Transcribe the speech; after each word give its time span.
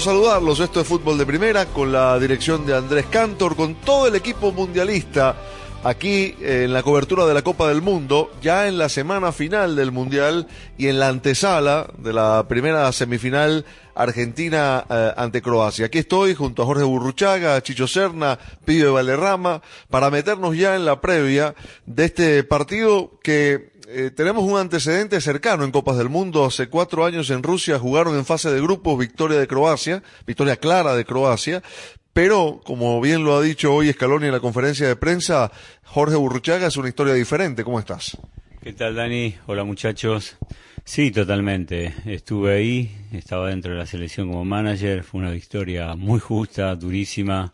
Saludarlos. 0.00 0.60
Esto 0.60 0.80
es 0.80 0.86
Fútbol 0.86 1.18
de 1.18 1.26
Primera 1.26 1.66
con 1.66 1.92
la 1.92 2.18
dirección 2.18 2.66
de 2.66 2.76
Andrés 2.76 3.06
Cantor, 3.10 3.54
con 3.54 3.76
todo 3.76 4.06
el 4.06 4.14
equipo 4.14 4.50
mundialista 4.50 5.36
aquí 5.84 6.34
eh, 6.40 6.62
en 6.64 6.72
la 6.72 6.82
cobertura 6.82 7.26
de 7.26 7.34
la 7.34 7.42
Copa 7.42 7.68
del 7.68 7.82
Mundo, 7.82 8.32
ya 8.42 8.66
en 8.66 8.78
la 8.78 8.88
semana 8.88 9.30
final 9.30 9.76
del 9.76 9.92
Mundial 9.92 10.48
y 10.78 10.88
en 10.88 10.98
la 10.98 11.08
antesala 11.08 11.88
de 11.98 12.12
la 12.12 12.46
primera 12.48 12.90
semifinal 12.90 13.64
Argentina 13.94 14.84
eh, 14.88 15.12
ante 15.16 15.42
Croacia. 15.42 15.86
Aquí 15.86 15.98
estoy 15.98 16.34
junto 16.34 16.62
a 16.62 16.66
Jorge 16.66 16.82
Burruchaga, 16.82 17.62
Chicho 17.62 17.86
Serna, 17.86 18.38
Pibe 18.64 18.88
Valderrama, 18.88 19.62
para 19.90 20.10
meternos 20.10 20.56
ya 20.56 20.74
en 20.74 20.84
la 20.86 21.00
previa 21.00 21.54
de 21.86 22.06
este 22.06 22.44
partido 22.44 23.20
que 23.22 23.73
eh, 23.88 24.10
tenemos 24.14 24.44
un 24.44 24.58
antecedente 24.58 25.20
cercano 25.20 25.64
en 25.64 25.70
Copas 25.70 25.96
del 25.96 26.08
Mundo. 26.08 26.44
Hace 26.44 26.68
cuatro 26.68 27.04
años 27.04 27.30
en 27.30 27.42
Rusia 27.42 27.78
jugaron 27.78 28.16
en 28.16 28.24
fase 28.24 28.50
de 28.50 28.60
grupos 28.60 28.98
victoria 28.98 29.38
de 29.38 29.46
Croacia, 29.46 30.02
victoria 30.26 30.56
clara 30.56 30.94
de 30.94 31.04
Croacia. 31.04 31.62
Pero, 32.12 32.60
como 32.64 33.00
bien 33.00 33.24
lo 33.24 33.36
ha 33.36 33.42
dicho 33.42 33.74
hoy 33.74 33.92
Scaloni 33.92 34.26
en 34.26 34.32
la 34.32 34.40
conferencia 34.40 34.86
de 34.86 34.94
prensa, 34.94 35.50
Jorge 35.82 36.16
Burruchaga 36.16 36.68
es 36.68 36.76
una 36.76 36.88
historia 36.88 37.14
diferente. 37.14 37.64
¿Cómo 37.64 37.80
estás? 37.80 38.16
¿Qué 38.62 38.72
tal, 38.72 38.94
Dani? 38.94 39.34
Hola, 39.46 39.64
muchachos. 39.64 40.36
Sí, 40.84 41.10
totalmente. 41.10 41.92
Estuve 42.06 42.54
ahí, 42.54 42.96
estaba 43.12 43.48
dentro 43.48 43.72
de 43.72 43.78
la 43.78 43.86
selección 43.86 44.28
como 44.28 44.44
manager. 44.44 45.02
Fue 45.02 45.20
una 45.20 45.30
victoria 45.30 45.96
muy 45.96 46.20
justa, 46.20 46.74
durísima. 46.76 47.52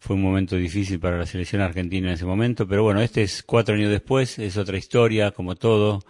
Fue 0.00 0.14
un 0.14 0.22
momento 0.22 0.54
difícil 0.54 1.00
para 1.00 1.18
la 1.18 1.26
selección 1.26 1.60
argentina 1.60 2.08
en 2.08 2.14
ese 2.14 2.24
momento, 2.24 2.68
pero 2.68 2.84
bueno, 2.84 3.00
este 3.00 3.22
es 3.22 3.42
cuatro 3.42 3.74
años 3.74 3.90
después, 3.90 4.38
es 4.38 4.56
otra 4.56 4.78
historia, 4.78 5.32
como 5.32 5.56
todo, 5.56 6.04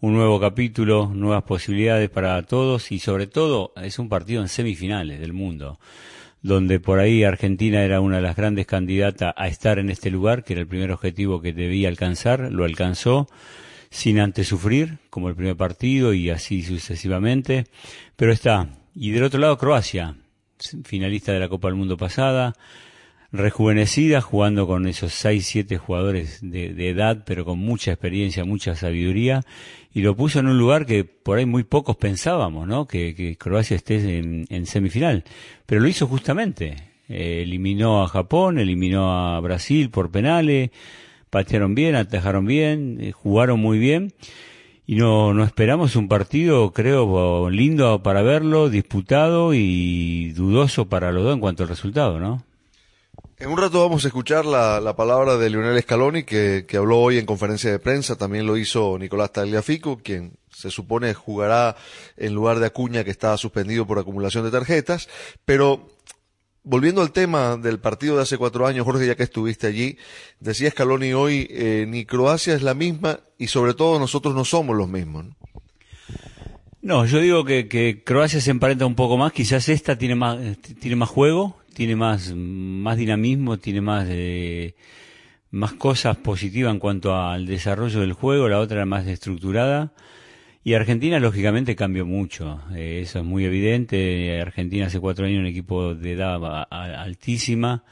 un 0.00 0.14
nuevo 0.14 0.40
capítulo, 0.40 1.10
nuevas 1.14 1.42
posibilidades 1.42 2.08
para 2.08 2.42
todos 2.42 2.90
y 2.90 2.98
sobre 2.98 3.26
todo 3.26 3.74
es 3.76 3.98
un 3.98 4.08
partido 4.08 4.40
en 4.40 4.48
semifinales 4.48 5.20
del 5.20 5.34
mundo, 5.34 5.78
donde 6.40 6.80
por 6.80 7.00
ahí 7.00 7.22
Argentina 7.22 7.82
era 7.82 8.00
una 8.00 8.16
de 8.16 8.22
las 8.22 8.34
grandes 8.34 8.66
candidatas 8.66 9.34
a 9.36 9.46
estar 9.46 9.78
en 9.78 9.90
este 9.90 10.10
lugar, 10.10 10.42
que 10.42 10.54
era 10.54 10.62
el 10.62 10.68
primer 10.68 10.90
objetivo 10.90 11.42
que 11.42 11.52
debía 11.52 11.88
alcanzar, 11.88 12.50
lo 12.50 12.64
alcanzó 12.64 13.28
sin 13.90 14.20
antes 14.20 14.48
sufrir, 14.48 14.98
como 15.10 15.28
el 15.28 15.36
primer 15.36 15.56
partido 15.56 16.14
y 16.14 16.30
así 16.30 16.62
sucesivamente, 16.62 17.66
pero 18.16 18.32
está. 18.32 18.68
Y 18.94 19.10
del 19.10 19.24
otro 19.24 19.38
lado 19.38 19.58
Croacia, 19.58 20.16
finalista 20.84 21.32
de 21.32 21.40
la 21.40 21.48
Copa 21.48 21.68
del 21.68 21.76
Mundo 21.76 21.96
pasada, 21.98 22.54
rejuvenecida, 23.34 24.20
jugando 24.20 24.66
con 24.68 24.86
esos 24.86 25.12
6, 25.12 25.44
7 25.44 25.76
jugadores 25.76 26.38
de, 26.40 26.72
de, 26.72 26.88
edad, 26.88 27.24
pero 27.26 27.44
con 27.44 27.58
mucha 27.58 27.90
experiencia, 27.90 28.44
mucha 28.44 28.76
sabiduría, 28.76 29.42
y 29.92 30.02
lo 30.02 30.14
puso 30.16 30.38
en 30.38 30.46
un 30.46 30.56
lugar 30.56 30.86
que 30.86 31.04
por 31.04 31.38
ahí 31.38 31.44
muy 31.44 31.64
pocos 31.64 31.96
pensábamos, 31.96 32.68
¿no? 32.68 32.86
Que, 32.86 33.36
Croacia 33.36 33.74
esté 33.76 34.18
en, 34.18 34.46
en, 34.50 34.66
semifinal. 34.66 35.24
Pero 35.66 35.80
lo 35.80 35.88
hizo 35.88 36.06
justamente. 36.06 36.76
Eh, 37.08 37.42
eliminó 37.42 38.04
a 38.04 38.08
Japón, 38.08 38.58
eliminó 38.58 39.12
a 39.12 39.40
Brasil 39.40 39.90
por 39.90 40.12
penales, 40.12 40.70
patearon 41.28 41.74
bien, 41.74 41.96
atajaron 41.96 42.46
bien, 42.46 42.98
eh, 43.00 43.10
jugaron 43.10 43.58
muy 43.58 43.78
bien. 43.78 44.12
Y 44.86 44.94
no, 44.94 45.34
no 45.34 45.42
esperamos 45.42 45.96
un 45.96 46.08
partido, 46.08 46.72
creo, 46.72 47.50
lindo 47.50 48.02
para 48.02 48.22
verlo, 48.22 48.70
disputado 48.70 49.54
y 49.54 50.30
dudoso 50.32 50.88
para 50.88 51.10
los 51.10 51.24
dos 51.24 51.34
en 51.34 51.40
cuanto 51.40 51.64
al 51.64 51.68
resultado, 51.68 52.20
¿no? 52.20 52.44
En 53.36 53.50
un 53.50 53.58
rato 53.58 53.80
vamos 53.80 54.04
a 54.04 54.08
escuchar 54.08 54.46
la, 54.46 54.80
la 54.80 54.94
palabra 54.94 55.36
de 55.36 55.50
Lionel 55.50 55.82
Scaloni, 55.82 56.22
que, 56.22 56.64
habló 56.76 57.00
hoy 57.00 57.18
en 57.18 57.26
conferencia 57.26 57.68
de 57.68 57.80
prensa. 57.80 58.14
También 58.16 58.46
lo 58.46 58.56
hizo 58.56 58.96
Nicolás 58.96 59.32
Tagliafico, 59.32 59.98
quien 59.98 60.34
se 60.52 60.70
supone 60.70 61.14
jugará 61.14 61.74
en 62.16 62.32
lugar 62.32 62.60
de 62.60 62.66
Acuña, 62.66 63.02
que 63.02 63.10
está 63.10 63.36
suspendido 63.36 63.88
por 63.88 63.98
acumulación 63.98 64.44
de 64.44 64.52
tarjetas. 64.52 65.08
Pero 65.44 65.88
volviendo 66.62 67.02
al 67.02 67.10
tema 67.10 67.56
del 67.56 67.80
partido 67.80 68.16
de 68.16 68.22
hace 68.22 68.38
cuatro 68.38 68.68
años, 68.68 68.84
Jorge, 68.84 69.04
ya 69.04 69.16
que 69.16 69.24
estuviste 69.24 69.66
allí, 69.66 69.98
decía 70.38 70.70
Scaloni 70.70 71.12
hoy, 71.12 71.48
eh, 71.50 71.86
ni 71.88 72.04
Croacia 72.04 72.54
es 72.54 72.62
la 72.62 72.74
misma 72.74 73.18
y 73.36 73.48
sobre 73.48 73.74
todo 73.74 73.98
nosotros 73.98 74.36
no 74.36 74.44
somos 74.44 74.76
los 74.76 74.88
mismos. 74.88 75.26
¿no? 76.82 77.04
Yo 77.04 77.18
digo 77.18 77.44
que, 77.44 77.66
que, 77.66 78.04
Croacia 78.04 78.40
se 78.40 78.52
emparenta 78.52 78.86
un 78.86 78.94
poco 78.94 79.16
más, 79.16 79.32
quizás 79.32 79.68
esta 79.68 79.98
tiene 79.98 80.14
más, 80.14 80.38
tiene 80.80 80.94
más 80.94 81.08
juego, 81.08 81.56
tiene 81.74 81.96
más, 81.96 82.32
más 82.34 82.96
dinamismo, 82.96 83.58
tiene 83.58 83.80
más, 83.80 84.06
eh, 84.08 84.74
más 85.50 85.72
cosas 85.74 86.16
positivas 86.16 86.72
en 86.72 86.78
cuanto 86.78 87.14
al 87.14 87.46
desarrollo 87.46 88.00
del 88.00 88.12
juego, 88.12 88.48
la 88.48 88.60
otra 88.60 88.86
más 88.86 89.06
estructurada. 89.06 89.92
Y 90.62 90.72
Argentina, 90.74 91.18
lógicamente, 91.18 91.76
cambió 91.76 92.06
mucho. 92.06 92.62
Eh, 92.74 93.00
eso 93.02 93.18
es 93.18 93.24
muy 93.24 93.44
evidente. 93.44 94.40
Argentina 94.40 94.86
hace 94.86 94.98
cuatro 94.98 95.26
años 95.26 95.40
un 95.40 95.46
equipo 95.46 95.94
de 95.94 96.12
edad 96.12 96.66
altísima, 96.70 97.84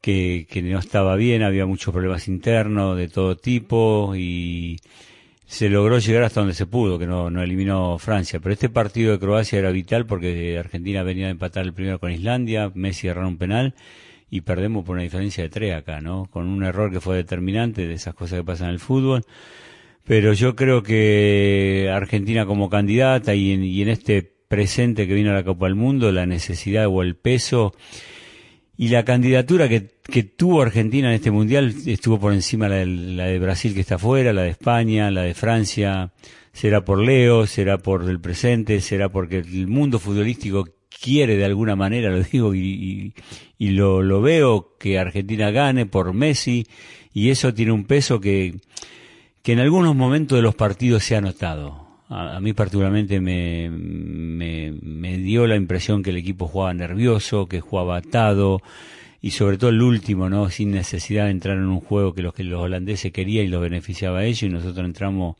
que, 0.00 0.46
que 0.50 0.62
no 0.62 0.78
estaba 0.78 1.16
bien, 1.16 1.42
había 1.42 1.66
muchos 1.66 1.92
problemas 1.92 2.28
internos 2.28 2.96
de 2.96 3.08
todo 3.08 3.36
tipo 3.36 4.14
y 4.16 4.78
se 5.48 5.70
logró 5.70 5.98
llegar 5.98 6.24
hasta 6.24 6.40
donde 6.40 6.54
se 6.54 6.66
pudo, 6.66 6.98
que 6.98 7.06
no, 7.06 7.30
no 7.30 7.42
eliminó 7.42 7.98
Francia. 7.98 8.38
Pero 8.38 8.52
este 8.52 8.68
partido 8.68 9.12
de 9.12 9.18
Croacia 9.18 9.58
era 9.58 9.70
vital 9.70 10.04
porque 10.04 10.58
Argentina 10.58 11.02
venía 11.02 11.28
a 11.28 11.30
empatar 11.30 11.64
el 11.64 11.72
primero 11.72 11.98
con 11.98 12.12
Islandia, 12.12 12.70
Messi 12.74 13.08
agarró 13.08 13.28
un 13.28 13.38
penal 13.38 13.74
y 14.28 14.42
perdemos 14.42 14.84
por 14.84 14.96
una 14.96 15.04
diferencia 15.04 15.42
de 15.42 15.48
tres 15.48 15.74
acá, 15.74 16.02
¿no? 16.02 16.26
Con 16.30 16.48
un 16.48 16.64
error 16.64 16.92
que 16.92 17.00
fue 17.00 17.16
determinante 17.16 17.86
de 17.86 17.94
esas 17.94 18.14
cosas 18.14 18.40
que 18.40 18.44
pasan 18.44 18.68
en 18.68 18.74
el 18.74 18.78
fútbol. 18.78 19.24
Pero 20.04 20.34
yo 20.34 20.54
creo 20.54 20.82
que 20.82 21.90
Argentina 21.90 22.44
como 22.44 22.68
candidata 22.68 23.34
y 23.34 23.52
en, 23.52 23.64
y 23.64 23.80
en 23.80 23.88
este 23.88 24.22
presente 24.48 25.08
que 25.08 25.14
vino 25.14 25.30
a 25.30 25.34
la 25.34 25.44
Copa 25.44 25.64
del 25.64 25.76
Mundo, 25.76 26.12
la 26.12 26.26
necesidad 26.26 26.88
o 26.88 27.00
el 27.00 27.16
peso 27.16 27.74
y 28.80 28.88
la 28.88 29.04
candidatura 29.04 29.68
que, 29.68 30.22
tuvo 30.22 30.62
Argentina 30.62 31.08
en 31.08 31.14
este 31.14 31.32
mundial 31.32 31.74
estuvo 31.84 32.20
por 32.20 32.32
encima 32.32 32.68
la 32.68 32.76
de, 32.76 32.86
la 32.86 33.24
de, 33.24 33.38
Brasil 33.40 33.74
que 33.74 33.80
está 33.80 33.96
afuera, 33.96 34.32
la 34.32 34.42
de 34.42 34.50
España, 34.50 35.10
la 35.10 35.22
de 35.22 35.34
Francia. 35.34 36.12
Será 36.52 36.84
por 36.84 37.00
Leo, 37.00 37.48
será 37.48 37.78
por 37.78 38.08
el 38.08 38.20
presente, 38.20 38.80
será 38.80 39.08
porque 39.08 39.38
el 39.38 39.66
mundo 39.66 39.98
futbolístico 39.98 40.64
quiere 40.88 41.36
de 41.36 41.44
alguna 41.44 41.74
manera, 41.74 42.10
lo 42.16 42.22
digo 42.22 42.54
y, 42.54 43.12
lo, 43.58 44.00
lo, 44.00 44.22
veo, 44.22 44.76
que 44.78 44.98
Argentina 45.00 45.50
gane 45.50 45.84
por 45.84 46.14
Messi 46.14 46.64
y 47.12 47.30
eso 47.30 47.52
tiene 47.52 47.72
un 47.72 47.84
peso 47.84 48.20
que 48.20 48.60
en 49.44 49.58
algunos 49.58 49.96
momentos 49.96 50.38
de 50.38 50.42
los 50.42 50.54
partidos 50.54 51.02
se 51.02 51.16
ha 51.16 51.20
notado. 51.20 51.87
A, 52.08 52.36
a 52.36 52.40
mí 52.40 52.52
particularmente 52.52 53.20
me, 53.20 53.70
me, 53.70 54.72
me, 54.82 55.18
dio 55.18 55.46
la 55.46 55.56
impresión 55.56 56.02
que 56.02 56.10
el 56.10 56.16
equipo 56.16 56.48
jugaba 56.48 56.72
nervioso, 56.74 57.46
que 57.46 57.60
jugaba 57.60 57.98
atado 57.98 58.62
y 59.20 59.32
sobre 59.32 59.58
todo 59.58 59.70
el 59.70 59.82
último, 59.82 60.28
¿no? 60.30 60.48
Sin 60.50 60.70
necesidad 60.70 61.24
de 61.24 61.32
entrar 61.32 61.56
en 61.56 61.66
un 61.66 61.80
juego 61.80 62.14
que 62.14 62.22
los 62.22 62.34
que 62.34 62.44
los 62.44 62.60
holandeses 62.60 63.12
querían 63.12 63.46
y 63.46 63.48
los 63.48 63.60
beneficiaba 63.60 64.20
a 64.20 64.24
ellos 64.24 64.44
y 64.44 64.48
nosotros 64.48 64.84
entramos 64.84 65.36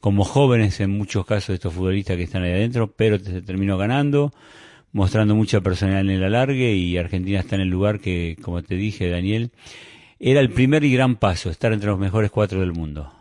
como 0.00 0.24
jóvenes 0.24 0.80
en 0.80 0.90
muchos 0.90 1.26
casos 1.26 1.48
de 1.48 1.54
estos 1.54 1.74
futbolistas 1.74 2.16
que 2.16 2.22
están 2.22 2.42
ahí 2.42 2.52
adentro, 2.52 2.90
pero 2.90 3.18
se 3.18 3.42
terminó 3.42 3.76
ganando, 3.76 4.32
mostrando 4.92 5.34
mucha 5.34 5.60
personalidad 5.60 6.00
en 6.00 6.10
el 6.10 6.24
alargue 6.24 6.72
y 6.74 6.96
Argentina 6.96 7.40
está 7.40 7.56
en 7.56 7.62
el 7.62 7.68
lugar 7.68 8.00
que, 8.00 8.36
como 8.40 8.62
te 8.62 8.76
dije, 8.76 9.10
Daniel, 9.10 9.50
era 10.18 10.40
el 10.40 10.50
primer 10.50 10.84
y 10.84 10.92
gran 10.92 11.16
paso, 11.16 11.50
estar 11.50 11.72
entre 11.72 11.90
los 11.90 11.98
mejores 11.98 12.30
cuatro 12.30 12.60
del 12.60 12.72
mundo. 12.72 13.12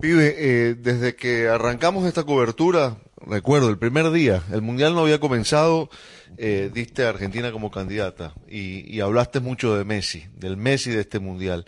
Pibe, 0.00 0.34
eh, 0.36 0.74
desde 0.74 1.14
que 1.14 1.48
arrancamos 1.48 2.04
esta 2.06 2.24
cobertura, 2.24 2.96
recuerdo, 3.16 3.70
el 3.70 3.78
primer 3.78 4.10
día, 4.10 4.42
el 4.52 4.60
Mundial 4.60 4.94
no 4.94 5.02
había 5.02 5.20
comenzado, 5.20 5.88
eh, 6.36 6.70
diste 6.74 7.04
a 7.04 7.10
Argentina 7.10 7.52
como 7.52 7.70
candidata 7.70 8.34
y, 8.48 9.00
hablaste 9.00 9.38
mucho 9.38 9.76
de 9.76 9.84
Messi, 9.84 10.26
del 10.34 10.56
Messi 10.56 10.90
de 10.90 11.02
este 11.02 11.20
Mundial. 11.20 11.64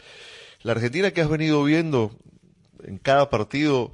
La 0.62 0.72
Argentina 0.72 1.12
que 1.12 1.20
has 1.20 1.28
venido 1.28 1.62
viendo 1.62 2.10
en 2.82 2.98
cada 2.98 3.30
partido, 3.30 3.92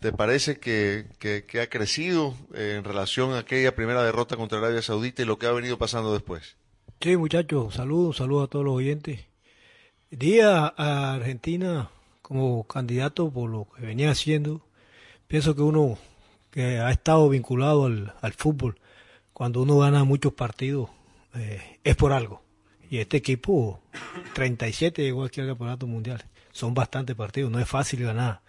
¿te 0.00 0.12
parece 0.12 0.58
que, 0.58 1.06
que, 1.20 1.44
que 1.44 1.60
ha 1.60 1.68
crecido 1.68 2.34
eh, 2.54 2.74
en 2.78 2.84
relación 2.84 3.32
a 3.32 3.38
aquella 3.38 3.76
primera 3.76 4.02
derrota 4.02 4.36
contra 4.36 4.58
Arabia 4.58 4.82
Saudita 4.82 5.22
y 5.22 5.26
lo 5.26 5.38
que 5.38 5.46
ha 5.46 5.52
venido 5.52 5.78
pasando 5.78 6.12
después? 6.12 6.56
Sí, 7.00 7.16
muchachos, 7.16 7.74
saludos, 7.74 8.16
saludos 8.16 8.48
a 8.48 8.50
todos 8.50 8.64
los 8.64 8.74
oyentes. 8.74 9.20
Día 10.10 10.74
a 10.76 11.14
Argentina 11.14 11.90
como 12.28 12.64
candidato 12.64 13.30
por 13.30 13.48
lo 13.48 13.66
que 13.74 13.86
venía 13.86 14.10
haciendo. 14.10 14.60
Pienso 15.26 15.54
que 15.54 15.62
uno 15.62 15.96
que 16.50 16.78
ha 16.78 16.90
estado 16.90 17.26
vinculado 17.30 17.86
al, 17.86 18.12
al 18.20 18.32
fútbol, 18.34 18.78
cuando 19.32 19.62
uno 19.62 19.78
gana 19.78 20.04
muchos 20.04 20.34
partidos, 20.34 20.90
eh, 21.34 21.78
es 21.82 21.96
por 21.96 22.12
algo. 22.12 22.42
Y 22.90 22.98
este 22.98 23.16
equipo, 23.16 23.80
37 24.34 25.02
llegó 25.02 25.24
aquí 25.24 25.40
al 25.40 25.48
campeonato 25.48 25.86
mundial. 25.86 26.22
Son 26.52 26.74
bastantes 26.74 27.16
partidos, 27.16 27.50
no 27.50 27.58
es 27.60 27.68
fácil 27.68 28.02
ganar 28.02 28.42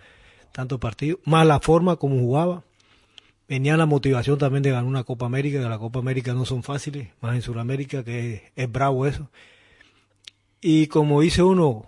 tantos 0.52 0.80
partidos. 0.80 1.20
Más 1.24 1.48
la 1.48 1.62
forma 1.62 1.96
como 1.96 2.20
jugaba. 2.20 2.64
Venía 3.48 3.78
la 3.78 3.86
motivación 3.86 4.38
también 4.38 4.62
de 4.62 4.72
ganar 4.72 4.86
una 4.86 5.04
Copa 5.04 5.25
América, 5.25 5.60
que 5.60 5.70
la 5.70 5.80
Copa 5.80 6.00
América 6.00 6.34
no 6.34 6.46
son 6.46 6.64
fáciles, 6.64 7.10
más 7.22 7.34
en 7.34 7.42
Sudamérica, 7.42 8.04
que 8.04 8.52
es, 8.56 8.72
bravo 8.72 9.08
eso. 9.08 9.30
Y 10.62 10.88
como 10.88 11.22
dice 11.22 11.42
uno, 11.42 11.86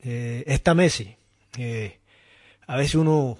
eh, 0.00 0.44
esta 0.46 0.74
Messi, 0.74 1.16
eh, 1.58 1.98
a 2.66 2.76
veces 2.76 2.96
uno 2.96 3.38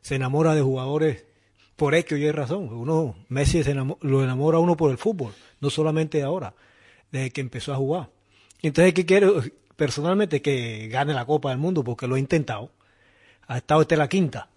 se 0.00 0.16
enamora 0.16 0.54
de 0.54 0.62
jugadores 0.62 1.24
por 1.76 1.94
X 1.94 2.12
o 2.12 2.16
Y 2.16 2.30
razón. 2.30 2.68
Uno, 2.72 3.16
Messi 3.28 3.62
se 3.62 3.72
enamora, 3.72 3.98
lo 4.02 4.22
enamora 4.22 4.58
uno 4.58 4.76
por 4.76 4.90
el 4.90 4.98
fútbol, 4.98 5.32
no 5.60 5.70
solamente 5.70 6.22
ahora, 6.22 6.54
desde 7.10 7.30
que 7.30 7.40
empezó 7.40 7.72
a 7.72 7.76
jugar. 7.76 8.10
Entonces, 8.62 8.94
¿qué 8.94 9.04
quiero? 9.04 9.42
Personalmente 9.76 10.40
que 10.40 10.88
gane 10.88 11.14
la 11.14 11.24
Copa 11.24 11.50
del 11.50 11.58
Mundo, 11.58 11.82
porque 11.82 12.06
lo 12.06 12.14
ha 12.14 12.18
intentado. 12.18 12.70
Ha 13.48 13.58
estado 13.58 13.82
esta 13.82 13.96
la 13.96 14.08
quinta. 14.08 14.48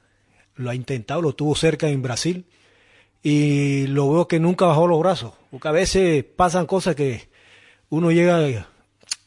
Lo 0.55 0.69
ha 0.69 0.75
intentado, 0.75 1.21
lo 1.21 1.33
tuvo 1.33 1.55
cerca 1.55 1.89
en 1.89 2.01
Brasil. 2.01 2.45
Y 3.23 3.87
lo 3.87 4.11
veo 4.11 4.27
que 4.27 4.39
nunca 4.39 4.67
bajó 4.67 4.85
los 4.85 4.99
brazos. 4.99 5.33
Porque 5.49 5.67
a 5.67 5.71
veces 5.71 6.23
pasan 6.23 6.67
cosas 6.67 6.95
que 6.95 7.27
uno 7.89 8.11
llega, 8.11 8.67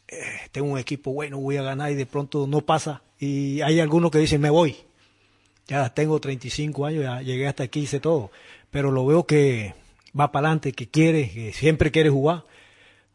eh, 0.08 0.40
tengo 0.52 0.68
un 0.72 0.78
equipo 0.78 1.12
bueno, 1.12 1.38
voy 1.38 1.58
a 1.58 1.62
ganar 1.62 1.90
y 1.92 1.94
de 1.94 2.06
pronto 2.06 2.46
no 2.46 2.62
pasa. 2.62 3.02
Y 3.18 3.60
hay 3.60 3.80
algunos 3.80 4.10
que 4.10 4.18
dicen, 4.18 4.40
me 4.40 4.50
voy. 4.50 4.76
Ya 5.66 5.92
tengo 5.92 6.18
35 6.18 6.86
años, 6.86 7.02
ya 7.02 7.20
llegué 7.20 7.46
hasta 7.46 7.64
aquí, 7.64 7.80
hice 7.80 8.00
todo. 8.00 8.30
Pero 8.70 8.90
lo 8.90 9.04
veo 9.04 9.26
que 9.26 9.74
va 10.18 10.32
para 10.32 10.48
adelante, 10.48 10.72
que 10.72 10.88
quiere, 10.88 11.30
que 11.30 11.52
siempre 11.52 11.90
quiere 11.90 12.08
jugar. 12.08 12.44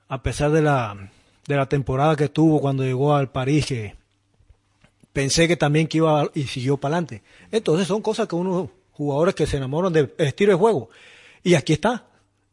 A 0.08 0.22
pesar 0.22 0.52
de 0.52 0.62
la, 0.62 1.12
de 1.48 1.56
la 1.56 1.68
temporada 1.68 2.16
que 2.16 2.30
tuvo 2.30 2.62
cuando 2.62 2.84
llegó 2.84 3.16
al 3.16 3.32
París, 3.32 3.66
que 3.66 3.96
pensé 5.14 5.48
que 5.48 5.58
también 5.58 5.88
que 5.88 5.98
iba 5.98 6.30
y 6.36 6.44
siguió 6.44 6.78
para 6.78 6.98
adelante. 6.98 7.24
Entonces 7.52 7.88
son 7.88 8.02
cosas 8.02 8.28
que 8.28 8.36
uno, 8.36 8.70
jugadores 8.92 9.34
que 9.34 9.48
se 9.48 9.58
enamoran 9.58 9.92
del 9.92 10.14
estilo 10.20 10.52
de 10.52 10.58
juego. 10.58 10.90
Y 11.44 11.56
aquí 11.56 11.74
está, 11.74 12.06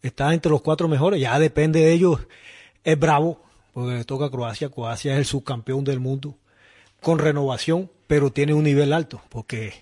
está 0.03 0.33
entre 0.33 0.51
los 0.51 0.63
cuatro 0.63 0.89
mejores, 0.89 1.21
ya 1.21 1.39
depende 1.39 1.81
de 1.81 1.93
ellos. 1.93 2.21
Es 2.83 2.99
bravo, 2.99 3.43
porque 3.73 3.95
le 3.95 4.05
toca 4.05 4.27
a 4.27 4.31
Croacia. 4.31 4.69
Croacia 4.69 5.13
es 5.13 5.19
el 5.19 5.25
subcampeón 5.25 5.85
del 5.85 6.01
mundo, 6.01 6.37
con 7.01 7.19
renovación, 7.19 7.91
pero 8.07 8.33
tiene 8.33 8.55
un 8.55 8.65
nivel 8.65 8.93
alto, 8.93 9.23
porque 9.29 9.73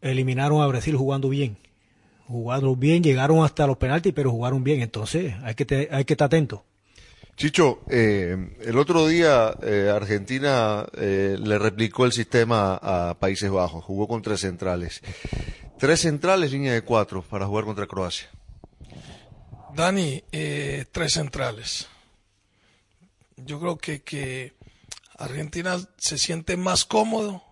eliminaron 0.00 0.60
a 0.62 0.66
Brasil 0.66 0.96
jugando 0.96 1.28
bien. 1.28 1.56
Jugaron 2.26 2.78
bien, 2.78 3.02
llegaron 3.02 3.42
hasta 3.44 3.66
los 3.66 3.78
penaltis, 3.78 4.12
pero 4.12 4.30
jugaron 4.30 4.62
bien. 4.62 4.82
Entonces 4.82 5.34
hay 5.42 5.54
que, 5.54 5.64
te, 5.64 5.88
hay 5.90 6.04
que 6.04 6.14
estar 6.14 6.26
atento. 6.26 6.64
Chicho, 7.36 7.82
eh, 7.88 8.36
el 8.62 8.76
otro 8.78 9.06
día 9.06 9.54
eh, 9.62 9.90
Argentina 9.94 10.84
eh, 10.94 11.36
le 11.40 11.58
replicó 11.58 12.04
el 12.04 12.10
sistema 12.10 12.78
a 12.82 13.16
Países 13.18 13.48
Bajos, 13.48 13.84
jugó 13.84 14.08
con 14.08 14.22
tres 14.22 14.40
centrales. 14.40 15.00
Tres 15.78 16.00
centrales, 16.00 16.50
línea 16.50 16.72
de 16.72 16.82
cuatro, 16.82 17.22
para 17.22 17.46
jugar 17.46 17.64
contra 17.64 17.86
Croacia. 17.86 18.28
Dani, 19.72 20.24
eh, 20.32 20.86
tres 20.90 21.12
centrales. 21.12 21.86
Yo 23.44 23.60
creo 23.60 23.78
que, 23.78 24.02
que 24.02 24.54
Argentina 25.16 25.78
se 25.96 26.18
siente 26.18 26.56
más 26.56 26.84
cómodo 26.84 27.42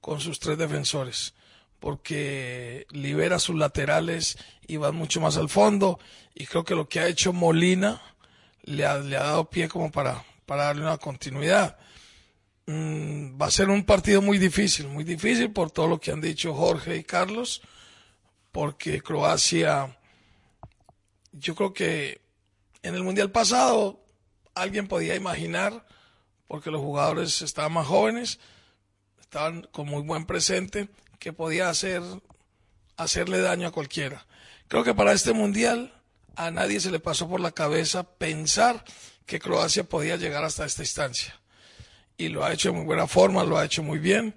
con 0.00 0.20
sus 0.20 0.38
tres 0.38 0.58
defensores, 0.58 1.34
porque 1.80 2.86
libera 2.90 3.38
sus 3.38 3.56
laterales 3.56 4.38
y 4.66 4.76
van 4.76 4.94
mucho 4.94 5.20
más 5.20 5.36
al 5.36 5.48
fondo. 5.48 5.98
Y 6.34 6.46
creo 6.46 6.64
que 6.64 6.74
lo 6.74 6.88
que 6.88 7.00
ha 7.00 7.08
hecho 7.08 7.32
Molina 7.32 8.00
le 8.62 8.86
ha, 8.86 8.98
le 8.98 9.16
ha 9.16 9.24
dado 9.24 9.50
pie 9.50 9.68
como 9.68 9.90
para, 9.90 10.24
para 10.44 10.64
darle 10.64 10.82
una 10.82 10.98
continuidad. 10.98 11.76
Mm, 12.66 13.40
va 13.40 13.46
a 13.46 13.50
ser 13.50 13.68
un 13.70 13.84
partido 13.84 14.20
muy 14.22 14.38
difícil, 14.38 14.88
muy 14.88 15.04
difícil 15.04 15.52
por 15.52 15.70
todo 15.70 15.86
lo 15.86 16.00
que 16.00 16.10
han 16.10 16.20
dicho 16.20 16.54
Jorge 16.54 16.96
y 16.96 17.04
Carlos, 17.04 17.62
porque 18.52 19.00
Croacia, 19.02 19.96
yo 21.32 21.54
creo 21.54 21.72
que 21.72 22.20
en 22.82 22.94
el 22.94 23.04
Mundial 23.04 23.30
pasado 23.30 24.05
alguien 24.56 24.88
podía 24.88 25.14
imaginar, 25.14 25.86
porque 26.48 26.70
los 26.70 26.80
jugadores 26.80 27.42
estaban 27.42 27.74
más 27.74 27.86
jóvenes, 27.86 28.40
estaban 29.20 29.68
con 29.70 29.86
muy 29.86 30.02
buen 30.02 30.24
presente, 30.24 30.88
que 31.20 31.32
podía 31.32 31.68
hacer, 31.68 32.02
hacerle 32.96 33.40
daño 33.40 33.68
a 33.68 33.72
cualquiera. 33.72 34.26
Creo 34.66 34.82
que 34.82 34.94
para 34.94 35.12
este 35.12 35.32
Mundial 35.32 35.92
a 36.34 36.50
nadie 36.50 36.80
se 36.80 36.90
le 36.90 36.98
pasó 36.98 37.28
por 37.28 37.40
la 37.40 37.52
cabeza 37.52 38.02
pensar 38.02 38.84
que 39.26 39.38
Croacia 39.38 39.84
podía 39.84 40.16
llegar 40.16 40.42
hasta 40.42 40.64
esta 40.64 40.82
instancia. 40.82 41.38
Y 42.16 42.28
lo 42.28 42.44
ha 42.44 42.52
hecho 42.52 42.70
de 42.70 42.76
muy 42.76 42.86
buena 42.86 43.06
forma, 43.06 43.44
lo 43.44 43.58
ha 43.58 43.64
hecho 43.64 43.82
muy 43.82 43.98
bien. 43.98 44.34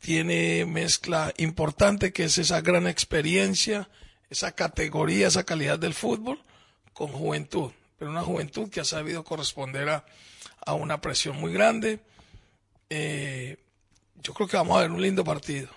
Tiene 0.00 0.64
mezcla 0.64 1.32
importante 1.36 2.12
que 2.12 2.24
es 2.24 2.38
esa 2.38 2.60
gran 2.62 2.86
experiencia, 2.86 3.88
esa 4.30 4.52
categoría, 4.52 5.28
esa 5.28 5.44
calidad 5.44 5.78
del 5.78 5.94
fútbol 5.94 6.42
con 6.94 7.08
juventud. 7.08 7.72
Pero 8.02 8.10
una 8.10 8.24
juventud 8.24 8.68
que 8.68 8.80
ha 8.80 8.84
sabido 8.84 9.22
corresponder 9.22 9.88
a, 9.88 10.04
a 10.66 10.74
una 10.74 11.00
presión 11.00 11.36
muy 11.36 11.52
grande. 11.52 12.00
Eh, 12.90 13.58
yo 14.20 14.34
creo 14.34 14.48
que 14.48 14.56
vamos 14.56 14.76
a 14.76 14.80
ver 14.80 14.90
un 14.90 15.00
lindo 15.00 15.22
partido. 15.22 15.68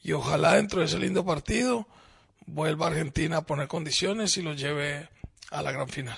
Y 0.00 0.12
ojalá 0.12 0.54
dentro 0.54 0.78
de 0.78 0.86
ese 0.86 1.00
lindo 1.00 1.24
partido 1.24 1.88
vuelva 2.46 2.86
Argentina 2.86 3.38
a 3.38 3.42
poner 3.42 3.66
condiciones 3.66 4.36
y 4.36 4.42
lo 4.42 4.52
lleve 4.54 5.08
a 5.50 5.62
la 5.62 5.72
gran 5.72 5.88
final. 5.88 6.16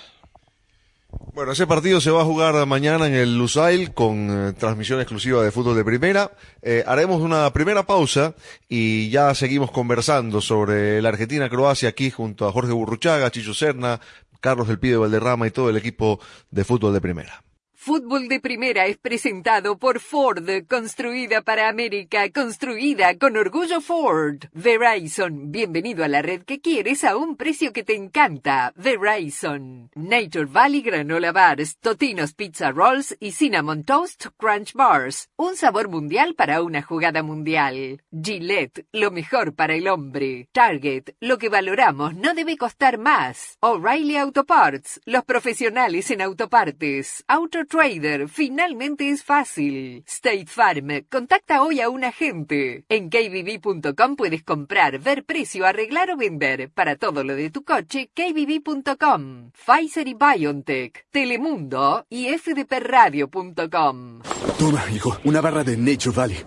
Bueno, 1.32 1.53
ese 1.53 1.67
partido 1.67 2.00
se 2.00 2.11
va 2.11 2.23
a 2.23 2.25
jugar 2.25 2.67
mañana 2.67 3.06
en 3.06 3.14
el 3.14 3.38
Lusail 3.38 3.93
con 3.94 4.49
eh, 4.49 4.52
transmisión 4.55 5.00
exclusiva 5.00 5.43
de 5.43 5.50
fútbol 5.50 5.76
de 5.76 5.85
primera. 5.85 6.32
Eh, 6.62 6.83
haremos 6.87 7.21
una 7.21 7.52
primera 7.52 7.87
pausa 7.87 8.35
y 8.69 9.11
ya 9.11 9.35
seguimos 9.35 9.71
conversando 9.71 10.40
sobre 10.40 11.00
la 11.00 11.11
Argentina-Croacia 11.11 11.90
aquí 11.90 12.11
junto 12.11 12.47
a 12.47 12.52
Jorge 12.52 12.73
Burruchaga, 12.73 13.31
Chicho 13.31 13.54
Serna, 13.54 14.00
Carlos 14.47 14.69
del 14.69 14.79
Pide 14.79 14.97
Valderrama 14.97 15.49
y 15.49 15.50
todo 15.50 15.71
el 15.71 15.76
equipo 15.76 16.21
de 16.53 16.62
fútbol 16.62 16.95
de 16.95 17.00
primera. 17.00 17.46
Fútbol 17.87 18.26
de 18.26 18.40
Primera 18.40 18.87
es 18.87 18.97
presentado 18.97 19.78
por 19.78 20.00
Ford, 20.00 20.45
construida 20.69 21.43
para 21.43 21.69
América, 21.69 22.28
construida 22.31 23.16
con 23.16 23.37
orgullo 23.37 23.81
Ford. 23.81 24.43
Verizon, 24.52 25.52
bienvenido 25.52 26.02
a 26.02 26.09
la 26.09 26.21
red 26.21 26.43
que 26.43 26.61
quieres 26.61 27.05
a 27.05 27.16
un 27.16 27.37
precio 27.37 27.73
que 27.73 27.85
te 27.85 27.95
encanta. 27.95 28.73
Verizon. 28.75 29.93
Nature 29.95 30.47
Valley 30.47 30.83
Granola 30.83 31.31
Bars, 31.31 31.78
Totinos 31.78 32.35
Pizza 32.35 32.73
Rolls 32.73 33.16
y 33.21 33.31
Cinnamon 33.31 33.85
Toast 33.85 34.26
Crunch 34.37 34.73
Bars. 34.73 35.28
Un 35.37 35.55
sabor 35.55 35.88
mundial 35.88 36.35
para 36.35 36.62
una 36.62 36.83
jugada 36.83 37.23
mundial. 37.23 38.02
Gillette, 38.11 38.85
lo 38.90 39.12
mejor 39.12 39.55
para 39.55 39.76
el 39.76 39.87
hombre. 39.87 40.49
Target, 40.50 41.11
lo 41.21 41.38
que 41.38 41.49
valoramos 41.49 42.16
no 42.16 42.35
debe 42.35 42.57
costar 42.57 42.99
más. 42.99 43.59
O'Reilly 43.61 44.16
Auto 44.16 44.43
Parts, 44.43 45.00
los 45.05 45.25
profesionales 45.25 46.11
en 46.11 46.21
autopartes. 46.21 47.23
Auto 47.28 47.64
Trader, 47.76 48.26
finalmente 48.28 49.11
es 49.11 49.23
fácil. 49.23 50.02
State 50.06 50.47
Farm, 50.47 51.04
contacta 51.11 51.61
hoy 51.62 51.83
a 51.83 51.90
un 51.90 52.04
agente. 52.04 52.87
En 52.88 53.11
kbb.com 53.11 54.16
puedes 54.16 54.42
comprar, 54.42 54.99
ver 54.99 55.25
precio, 55.25 55.66
arreglar 55.66 56.11
o 56.11 56.16
vender. 56.16 56.71
Para 56.71 56.97
todo 56.97 57.23
lo 57.23 57.35
de 57.35 57.50
tu 57.50 57.64
coche, 57.64 58.11
kbb.com. 58.14 59.50
Pfizer 59.52 60.09
y 60.09 60.14
BioNTech, 60.14 61.06
Telemundo 61.11 62.06
y 62.09 62.28
fdpradio.com. 62.28 64.21
Toma, 64.59 64.85
hijo, 64.90 65.18
una 65.25 65.42
barra 65.42 65.62
de 65.62 65.76
Nature 65.76 66.16
Valley. 66.16 66.38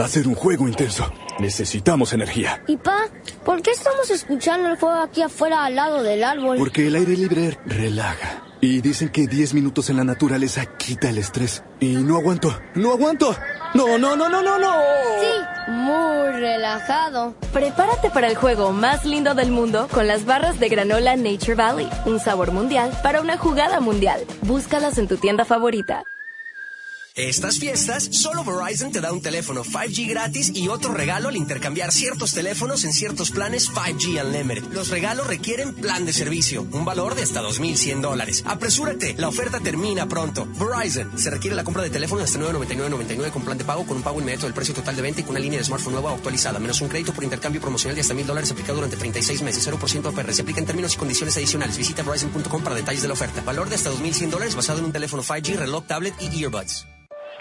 Va 0.00 0.06
a 0.06 0.08
ser 0.08 0.26
un 0.26 0.34
juego 0.34 0.66
intenso. 0.66 1.12
Necesitamos 1.38 2.14
energía. 2.14 2.64
¿Y 2.66 2.78
pa? 2.78 3.08
¿Por 3.44 3.60
qué 3.60 3.72
estamos 3.72 4.10
escuchando 4.10 4.70
el 4.70 4.78
fuego 4.78 5.02
aquí 5.02 5.20
afuera 5.20 5.66
al 5.66 5.76
lado 5.76 6.02
del 6.02 6.24
árbol? 6.24 6.56
Porque 6.56 6.86
el 6.86 6.94
aire 6.96 7.14
libre 7.14 7.58
relaja. 7.66 8.51
Y 8.64 8.80
dicen 8.80 9.08
que 9.08 9.26
10 9.26 9.54
minutos 9.54 9.90
en 9.90 9.96
la 9.96 10.04
naturaleza 10.04 10.64
quita 10.66 11.10
el 11.10 11.18
estrés. 11.18 11.64
Y 11.80 11.96
no 11.96 12.16
aguanto, 12.16 12.56
no 12.76 12.92
aguanto. 12.92 13.34
No, 13.74 13.98
no, 13.98 14.14
no, 14.14 14.28
no, 14.28 14.40
no, 14.40 14.56
no. 14.56 14.72
Sí, 15.20 15.72
muy 15.72 16.30
relajado. 16.38 17.34
Prepárate 17.52 18.10
para 18.10 18.28
el 18.28 18.36
juego 18.36 18.70
más 18.70 19.04
lindo 19.04 19.34
del 19.34 19.50
mundo 19.50 19.88
con 19.90 20.06
las 20.06 20.26
barras 20.26 20.60
de 20.60 20.68
granola 20.68 21.16
Nature 21.16 21.56
Valley. 21.56 21.88
Un 22.06 22.20
sabor 22.20 22.52
mundial 22.52 22.92
para 23.02 23.20
una 23.20 23.36
jugada 23.36 23.80
mundial. 23.80 24.20
Búscalas 24.42 24.96
en 24.96 25.08
tu 25.08 25.16
tienda 25.16 25.44
favorita. 25.44 26.04
Estas 27.14 27.58
fiestas, 27.58 28.08
solo 28.10 28.42
Verizon 28.42 28.90
te 28.90 29.02
da 29.02 29.12
un 29.12 29.20
teléfono 29.20 29.64
5G 29.64 30.08
gratis 30.08 30.50
y 30.54 30.68
otro 30.68 30.94
regalo 30.94 31.28
al 31.28 31.36
intercambiar 31.36 31.92
ciertos 31.92 32.32
teléfonos 32.32 32.84
en 32.84 32.94
ciertos 32.94 33.30
planes 33.30 33.70
5G 33.70 34.24
Unlimited. 34.24 34.72
Los 34.72 34.88
regalos 34.88 35.26
requieren 35.26 35.74
plan 35.74 36.06
de 36.06 36.14
servicio, 36.14 36.66
un 36.72 36.86
valor 36.86 37.14
de 37.14 37.22
hasta 37.22 37.42
2.100 37.42 38.00
dólares. 38.00 38.42
Apresúrate, 38.46 39.14
la 39.18 39.28
oferta 39.28 39.60
termina 39.60 40.08
pronto. 40.08 40.48
Verizon, 40.58 41.18
se 41.18 41.28
requiere 41.28 41.54
la 41.54 41.64
compra 41.64 41.82
de 41.82 41.90
teléfono 41.90 42.22
hasta 42.22 42.38
999.99 42.38 43.30
con 43.30 43.42
plan 43.42 43.58
de 43.58 43.64
pago 43.64 43.86
con 43.86 43.98
un 43.98 44.02
pago 44.02 44.18
inmediato 44.18 44.46
del 44.46 44.54
precio 44.54 44.72
total 44.72 44.96
de 44.96 45.02
venta 45.02 45.20
y 45.20 45.24
con 45.24 45.32
una 45.32 45.40
línea 45.40 45.58
de 45.58 45.66
smartphone 45.66 45.92
nueva 45.92 46.14
actualizada, 46.14 46.58
menos 46.60 46.80
un 46.80 46.88
crédito 46.88 47.12
por 47.12 47.24
intercambio 47.24 47.60
promocional 47.60 47.94
de 47.94 48.00
hasta 48.00 48.14
1.000 48.14 48.24
dólares 48.24 48.50
aplicado 48.50 48.76
durante 48.76 48.96
36 48.96 49.42
meses, 49.42 49.68
0% 49.68 50.06
APR. 50.06 50.32
Se 50.32 50.40
aplica 50.40 50.60
en 50.60 50.66
términos 50.66 50.94
y 50.94 50.96
condiciones 50.96 51.36
adicionales. 51.36 51.76
Visita 51.76 52.02
Verizon.com 52.02 52.62
para 52.62 52.74
detalles 52.74 53.02
de 53.02 53.08
la 53.08 53.14
oferta. 53.14 53.42
Valor 53.42 53.68
de 53.68 53.74
hasta 53.74 53.90
2.100 53.90 54.30
dólares 54.30 54.54
basado 54.54 54.78
en 54.78 54.86
un 54.86 54.92
teléfono 54.92 55.22
5G, 55.22 55.56
reloj, 55.56 55.84
tablet 55.86 56.14
y 56.18 56.42
earbuds. 56.42 56.86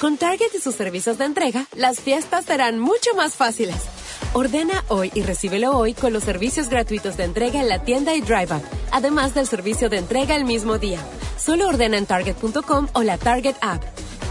Con 0.00 0.18
Target 0.18 0.48
y 0.54 0.60
sus 0.60 0.74
servicios 0.74 1.16
de 1.16 1.24
entrega, 1.24 1.66
las 1.74 2.00
fiestas 2.00 2.44
serán 2.44 2.78
mucho 2.78 3.14
más 3.16 3.34
fáciles. 3.34 3.76
Ordena 4.34 4.84
hoy 4.88 5.10
y 5.14 5.22
recíbelo 5.22 5.76
hoy 5.76 5.94
con 5.94 6.12
los 6.12 6.22
servicios 6.22 6.68
gratuitos 6.68 7.16
de 7.16 7.24
entrega 7.24 7.60
en 7.60 7.68
la 7.68 7.82
tienda 7.82 8.14
y 8.14 8.20
Drive 8.20 8.54
Up, 8.54 8.62
además 8.90 9.34
del 9.34 9.46
servicio 9.46 9.88
de 9.88 9.96
entrega 9.96 10.36
el 10.36 10.44
mismo 10.44 10.76
día. 10.76 11.00
Solo 11.38 11.66
ordena 11.68 11.96
en 11.96 12.04
Target.com 12.04 12.88
o 12.92 13.02
la 13.02 13.16
Target 13.16 13.56
App. 13.62 13.82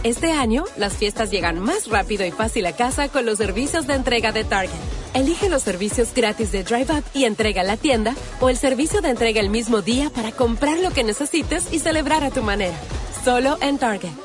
Este 0.03 0.31
año, 0.31 0.65
las 0.77 0.93
fiestas 0.93 1.31
llegan 1.31 1.59
más 1.59 1.87
rápido 1.87 2.23
y 2.27 2.31
fácil 2.31 2.67
a 2.67 2.75
casa 2.75 3.09
con 3.09 3.25
los 3.25 3.39
servicios 3.39 3.87
de 3.87 3.95
entrega 3.95 4.31
de 4.31 4.43
Target. 4.43 4.77
Elige 5.15 5.49
los 5.49 5.63
servicios 5.63 6.13
gratis 6.13 6.51
de 6.51 6.63
Drive 6.63 6.93
Up 6.93 7.03
y 7.15 7.23
entrega 7.23 7.61
a 7.61 7.65
la 7.65 7.77
tienda 7.77 8.13
o 8.39 8.49
el 8.49 8.57
servicio 8.57 9.01
de 9.01 9.09
entrega 9.09 9.41
el 9.41 9.49
mismo 9.49 9.81
día 9.81 10.11
para 10.11 10.31
comprar 10.31 10.77
lo 10.77 10.91
que 10.91 11.03
necesites 11.03 11.73
y 11.73 11.79
celebrar 11.79 12.23
a 12.23 12.29
tu 12.29 12.43
manera. 12.43 12.77
Solo 13.23 13.57
en 13.61 13.79
Target. 13.79 14.24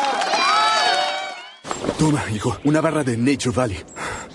Toma, 2.01 2.23
hijo, 2.33 2.57
una 2.63 2.81
barra 2.81 3.03
de 3.03 3.15
Nature 3.15 3.55
Valley. 3.55 3.77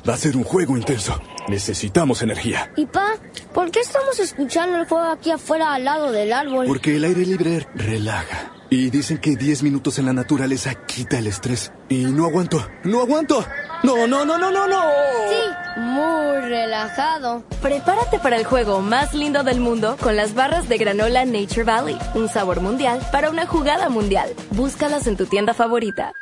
Va 0.09 0.15
a 0.15 0.17
ser 0.17 0.37
un 0.37 0.45
juego 0.45 0.77
intenso. 0.77 1.21
Necesitamos 1.49 2.23
energía. 2.23 2.71
Y 2.77 2.87
pa, 2.87 3.15
¿por 3.53 3.73
qué 3.73 3.81
estamos 3.81 4.21
escuchando 4.21 4.79
el 4.79 4.87
juego 4.87 5.07
aquí 5.07 5.33
afuera 5.33 5.75
al 5.75 5.85
lado 5.85 6.13
del 6.13 6.33
árbol? 6.33 6.69
Porque 6.69 6.95
el 6.95 7.03
aire 7.03 7.27
libre 7.27 7.67
relaja. 7.75 8.53
Y 8.71 8.91
dicen 8.91 9.19
que 9.19 9.35
10 9.35 9.65
minutos 9.65 9.99
en 9.99 10.07
la 10.07 10.13
naturaleza 10.13 10.77
quita 10.87 11.19
el 11.19 11.27
estrés. 11.27 11.73
Y 11.89 12.05
no 12.05 12.27
aguanto, 12.27 12.65
no 12.85 13.01
aguanto. 13.01 13.45
No, 13.83 14.07
no, 14.07 14.25
no, 14.25 14.39
no, 14.39 14.53
no, 14.53 14.69
no. 14.69 14.83
Sí, 15.29 15.81
muy 15.81 16.49
relajado. 16.49 17.43
Prepárate 17.63 18.21
para 18.21 18.37
el 18.37 18.45
juego 18.45 18.81
más 18.81 19.13
lindo 19.13 19.43
del 19.43 19.59
mundo 19.59 19.97
con 20.01 20.15
las 20.15 20.35
barras 20.35 20.69
de 20.69 20.79
granola 20.79 21.25
Nature 21.25 21.65
Valley. 21.65 21.99
Un 22.15 22.29
sabor 22.29 22.61
mundial 22.61 23.01
para 23.11 23.29
una 23.29 23.45
jugada 23.45 23.89
mundial. 23.89 24.33
Búscalas 24.53 25.09
en 25.09 25.17
tu 25.17 25.27
tienda 25.27 25.53
favorita. 25.53 26.13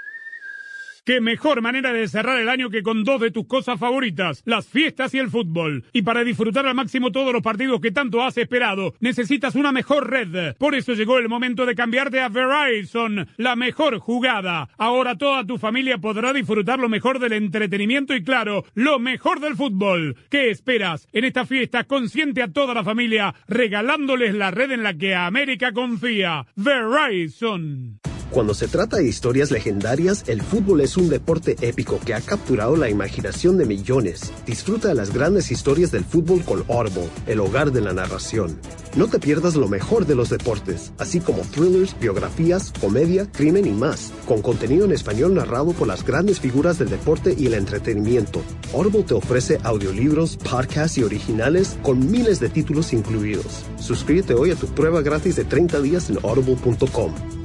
Qué 1.05 1.21
mejor 1.21 1.61
manera 1.61 1.93
de 1.93 2.09
cerrar 2.09 2.41
el 2.41 2.49
año 2.49 2.71
que 2.71 2.83
con 2.83 3.05
dos 3.05 3.21
de 3.21 3.31
tus 3.31 3.47
cosas 3.47 3.79
favoritas, 3.79 4.41
las 4.47 4.67
fiestas 4.67 5.13
y 5.13 5.19
el 5.19 5.29
fútbol. 5.29 5.85
Y 5.93 6.01
para 6.01 6.25
disfrutar 6.25 6.65
al 6.65 6.75
máximo 6.75 7.13
todos 7.13 7.31
los 7.31 7.43
partidos 7.43 7.83
que 7.83 7.91
tanto 7.91 8.23
has 8.23 8.39
esperado, 8.39 8.95
necesitas 9.01 9.55
una 9.55 9.71
mejor 9.71 10.09
red. 10.09 10.57
Por 10.57 10.75
eso 10.75 10.95
llegó 10.95 11.19
el 11.19 11.29
momento 11.29 11.67
de 11.67 11.75
cambiarte 11.75 12.23
a 12.23 12.31
Verizon, 12.31 13.29
la 13.37 13.55
mejor 13.55 13.99
jugada. 13.99 14.71
Ahora 14.79 15.19
toda 15.19 15.45
tu 15.45 15.59
familia 15.59 15.99
podrá 15.99 16.33
disfrutar 16.33 16.79
lo 16.79 16.89
mejor 16.89 17.19
del 17.19 17.35
entretenimiento 17.35 18.17
y 18.17 18.25
claro, 18.25 18.65
lo 18.73 18.99
mejor 18.99 19.41
del 19.41 19.57
fútbol. 19.57 20.17
¿Qué 20.31 20.49
esperas? 20.49 21.07
En 21.13 21.25
esta 21.25 21.45
fiesta 21.45 21.85
consiente 21.85 22.43
a 22.43 22.51
toda 22.51 22.73
la 22.73 22.83
familia, 22.83 23.35
regalándoles 23.47 24.35
la 24.35 24.51
red 24.51 24.71
en 24.71 24.83
la 24.83 24.95
que 24.95 25.15
América 25.15 25.73
confía. 25.75 26.47
Verizon. 26.57 28.01
Cuando 28.31 28.55
se 28.55 28.67
trata 28.67 28.97
de 28.97 29.07
historias 29.07 29.51
legendarias, 29.51 30.25
el 30.27 30.43
fútbol 30.43 30.81
es 30.81 30.97
un 30.97 31.09
deporte 31.09 31.57
épico 31.61 32.01
que 32.05 32.15
ha 32.15 32.21
capturado 32.21 32.77
la 32.77 32.91
imaginación 32.91 33.57
de 33.59 33.65
millones. 33.65 34.33
Disfruta 34.47 34.89
de 34.89 34.95
las 34.95 35.13
grandes 35.13 35.51
historias 35.51 35.93
del 35.93 36.05
fútbol 36.05 36.43
con 36.45 36.65
Audible, 36.69 37.09
el 37.27 37.41
hogar 37.41 37.71
de 37.71 37.81
la 37.81 37.93
narración. 37.93 38.59
No 38.97 39.09
te 39.09 39.19
pierdas 39.19 39.55
lo 39.55 39.69
mejor 39.69 40.07
de 40.07 40.15
los 40.15 40.31
deportes, 40.31 40.93
así 40.99 41.21
como 41.21 41.43
thrillers, 41.43 41.99
biografías, 41.99 42.73
comedia, 42.81 43.31
crimen 43.31 43.67
y 43.67 43.73
más, 43.73 44.13
con 44.27 44.43
contenido 44.43 44.85
en 44.85 44.93
español 44.93 45.35
narrado 45.35 45.73
por 45.73 45.89
las 45.89 46.05
grandes 46.05 46.41
figuras 46.41 46.79
del 46.79 46.91
deporte 46.91 47.35
y 47.37 47.47
el 47.47 47.55
entretenimiento. 47.55 48.43
Audible 48.73 49.03
te 49.03 49.15
ofrece 49.15 49.59
audiolibros, 49.63 50.37
podcasts 50.37 50.99
y 50.99 51.03
originales 51.03 51.77
con 51.83 52.11
miles 52.11 52.41
de 52.41 52.49
títulos 52.49 52.93
incluidos. 52.93 53.65
Suscríbete 53.79 54.35
hoy 54.35 54.51
a 54.51 54.57
tu 54.57 54.67
prueba 54.69 55.03
gratis 55.03 55.37
de 55.37 55.45
30 55.45 55.81
días 55.81 56.11
en 56.11 56.19
audible.com. 56.23 57.44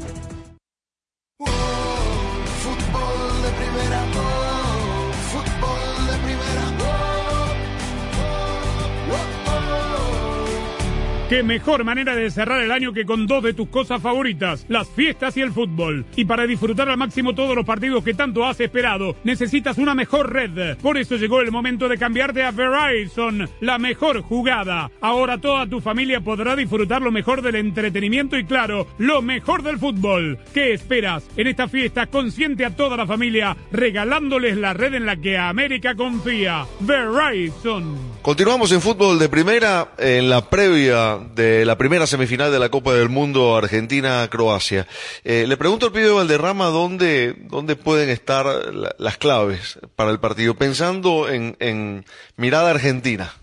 Qué 11.29 11.43
mejor 11.43 11.83
manera 11.83 12.15
de 12.15 12.31
cerrar 12.31 12.59
el 12.63 12.71
año 12.71 12.91
que 12.91 13.05
con 13.05 13.27
dos 13.27 13.43
de 13.43 13.53
tus 13.53 13.69
cosas 13.69 14.01
favoritas, 14.01 14.65
las 14.67 14.89
fiestas 14.89 15.37
y 15.37 15.41
el 15.41 15.51
fútbol. 15.51 16.03
Y 16.15 16.25
para 16.25 16.47
disfrutar 16.47 16.89
al 16.89 16.97
máximo 16.97 17.35
todos 17.35 17.55
los 17.55 17.67
partidos 17.67 18.03
que 18.03 18.15
tanto 18.15 18.47
has 18.47 18.59
esperado, 18.59 19.15
necesitas 19.23 19.77
una 19.77 19.93
mejor 19.93 20.33
red. 20.33 20.75
Por 20.79 20.97
eso 20.97 21.17
llegó 21.17 21.41
el 21.41 21.51
momento 21.51 21.87
de 21.87 21.99
cambiarte 21.99 22.43
a 22.43 22.49
Verizon, 22.49 23.47
la 23.61 23.77
mejor 23.77 24.23
jugada. 24.23 24.89
Ahora 25.01 25.37
toda 25.37 25.67
tu 25.67 25.81
familia 25.81 26.19
podrá 26.19 26.55
disfrutar 26.55 27.03
lo 27.03 27.11
mejor 27.11 27.43
del 27.43 27.57
entretenimiento 27.57 28.35
y 28.35 28.45
claro, 28.45 28.87
lo 28.97 29.21
mejor 29.21 29.61
del 29.61 29.77
fútbol. 29.77 30.39
¿Qué 30.51 30.73
esperas? 30.73 31.29
En 31.37 31.45
esta 31.45 31.67
fiesta 31.67 32.07
consiente 32.07 32.65
a 32.65 32.75
toda 32.75 32.97
la 32.97 33.05
familia, 33.05 33.55
regalándoles 33.71 34.57
la 34.57 34.73
red 34.73 34.95
en 34.95 35.05
la 35.05 35.15
que 35.15 35.37
América 35.37 35.93
confía. 35.93 36.65
Verizon. 36.79 38.17
Continuamos 38.23 38.71
en 38.71 38.81
fútbol 38.81 39.19
de 39.19 39.29
primera 39.29 39.89
en 39.99 40.27
la 40.27 40.49
previa 40.49 41.18
de 41.19 41.65
la 41.65 41.77
primera 41.77 42.07
semifinal 42.07 42.51
de 42.51 42.59
la 42.59 42.69
Copa 42.69 42.93
del 42.93 43.09
Mundo 43.09 43.55
Argentina-Croacia. 43.57 44.87
Eh, 45.23 45.45
le 45.47 45.57
pregunto 45.57 45.87
al 45.87 45.91
pibe 45.91 46.09
Valderrama 46.09 46.65
dónde, 46.67 47.35
dónde 47.49 47.75
pueden 47.75 48.09
estar 48.09 48.45
la- 48.73 48.95
las 48.97 49.17
claves 49.17 49.79
para 49.95 50.11
el 50.11 50.19
partido, 50.19 50.55
pensando 50.55 51.29
en, 51.29 51.55
en 51.59 52.05
mirada 52.37 52.71
argentina. 52.71 53.33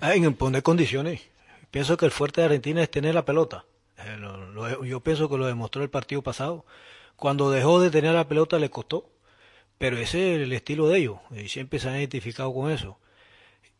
Ah, 0.00 0.14
En 0.14 0.34
poner 0.34 0.62
condiciones. 0.62 1.20
Pienso 1.70 1.96
que 1.96 2.04
el 2.04 2.10
fuerte 2.10 2.40
de 2.40 2.46
Argentina 2.46 2.82
es 2.82 2.90
tener 2.90 3.14
la 3.14 3.24
pelota. 3.24 3.64
Eh, 3.98 4.16
yo 4.86 5.00
pienso 5.00 5.28
que 5.28 5.36
lo 5.38 5.46
demostró 5.46 5.82
el 5.82 5.90
partido 5.90 6.22
pasado. 6.22 6.64
Cuando 7.16 7.50
dejó 7.50 7.80
de 7.80 7.90
tener 7.90 8.12
la 8.14 8.26
pelota 8.28 8.58
le 8.58 8.70
costó. 8.70 9.06
Pero 9.78 9.96
ese 9.96 10.34
es 10.36 10.42
el 10.42 10.52
estilo 10.52 10.88
de 10.88 10.98
ellos. 10.98 11.16
Y 11.34 11.48
siempre 11.48 11.78
se 11.78 11.88
han 11.88 11.96
identificado 11.96 12.52
con 12.52 12.70
eso. 12.70 12.98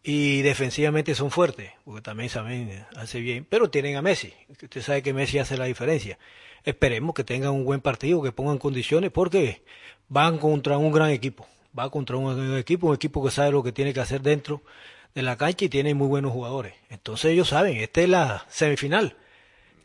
Y 0.03 0.43
defensivamente 0.43 1.15
son 1.15 1.31
fuertes, 1.31 1.73
porque 1.85 2.01
también 2.01 2.31
eh, 2.49 2.87
hace 2.97 3.21
bien. 3.21 3.47
Pero 3.49 3.71
tienen 3.71 3.97
a 3.97 4.03
Messi. 4.03 4.33
Usted 4.49 4.81
sabe 4.83 5.03
que 5.03 5.13
Messi 5.13 5.39
hace 5.39 5.59
la 5.59 5.67
diferencia. 5.67 6.19
Esperemos 6.65 7.15
que 7.15 7.25
tengan 7.25 7.53
un 7.53 7.65
buen 7.65 7.81
partido, 7.81 8.23
que 8.23 8.33
pongan 8.33 8.59
condiciones, 8.59 9.11
porque 9.11 9.63
van 10.09 10.39
contra 10.39 10.79
un 10.79 10.93
gran 10.93 11.11
equipo. 11.11 11.47
va 11.79 11.91
contra 11.91 12.17
un 12.17 12.57
equipo, 12.57 12.89
un 12.89 12.95
equipo 12.95 13.25
que 13.25 13.31
sabe 13.31 13.53
lo 13.53 13.63
que 13.63 13.73
tiene 13.73 13.93
que 13.93 14.01
hacer 14.01 14.23
dentro 14.23 14.63
de 15.15 15.23
la 15.23 15.37
cancha 15.37 15.65
y 15.65 15.69
tiene 15.69 15.95
muy 15.95 16.09
buenos 16.09 16.33
jugadores. 16.33 16.75
Entonces 16.89 17.33
ellos 17.33 17.49
saben, 17.49 17.77
esta 17.79 18.01
es 18.01 18.09
la 18.09 18.47
semifinal. 18.49 19.17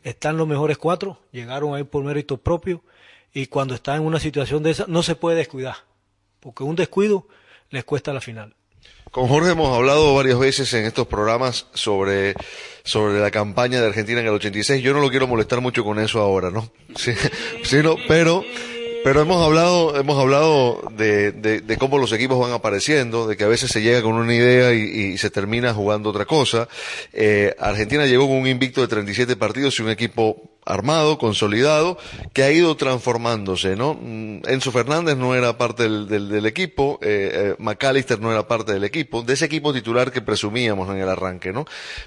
Están 0.02 0.36
los 0.36 0.46
mejores 0.46 0.78
cuatro, 0.78 1.20
llegaron 1.32 1.74
ahí 1.74 1.84
por 1.84 2.04
mérito 2.04 2.36
propio 2.38 2.82
y 3.32 3.46
cuando 3.46 3.74
están 3.74 3.96
en 3.96 4.06
una 4.06 4.20
situación 4.20 4.62
de 4.62 4.70
esa 4.70 4.84
no 4.88 5.02
se 5.02 5.16
puede 5.16 5.36
descuidar, 5.36 5.76
porque 6.40 6.62
un 6.62 6.76
descuido 6.76 7.26
les 7.70 7.84
cuesta 7.84 8.12
la 8.12 8.20
final. 8.20 8.54
Con 9.10 9.28
Jorge 9.28 9.52
hemos 9.52 9.74
hablado 9.74 10.14
varias 10.14 10.38
veces 10.38 10.72
en 10.74 10.84
estos 10.84 11.06
programas 11.06 11.66
sobre, 11.72 12.34
sobre 12.84 13.18
la 13.18 13.30
campaña 13.30 13.80
de 13.80 13.86
Argentina 13.86 14.20
en 14.20 14.26
el 14.26 14.34
86. 14.34 14.82
Yo 14.82 14.92
no 14.92 15.00
lo 15.00 15.08
quiero 15.08 15.26
molestar 15.26 15.60
mucho 15.60 15.84
con 15.84 15.98
eso 15.98 16.20
ahora, 16.20 16.50
¿no? 16.50 16.70
Sí, 17.64 17.78
pero 18.08 18.44
pero 19.06 19.20
hemos 19.20 19.40
hablado, 19.40 19.96
hemos 19.96 20.18
hablado 20.18 20.82
de, 20.90 21.30
de, 21.30 21.76
cómo 21.76 21.96
los 21.96 22.10
equipos 22.10 22.40
van 22.40 22.50
apareciendo, 22.50 23.28
de 23.28 23.36
que 23.36 23.44
a 23.44 23.46
veces 23.46 23.70
se 23.70 23.80
llega 23.80 24.02
con 24.02 24.14
una 24.14 24.34
idea 24.34 24.72
y, 24.72 25.16
se 25.16 25.30
termina 25.30 25.72
jugando 25.72 26.10
otra 26.10 26.24
cosa. 26.24 26.66
Eh, 27.12 27.54
Argentina 27.60 28.04
llegó 28.06 28.26
con 28.26 28.38
un 28.38 28.48
invicto 28.48 28.80
de 28.80 28.88
37 28.88 29.36
partidos 29.36 29.78
y 29.78 29.82
un 29.82 29.90
equipo 29.90 30.50
armado, 30.64 31.18
consolidado, 31.18 31.98
que 32.32 32.42
ha 32.42 32.50
ido 32.50 32.76
transformándose, 32.76 33.76
¿no? 33.76 33.94
Mm, 33.94 34.40
Enzo 34.48 34.72
Fernández 34.72 35.16
no 35.16 35.36
era 35.36 35.56
parte 35.56 35.84
del, 35.84 36.08
del, 36.08 36.44
equipo, 36.44 36.98
eh, 37.00 37.30
eh, 37.32 37.54
McAllister 37.60 38.18
no 38.18 38.32
era 38.32 38.48
parte 38.48 38.72
del 38.72 38.82
equipo, 38.82 39.22
de 39.22 39.34
ese 39.34 39.44
equipo 39.44 39.72
titular 39.72 40.10
que 40.10 40.20
presumíamos 40.20 40.90
en 40.90 40.96
el 40.96 41.08
arranque, 41.08 41.52
¿no? 41.52 41.64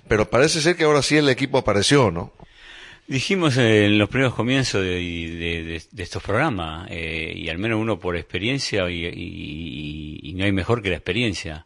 Pero 0.10 0.30
parece 0.30 0.60
ser 0.60 0.76
que 0.76 0.84
ahora 0.84 1.02
sí 1.02 1.16
el 1.16 1.30
equipo 1.30 1.60
apareció, 1.60 2.12
¿no? 2.12 2.34
Dijimos 3.10 3.58
en 3.58 3.98
los 3.98 4.08
primeros 4.08 4.36
comienzos 4.36 4.84
de, 4.84 5.82
estos 5.98 6.22
programas, 6.22 6.88
eh, 6.92 7.34
y 7.36 7.50
al 7.50 7.58
menos 7.58 7.80
uno 7.80 8.00
por 8.00 8.16
experiencia, 8.16 8.88
y, 8.88 10.32
no 10.36 10.46
hay 10.46 10.52
mejor 10.52 10.84
que 10.84 10.92
la 10.92 10.98
experiencia. 10.98 11.66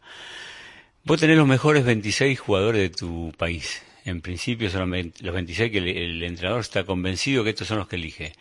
Vos 1.04 1.20
tenés 1.20 1.36
los 1.36 1.46
mejores 1.46 1.84
26 1.84 2.40
jugadores 2.40 2.80
de 2.80 2.88
tu 2.88 3.30
país. 3.36 3.82
En 4.06 4.22
principio 4.22 4.70
son 4.70 4.90
los 4.90 5.34
26 5.34 5.70
que 5.70 5.78
el, 5.80 6.22
entrenador 6.22 6.60
está 6.60 6.84
convencido 6.84 7.44
que 7.44 7.50
estos 7.50 7.68
son 7.68 7.76
los 7.76 7.88
que 7.88 7.96
elige. 7.96 8.32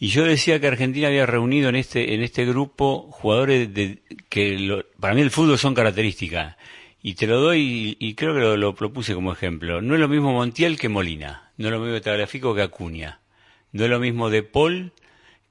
Y 0.00 0.08
yo 0.08 0.24
decía 0.24 0.58
que 0.58 0.68
Argentina 0.68 1.08
había 1.08 1.26
reunido 1.26 1.68
en 1.68 1.76
este, 1.76 2.14
en 2.14 2.22
este 2.22 2.46
grupo 2.46 3.06
jugadores 3.10 3.74
de, 3.74 3.98
que 4.30 4.82
para 4.98 5.12
mí 5.12 5.20
el 5.20 5.30
fútbol 5.30 5.58
son 5.58 5.74
características. 5.74 6.56
Y 7.02 7.16
te 7.16 7.26
lo 7.26 7.38
doy, 7.38 7.98
y, 8.00 8.14
creo 8.14 8.32
que 8.32 8.40
lo, 8.40 8.56
lo 8.56 8.74
propuse 8.74 9.12
como 9.12 9.30
ejemplo. 9.30 9.82
No 9.82 9.92
es 9.92 10.00
lo 10.00 10.08
mismo 10.08 10.32
Montiel 10.32 10.78
que 10.78 10.88
Molina 10.88 11.43
no 11.56 11.66
es 11.68 11.72
lo 11.72 11.80
mismo 11.80 12.00
Tagliafico 12.00 12.54
que 12.54 12.62
Acuña, 12.62 13.20
no 13.72 13.84
es 13.84 13.90
lo 13.90 14.00
mismo 14.00 14.30
De 14.30 14.42
Paul 14.42 14.92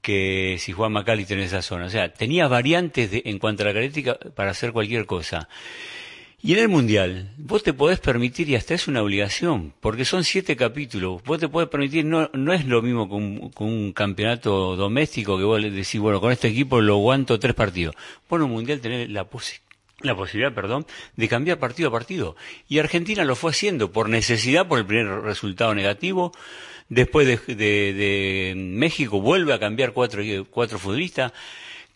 que 0.04 0.56
si 0.60 0.72
Juan 0.72 0.92
Macalister 0.92 1.38
en 1.38 1.44
esa 1.44 1.62
zona. 1.62 1.86
O 1.86 1.90
sea, 1.90 2.12
tenía 2.12 2.46
variantes 2.46 3.10
en 3.12 3.38
cuanto 3.38 3.62
a 3.62 3.66
la 3.66 3.72
característica 3.72 4.18
para 4.34 4.50
hacer 4.50 4.72
cualquier 4.72 5.06
cosa. 5.06 5.48
Y 6.42 6.52
en 6.52 6.58
el 6.58 6.68
Mundial, 6.68 7.30
vos 7.38 7.62
te 7.62 7.72
podés 7.72 8.00
permitir, 8.00 8.50
y 8.50 8.54
hasta 8.54 8.74
es 8.74 8.86
una 8.86 9.02
obligación, 9.02 9.72
porque 9.80 10.04
son 10.04 10.24
siete 10.24 10.56
capítulos, 10.56 11.22
vos 11.24 11.38
te 11.38 11.48
podés 11.48 11.70
permitir, 11.70 12.04
no, 12.04 12.28
no 12.34 12.52
es 12.52 12.66
lo 12.66 12.82
mismo 12.82 13.08
con 13.08 13.50
un 13.66 13.92
campeonato 13.94 14.76
doméstico 14.76 15.38
que 15.38 15.44
vos 15.44 15.58
le 15.58 15.70
decís, 15.70 15.98
bueno, 15.98 16.20
con 16.20 16.32
este 16.32 16.48
equipo 16.48 16.82
lo 16.82 16.96
aguanto 16.96 17.38
tres 17.38 17.54
partidos. 17.54 17.94
Vos 18.28 18.38
en 18.38 18.44
un 18.44 18.50
Mundial 18.50 18.80
tenés 18.80 19.08
la 19.08 19.24
posibilidad 19.24 19.63
la 20.04 20.16
posibilidad, 20.16 20.54
perdón, 20.54 20.86
de 21.16 21.28
cambiar 21.28 21.58
partido 21.58 21.88
a 21.88 21.92
partido. 21.92 22.36
Y 22.68 22.78
Argentina 22.78 23.24
lo 23.24 23.36
fue 23.36 23.50
haciendo 23.50 23.92
por 23.92 24.08
necesidad, 24.08 24.68
por 24.68 24.78
el 24.78 24.86
primer 24.86 25.20
resultado 25.22 25.74
negativo. 25.74 26.32
Después 26.88 27.46
de, 27.46 28.54
México 28.56 29.20
vuelve 29.20 29.54
a 29.54 29.58
cambiar 29.58 29.92
cuatro, 29.92 30.22
cuatro 30.50 30.78
futbolistas, 30.78 31.32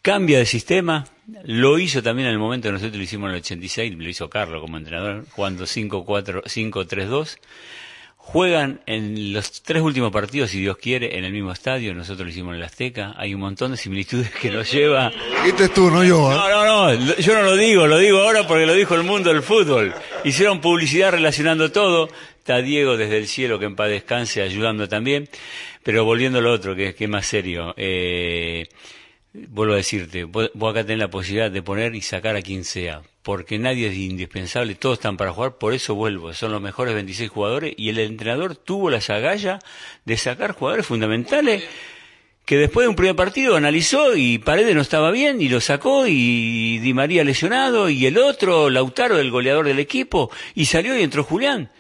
cambia 0.02 0.38
de 0.38 0.46
sistema. 0.46 1.06
Lo 1.44 1.78
hizo 1.78 2.02
también 2.02 2.28
en 2.28 2.32
el 2.32 2.38
momento 2.38 2.72
nosotros 2.72 2.96
lo 2.96 3.02
hicimos 3.02 3.28
en 3.28 3.34
el 3.34 3.40
86, 3.42 3.94
lo 3.98 4.08
hizo 4.08 4.30
Carlos 4.30 4.62
como 4.62 4.78
entrenador, 4.78 5.26
jugando 5.30 5.64
5-4-5-3-2. 5.64 7.38
Juegan 8.30 8.82
en 8.85 9.32
los 9.32 9.62
tres 9.62 9.80
últimos 9.80 10.12
partidos, 10.12 10.50
si 10.50 10.61
Dios 10.61 10.76
quiere, 10.76 11.16
en 11.16 11.25
el 11.25 11.32
mismo 11.32 11.50
estadio. 11.50 11.94
Nosotros 11.94 12.26
lo 12.26 12.30
hicimos 12.30 12.50
en 12.50 12.56
el 12.56 12.62
Azteca. 12.62 13.14
Hay 13.16 13.32
un 13.32 13.40
montón 13.40 13.70
de 13.70 13.78
similitudes 13.78 14.30
que 14.30 14.50
nos 14.50 14.70
lleva. 14.70 15.11
Este 15.47 15.70
tú, 15.70 15.90
no 15.90 16.04
yo. 16.04 16.30
¿eh? 16.30 16.35
No, 16.35 16.50
no, 16.50 16.94
no. 16.94 17.16
Yo 17.16 17.35
no 17.35 17.42
lo 17.42 17.56
digo. 17.56 17.87
Lo 17.87 17.97
digo 17.97 18.20
ahora 18.20 18.47
porque 18.47 18.66
lo 18.66 18.75
dijo 18.75 18.94
el 18.94 19.02
mundo 19.02 19.32
del 19.32 19.43
fútbol. 19.43 19.95
Hicieron 20.25 20.60
publicidad 20.60 21.12
relacionando 21.12 21.73
todo. 21.73 22.10
Está 22.36 22.58
Diego 22.58 22.99
desde 22.99 23.17
el 23.17 23.28
cielo, 23.28 23.58
que 23.58 23.64
en 23.64 23.76
paz 23.76 23.88
descanse, 23.88 24.43
ayudando 24.43 24.91
también. 24.91 25.26
Pero 25.82 26.04
volviendo 26.04 26.41
a 26.41 26.43
lo 26.43 26.52
otro, 26.52 26.76
que, 26.76 26.95
que 26.95 27.04
es 27.04 27.10
más 27.10 27.25
serio. 27.25 27.73
Eh, 27.78 28.69
vuelvo 29.32 29.73
a 29.73 29.76
decirte, 29.76 30.25
vos 30.25 30.50
acá 30.71 30.82
tenés 30.84 30.99
la 30.99 31.08
posibilidad 31.08 31.50
de 31.50 31.62
poner 31.62 31.95
y 31.95 32.02
sacar 32.02 32.36
a 32.36 32.43
quien 32.43 32.64
sea 32.64 33.00
porque 33.28 33.58
nadie 33.58 33.88
es 33.88 33.95
indispensable, 33.95 34.75
todos 34.75 34.97
están 34.97 35.19
para 35.19 35.34
jugar, 35.34 35.58
por 35.58 35.75
eso 35.75 35.95
vuelvo, 35.95 36.32
son 36.32 36.50
los 36.50 36.62
mejores 36.62 36.95
26 36.95 37.28
jugadores 37.28 37.75
y 37.76 37.91
el 37.91 37.99
entrenador 37.99 38.56
tuvo 38.56 38.88
la 38.88 39.02
agalla 39.06 39.58
de 40.06 40.17
sacar 40.17 40.52
jugadores 40.52 40.86
fundamentales 40.86 41.62
que 42.47 42.56
después 42.56 42.86
de 42.86 42.88
un 42.88 42.97
primer 42.97 43.17
partido 43.17 43.54
analizó 43.54 44.17
y 44.17 44.38
Paredes 44.38 44.75
no 44.75 44.80
estaba 44.80 45.10
bien 45.10 45.43
y 45.43 45.50
lo 45.50 45.60
sacó 45.60 46.06
y 46.06 46.78
Di 46.78 46.95
María 46.95 47.23
lesionado 47.23 47.91
y 47.91 48.06
el 48.06 48.17
otro, 48.17 48.71
Lautaro, 48.71 49.19
el 49.19 49.30
goleador 49.30 49.67
del 49.67 49.78
equipo, 49.78 50.30
y 50.54 50.64
salió 50.64 50.99
y 50.99 51.02
entró 51.02 51.23
Julián. 51.23 51.71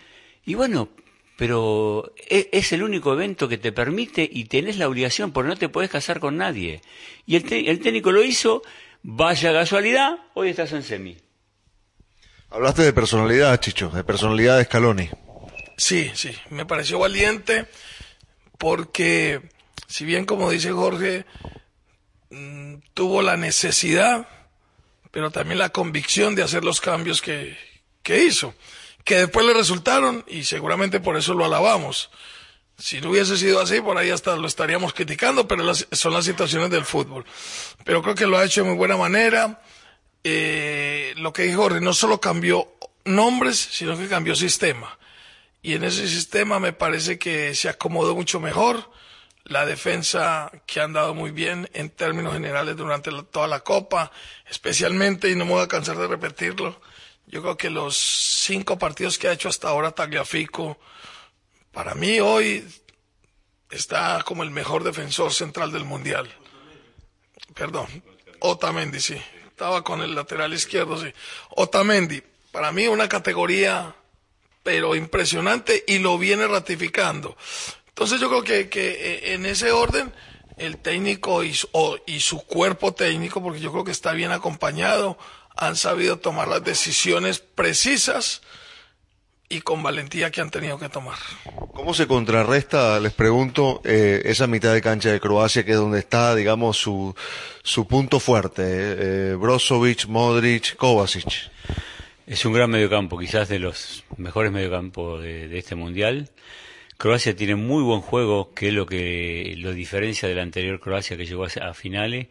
Y 0.44 0.52
bueno, 0.52 0.90
pero 1.38 2.12
e, 2.28 2.50
es, 2.52 2.72
el 2.72 2.82
único 2.82 3.14
evento 3.14 3.48
que 3.48 3.56
te 3.56 3.72
permite 3.72 4.28
y 4.30 4.44
tenés 4.44 4.76
la 4.76 4.86
obligación 4.86 5.32
porque 5.32 5.48
no 5.48 5.56
te 5.56 5.70
podés 5.70 5.88
casar 5.88 6.20
con 6.20 6.36
nadie. 6.36 6.82
Y 7.24 7.36
el, 7.36 7.50
el 7.50 7.80
técnico 7.80 8.12
lo 8.12 8.22
hizo, 8.22 8.60
vaya 9.02 9.50
casualidad, 9.50 10.18
hoy 10.34 10.50
estás 10.50 10.74
en 10.74 10.82
semi. 10.82 11.16
Hablaste 12.50 12.82
de 12.82 12.92
personalidad, 12.94 13.60
Chicho, 13.60 13.90
de 13.90 14.04
personalidad 14.04 14.56
de 14.56 14.64
Scaloni. 14.64 15.10
Sí, 15.76 16.10
sí, 16.14 16.34
me 16.48 16.64
pareció 16.64 16.98
valiente 16.98 17.66
porque, 18.56 19.50
si 19.86 20.04
bien 20.06 20.24
como 20.24 20.50
dice 20.50 20.72
Jorge, 20.72 21.26
mm, 22.30 22.76
tuvo 22.94 23.20
la 23.20 23.36
necesidad, 23.36 24.26
pero 25.10 25.30
también 25.30 25.58
la 25.58 25.68
convicción 25.68 26.34
de 26.34 26.42
hacer 26.42 26.64
los 26.64 26.80
cambios 26.80 27.20
que, 27.20 27.56
que 28.02 28.24
hizo, 28.24 28.54
que 29.04 29.18
después 29.18 29.44
le 29.44 29.52
resultaron 29.52 30.24
y 30.26 30.44
seguramente 30.44 31.00
por 31.00 31.18
eso 31.18 31.34
lo 31.34 31.44
alabamos. 31.44 32.10
Si 32.78 33.00
no 33.00 33.10
hubiese 33.10 33.36
sido 33.36 33.60
así, 33.60 33.80
por 33.80 33.98
ahí 33.98 34.08
hasta 34.08 34.36
lo 34.36 34.46
estaríamos 34.46 34.94
criticando, 34.94 35.46
pero 35.46 35.74
son 35.74 36.14
las 36.14 36.24
situaciones 36.24 36.70
del 36.70 36.84
fútbol. 36.84 37.26
Pero 37.84 38.02
creo 38.02 38.14
que 38.14 38.26
lo 38.26 38.38
ha 38.38 38.44
hecho 38.44 38.62
de 38.62 38.68
muy 38.68 38.76
buena 38.76 38.96
manera 38.96 39.60
eh, 40.24 41.14
lo 41.16 41.32
que 41.32 41.42
dijo 41.42 41.62
Jorge, 41.62 41.80
no 41.80 41.92
solo 41.92 42.20
cambió 42.20 42.72
nombres, 43.04 43.56
sino 43.56 43.96
que 43.96 44.08
cambió 44.08 44.34
sistema. 44.34 44.98
Y 45.62 45.74
en 45.74 45.84
ese 45.84 46.06
sistema 46.08 46.58
me 46.58 46.72
parece 46.72 47.18
que 47.18 47.54
se 47.54 47.68
acomodó 47.68 48.14
mucho 48.14 48.40
mejor. 48.40 48.90
La 49.44 49.64
defensa 49.64 50.50
que 50.66 50.80
han 50.80 50.92
dado 50.92 51.14
muy 51.14 51.30
bien 51.30 51.70
en 51.72 51.88
términos 51.88 52.34
generales 52.34 52.76
durante 52.76 53.10
toda 53.30 53.46
la 53.46 53.60
Copa, 53.60 54.12
especialmente, 54.48 55.30
y 55.30 55.36
no 55.36 55.46
me 55.46 55.52
voy 55.52 55.62
a 55.62 55.68
cansar 55.68 55.96
de 55.96 56.06
repetirlo, 56.06 56.80
yo 57.26 57.40
creo 57.40 57.56
que 57.56 57.70
los 57.70 57.96
cinco 57.96 58.78
partidos 58.78 59.18
que 59.18 59.28
ha 59.28 59.32
hecho 59.32 59.48
hasta 59.48 59.68
ahora 59.68 59.92
Tagliafico, 59.92 60.78
para 61.72 61.94
mí 61.94 62.20
hoy 62.20 62.66
está 63.70 64.22
como 64.24 64.42
el 64.42 64.50
mejor 64.50 64.84
defensor 64.84 65.32
central 65.32 65.72
del 65.72 65.84
Mundial. 65.84 66.30
Perdón, 67.54 67.86
Otamendi, 68.40 69.00
sí 69.00 69.18
estaba 69.58 69.82
con 69.82 70.02
el 70.02 70.14
lateral 70.14 70.54
izquierdo, 70.54 70.96
sí. 71.02 71.12
Otamendi, 71.56 72.22
para 72.52 72.70
mí 72.70 72.86
una 72.86 73.08
categoría, 73.08 73.92
pero 74.62 74.94
impresionante 74.94 75.82
y 75.84 75.98
lo 75.98 76.16
viene 76.16 76.46
ratificando. 76.46 77.36
Entonces 77.88 78.20
yo 78.20 78.28
creo 78.28 78.44
que, 78.44 78.68
que 78.68 78.90
eh, 78.90 79.34
en 79.34 79.46
ese 79.46 79.72
orden, 79.72 80.14
el 80.58 80.76
técnico 80.76 81.42
y, 81.42 81.58
y 82.06 82.20
su 82.20 82.46
cuerpo 82.46 82.94
técnico, 82.94 83.42
porque 83.42 83.58
yo 83.58 83.72
creo 83.72 83.82
que 83.82 83.90
está 83.90 84.12
bien 84.12 84.30
acompañado, 84.30 85.18
han 85.56 85.74
sabido 85.74 86.20
tomar 86.20 86.46
las 86.46 86.62
decisiones 86.62 87.40
precisas 87.40 88.42
y 89.48 89.60
con 89.60 89.82
valentía 89.82 90.30
que 90.30 90.40
han 90.40 90.50
tenido 90.50 90.78
que 90.78 90.88
tomar. 90.88 91.18
¿Cómo 91.72 91.94
se 91.94 92.06
contrarresta, 92.06 93.00
les 93.00 93.12
pregunto, 93.12 93.80
eh, 93.84 94.22
esa 94.24 94.46
mitad 94.46 94.72
de 94.74 94.82
cancha 94.82 95.10
de 95.10 95.20
Croacia 95.20 95.64
que 95.64 95.72
es 95.72 95.78
donde 95.78 95.98
está, 95.98 96.34
digamos, 96.34 96.76
su, 96.76 97.14
su 97.62 97.86
punto 97.86 98.20
fuerte? 98.20 98.62
Eh, 98.64 99.34
Brozovic, 99.34 100.06
Modric, 100.06 100.76
Kovacic. 100.76 101.50
Es 102.26 102.44
un 102.44 102.52
gran 102.52 102.70
mediocampo, 102.70 103.18
quizás 103.18 103.48
de 103.48 103.58
los 103.58 104.04
mejores 104.18 104.52
mediocampos 104.52 105.22
de, 105.22 105.48
de 105.48 105.58
este 105.58 105.74
mundial. 105.74 106.30
Croacia 106.98 107.36
tiene 107.36 107.54
muy 107.54 107.84
buen 107.84 108.00
juego, 108.00 108.52
que 108.54 108.68
es 108.68 108.74
lo 108.74 108.84
que 108.84 109.54
lo 109.58 109.72
diferencia 109.72 110.28
de 110.28 110.34
la 110.34 110.42
anterior 110.42 110.80
Croacia 110.80 111.16
que 111.16 111.26
llegó 111.26 111.44
a, 111.44 111.72
finales. 111.72 112.26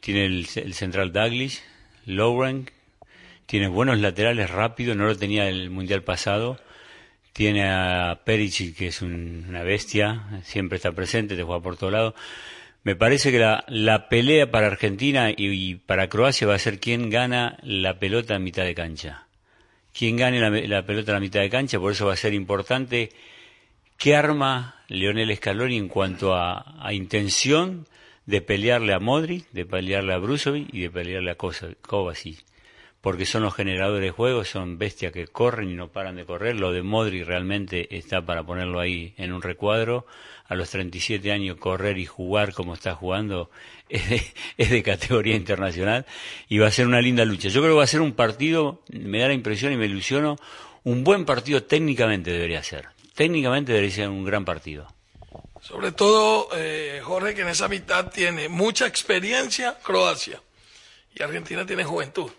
Tiene 0.00 0.26
el, 0.26 0.74
central 0.74 1.12
Douglas, 1.12 1.62
Lowren, 2.04 2.68
tiene 3.48 3.68
buenos 3.68 3.98
laterales 3.98 4.50
rápidos, 4.50 4.94
no 4.94 5.06
lo 5.06 5.16
tenía 5.16 5.48
el 5.48 5.70
mundial 5.70 6.02
pasado. 6.02 6.60
Tiene 7.32 7.64
a 7.70 8.20
Perisic, 8.22 8.76
que 8.76 8.88
es 8.88 9.00
una 9.00 9.62
bestia, 9.62 10.42
siempre 10.42 10.76
está 10.76 10.92
presente, 10.92 11.34
te 11.34 11.44
juega 11.44 11.62
por 11.62 11.78
todo 11.78 11.90
lado. 11.90 12.14
Me 12.84 12.94
parece 12.94 13.32
que 13.32 13.38
la, 13.38 14.08
pelea 14.10 14.50
para 14.50 14.66
Argentina 14.66 15.30
y, 15.34 15.76
para 15.76 16.10
Croacia 16.10 16.46
va 16.46 16.56
a 16.56 16.58
ser 16.58 16.78
quién 16.78 17.08
gana 17.08 17.58
la 17.62 17.98
pelota 17.98 18.34
en 18.34 18.44
mitad 18.44 18.64
de 18.64 18.74
cancha. 18.74 19.26
Quién 19.94 20.16
gane 20.16 20.40
la, 20.68 20.84
pelota 20.84 21.12
en 21.12 21.14
la 21.14 21.20
mitad 21.20 21.40
de 21.40 21.48
cancha, 21.48 21.78
por 21.78 21.92
eso 21.92 22.04
va 22.04 22.12
a 22.12 22.16
ser 22.16 22.34
importante 22.34 23.12
qué 23.96 24.14
arma 24.14 24.82
Leonel 24.88 25.34
Scaloni 25.34 25.78
en 25.78 25.88
cuanto 25.88 26.34
a, 26.34 26.86
a 26.86 26.92
intención 26.92 27.86
de 28.26 28.42
pelearle 28.42 28.92
a 28.92 28.98
Modric, 28.98 29.50
de 29.52 29.64
pelearle 29.64 30.12
a 30.12 30.18
Brusovic 30.18 30.68
y 30.70 30.82
de 30.82 30.90
pelearle 30.90 31.30
a 31.30 31.36
Kovacic. 31.36 32.47
Porque 33.00 33.26
son 33.26 33.42
los 33.42 33.54
generadores 33.54 34.02
de 34.02 34.10
juego, 34.10 34.44
son 34.44 34.76
bestias 34.76 35.12
que 35.12 35.26
corren 35.26 35.70
y 35.70 35.74
no 35.74 35.88
paran 35.92 36.16
de 36.16 36.24
correr. 36.24 36.56
Lo 36.56 36.72
de 36.72 36.82
Modric 36.82 37.26
realmente 37.26 37.96
está 37.96 38.22
para 38.22 38.44
ponerlo 38.44 38.80
ahí 38.80 39.14
en 39.16 39.32
un 39.32 39.40
recuadro. 39.40 40.06
A 40.46 40.54
los 40.54 40.70
37 40.70 41.30
años 41.30 41.58
correr 41.58 41.98
y 41.98 42.06
jugar 42.06 42.54
como 42.54 42.74
está 42.74 42.94
jugando 42.94 43.50
es 43.88 44.08
de, 44.08 44.22
es 44.56 44.70
de 44.70 44.82
categoría 44.82 45.36
internacional 45.36 46.06
y 46.48 46.58
va 46.58 46.68
a 46.68 46.70
ser 46.70 46.86
una 46.86 47.00
linda 47.00 47.24
lucha. 47.24 47.48
Yo 47.48 47.60
creo 47.60 47.74
que 47.74 47.78
va 47.78 47.84
a 47.84 47.88
ser 47.88 48.00
un 48.00 48.12
partido, 48.12 48.82
me 48.88 49.20
da 49.20 49.28
la 49.28 49.34
impresión 49.34 49.72
y 49.72 49.76
me 49.76 49.86
ilusiono, 49.86 50.36
un 50.84 51.04
buen 51.04 51.24
partido 51.24 51.62
técnicamente 51.62 52.30
debería 52.30 52.62
ser. 52.62 52.88
Técnicamente 53.14 53.72
debería 53.72 53.94
ser 53.94 54.08
un 54.08 54.24
gran 54.24 54.44
partido. 54.44 54.86
Sobre 55.60 55.92
todo, 55.92 56.48
eh, 56.54 57.00
Jorge, 57.02 57.34
que 57.34 57.42
en 57.42 57.48
esa 57.48 57.68
mitad 57.68 58.10
tiene 58.10 58.48
mucha 58.48 58.86
experiencia 58.86 59.76
Croacia 59.82 60.40
y 61.14 61.22
Argentina 61.22 61.66
tiene 61.66 61.84
juventud. 61.84 62.30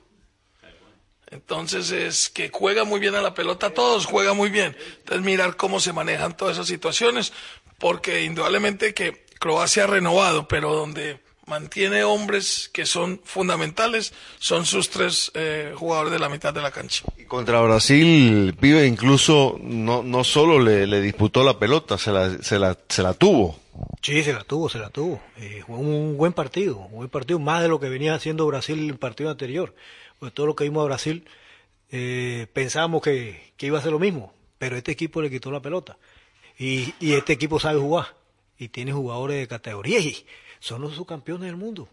Entonces 1.32 1.92
es 1.92 2.30
que 2.30 2.50
juega 2.52 2.84
muy 2.84 3.00
bien 3.00 3.16
a 3.16 3.22
la 3.22 3.34
pelota, 3.34 3.72
todos 3.72 4.06
juegan 4.06 4.36
muy 4.36 4.50
bien. 4.50 4.76
Entonces 5.00 5.26
mirar 5.26 5.58
cómo 5.58 5.80
se 5.80 5.94
manejan 5.94 6.36
todas 6.36 6.58
esas 6.58 6.68
situaciones, 6.68 7.34
porque 7.78 8.24
indudablemente 8.24 8.94
que 8.94 9.26
Croacia 9.40 9.84
ha 9.86 9.88
renovado, 9.88 10.48
pero 10.48 10.74
donde 10.74 11.20
mantiene 11.50 12.04
hombres 12.04 12.70
que 12.72 12.86
son 12.86 13.20
fundamentales 13.24 14.14
son 14.38 14.66
sus 14.66 14.90
tres 14.90 15.32
eh, 15.34 15.74
jugadores 15.76 16.12
de 16.12 16.20
la 16.20 16.30
mitad 16.30 16.54
de 16.54 16.62
la 16.62 16.72
cancha. 16.72 17.04
Y 17.18 17.26
contra 17.26 17.60
Brasil, 17.62 18.56
Pibe 18.60 18.86
incluso 18.86 19.58
no, 19.62 20.04
no 20.04 20.24
solo 20.24 20.60
le, 20.60 20.88
le 20.88 21.02
disputó 21.02 21.44
la 21.44 21.58
pelota, 21.58 21.98
se 21.98 22.12
la, 22.12 22.38
se 22.42 22.60
la, 22.60 22.78
se 22.88 23.04
la 23.04 23.14
tuvo. 23.14 23.60
Sí, 24.02 24.24
se 24.24 24.34
la 24.34 24.44
tuvo, 24.44 24.70
se 24.70 24.78
la 24.78 24.90
tuvo. 24.90 25.22
Eh, 25.38 25.62
jugó 25.66 25.80
un 25.80 26.18
buen 26.18 26.34
partido, 26.34 26.78
un 26.78 26.98
buen 26.98 27.10
partido, 27.10 27.40
más 27.40 27.62
de 27.62 27.68
lo 27.68 27.80
que 27.80 27.90
venía 27.90 28.14
haciendo 28.14 28.46
Brasil 28.46 28.80
en 28.80 28.90
el 28.90 28.98
partido 28.98 29.30
anterior. 29.30 29.74
Pues 30.20 30.34
todo 30.34 30.48
lo 30.48 30.56
que 30.56 30.66
vimos 30.66 30.82
a 30.82 30.86
Brasil 30.86 31.26
eh, 31.92 32.48
pensábamos 32.54 33.02
que, 33.02 33.54
que 33.58 33.68
iba 33.68 33.80
a 33.80 33.82
ser 33.82 33.92
lo 33.92 34.00
mismo, 34.00 34.34
pero 34.58 34.78
este 34.78 34.92
equipo 34.92 35.22
le 35.22 35.30
quitó 35.30 35.52
la 35.52 35.62
pelota. 35.62 35.98
Y, 36.58 36.94
y 37.00 37.14
este 37.14 37.34
equipo 37.34 37.60
sabe 37.60 37.80
jugar, 37.80 38.08
y 38.58 38.68
tiene 38.68 38.92
jugadores 38.92 39.38
de 39.38 39.48
categoría, 39.48 40.00
y 40.00 40.26
son 40.60 40.82
los 40.82 40.94
subcampeones 40.94 41.48
del 41.48 41.56
mundo. 41.56 41.88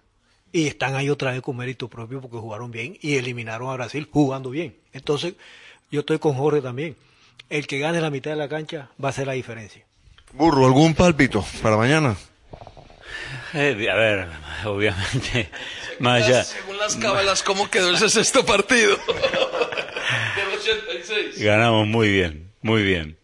Y 0.53 0.67
están 0.67 0.95
ahí 0.95 1.11
otra 1.11 1.33
vez 1.33 1.43
con 1.43 1.57
mérito 1.57 1.89
propio 1.89 2.21
porque 2.21 2.37
jugaron 2.37 2.71
bien 2.71 2.97
y 3.01 3.17
eliminaron 3.17 3.69
a 3.69 3.75
Brasil 3.75 4.09
jugando 4.11 4.51
bien. 4.51 4.77
Entonces, 4.93 5.35
yo 5.91 6.01
estoy 6.01 6.19
con 6.19 6.35
Jorge 6.35 6.62
también. 6.62 6.97
El 7.49 7.67
que 7.67 7.79
gane 7.79 8.01
la 8.01 8.11
mitad 8.11 8.31
de 8.31 8.37
la 8.37 8.49
cancha 8.49 8.91
va 9.03 9.11
a 9.11 9.12
ser 9.12 9.27
la 9.27 9.35
diferencia. 9.35 9.85
Burro, 10.33 10.67
¿algún 10.67 10.95
pálpito 10.95 11.45
para 11.62 11.77
mañana? 11.77 12.17
Eh, 13.54 13.88
a 13.90 13.94
ver, 13.94 14.28
obviamente, 14.64 15.50
más 15.98 16.22
allá, 16.24 16.44
Según 16.44 16.78
las 16.78 16.96
cábalas, 16.96 17.42
¿cómo 17.42 17.70
quedó 17.70 17.92
ese 17.92 18.09
sexto 18.09 18.44
partido? 18.44 18.96
Del 20.37 20.59
86. 20.59 21.38
ganamos 21.42 21.87
muy 21.87 22.11
bien, 22.11 22.50
muy 22.62 22.82
bien. 22.82 23.16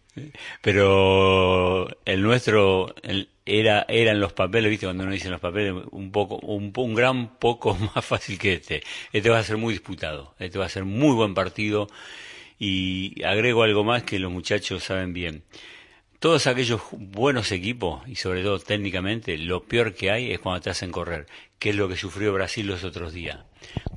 Pero 0.61 1.89
el 2.05 2.23
nuestro 2.23 2.95
el- 3.03 3.29
era 3.45 3.85
eran 3.89 4.21
los 4.21 4.33
papeles, 4.33 4.71
viste, 4.71 4.87
cuando 4.87 5.03
uno 5.05 5.13
dice 5.13 5.29
los 5.31 5.41
papeles, 5.41 5.75
un 5.91 6.13
poco, 6.13 6.37
un, 6.37 6.73
un 6.77 6.95
gran 6.95 7.37
poco 7.39 7.75
más 7.95 8.05
fácil 8.05 8.39
que 8.39 8.55
este. 8.55 8.83
Este 9.13 9.31
va 9.31 9.39
a 9.39 9.43
ser 9.45 9.57
muy 9.57 9.75
disputado, 9.75 10.35
este 10.39 10.59
va 10.59 10.67
a 10.67 10.71
ser 10.71 10.85
muy 10.85 11.15
buen 11.15 11.35
partido 11.35 11.89
y 12.59 13.23
agrego 13.25 13.63
algo 13.65 13.83
más 13.85 14.05
que 14.05 14.19
los 14.19 14.31
muchachos 14.31 14.85
saben 14.85 15.13
bien. 15.13 15.43
Todos 16.23 16.47
aquellos 16.47 16.83
buenos 16.93 17.51
equipos, 17.51 18.07
y 18.07 18.15
sobre 18.15 18.45
todo 18.45 18.61
técnicamente, 18.61 19.37
lo 19.37 19.65
peor 19.65 19.93
que 19.93 20.13
hay 20.13 20.31
es 20.31 20.39
cuando 20.39 20.61
te 20.61 20.71
hacen 20.71 20.93
correr, 20.93 21.27
que 21.59 21.71
es 21.71 21.75
lo 21.75 21.89
que 21.89 21.97
sufrió 21.97 22.33
Brasil 22.33 22.65
los 22.65 22.85
otros 22.85 23.13
días. 23.13 23.41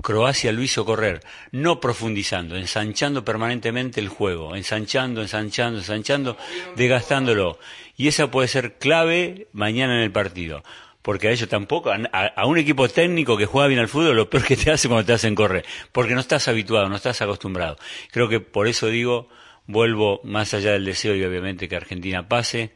Croacia 0.01 0.51
lo 0.51 0.63
hizo 0.63 0.85
correr, 0.85 1.21
no 1.51 1.79
profundizando, 1.79 2.57
ensanchando 2.57 3.23
permanentemente 3.23 3.99
el 3.99 4.09
juego, 4.09 4.55
ensanchando, 4.55 5.21
ensanchando, 5.21 5.77
ensanchando, 5.77 6.35
desgastándolo. 6.75 7.59
Y 7.95 8.07
esa 8.07 8.31
puede 8.31 8.47
ser 8.47 8.79
clave 8.79 9.47
mañana 9.53 9.93
en 9.93 10.01
el 10.01 10.11
partido. 10.11 10.63
Porque 11.03 11.27
a 11.27 11.31
ellos 11.31 11.47
tampoco, 11.47 11.91
a, 11.91 11.97
a 12.25 12.45
un 12.47 12.57
equipo 12.57 12.89
técnico 12.89 13.37
que 13.37 13.45
juega 13.45 13.67
bien 13.67 13.79
al 13.79 13.87
fútbol, 13.87 14.15
lo 14.15 14.31
peor 14.31 14.45
que 14.45 14.57
te 14.57 14.71
hace 14.71 14.87
cuando 14.87 15.05
te 15.05 15.13
hacen 15.13 15.35
correr. 15.35 15.63
Porque 15.91 16.15
no 16.15 16.21
estás 16.21 16.47
habituado, 16.47 16.89
no 16.89 16.95
estás 16.95 17.21
acostumbrado. 17.21 17.77
Creo 18.11 18.27
que 18.27 18.39
por 18.39 18.67
eso 18.67 18.87
digo, 18.87 19.29
vuelvo 19.67 20.21
más 20.23 20.53
allá 20.53 20.71
del 20.71 20.85
deseo 20.85 21.15
y 21.15 21.23
obviamente 21.23 21.67
que 21.67 21.75
Argentina 21.75 22.27
pase 22.27 22.71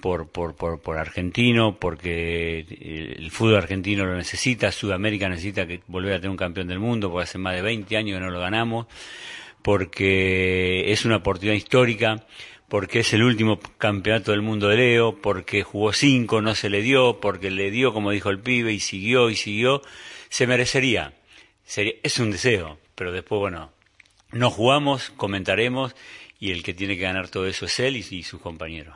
por, 0.00 0.28
por, 0.28 0.54
por, 0.54 0.98
argentino, 0.98 1.78
porque 1.78 2.60
el 3.16 3.30
fútbol 3.30 3.56
argentino 3.56 4.04
lo 4.04 4.16
necesita, 4.16 4.70
Sudamérica 4.70 5.28
necesita 5.28 5.66
que 5.66 5.80
volver 5.86 6.14
a 6.14 6.16
tener 6.16 6.30
un 6.30 6.36
campeón 6.36 6.68
del 6.68 6.78
mundo, 6.78 7.10
porque 7.10 7.24
hace 7.24 7.38
más 7.38 7.54
de 7.54 7.62
20 7.62 7.96
años 7.96 8.18
que 8.18 8.24
no 8.24 8.30
lo 8.30 8.40
ganamos, 8.40 8.86
porque 9.62 10.92
es 10.92 11.06
una 11.06 11.16
oportunidad 11.16 11.56
histórica, 11.56 12.26
porque 12.68 13.00
es 13.00 13.12
el 13.14 13.22
último 13.22 13.58
campeonato 13.78 14.32
del 14.32 14.42
mundo 14.42 14.68
de 14.68 14.76
Leo, 14.76 15.22
porque 15.22 15.62
jugó 15.62 15.92
cinco, 15.92 16.42
no 16.42 16.54
se 16.54 16.68
le 16.68 16.82
dio, 16.82 17.20
porque 17.20 17.50
le 17.50 17.70
dio, 17.70 17.94
como 17.94 18.10
dijo 18.10 18.30
el 18.30 18.40
pibe, 18.40 18.72
y 18.72 18.80
siguió 18.80 19.30
y 19.30 19.36
siguió, 19.36 19.80
se 20.28 20.46
merecería. 20.46 21.14
Sería, 21.64 21.94
es 22.02 22.18
un 22.18 22.30
deseo, 22.30 22.78
pero 22.94 23.10
después, 23.10 23.38
bueno, 23.38 23.70
no 24.32 24.50
jugamos, 24.50 25.10
comentaremos, 25.16 25.94
y 26.46 26.50
el 26.52 26.62
que 26.62 26.74
tiene 26.74 26.96
que 26.96 27.02
ganar 27.02 27.28
todo 27.28 27.46
eso 27.46 27.64
es 27.66 27.78
él 27.80 27.96
y, 27.96 28.06
y 28.10 28.22
sus 28.22 28.40
compañeros. 28.40 28.94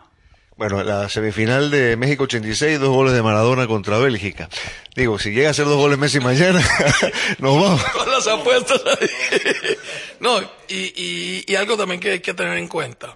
Bueno, 0.56 0.82
la 0.82 1.08
semifinal 1.08 1.70
de 1.70 1.96
México 1.96 2.24
86, 2.24 2.80
dos 2.80 2.88
goles 2.90 3.12
de 3.14 3.22
Maradona 3.22 3.68
contra 3.68 3.96
Bélgica. 3.98 4.48
Digo, 4.96 5.16
si 5.18 5.30
llega 5.30 5.50
a 5.50 5.54
ser 5.54 5.66
dos 5.66 5.76
goles 5.76 5.98
Messi 5.98 6.18
mañana, 6.18 6.60
nos 7.38 7.54
vamos. 7.62 7.84
Con 7.92 8.10
las 8.10 8.26
apuestas. 8.26 8.82
No, 10.20 10.40
y, 10.68 10.92
y, 10.96 11.44
y 11.46 11.54
algo 11.54 11.76
también 11.76 12.00
que 12.00 12.10
hay 12.10 12.20
que 12.20 12.34
tener 12.34 12.58
en 12.58 12.66
cuenta, 12.66 13.12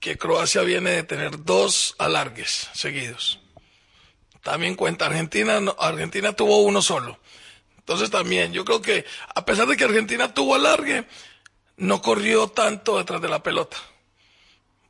que 0.00 0.16
Croacia 0.16 0.62
viene 0.62 0.90
de 0.92 1.02
tener 1.02 1.44
dos 1.44 1.94
alargues 1.98 2.70
seguidos. 2.72 3.38
También 4.42 4.76
cuenta, 4.76 5.04
Argentina, 5.06 5.60
no- 5.60 5.76
Argentina 5.78 6.32
tuvo 6.32 6.62
uno 6.62 6.80
solo. 6.80 7.18
Entonces 7.78 8.10
también, 8.10 8.54
yo 8.54 8.64
creo 8.64 8.80
que 8.80 9.04
a 9.34 9.44
pesar 9.44 9.66
de 9.68 9.76
que 9.76 9.84
Argentina 9.84 10.32
tuvo 10.32 10.54
alargue, 10.54 11.04
no 11.76 12.00
corrió 12.00 12.48
tanto 12.48 12.98
detrás 12.98 13.20
de 13.20 13.28
la 13.28 13.42
pelota. 13.42 13.76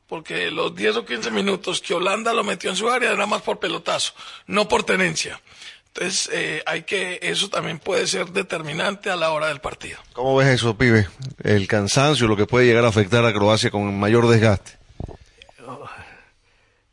Porque 0.07 0.49
los 0.51 0.73
10 0.73 0.97
o 0.97 1.05
15 1.05 1.31
minutos 1.31 1.81
que 1.81 1.93
Holanda 1.93 2.33
lo 2.33 2.43
metió 2.43 2.69
en 2.69 2.77
su 2.77 2.89
área 2.89 3.11
era 3.11 3.25
más 3.25 3.41
por 3.41 3.59
pelotazo, 3.59 4.13
no 4.45 4.67
por 4.67 4.83
tenencia. 4.83 5.41
Entonces, 5.87 6.29
eh, 6.31 6.63
hay 6.65 6.83
que, 6.83 7.19
eso 7.23 7.49
también 7.49 7.79
puede 7.79 8.05
ser 8.07 8.31
determinante 8.31 9.09
a 9.09 9.15
la 9.15 9.31
hora 9.31 9.47
del 9.47 9.59
partido. 9.59 9.97
¿Cómo 10.13 10.35
ves 10.35 10.47
eso, 10.47 10.77
pibe? 10.77 11.07
El 11.43 11.67
cansancio, 11.67 12.27
lo 12.27 12.37
que 12.37 12.45
puede 12.45 12.67
llegar 12.67 12.85
a 12.85 12.89
afectar 12.89 13.25
a 13.25 13.33
Croacia 13.33 13.71
con 13.71 13.99
mayor 13.99 14.27
desgaste. 14.27 14.77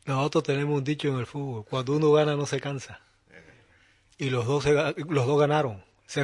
Nosotros 0.05 0.43
tenemos 0.43 0.77
un 0.77 0.83
dicho 0.83 1.07
en 1.07 1.17
el 1.17 1.25
fútbol, 1.25 1.65
cuando 1.65 1.93
uno 1.93 2.11
gana 2.11 2.35
no 2.35 2.45
se 2.45 2.59
cansa. 2.59 2.99
Y 4.17 4.29
los 4.29 4.45
dos, 4.45 4.63
se 4.63 4.73
los 4.73 5.27
dos 5.27 5.39
ganaron, 5.39 5.83
se, 6.05 6.23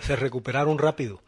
se 0.00 0.16
recuperaron 0.16 0.78
rápido. 0.78 1.22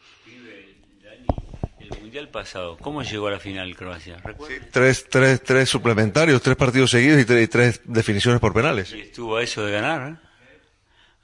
El 2.18 2.24
mundial 2.24 2.42
pasado, 2.42 2.76
¿cómo 2.78 3.04
llegó 3.04 3.28
a 3.28 3.31
la 3.31 3.38
final 3.38 3.76
Croacia? 3.76 4.16
¿Recuerda? 4.24 4.66
Tres, 4.72 5.07
tres, 5.09 5.40
tres 5.40 5.68
suplementarios, 5.68 6.42
tres 6.42 6.57
partidos 6.57 6.90
seguidos 6.90 7.20
y 7.20 7.24
tres, 7.24 7.44
y 7.44 7.46
tres 7.46 7.81
definiciones 7.85 8.40
por 8.40 8.52
penales. 8.52 8.92
Y 8.92 9.02
estuvo 9.02 9.37
a 9.37 9.42
eso 9.44 9.64
de 9.64 9.70
ganar. 9.70 10.11
¿eh? 10.11 10.16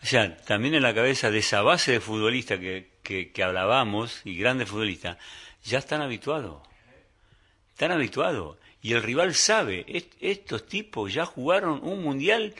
O 0.01 0.07
sea, 0.07 0.37
también 0.37 0.75
en 0.75 0.85
la 0.85 0.95
cabeza 0.95 1.33
de 1.33 1.39
esa 1.39 1.63
base 1.63 1.91
de 1.91 2.01
futbolista 2.01 2.61
que, 2.61 2.93
que, 3.03 3.33
que 3.33 3.43
hablábamos, 3.43 4.21
y 4.25 4.37
grandes 4.39 4.69
futbolistas, 4.69 5.19
ya 5.65 5.79
están 5.81 6.01
habituados. 6.01 6.63
Están 7.73 7.91
habituados. 7.91 8.57
Y 8.81 8.93
el 8.93 9.03
rival 9.03 9.35
sabe, 9.35 9.85
est- 9.89 10.13
estos 10.21 10.65
tipos 10.69 11.13
ya 11.13 11.27
jugaron 11.27 11.81
un 11.83 12.05
mundial, 12.05 12.55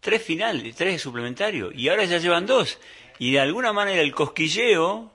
tres 0.00 0.22
finales, 0.22 0.76
tres 0.76 1.00
suplementarios, 1.00 1.72
y 1.74 1.88
ahora 1.88 2.04
ya 2.04 2.18
llevan 2.18 2.44
dos. 2.44 2.78
Y 3.18 3.32
de 3.32 3.40
alguna 3.40 3.72
manera 3.72 4.02
el 4.02 4.12
cosquilleo 4.14 5.10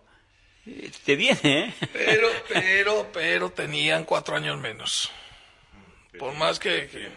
te 1.06 1.16
viene, 1.16 1.40
¿eh? 1.44 1.74
Pero, 1.92 2.28
pero, 2.48 3.10
pero 3.14 3.50
tenían 3.52 4.06
cuatro 4.06 4.36
años 4.36 4.58
menos. 4.60 5.12
Por 6.20 6.34
más 6.36 6.60
que... 6.60 6.88
que- 6.88 7.10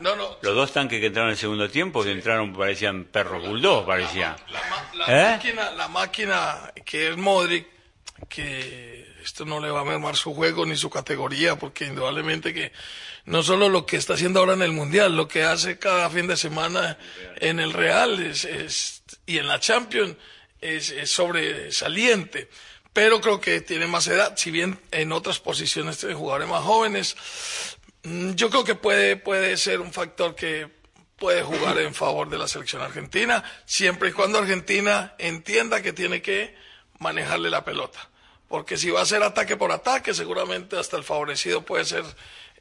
No, 0.00 0.16
no, 0.16 0.36
Los 0.42 0.54
dos 0.54 0.72
tanques 0.72 0.98
que 1.00 1.06
entraron 1.06 1.28
en 1.30 1.32
el 1.34 1.38
segundo 1.38 1.70
tiempo, 1.70 2.02
que 2.02 2.10
entraron 2.10 2.52
parecían 2.52 3.04
perros 3.04 3.46
bulldog, 3.46 3.86
parecían. 3.86 4.34
la 4.94 5.06
¿Eh? 5.06 5.30
máquina, 5.30 5.70
la 5.70 5.88
máquina 5.88 6.72
que 6.84 7.08
es 7.10 7.16
Modric, 7.16 7.66
que 8.28 9.06
esto 9.22 9.44
no 9.44 9.60
le 9.60 9.70
va 9.70 9.80
a 9.80 9.84
mermar 9.84 10.16
su 10.16 10.34
juego 10.34 10.66
ni 10.66 10.76
su 10.76 10.90
categoría, 10.90 11.56
porque 11.56 11.84
indudablemente 11.86 12.52
que 12.52 12.72
no 13.26 13.44
solo 13.44 13.68
lo 13.68 13.86
que 13.86 13.96
está 13.96 14.14
haciendo 14.14 14.40
ahora 14.40 14.54
en 14.54 14.62
el 14.62 14.72
Mundial, 14.72 15.16
lo 15.16 15.28
que 15.28 15.44
hace 15.44 15.78
cada 15.78 16.10
fin 16.10 16.26
de 16.26 16.36
semana 16.36 16.98
en 17.36 17.60
el 17.60 17.72
Real 17.72 18.20
es, 18.20 18.44
es- 18.44 19.04
y 19.24 19.38
en 19.38 19.46
la 19.46 19.60
Champions 19.60 20.16
es, 20.60 20.90
es 20.90 21.10
sobresaliente. 21.10 22.48
Pero 22.92 23.20
creo 23.20 23.40
que 23.40 23.60
tiene 23.60 23.86
más 23.86 24.06
edad, 24.06 24.36
si 24.36 24.50
bien 24.50 24.78
en 24.90 25.12
otras 25.12 25.38
posiciones 25.40 25.98
tiene 25.98 26.14
jugadores 26.14 26.48
más 26.48 26.62
jóvenes. 26.62 27.16
Mm, 28.02 28.32
Yo 28.32 28.50
creo 28.50 28.64
que 28.64 28.74
puede, 28.74 29.16
puede 29.16 29.56
ser 29.56 29.80
un 29.80 29.92
factor 29.92 30.34
que 30.34 30.68
puede 31.16 31.42
jugar 31.42 31.78
en 31.78 31.94
favor 31.94 32.28
de 32.28 32.36
la 32.36 32.48
selección 32.48 32.82
argentina, 32.82 33.44
siempre 33.64 34.08
y 34.10 34.12
cuando 34.12 34.38
Argentina 34.38 35.14
entienda 35.18 35.80
que 35.80 35.92
tiene 35.92 36.20
que 36.20 36.54
manejarle 36.98 37.48
la 37.48 37.64
pelota. 37.64 38.10
Porque 38.48 38.76
si 38.76 38.90
va 38.90 39.00
a 39.02 39.06
ser 39.06 39.22
ataque 39.22 39.56
por 39.56 39.72
ataque, 39.72 40.12
seguramente 40.14 40.76
hasta 40.76 40.96
el 40.96 41.04
favorecido 41.04 41.62
puede 41.62 41.84
ser 41.84 42.04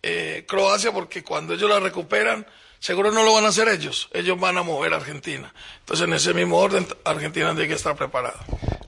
eh, 0.03 0.45
Croacia, 0.47 0.91
porque 0.91 1.23
cuando 1.23 1.55
ellos 1.55 1.69
la 1.69 1.79
recuperan, 1.79 2.45
seguro 2.81 3.11
no 3.11 3.23
lo 3.23 3.33
van 3.33 3.45
a 3.45 3.49
hacer 3.49 3.69
ellos, 3.69 4.09
ellos 4.11 4.37
van 4.39 4.57
a 4.57 4.63
mover 4.63 4.93
a 4.93 4.97
Argentina. 4.97 5.53
Entonces, 5.79 6.05
en 6.05 6.13
ese 6.13 6.33
mismo 6.33 6.57
orden, 6.57 6.85
Argentina 7.05 7.51
tiene 7.51 7.67
que 7.67 7.75
estar 7.75 7.95
preparada. 7.95 8.39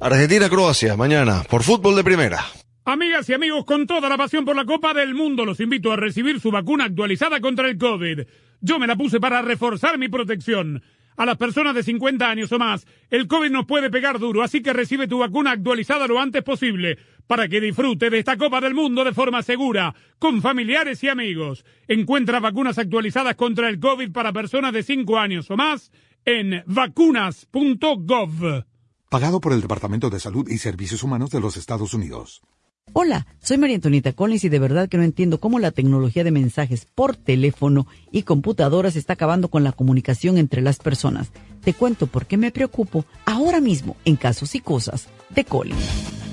Argentina-Croacia, 0.01 0.97
mañana, 0.97 1.43
por 1.47 1.63
fútbol 1.63 1.95
de 1.95 2.03
primera. 2.03 2.43
Amigas 2.85 3.29
y 3.29 3.33
amigos, 3.33 3.63
con 3.63 3.87
toda 3.87 4.09
la 4.09 4.17
pasión 4.17 4.43
por 4.43 4.55
la 4.55 4.65
Copa 4.65 4.93
del 4.93 5.13
Mundo, 5.13 5.45
los 5.45 5.59
invito 5.61 5.93
a 5.93 5.95
recibir 5.95 6.41
su 6.41 6.51
vacuna 6.51 6.85
actualizada 6.85 7.39
contra 7.39 7.69
el 7.69 7.77
COVID. 7.77 8.21
Yo 8.59 8.79
me 8.79 8.87
la 8.87 8.95
puse 8.95 9.19
para 9.19 9.41
reforzar 9.41 9.97
mi 9.97 10.09
protección. 10.09 10.83
A 11.15 11.25
las 11.25 11.37
personas 11.37 11.75
de 11.75 11.83
50 11.83 12.27
años 12.27 12.51
o 12.51 12.57
más, 12.57 12.87
el 13.11 13.27
COVID 13.27 13.51
nos 13.51 13.67
puede 13.67 13.91
pegar 13.91 14.17
duro, 14.17 14.41
así 14.41 14.63
que 14.63 14.73
recibe 14.73 15.07
tu 15.07 15.19
vacuna 15.19 15.51
actualizada 15.51 16.07
lo 16.07 16.19
antes 16.19 16.43
posible, 16.43 16.97
para 17.27 17.47
que 17.47 17.61
disfrute 17.61 18.09
de 18.09 18.19
esta 18.19 18.37
Copa 18.37 18.61
del 18.61 18.73
Mundo 18.73 19.03
de 19.03 19.13
forma 19.13 19.43
segura, 19.43 19.95
con 20.19 20.41
familiares 20.41 21.03
y 21.03 21.09
amigos. 21.09 21.65
Encuentra 21.87 22.39
vacunas 22.39 22.77
actualizadas 22.77 23.35
contra 23.35 23.69
el 23.69 23.79
COVID 23.79 24.11
para 24.11 24.33
personas 24.33 24.73
de 24.73 24.83
5 24.83 25.17
años 25.17 25.49
o 25.51 25.57
más 25.57 25.91
en 26.25 26.63
vacunas.gov. 26.65 28.63
Pagado 29.09 29.39
por 29.39 29.53
el 29.53 29.61
Departamento 29.61 30.09
de 30.09 30.19
Salud 30.19 30.49
y 30.49 30.57
Servicios 30.57 31.03
Humanos 31.03 31.29
de 31.29 31.39
los 31.39 31.57
Estados 31.57 31.93
Unidos. 31.93 32.41
Hola, 32.91 33.25
soy 33.41 33.57
María 33.57 33.75
Antonieta 33.75 34.11
Collins 34.11 34.43
y 34.43 34.49
de 34.49 34.59
verdad 34.59 34.89
que 34.89 34.97
no 34.97 35.03
entiendo 35.03 35.39
cómo 35.39 35.57
la 35.57 35.71
tecnología 35.71 36.23
de 36.23 36.31
mensajes 36.31 36.85
por 36.85 37.15
teléfono 37.15 37.87
y 38.11 38.23
computadoras 38.23 38.95
está 38.95 39.13
acabando 39.13 39.47
con 39.47 39.63
la 39.63 39.71
comunicación 39.71 40.37
entre 40.37 40.61
las 40.61 40.79
personas. 40.79 41.31
Te 41.63 41.73
cuento 41.73 42.07
por 42.07 42.25
qué 42.25 42.37
me 42.37 42.51
preocupo 42.51 43.05
ahora 43.25 43.61
mismo 43.61 43.95
en 44.05 44.15
casos 44.15 44.53
y 44.53 44.59
cosas 44.59 45.07
de 45.29 45.45
Collins. 45.45 46.32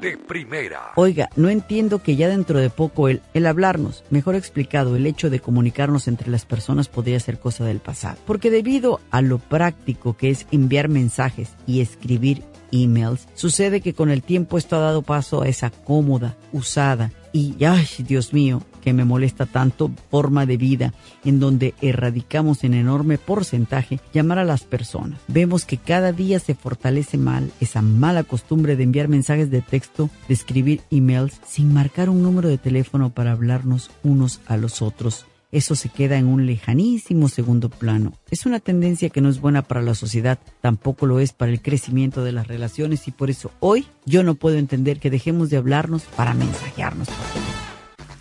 De 0.00 0.16
primera. 0.16 0.92
Oiga, 0.96 1.28
no 1.36 1.48
entiendo 1.48 2.02
que 2.02 2.16
ya 2.16 2.28
dentro 2.28 2.58
de 2.58 2.70
poco 2.70 3.08
el, 3.08 3.22
el 3.34 3.46
hablarnos, 3.46 4.04
mejor 4.10 4.34
explicado, 4.34 4.94
el 4.96 5.06
hecho 5.06 5.30
de 5.30 5.40
comunicarnos 5.40 6.06
entre 6.08 6.30
las 6.30 6.44
personas 6.44 6.88
podría 6.88 7.18
ser 7.18 7.38
cosa 7.38 7.64
del 7.64 7.80
pasado. 7.80 8.18
Porque 8.26 8.50
debido 8.50 9.00
a 9.10 9.22
lo 9.22 9.38
práctico 9.38 10.16
que 10.16 10.30
es 10.30 10.46
enviar 10.50 10.88
mensajes 10.88 11.50
y 11.66 11.80
escribir 11.80 12.42
emails, 12.72 13.28
sucede 13.34 13.80
que 13.80 13.94
con 13.94 14.10
el 14.10 14.22
tiempo 14.22 14.58
esto 14.58 14.76
ha 14.76 14.80
dado 14.80 15.02
paso 15.02 15.42
a 15.42 15.48
esa 15.48 15.70
cómoda, 15.70 16.36
usada 16.52 17.12
y, 17.32 17.64
ay, 17.64 17.86
Dios 17.98 18.32
mío, 18.32 18.62
que 18.80 18.92
me 18.92 19.04
molesta 19.04 19.46
tanto 19.46 19.90
forma 20.10 20.46
de 20.46 20.56
vida 20.56 20.94
en 21.24 21.38
donde 21.40 21.74
erradicamos 21.82 22.64
en 22.64 22.72
enorme 22.72 23.18
porcentaje 23.18 24.00
llamar 24.14 24.38
a 24.38 24.44
las 24.44 24.62
personas. 24.62 25.18
Vemos 25.28 25.64
que 25.64 25.76
cada 25.76 26.12
día 26.12 26.38
se 26.38 26.54
fortalece 26.54 27.18
mal 27.18 27.50
esa 27.60 27.82
mala 27.82 28.22
costumbre 28.22 28.76
de 28.76 28.84
enviar 28.84 29.08
mensajes 29.08 29.50
de 29.50 29.60
texto, 29.60 30.08
de 30.28 30.34
escribir 30.34 30.80
emails 30.90 31.40
sin 31.46 31.74
marcar 31.74 32.08
un 32.08 32.22
número 32.22 32.48
de 32.48 32.58
teléfono 32.58 33.10
para 33.10 33.32
hablarnos 33.32 33.90
unos 34.02 34.40
a 34.46 34.56
los 34.56 34.80
otros. 34.80 35.26
Eso 35.56 35.74
se 35.74 35.88
queda 35.88 36.18
en 36.18 36.26
un 36.26 36.44
lejanísimo 36.44 37.30
segundo 37.30 37.70
plano. 37.70 38.12
Es 38.30 38.44
una 38.44 38.60
tendencia 38.60 39.08
que 39.08 39.22
no 39.22 39.30
es 39.30 39.40
buena 39.40 39.62
para 39.62 39.80
la 39.80 39.94
sociedad, 39.94 40.38
tampoco 40.60 41.06
lo 41.06 41.18
es 41.18 41.32
para 41.32 41.50
el 41.50 41.62
crecimiento 41.62 42.22
de 42.22 42.32
las 42.32 42.46
relaciones 42.46 43.08
y 43.08 43.10
por 43.10 43.30
eso 43.30 43.50
hoy 43.60 43.86
yo 44.04 44.22
no 44.22 44.34
puedo 44.34 44.58
entender 44.58 45.00
que 45.00 45.08
dejemos 45.08 45.48
de 45.48 45.56
hablarnos 45.56 46.02
para 46.14 46.34
mensajearnos. 46.34 47.08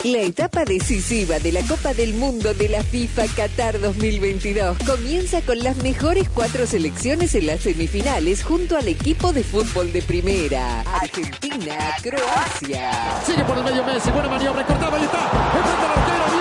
La 0.06 0.21
etapa 0.21 0.63
decisiva 0.63 1.39
de 1.39 1.52
la 1.52 1.62
Copa 1.63 1.93
del 1.93 2.13
Mundo 2.13 2.54
de 2.54 2.69
la 2.69 2.82
FIFA 2.84 3.26
Qatar 3.36 3.82
2022 3.82 4.78
comienza 4.88 5.41
con 5.41 5.60
las 5.60 5.76
mejores 5.84 6.30
cuatro 6.30 6.65
selecciones 6.65 7.36
en 7.36 7.48
las 7.48 7.60
semifinales 7.60 8.45
junto 8.45 8.78
al 8.78 8.88
equipo 8.88 9.34
de 9.34 9.43
fútbol 9.43 9.91
de 9.91 10.02
primera. 10.04 10.82
Argentina, 11.02 11.95
Croacia. 12.02 12.91
Sigue 13.26 13.43
por 13.43 13.58
el 13.58 13.65
medio 13.65 13.84
Messi, 13.84 14.10
buena 14.12 14.30
maniobra, 14.30 14.65
cortaba, 14.65 14.95
ahí 14.95 15.04
está. 15.04 16.35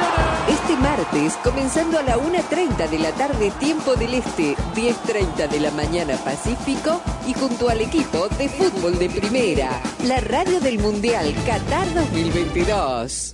Este 0.75 0.89
martes, 0.89 1.35
comenzando 1.45 1.99
a 2.01 2.03
la 2.03 2.17
1.30 2.17 2.89
de 2.89 2.99
la 2.99 3.13
tarde, 3.13 3.53
tiempo 3.61 3.95
del 3.95 4.15
Este, 4.15 4.57
10.30 4.75 5.49
de 5.49 5.61
la 5.61 5.71
mañana 5.71 6.17
Pacífico, 6.17 7.01
y 7.29 7.33
junto 7.33 7.69
al 7.69 7.81
equipo 7.81 8.29
de 8.31 8.49
fútbol 8.49 8.99
de 8.99 9.09
primera, 9.09 9.81
la 10.05 10.19
radio 10.19 10.61
del 10.61 10.81
Mundial 10.81 11.33
Qatar 11.47 11.95
2022. 11.95 13.31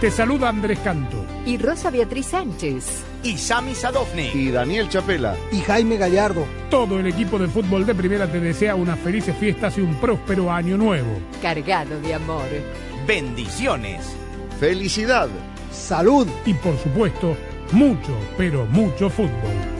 Te 0.00 0.10
saluda 0.10 0.48
Andrés 0.48 0.80
Canto. 0.80 1.24
Y 1.46 1.56
Rosa 1.56 1.90
Beatriz 1.90 2.26
Sánchez. 2.26 3.09
Y 3.22 3.36
Sami 3.36 3.74
Sadovni. 3.74 4.30
Y 4.32 4.50
Daniel 4.50 4.88
Chapela. 4.88 5.36
Y 5.52 5.60
Jaime 5.60 5.96
Gallardo. 5.98 6.46
Todo 6.70 6.98
el 6.98 7.06
equipo 7.06 7.38
de 7.38 7.48
fútbol 7.48 7.84
de 7.84 7.94
primera 7.94 8.26
te 8.30 8.40
desea 8.40 8.74
unas 8.74 8.98
felices 8.98 9.36
fiestas 9.36 9.76
y 9.76 9.82
un 9.82 9.94
próspero 9.96 10.50
año 10.50 10.78
nuevo. 10.78 11.20
Cargado 11.42 12.00
de 12.00 12.14
amor. 12.14 12.48
Bendiciones. 13.06 14.16
Felicidad. 14.58 15.28
Salud. 15.70 16.26
Y 16.46 16.54
por 16.54 16.78
supuesto, 16.78 17.36
mucho, 17.72 18.16
pero 18.38 18.64
mucho 18.66 19.10
fútbol. 19.10 19.79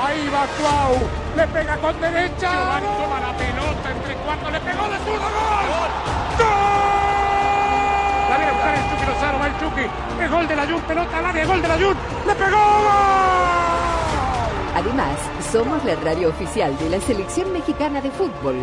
Ahí 0.00 0.28
va 0.28 0.46
Cuau. 0.58 0.94
Le 1.36 1.46
pega 1.48 1.76
con 1.78 2.00
derecha. 2.00 2.50
Giovanni 2.50 2.86
toma 3.02 3.20
la 3.20 3.32
pelota 3.36 3.90
entre 3.90 4.14
cuartos. 4.16 4.52
Le 4.52 4.60
pegó 4.60 4.88
de 4.88 4.98
zurdo. 4.98 5.28
¡Gol! 5.28 5.90
La 8.30 8.36
viene 8.36 8.50
a 8.50 8.54
buscar 8.54 8.74
el 8.74 8.82
Chucky 8.90 9.06
Lozano. 9.06 9.38
Va 9.38 9.46
el 9.46 9.58
Chucky. 9.58 9.86
Es 10.22 10.30
gol 10.30 10.48
de 10.48 10.56
la 10.56 10.66
Jun. 10.66 10.80
Pelota 10.82 11.18
al 11.18 11.26
área. 11.26 11.46
Gol 11.46 11.62
de 11.62 11.68
la 11.68 11.74
Jun. 11.74 11.96
Le 12.26 12.34
pegó. 12.34 12.56
¡Gol! 12.56 13.38
Además, 14.76 15.18
somos 15.50 15.84
la 15.84 15.96
radio 15.96 16.28
oficial 16.28 16.78
de 16.78 16.90
la 16.90 17.00
Selección 17.00 17.52
Mexicana 17.52 18.00
de 18.00 18.12
Fútbol. 18.12 18.56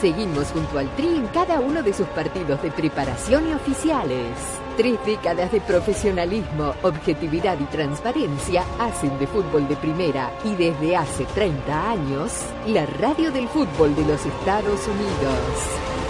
Seguimos 0.00 0.52
junto 0.52 0.78
al 0.78 0.88
Tri 0.94 1.16
en 1.16 1.26
cada 1.28 1.58
uno 1.58 1.82
de 1.82 1.92
sus 1.92 2.06
partidos 2.08 2.62
de 2.62 2.70
preparación 2.70 3.48
y 3.48 3.54
oficiales. 3.54 4.30
Tres 4.76 4.98
décadas 5.06 5.52
de 5.52 5.60
profesionalismo, 5.62 6.74
objetividad 6.82 7.58
y 7.58 7.64
transparencia 7.64 8.62
hacen 8.78 9.18
de 9.18 9.26
fútbol 9.26 9.66
de 9.68 9.76
primera 9.76 10.30
y 10.44 10.54
desde 10.54 10.94
hace 10.94 11.24
30 11.24 11.90
años, 11.92 12.32
la 12.66 12.84
radio 12.84 13.32
del 13.32 13.48
fútbol 13.48 13.96
de 13.96 14.04
los 14.04 14.26
Estados 14.26 14.86
Unidos. 14.86 16.05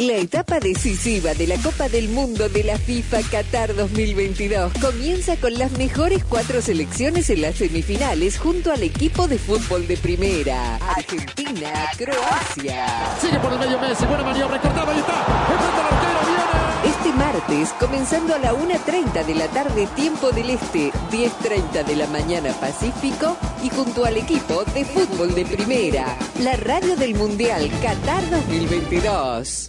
La 0.00 0.16
etapa 0.16 0.60
decisiva 0.60 1.34
de 1.34 1.46
la 1.46 1.58
Copa 1.58 1.90
del 1.90 2.08
Mundo 2.08 2.48
de 2.48 2.64
la 2.64 2.78
FIFA 2.78 3.20
Qatar 3.30 3.74
2022 3.74 4.72
comienza 4.80 5.36
con 5.36 5.52
las 5.58 5.72
mejores 5.72 6.24
cuatro 6.24 6.62
selecciones 6.62 7.28
en 7.28 7.42
las 7.42 7.56
semifinales 7.56 8.38
junto 8.38 8.72
al 8.72 8.82
equipo 8.82 9.28
de 9.28 9.36
fútbol 9.36 9.86
de 9.86 9.98
primera. 9.98 10.76
Argentina, 10.76 11.84
Croacia. 11.98 12.86
Sigue 13.20 13.38
por 13.40 13.52
el 13.52 13.58
medio 13.58 13.78
Messi, 13.78 14.06
buena 14.06 14.24
maniobra, 14.24 14.58
cortaba 14.58 14.94
y 14.94 15.00
está. 15.00 15.22
Al 15.22 15.94
arquero, 15.94 16.20
viene. 16.24 16.96
Este 16.96 17.12
martes, 17.12 17.68
comenzando 17.78 18.34
a 18.34 18.38
la 18.38 18.54
1.30 18.54 19.26
de 19.26 19.34
la 19.34 19.48
tarde, 19.48 19.86
tiempo 19.96 20.30
del 20.30 20.48
Este, 20.48 20.92
10.30 21.12 21.84
de 21.84 21.96
la 21.96 22.06
mañana 22.06 22.54
Pacífico, 22.54 23.36
y 23.62 23.68
junto 23.68 24.06
al 24.06 24.16
equipo 24.16 24.64
de 24.64 24.86
fútbol 24.86 25.34
de 25.34 25.44
primera, 25.44 26.16
la 26.38 26.56
radio 26.56 26.96
del 26.96 27.14
Mundial 27.16 27.70
Qatar 27.82 28.30
2022. 28.30 29.68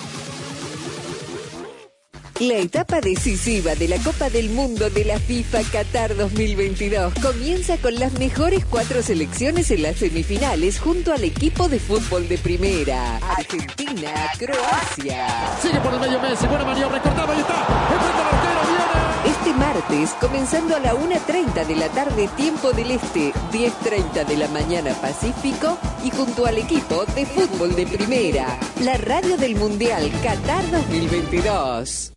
La 2.41 2.57
etapa 2.57 3.01
decisiva 3.01 3.75
de 3.75 3.87
la 3.87 3.99
Copa 3.99 4.31
del 4.31 4.49
Mundo 4.49 4.89
de 4.89 5.05
la 5.05 5.19
FIFA 5.19 5.61
Qatar 5.61 6.15
2022 6.15 7.13
comienza 7.21 7.77
con 7.77 7.93
las 7.99 8.13
mejores 8.13 8.65
cuatro 8.65 9.03
selecciones 9.03 9.69
en 9.69 9.83
las 9.83 9.97
semifinales 9.97 10.79
junto 10.79 11.13
al 11.13 11.23
equipo 11.23 11.69
de 11.69 11.77
fútbol 11.77 12.27
de 12.27 12.39
primera. 12.39 13.17
Argentina, 13.17 14.11
Croacia. 14.39 15.27
Sigue 15.61 15.79
por 15.81 15.93
el 15.93 15.99
medio 15.99 16.19
Messi, 16.19 16.47
buena 16.47 16.65
maniobra, 16.65 16.99
cortaba 16.99 17.35
y 17.35 17.41
está. 17.41 17.61
Arquero, 17.61 18.61
viene. 18.65 19.37
Este 19.37 19.53
martes, 19.53 20.09
comenzando 20.19 20.75
a 20.75 20.79
la 20.79 20.95
1.30 20.95 21.67
de 21.67 21.75
la 21.75 21.89
tarde, 21.89 22.27
tiempo 22.35 22.71
del 22.71 22.89
Este, 22.89 23.33
10.30 23.51 24.25
de 24.25 24.37
la 24.37 24.47
mañana 24.47 24.95
Pacífico, 24.95 25.77
y 26.03 26.09
junto 26.09 26.47
al 26.47 26.57
equipo 26.57 27.05
de 27.05 27.23
fútbol 27.23 27.75
de 27.75 27.85
primera, 27.85 28.57
la 28.79 28.97
radio 28.97 29.37
del 29.37 29.55
Mundial 29.57 30.11
Qatar 30.23 30.71
2022. 30.71 32.13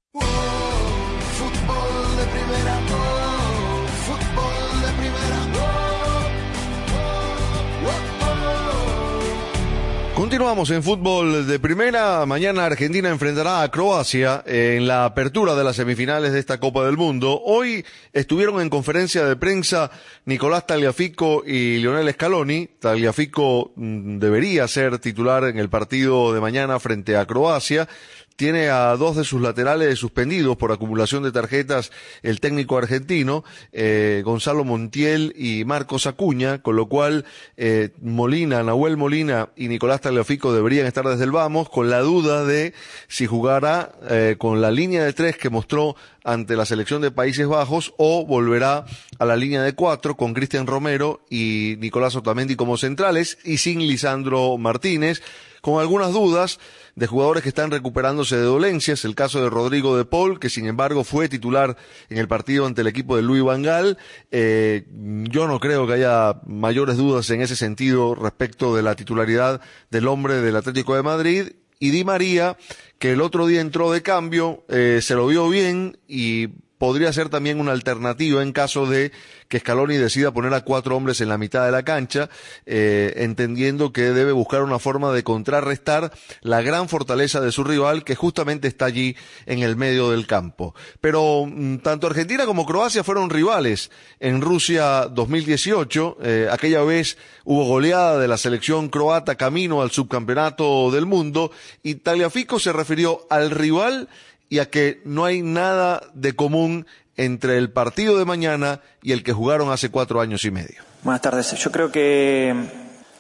Continuamos 10.15 10.71
en 10.71 10.83
fútbol 10.83 11.47
de 11.47 11.59
primera. 11.59 12.25
Mañana 12.25 12.65
Argentina 12.65 13.09
enfrentará 13.09 13.63
a 13.63 13.71
Croacia 13.71 14.43
en 14.47 14.87
la 14.87 15.05
apertura 15.05 15.55
de 15.55 15.65
las 15.65 15.77
semifinales 15.77 16.33
de 16.33 16.39
esta 16.39 16.59
Copa 16.59 16.85
del 16.87 16.97
Mundo. 16.97 17.43
Hoy 17.45 17.85
estuvieron 18.13 18.61
en 18.61 18.71
conferencia 18.71 19.27
de 19.27 19.37
prensa 19.37 19.91
Nicolás 20.25 20.67
Tagliafico 20.67 21.43
y 21.45 21.79
Lionel 21.79 22.13
Scaloni. 22.13 22.69
Tagliafico 22.79 23.73
mm, 23.77 24.19
debería 24.19 24.67
ser 24.67 24.99
titular 24.99 25.45
en 25.45 25.59
el 25.59 25.69
partido 25.69 26.33
de 26.33 26.41
mañana 26.41 26.79
frente 26.79 27.17
a 27.17 27.27
Croacia 27.27 27.89
tiene 28.37 28.69
a 28.69 28.97
dos 28.97 29.17
de 29.17 29.25
sus 29.25 29.41
laterales 29.41 29.99
suspendidos 29.99 30.57
por 30.57 30.73
acumulación 30.73 31.23
de 31.23 31.33
tarjetas 31.33 31.93
el 32.23 32.41
técnico 32.41 32.77
argentino, 32.77 33.45
eh, 33.73 34.23
Gonzalo 34.25 34.65
Montiel 34.65 35.33
y 35.37 35.65
Marcos 35.65 36.07
Acuña, 36.07 36.61
con 36.63 36.77
lo 36.77 36.87
cual 36.87 37.25
eh, 37.57 37.91
Molina, 38.01 38.63
Nahuel 38.63 38.97
Molina 38.97 39.51
y 39.57 39.69
Nicolás 39.69 40.01
Tagliafico 40.01 40.53
deberían 40.53 40.87
estar 40.87 41.07
desde 41.07 41.25
el 41.25 41.33
vamos, 41.33 41.69
con 41.69 41.91
la 41.91 42.01
duda 42.01 42.45
de 42.45 42.75
si 43.09 43.27
jugará 43.27 43.93
eh, 44.11 44.37
con 44.39 44.61
la 44.61 44.71
línea 44.71 45.05
de 45.05 45.13
tres 45.13 45.37
que 45.37 45.51
mostró 45.51 45.97
ante 46.25 46.57
la 46.57 46.65
selección 46.65 47.03
de 47.03 47.11
Países 47.11 47.47
Bajos 47.47 47.95
o 47.99 48.27
volverá 48.27 48.85
a 49.19 49.25
la 49.25 49.37
línea 49.37 49.63
de 49.63 49.75
cuatro 49.75 50.17
con 50.17 50.35
Cristian 50.35 50.67
Romero 50.67 51.21
y 51.31 51.77
Nicolás 51.79 52.17
Otamendi 52.17 52.57
como 52.57 52.79
centrales 52.79 53.39
y 53.45 53.59
sin 53.59 53.81
Lisandro 53.81 54.57
Martínez, 54.59 55.23
con 55.61 55.81
algunas 55.81 56.13
dudas 56.13 56.59
de 56.97 57.07
jugadores 57.07 57.43
que 57.43 57.49
están 57.49 57.71
recuperándose 57.71 58.37
de 58.37 58.43
dolencias, 58.43 59.05
el 59.05 59.15
caso 59.15 59.43
de 59.43 59.51
Rodrigo 59.51 59.97
de 59.97 60.05
Paul, 60.05 60.39
que 60.39 60.49
sin 60.49 60.67
embargo 60.67 61.05
fue 61.05 61.29
titular 61.29 61.77
en 62.09 62.19
el 62.19 62.29
partido 62.29 62.67
ante 62.67 62.83
el 62.83 62.87
equipo 62.87 63.17
de 63.17 63.23
Luis 63.23 63.43
Vangal. 63.43 63.99
Eh, 64.31 64.87
yo 64.91 65.49
no 65.49 65.59
creo 65.61 65.87
que 65.87 65.95
haya 65.95 66.41
mayores 66.47 66.97
dudas 66.97 67.29
en 67.31 67.43
ese 67.43 67.57
sentido 67.57 68.15
respecto 68.15 68.77
de 68.77 68.83
la 68.83 68.95
titularidad 68.95 69.61
del 69.91 70.07
hombre 70.07 70.41
del 70.41 70.57
Atlético 70.57 70.95
de 70.95 71.03
Madrid. 71.03 71.53
Y 71.81 71.91
Di 71.91 72.05
María, 72.05 72.57
que 72.99 73.13
el 73.13 73.21
otro 73.21 73.47
día 73.47 73.61
entró 73.61 73.91
de 73.91 74.03
cambio, 74.03 74.65
eh, 74.69 75.01
se 75.03 75.15
lo 75.15 75.27
vio 75.27 75.49
bien 75.49 75.99
y 76.07 76.49
podría 76.85 77.15
ser 77.15 77.31
también 77.31 77.61
una 77.61 77.73
alternativa 77.73 78.43
en 78.43 78.53
caso 78.53 78.85
de 78.85 79.11
que 79.49 79.59
Scaloni 79.59 79.97
decida 79.97 80.33
poner 80.33 80.53
a 80.53 80.65
cuatro 80.65 80.95
hombres 80.95 81.23
en 81.23 81.31
la 81.31 81.39
mitad 81.39 81.65
de 81.65 81.73
la 81.73 81.83
cancha, 81.83 82.29
eh, 82.67 83.15
entendiendo 83.17 83.91
que 83.91 84.03
debe 84.11 84.33
buscar 84.33 84.63
una 84.63 84.79
forma 84.79 85.11
de 85.11 85.25
contrarrestar 85.25 86.13
la 86.43 86.61
gran 86.61 86.91
fortaleza 86.91 87.41
de 87.41 87.53
su 87.53 87.65
rival, 87.65 88.05
que 88.05 88.17
justamente 88.17 88.69
está 88.69 88.85
allí 88.85 89.17
en 89.47 89.61
el 89.61 89.77
medio 89.77 90.11
del 90.11 90.27
campo. 90.27 90.75
Pero 91.01 91.47
mm, 91.47 91.79
tanto 91.79 92.07
Argentina 92.07 92.45
como 92.45 92.67
Croacia 92.67 93.03
fueron 93.03 93.31
rivales 93.31 93.91
en 94.21 94.43
Rusia 94.43 95.07
2018. 95.07 96.19
Eh, 96.23 96.49
aquella 96.53 96.83
vez 96.83 97.17
hubo 97.45 97.65
goleada 97.65 98.19
de 98.19 98.29
la 98.29 98.37
selección 98.37 98.91
croata 98.91 99.37
camino 99.37 99.81
al 99.81 99.91
subcampeonato 99.91 100.91
del 100.91 101.07
mundo 101.07 101.51
y 101.83 101.95
Tagliafico 101.95 102.59
se 102.59 102.75
refirió 102.75 103.27
al 103.31 103.51
rival 103.51 104.11
y 104.49 104.59
a 104.59 104.71
que 104.71 105.01
no 105.05 105.25
hay 105.25 105.43
nada 105.43 106.03
de 106.15 106.35
común 106.35 106.87
entre 107.17 107.59
el 107.59 107.71
partido 107.71 108.19
de 108.19 108.25
mañana 108.25 108.81
y 109.03 109.13
el 109.13 109.23
que 109.23 109.33
jugaron 109.33 109.71
hace 109.71 109.91
cuatro 109.91 110.21
años 110.21 110.45
y 110.45 110.51
medio. 110.51 110.83
Buenas 111.03 111.23
tardes. 111.23 111.53
Yo 111.53 111.71
creo 111.71 111.93
que, 111.93 112.55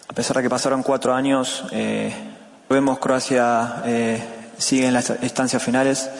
a 0.08 0.12
pesar 0.12 0.36
de 0.36 0.42
que 0.42 0.50
pasaron 0.50 0.82
cuatro 0.82 1.14
años, 1.14 1.64
eh, 1.72 2.12
vemos 2.68 2.98
Croacia 2.98 3.82
eh, 3.84 4.22
sigue 4.58 4.86
en 4.86 4.94
las 4.94 5.10
estancias 5.10 5.62
finales. 5.62 6.10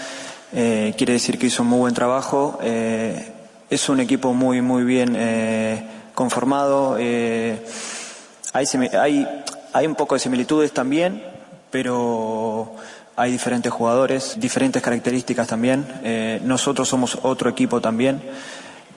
Eh, 0.53 0.95
quiere 0.97 1.15
decir 1.15 1.39
que 1.39 1.47
hizo 1.47 1.63
un 1.63 1.69
muy 1.71 1.79
buen 1.81 1.95
trabajo. 1.95 2.59
Eh, 2.63 3.33
es 3.71 3.89
un 3.89 4.01
equipo 4.01 4.33
muy, 4.35 4.61
muy 4.61 4.85
bien 4.85 5.15
eh, 5.17 5.83
conformado. 6.15 6.95
Hay, 6.95 8.67
hay, 9.01 9.45
hay 9.73 9.87
un 9.87 9.95
poco 9.97 10.15
de 10.15 10.21
similitudes 10.21 10.73
también, 10.73 11.25
pero 11.71 12.77
hay 13.17 13.33
diferentes 13.33 13.73
jugadores, 13.73 14.37
diferentes 14.39 14.83
características 14.83 15.47
también. 15.47 15.87
Eh, 16.03 16.41
nosotros 16.45 16.89
somos 16.89 17.19
otro 17.23 17.51
equipo 17.51 17.81
también. 17.81 18.23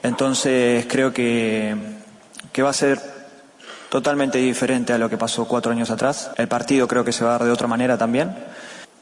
Entonces 0.02 0.86
creo 0.88 1.12
que, 1.12 1.76
que 2.52 2.62
va 2.62 2.70
a 2.70 2.74
ser 2.74 3.00
totalmente 3.88 4.38
diferente 4.38 4.92
a 4.92 4.98
lo 4.98 5.08
que 5.08 5.16
pasó 5.16 5.46
cuatro 5.46 5.72
años 5.72 5.90
atrás. 5.90 6.30
El 6.36 6.48
partido 6.48 6.88
creo 6.88 7.04
que 7.04 7.12
se 7.12 7.24
va 7.24 7.30
a 7.30 7.38
dar 7.38 7.44
de 7.44 7.52
otra 7.52 7.66
manera 7.66 7.96
también. 7.96 8.34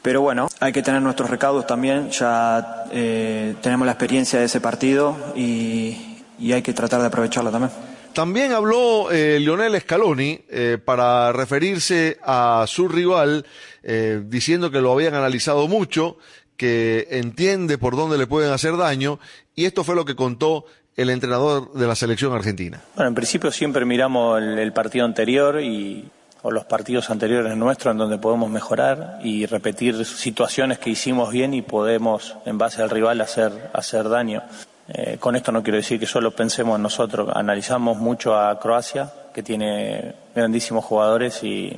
Pero 0.02 0.20
bueno, 0.20 0.48
hay 0.60 0.72
que 0.72 0.82
tener 0.82 1.02
nuestros 1.02 1.28
recaudos 1.30 1.66
también. 1.66 2.10
Ya 2.10 2.84
eh, 2.92 3.56
tenemos 3.60 3.86
la 3.86 3.92
experiencia 3.92 4.38
de 4.38 4.44
ese 4.44 4.60
partido 4.60 5.16
y, 5.34 6.22
y 6.38 6.52
hay 6.52 6.62
que 6.62 6.72
tratar 6.72 7.00
de 7.00 7.06
aprovecharlo 7.06 7.50
también. 7.50 7.72
También 8.16 8.52
habló 8.52 9.10
eh, 9.10 9.38
Lionel 9.38 9.78
Scaloni 9.78 10.40
eh, 10.48 10.78
para 10.82 11.32
referirse 11.32 12.16
a 12.22 12.64
su 12.66 12.88
rival, 12.88 13.44
eh, 13.82 14.22
diciendo 14.24 14.70
que 14.70 14.80
lo 14.80 14.90
habían 14.90 15.12
analizado 15.12 15.68
mucho, 15.68 16.16
que 16.56 17.08
entiende 17.10 17.76
por 17.76 17.94
dónde 17.94 18.16
le 18.16 18.26
pueden 18.26 18.52
hacer 18.52 18.78
daño, 18.78 19.18
y 19.54 19.66
esto 19.66 19.84
fue 19.84 19.94
lo 19.94 20.06
que 20.06 20.16
contó 20.16 20.64
el 20.96 21.10
entrenador 21.10 21.74
de 21.74 21.86
la 21.86 21.94
selección 21.94 22.32
argentina. 22.32 22.80
Bueno, 22.94 23.08
en 23.10 23.14
principio 23.14 23.52
siempre 23.52 23.84
miramos 23.84 24.40
el, 24.40 24.60
el 24.60 24.72
partido 24.72 25.04
anterior 25.04 25.60
y 25.60 26.08
o 26.40 26.50
los 26.50 26.64
partidos 26.64 27.10
anteriores 27.10 27.54
nuestros 27.54 27.92
en 27.92 27.98
donde 27.98 28.16
podemos 28.16 28.48
mejorar 28.48 29.18
y 29.24 29.44
repetir 29.44 30.06
situaciones 30.06 30.78
que 30.78 30.88
hicimos 30.88 31.30
bien 31.30 31.52
y 31.52 31.60
podemos 31.60 32.34
en 32.46 32.56
base 32.56 32.80
al 32.80 32.88
rival 32.88 33.20
hacer 33.20 33.52
hacer 33.74 34.08
daño. 34.08 34.42
Eh, 34.89 35.16
con 35.18 35.34
esto 35.34 35.51
no 35.51 35.62
quiero 35.62 35.78
decir 35.78 35.99
que 35.99 36.07
solo 36.07 36.30
pensemos 36.30 36.76
en 36.76 36.82
nosotros, 36.82 37.28
analizamos 37.34 37.97
mucho 37.99 38.39
a 38.39 38.59
Croacia, 38.59 39.12
que 39.34 39.43
tiene 39.43 40.14
grandísimos 40.34 40.84
jugadores 40.84 41.43
y, 41.43 41.76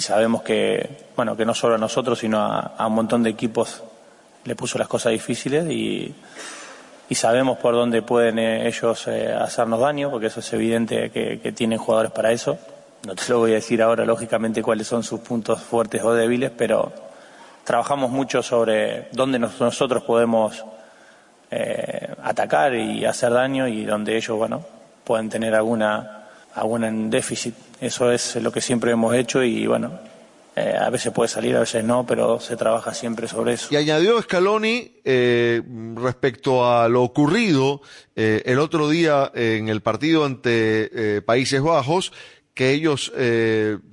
sabemos 0.00 0.42
que, 0.42 1.06
bueno, 1.16 1.36
que 1.36 1.44
no 1.44 1.54
solo 1.54 1.74
a 1.74 1.78
nosotros, 1.78 2.18
sino 2.18 2.38
a, 2.40 2.86
un 2.86 2.94
montón 2.94 3.22
de 3.22 3.30
equipos 3.30 3.82
le 4.44 4.54
puso 4.54 4.78
las 4.78 4.88
cosas 4.88 5.12
difíciles 5.12 5.68
y, 5.70 6.14
y 7.08 7.14
sabemos 7.14 7.58
por 7.58 7.74
dónde 7.74 8.02
pueden 8.02 8.38
eh, 8.38 8.68
ellos 8.68 9.06
eh, 9.08 9.32
hacernos 9.32 9.80
daño, 9.80 10.10
porque 10.10 10.26
eso 10.26 10.40
es 10.40 10.52
evidente 10.52 11.10
que, 11.10 11.40
que 11.40 11.52
tienen 11.52 11.78
jugadores 11.78 12.12
para 12.12 12.32
eso. 12.32 12.58
No 13.06 13.14
te 13.14 13.22
lo 13.28 13.38
voy 13.38 13.52
a 13.52 13.54
decir 13.54 13.82
ahora, 13.82 14.04
lógicamente, 14.04 14.62
cuáles 14.62 14.86
son 14.86 15.02
sus 15.02 15.20
puntos 15.20 15.60
fuertes 15.60 16.02
o 16.02 16.14
débiles, 16.14 16.50
pero 16.56 16.92
trabajamos 17.64 18.10
mucho 18.10 18.42
sobre 18.42 19.08
dónde 19.12 19.38
nos, 19.38 19.60
nosotros 19.60 20.02
podemos 20.02 20.64
eh, 21.50 22.14
atacar 22.22 22.74
y 22.74 23.04
hacer 23.04 23.32
daño 23.32 23.68
y 23.68 23.84
donde 23.84 24.16
ellos, 24.16 24.36
bueno, 24.36 24.64
pueden 25.04 25.28
tener 25.28 25.54
alguna, 25.54 26.28
algún 26.54 27.10
déficit. 27.10 27.54
Eso 27.80 28.10
es 28.10 28.36
lo 28.36 28.52
que 28.52 28.60
siempre 28.60 28.90
hemos 28.90 29.14
hecho 29.14 29.42
y, 29.42 29.66
bueno, 29.66 29.92
eh, 30.58 30.76
a 30.76 30.90
veces 30.90 31.12
puede 31.12 31.28
salir, 31.28 31.54
a 31.54 31.60
veces 31.60 31.84
no, 31.84 32.04
pero 32.04 32.40
se 32.40 32.56
trabaja 32.56 32.92
siempre 32.92 33.28
sobre 33.28 33.52
eso. 33.52 33.68
Y 33.70 33.76
añadió 33.76 34.20
Scaloni 34.20 35.00
eh, 35.04 35.62
respecto 35.94 36.68
a 36.68 36.88
lo 36.88 37.04
ocurrido 37.04 37.80
eh, 38.16 38.42
el 38.44 38.58
otro 38.58 38.88
día 38.88 39.30
en 39.34 39.68
el 39.68 39.82
partido 39.82 40.24
ante 40.24 41.22
Países 41.24 41.62
Bajos, 41.62 42.12
que 42.54 42.72
ellos 42.72 43.12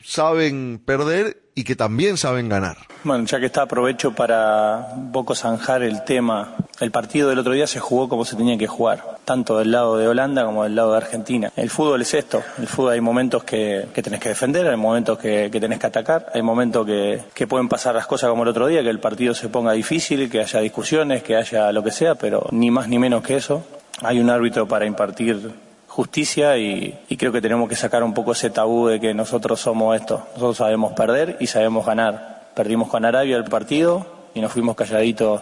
saben 0.04 0.82
perder 0.84 1.45
y 1.56 1.64
que 1.64 1.76
también 1.78 2.18
saben 2.18 2.50
ganar. 2.50 2.78
Bueno, 3.06 3.26
ya 3.26 3.40
que 3.40 3.46
está, 3.46 3.62
aprovecho 3.62 4.12
para 4.14 4.90
un 4.94 5.12
poco 5.14 5.36
zanjar 5.36 5.84
el 5.84 6.04
tema. 6.04 6.56
El 6.82 6.92
partido 6.92 7.30
del 7.30 7.40
otro 7.40 7.54
día 7.54 7.66
se 7.66 7.80
jugó 7.80 8.10
como 8.10 8.26
se 8.26 8.36
tenía 8.36 8.58
que 8.58 8.68
jugar, 8.68 9.20
tanto 9.24 9.58
del 9.58 9.72
lado 9.72 9.98
de 9.98 10.08
Holanda 10.08 10.44
como 10.44 10.64
del 10.64 10.76
lado 10.76 10.92
de 10.92 10.98
Argentina. 10.98 11.54
El 11.56 11.70
fútbol 11.70 12.02
es 12.02 12.14
esto, 12.14 12.44
el 12.58 12.68
fútbol 12.68 12.92
hay 12.92 13.02
momentos 13.02 13.46
que, 13.46 13.88
que 13.94 14.04
tenés 14.04 14.20
que 14.20 14.30
defender, 14.30 14.68
hay 14.68 14.76
momentos 14.76 15.18
que, 15.18 15.50
que 15.50 15.62
tenés 15.62 15.80
que 15.80 15.88
atacar, 15.88 16.28
hay 16.34 16.42
momentos 16.42 16.86
que, 16.86 17.22
que 17.34 17.48
pueden 17.48 17.70
pasar 17.70 17.96
las 17.96 18.06
cosas 18.06 18.30
como 18.30 18.44
el 18.44 18.50
otro 18.50 18.68
día, 18.68 18.84
que 18.84 18.90
el 18.90 19.00
partido 19.00 19.34
se 19.34 19.48
ponga 19.48 19.72
difícil, 19.72 20.30
que 20.30 20.42
haya 20.42 20.60
discusiones, 20.60 21.24
que 21.24 21.38
haya 21.38 21.72
lo 21.72 21.82
que 21.82 21.92
sea, 21.92 22.16
pero 22.16 22.48
ni 22.52 22.70
más 22.70 22.90
ni 22.90 23.00
menos 23.00 23.24
que 23.24 23.38
eso. 23.38 23.64
Hay 24.02 24.20
un 24.20 24.30
árbitro 24.30 24.68
para 24.68 24.86
impartir 24.86 25.54
justicia 25.96 26.58
y, 26.58 27.00
y, 27.08 27.16
creo 27.16 27.32
que 27.32 27.40
tenemos 27.40 27.70
que 27.70 27.76
sacar 27.78 28.04
un 28.04 28.14
poco 28.14 28.34
ese 28.34 28.50
tabú 28.50 28.88
de 28.88 29.00
que 29.00 29.14
nosotros 29.14 29.62
somos 29.62 29.96
esto. 29.96 30.28
Nosotros 30.34 30.58
sabemos 30.58 30.92
perder 30.92 31.38
y 31.40 31.48
sabemos 31.48 31.86
ganar. 31.86 32.50
Perdimos 32.54 32.90
con 32.90 33.06
Arabia 33.06 33.38
el 33.38 33.46
partido 33.46 34.06
y 34.34 34.42
nos 34.42 34.52
fuimos 34.52 34.76
calladitos 34.76 35.42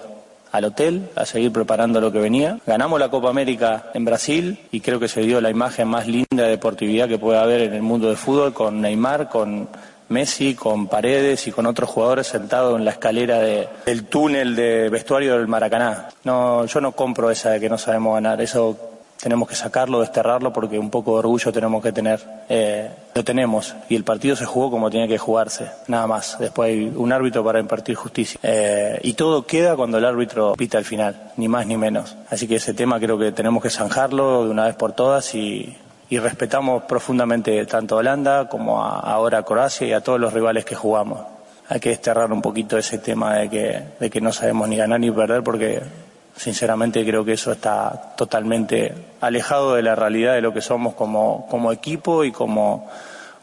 al 0.52 0.66
hotel 0.66 1.10
a 1.16 1.26
seguir 1.26 1.52
preparando 1.52 2.00
lo 2.00 2.12
que 2.12 2.20
venía. 2.20 2.60
Ganamos 2.68 3.00
la 3.00 3.10
Copa 3.10 3.32
América 3.32 3.90
en 3.96 4.06
Brasil 4.06 4.60
y 4.72 4.82
creo 4.82 5.00
que 5.00 5.08
se 5.08 5.22
dio 5.22 5.42
la 5.42 5.50
imagen 5.50 5.88
más 5.88 6.08
linda 6.08 6.44
de 6.44 6.50
deportividad 6.50 7.08
que 7.08 7.18
puede 7.18 7.40
haber 7.40 7.62
en 7.62 7.74
el 7.74 7.82
mundo 7.82 8.08
del 8.08 8.18
fútbol 8.18 8.54
con 8.54 8.80
Neymar, 8.80 9.30
con 9.30 9.68
Messi, 10.10 10.54
con 10.54 10.88
Paredes 10.88 11.48
y 11.48 11.52
con 11.52 11.66
otros 11.66 11.90
jugadores 11.90 12.28
sentados 12.28 12.78
en 12.78 12.86
la 12.86 12.92
escalera 12.92 13.40
de, 13.40 13.68
del 13.88 14.06
túnel 14.06 14.56
de 14.56 14.90
vestuario 14.90 15.36
del 15.36 15.48
Maracaná. 15.48 16.10
No, 16.26 16.68
yo 16.68 16.80
no 16.80 16.92
compro 16.92 17.32
esa 17.32 17.50
de 17.50 17.60
que 17.60 17.70
no 17.70 17.80
sabemos 17.80 18.14
ganar. 18.14 18.40
Eso 18.40 18.93
tenemos 19.24 19.48
que 19.48 19.56
sacarlo, 19.56 20.02
desterrarlo, 20.02 20.52
porque 20.52 20.78
un 20.78 20.90
poco 20.90 21.14
de 21.14 21.20
orgullo 21.20 21.54
tenemos 21.54 21.82
que 21.82 21.94
tener. 21.94 22.20
Eh, 22.50 22.92
lo 23.16 23.24
tenemos, 23.24 23.74
y 23.88 23.96
el 23.96 24.04
partido 24.04 24.36
se 24.36 24.44
jugó 24.44 24.70
como 24.70 24.92
tenía 24.92 25.08
que 25.08 25.18
jugarse, 25.18 25.72
nada 25.88 26.06
más. 26.08 26.38
Después 26.40 26.72
hay 26.72 26.92
un 26.94 27.14
árbitro 27.14 27.42
para 27.42 27.62
impartir 27.62 27.96
justicia. 27.96 28.38
Eh, 28.44 29.00
y 29.02 29.14
todo 29.14 29.44
queda 29.44 29.78
cuando 29.78 29.98
el 29.98 30.04
árbitro 30.04 30.56
pita 30.58 30.78
al 30.78 30.84
final, 30.84 31.32
ni 31.38 31.48
más 31.48 31.66
ni 31.66 31.78
menos. 31.78 32.18
Así 32.30 32.50
que 32.50 32.58
ese 32.58 32.74
tema 32.74 33.00
creo 33.00 33.18
que 33.18 33.32
tenemos 33.32 33.64
que 33.64 33.70
zanjarlo 33.70 34.44
de 34.44 34.52
una 34.52 34.66
vez 34.66 34.76
por 34.76 34.92
todas 34.92 35.34
y, 35.36 35.74
y 36.10 36.20
respetamos 36.20 36.84
profundamente 36.84 37.66
tanto 37.66 37.96
a 37.96 38.00
Holanda 38.00 38.50
como 38.50 38.84
a, 38.84 39.00
ahora 39.00 39.38
a 39.38 39.44
Croacia 39.44 39.88
y 39.88 39.94
a 39.94 40.02
todos 40.02 40.20
los 40.20 40.34
rivales 40.34 40.66
que 40.66 40.76
jugamos. 40.76 41.22
Hay 41.70 41.80
que 41.80 41.90
desterrar 41.90 42.34
un 42.34 42.42
poquito 42.42 42.78
ese 42.78 42.98
tema 42.98 43.36
de 43.36 43.50
que, 43.50 43.84
de 44.02 44.10
que 44.10 44.20
no 44.20 44.34
sabemos 44.34 44.68
ni 44.68 44.76
ganar 44.76 45.00
ni 45.00 45.12
perder 45.12 45.44
porque 45.44 45.82
Sinceramente 46.36 47.06
creo 47.06 47.24
que 47.24 47.34
eso 47.34 47.52
está 47.52 48.14
totalmente 48.18 48.94
alejado 49.22 49.76
de 49.76 49.84
la 49.84 49.96
realidad 49.96 50.34
de 50.34 50.42
lo 50.42 50.54
que 50.54 50.62
somos 50.62 50.96
como, 50.96 51.48
como 51.48 51.72
equipo 51.72 52.24
y 52.24 52.32
como, 52.32 52.90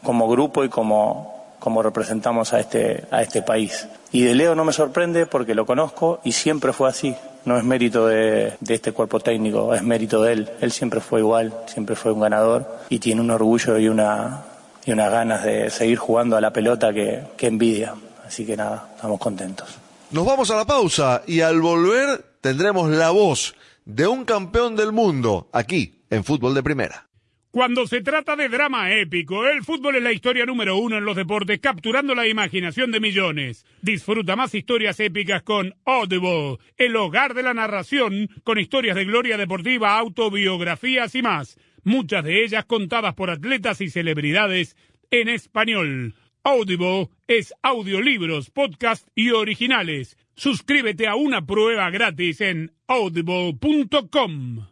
como 0.03 0.27
grupo 0.27 0.63
y 0.63 0.69
como, 0.69 1.55
como 1.59 1.81
representamos 1.81 2.53
a 2.53 2.59
este, 2.59 3.05
a 3.11 3.21
este 3.21 3.41
país. 3.41 3.87
Y 4.11 4.23
de 4.23 4.35
Leo 4.35 4.55
no 4.55 4.65
me 4.65 4.73
sorprende 4.73 5.25
porque 5.25 5.55
lo 5.55 5.65
conozco 5.65 6.19
y 6.23 6.33
siempre 6.33 6.73
fue 6.73 6.89
así. 6.89 7.15
No 7.45 7.57
es 7.57 7.63
mérito 7.63 8.07
de, 8.07 8.53
este 8.67 8.91
cuerpo 8.91 9.19
técnico, 9.19 9.73
es 9.73 9.83
mérito 9.83 10.21
de 10.23 10.33
él. 10.33 10.49
Él 10.59 10.71
siempre 10.71 10.99
fue 10.99 11.21
igual, 11.21 11.53
siempre 11.67 11.95
fue 11.95 12.11
un 12.11 12.19
ganador 12.19 12.67
y 12.89 12.99
tiene 12.99 13.21
un 13.21 13.31
orgullo 13.31 13.77
y 13.77 13.87
una, 13.87 14.41
y 14.85 14.91
unas 14.91 15.11
ganas 15.11 15.43
de 15.43 15.69
seguir 15.69 15.97
jugando 15.97 16.35
a 16.35 16.41
la 16.41 16.51
pelota 16.51 16.91
que, 16.91 17.23
que 17.37 17.47
envidia. 17.47 17.93
Así 18.27 18.45
que 18.45 18.57
nada, 18.57 18.89
estamos 18.95 19.19
contentos. 19.19 19.69
Nos 20.11 20.25
vamos 20.25 20.51
a 20.51 20.55
la 20.55 20.65
pausa 20.65 21.21
y 21.25 21.41
al 21.41 21.61
volver 21.61 22.30
tendremos 22.41 22.89
la 22.89 23.11
voz 23.11 23.55
de 23.85 24.07
un 24.07 24.25
campeón 24.25 24.75
del 24.75 24.91
mundo 24.91 25.49
aquí 25.53 26.01
en 26.09 26.23
Fútbol 26.23 26.53
de 26.53 26.63
Primera. 26.63 27.07
Cuando 27.51 27.85
se 27.85 27.99
trata 28.01 28.37
de 28.37 28.47
drama 28.47 28.93
épico, 28.93 29.45
el 29.45 29.61
fútbol 29.65 29.97
es 29.97 30.03
la 30.03 30.13
historia 30.13 30.45
número 30.45 30.77
uno 30.77 30.97
en 30.97 31.03
los 31.03 31.17
deportes, 31.17 31.59
capturando 31.59 32.15
la 32.15 32.25
imaginación 32.25 32.91
de 32.91 33.01
millones. 33.01 33.65
Disfruta 33.81 34.37
más 34.37 34.55
historias 34.55 35.01
épicas 35.01 35.43
con 35.43 35.75
Audible, 35.83 36.59
el 36.77 36.95
hogar 36.95 37.33
de 37.33 37.43
la 37.43 37.53
narración, 37.53 38.29
con 38.45 38.57
historias 38.57 38.95
de 38.95 39.03
gloria 39.03 39.35
deportiva, 39.35 39.97
autobiografías 39.97 41.13
y 41.13 41.21
más. 41.21 41.57
Muchas 41.83 42.23
de 42.23 42.45
ellas 42.45 42.63
contadas 42.63 43.15
por 43.15 43.29
atletas 43.29 43.81
y 43.81 43.89
celebridades 43.89 44.77
en 45.09 45.27
español. 45.27 46.15
Audible 46.43 47.09
es 47.27 47.53
audiolibros, 47.61 48.49
podcast 48.49 49.07
y 49.13 49.31
originales. 49.31 50.17
Suscríbete 50.35 51.07
a 51.07 51.15
una 51.15 51.45
prueba 51.45 51.89
gratis 51.89 52.41
en 52.41 52.73
audible.com. 52.87 54.70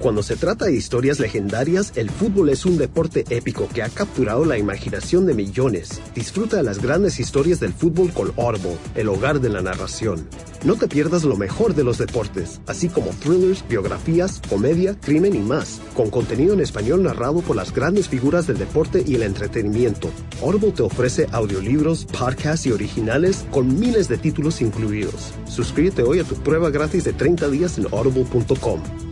Cuando 0.00 0.22
se 0.22 0.36
trata 0.36 0.66
de 0.66 0.76
historias 0.76 1.18
legendarias, 1.18 1.92
el 1.96 2.08
fútbol 2.08 2.50
es 2.50 2.64
un 2.64 2.78
deporte 2.78 3.24
épico 3.30 3.68
que 3.68 3.82
ha 3.82 3.88
capturado 3.88 4.44
la 4.44 4.56
imaginación 4.56 5.26
de 5.26 5.34
millones. 5.34 6.00
Disfruta 6.14 6.56
de 6.58 6.62
las 6.62 6.80
grandes 6.80 7.18
historias 7.18 7.58
del 7.58 7.72
fútbol 7.72 8.12
con 8.12 8.32
Audible, 8.36 8.76
el 8.94 9.08
hogar 9.08 9.40
de 9.40 9.48
la 9.48 9.60
narración. 9.60 10.28
No 10.62 10.76
te 10.76 10.86
pierdas 10.86 11.24
lo 11.24 11.36
mejor 11.36 11.74
de 11.74 11.82
los 11.82 11.98
deportes, 11.98 12.60
así 12.68 12.88
como 12.88 13.10
thrillers, 13.10 13.64
biografías, 13.68 14.40
comedia, 14.48 14.94
crimen 15.00 15.34
y 15.34 15.40
más, 15.40 15.80
con 15.94 16.10
contenido 16.10 16.54
en 16.54 16.60
español 16.60 17.02
narrado 17.02 17.40
por 17.40 17.56
las 17.56 17.74
grandes 17.74 18.08
figuras 18.08 18.46
del 18.46 18.58
deporte 18.58 19.02
y 19.04 19.16
el 19.16 19.24
entretenimiento. 19.24 20.10
Audible 20.40 20.70
te 20.70 20.82
ofrece 20.84 21.26
audiolibros, 21.32 22.04
podcasts 22.04 22.66
y 22.66 22.70
originales 22.70 23.46
con 23.50 23.80
miles 23.80 24.06
de 24.06 24.18
títulos 24.18 24.60
incluidos. 24.62 25.32
Suscríbete 25.48 26.04
hoy 26.04 26.20
a 26.20 26.24
tu 26.24 26.36
prueba 26.36 26.70
gratis 26.70 27.02
de 27.02 27.14
30 27.14 27.48
días 27.48 27.78
en 27.78 27.86
audible.com. 27.90 29.07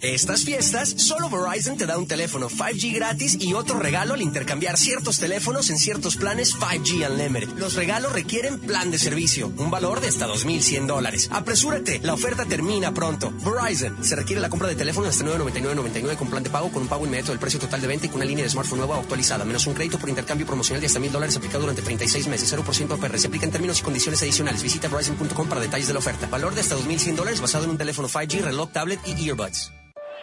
Estas 0.00 0.44
fiestas, 0.44 0.94
solo 0.96 1.28
Verizon 1.28 1.76
te 1.76 1.84
da 1.84 1.98
un 1.98 2.06
teléfono 2.06 2.48
5G 2.48 2.94
gratis 2.94 3.36
y 3.40 3.54
otro 3.54 3.80
regalo 3.80 4.14
al 4.14 4.22
intercambiar 4.22 4.78
ciertos 4.78 5.18
teléfonos 5.18 5.70
en 5.70 5.78
ciertos 5.78 6.14
planes 6.14 6.54
5G 6.54 7.10
Unlimited. 7.10 7.48
Los 7.58 7.74
regalos 7.74 8.12
requieren 8.12 8.60
plan 8.60 8.92
de 8.92 8.98
servicio, 8.98 9.52
un 9.56 9.72
valor 9.72 10.00
de 10.00 10.06
hasta 10.06 10.28
2.100 10.28 10.86
dólares. 10.86 11.28
Apresúrate, 11.32 11.98
la 12.00 12.14
oferta 12.14 12.44
termina 12.44 12.94
pronto. 12.94 13.32
Verizon, 13.44 14.04
se 14.04 14.14
requiere 14.14 14.40
la 14.40 14.48
compra 14.48 14.68
de 14.68 14.76
teléfono 14.76 15.08
hasta 15.08 15.24
999.99 15.24 16.16
con 16.16 16.30
plan 16.30 16.44
de 16.44 16.50
pago 16.50 16.70
con 16.70 16.82
un 16.82 16.88
pago 16.88 17.04
inmediato 17.04 17.32
del 17.32 17.40
precio 17.40 17.58
total 17.58 17.80
de 17.80 17.88
venta 17.88 18.06
y 18.06 18.08
con 18.08 18.18
una 18.18 18.24
línea 18.24 18.44
de 18.44 18.50
smartphone 18.50 18.78
nueva 18.78 18.98
actualizada, 18.98 19.44
menos 19.44 19.66
un 19.66 19.74
crédito 19.74 19.98
por 19.98 20.08
intercambio 20.08 20.46
promocional 20.46 20.80
de 20.80 20.86
hasta 20.86 21.00
1.000 21.00 21.10
dólares 21.10 21.36
aplicado 21.36 21.62
durante 21.62 21.82
36 21.82 22.28
meses, 22.28 22.54
0% 22.54 22.92
APR. 22.92 23.18
Se 23.18 23.26
aplica 23.26 23.46
en 23.46 23.50
términos 23.50 23.80
y 23.80 23.82
condiciones 23.82 24.22
adicionales. 24.22 24.62
Visita 24.62 24.86
Verizon.com 24.86 25.48
para 25.48 25.60
detalles 25.60 25.88
de 25.88 25.92
la 25.92 25.98
oferta. 25.98 26.28
Valor 26.28 26.54
de 26.54 26.60
hasta 26.60 26.76
2.100 26.76 27.16
dólares 27.16 27.40
basado 27.40 27.64
en 27.64 27.70
un 27.70 27.78
teléfono 27.78 28.08
5G, 28.08 28.42
reloj, 28.42 28.70
tablet 28.70 29.00
y 29.04 29.28
earbuds. 29.28 29.72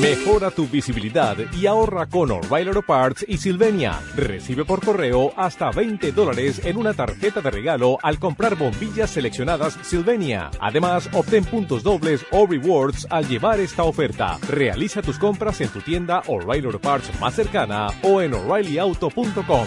Mejora 0.00 0.50
tu 0.50 0.66
visibilidad 0.68 1.36
y 1.52 1.66
ahorra 1.66 2.06
con 2.06 2.30
O'Reilly 2.30 2.68
Auto 2.68 2.82
Parts 2.82 3.24
y 3.26 3.38
Silvenia. 3.38 4.00
Recibe 4.14 4.64
por 4.64 4.84
correo 4.84 5.32
hasta 5.34 5.70
20 5.70 6.12
dólares 6.12 6.60
en 6.64 6.76
una 6.76 6.92
tarjeta 6.92 7.40
de 7.40 7.50
regalo 7.50 7.96
al 8.02 8.18
comprar 8.18 8.54
bombillas 8.54 9.10
seleccionadas 9.10 9.78
Silvenia. 9.82 10.50
Además, 10.60 11.08
obtén 11.14 11.44
puntos 11.46 11.82
dobles 11.82 12.26
o 12.32 12.46
rewards 12.46 13.06
al 13.08 13.26
llevar 13.26 13.60
esta 13.60 13.84
oferta. 13.84 14.36
Realiza 14.48 15.00
tus 15.00 15.18
compras 15.18 15.62
en 15.62 15.70
tu 15.70 15.80
tienda 15.80 16.22
O'Reilly 16.26 16.66
Auto 16.66 16.80
Parts 16.80 17.18
más 17.18 17.34
cercana 17.34 17.86
o 18.02 18.20
en 18.20 18.34
o'ReillyAuto.com. 18.34 19.66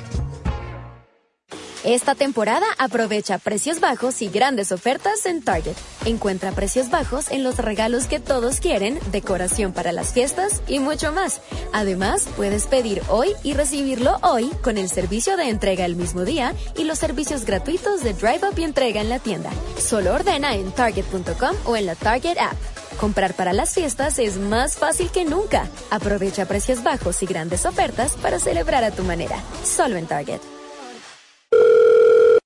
Esta 1.83 2.13
temporada 2.13 2.67
aprovecha 2.77 3.39
precios 3.39 3.79
bajos 3.79 4.21
y 4.21 4.29
grandes 4.29 4.71
ofertas 4.71 5.25
en 5.25 5.41
Target. 5.41 5.75
Encuentra 6.05 6.51
precios 6.51 6.91
bajos 6.91 7.31
en 7.31 7.43
los 7.43 7.57
regalos 7.57 8.05
que 8.05 8.19
todos 8.19 8.59
quieren, 8.59 8.99
decoración 9.11 9.73
para 9.73 9.91
las 9.91 10.13
fiestas 10.13 10.61
y 10.67 10.77
mucho 10.77 11.11
más. 11.11 11.41
Además, 11.73 12.27
puedes 12.37 12.67
pedir 12.67 13.01
hoy 13.09 13.29
y 13.43 13.53
recibirlo 13.53 14.17
hoy 14.21 14.51
con 14.61 14.77
el 14.77 14.89
servicio 14.89 15.37
de 15.37 15.49
entrega 15.49 15.85
el 15.85 15.95
mismo 15.95 16.23
día 16.23 16.53
y 16.77 16.83
los 16.83 16.99
servicios 16.99 17.45
gratuitos 17.45 18.03
de 18.03 18.13
Drive 18.13 18.47
Up 18.47 18.59
y 18.59 18.63
entrega 18.63 19.01
en 19.01 19.09
la 19.09 19.17
tienda. 19.17 19.49
Solo 19.79 20.13
ordena 20.13 20.53
en 20.53 20.71
target.com 20.71 21.55
o 21.65 21.75
en 21.75 21.87
la 21.87 21.95
Target 21.95 22.37
app. 22.37 22.57
Comprar 22.99 23.33
para 23.33 23.53
las 23.53 23.73
fiestas 23.73 24.19
es 24.19 24.37
más 24.37 24.75
fácil 24.75 25.09
que 25.09 25.25
nunca. 25.25 25.67
Aprovecha 25.89 26.45
precios 26.45 26.83
bajos 26.83 27.23
y 27.23 27.25
grandes 27.25 27.65
ofertas 27.65 28.13
para 28.17 28.39
celebrar 28.39 28.83
a 28.83 28.91
tu 28.91 29.03
manera. 29.03 29.37
Solo 29.63 29.97
en 29.97 30.05
Target. 30.05 30.60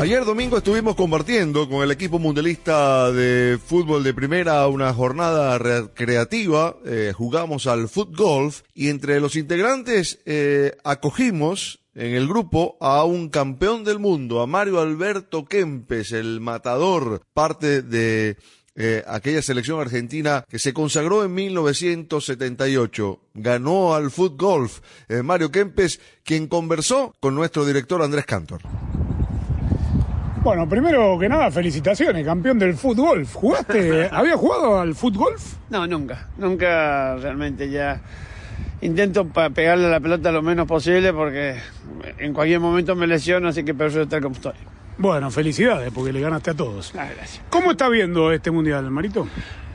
Ayer 0.00 0.24
domingo 0.24 0.56
estuvimos 0.56 0.96
compartiendo 0.96 1.68
con 1.68 1.82
el 1.82 1.90
equipo 1.90 2.18
mundialista 2.18 3.12
de 3.12 3.58
fútbol 3.62 4.02
de 4.02 4.14
primera 4.14 4.66
una 4.66 4.94
jornada 4.94 5.58
recreativa, 5.58 6.74
eh, 6.86 7.12
jugamos 7.14 7.66
al 7.66 7.86
foot 7.86 8.16
golf 8.16 8.62
y 8.72 8.88
entre 8.88 9.20
los 9.20 9.36
integrantes 9.36 10.20
eh, 10.24 10.74
acogimos 10.84 11.79
en 11.94 12.14
el 12.14 12.28
grupo 12.28 12.76
a 12.80 13.04
un 13.04 13.28
campeón 13.28 13.84
del 13.84 13.98
mundo, 13.98 14.40
a 14.40 14.46
Mario 14.46 14.80
Alberto 14.80 15.44
Kempes, 15.44 16.12
el 16.12 16.40
matador, 16.40 17.22
parte 17.34 17.82
de 17.82 18.36
eh, 18.76 19.04
aquella 19.06 19.42
selección 19.42 19.80
argentina 19.80 20.44
que 20.48 20.58
se 20.58 20.72
consagró 20.72 21.24
en 21.24 21.34
1978. 21.34 23.20
Ganó 23.34 23.94
al 23.94 24.10
foot 24.10 24.40
golf. 24.40 24.80
Eh, 25.08 25.22
Mario 25.22 25.50
Kempes, 25.50 26.00
quien 26.24 26.46
conversó 26.46 27.12
con 27.20 27.34
nuestro 27.34 27.64
director 27.66 28.02
Andrés 28.02 28.24
Cantor. 28.24 28.60
Bueno, 30.42 30.66
primero 30.66 31.18
que 31.18 31.28
nada, 31.28 31.50
felicitaciones, 31.50 32.24
campeón 32.24 32.58
del 32.58 32.74
fútbol. 32.74 33.26
¿Jugaste? 33.26 34.08
¿Había 34.12 34.36
jugado 34.36 34.80
al 34.80 34.94
fútbol? 34.94 35.34
No, 35.68 35.86
nunca. 35.86 36.30
Nunca 36.38 37.16
realmente 37.16 37.68
ya. 37.68 38.00
Intento 38.82 39.26
pegarle 39.26 39.90
la 39.90 40.00
pelota 40.00 40.32
lo 40.32 40.42
menos 40.42 40.66
posible 40.66 41.12
porque 41.12 41.56
en 42.18 42.32
cualquier 42.32 42.60
momento 42.60 42.96
me 42.96 43.06
lesiono, 43.06 43.48
así 43.48 43.62
que 43.62 43.74
prefiero 43.74 44.04
estar 44.04 44.22
como 44.22 44.34
estoy. 44.34 44.54
Bueno, 44.96 45.30
felicidades, 45.30 45.90
porque 45.92 46.12
le 46.12 46.20
ganaste 46.20 46.50
a 46.50 46.54
todos. 46.54 46.92
Ah, 46.96 47.08
gracias. 47.14 47.42
¿Cómo 47.50 47.72
está 47.72 47.88
viendo 47.88 48.32
este 48.32 48.50
mundial, 48.50 48.90
Marito? 48.90 49.26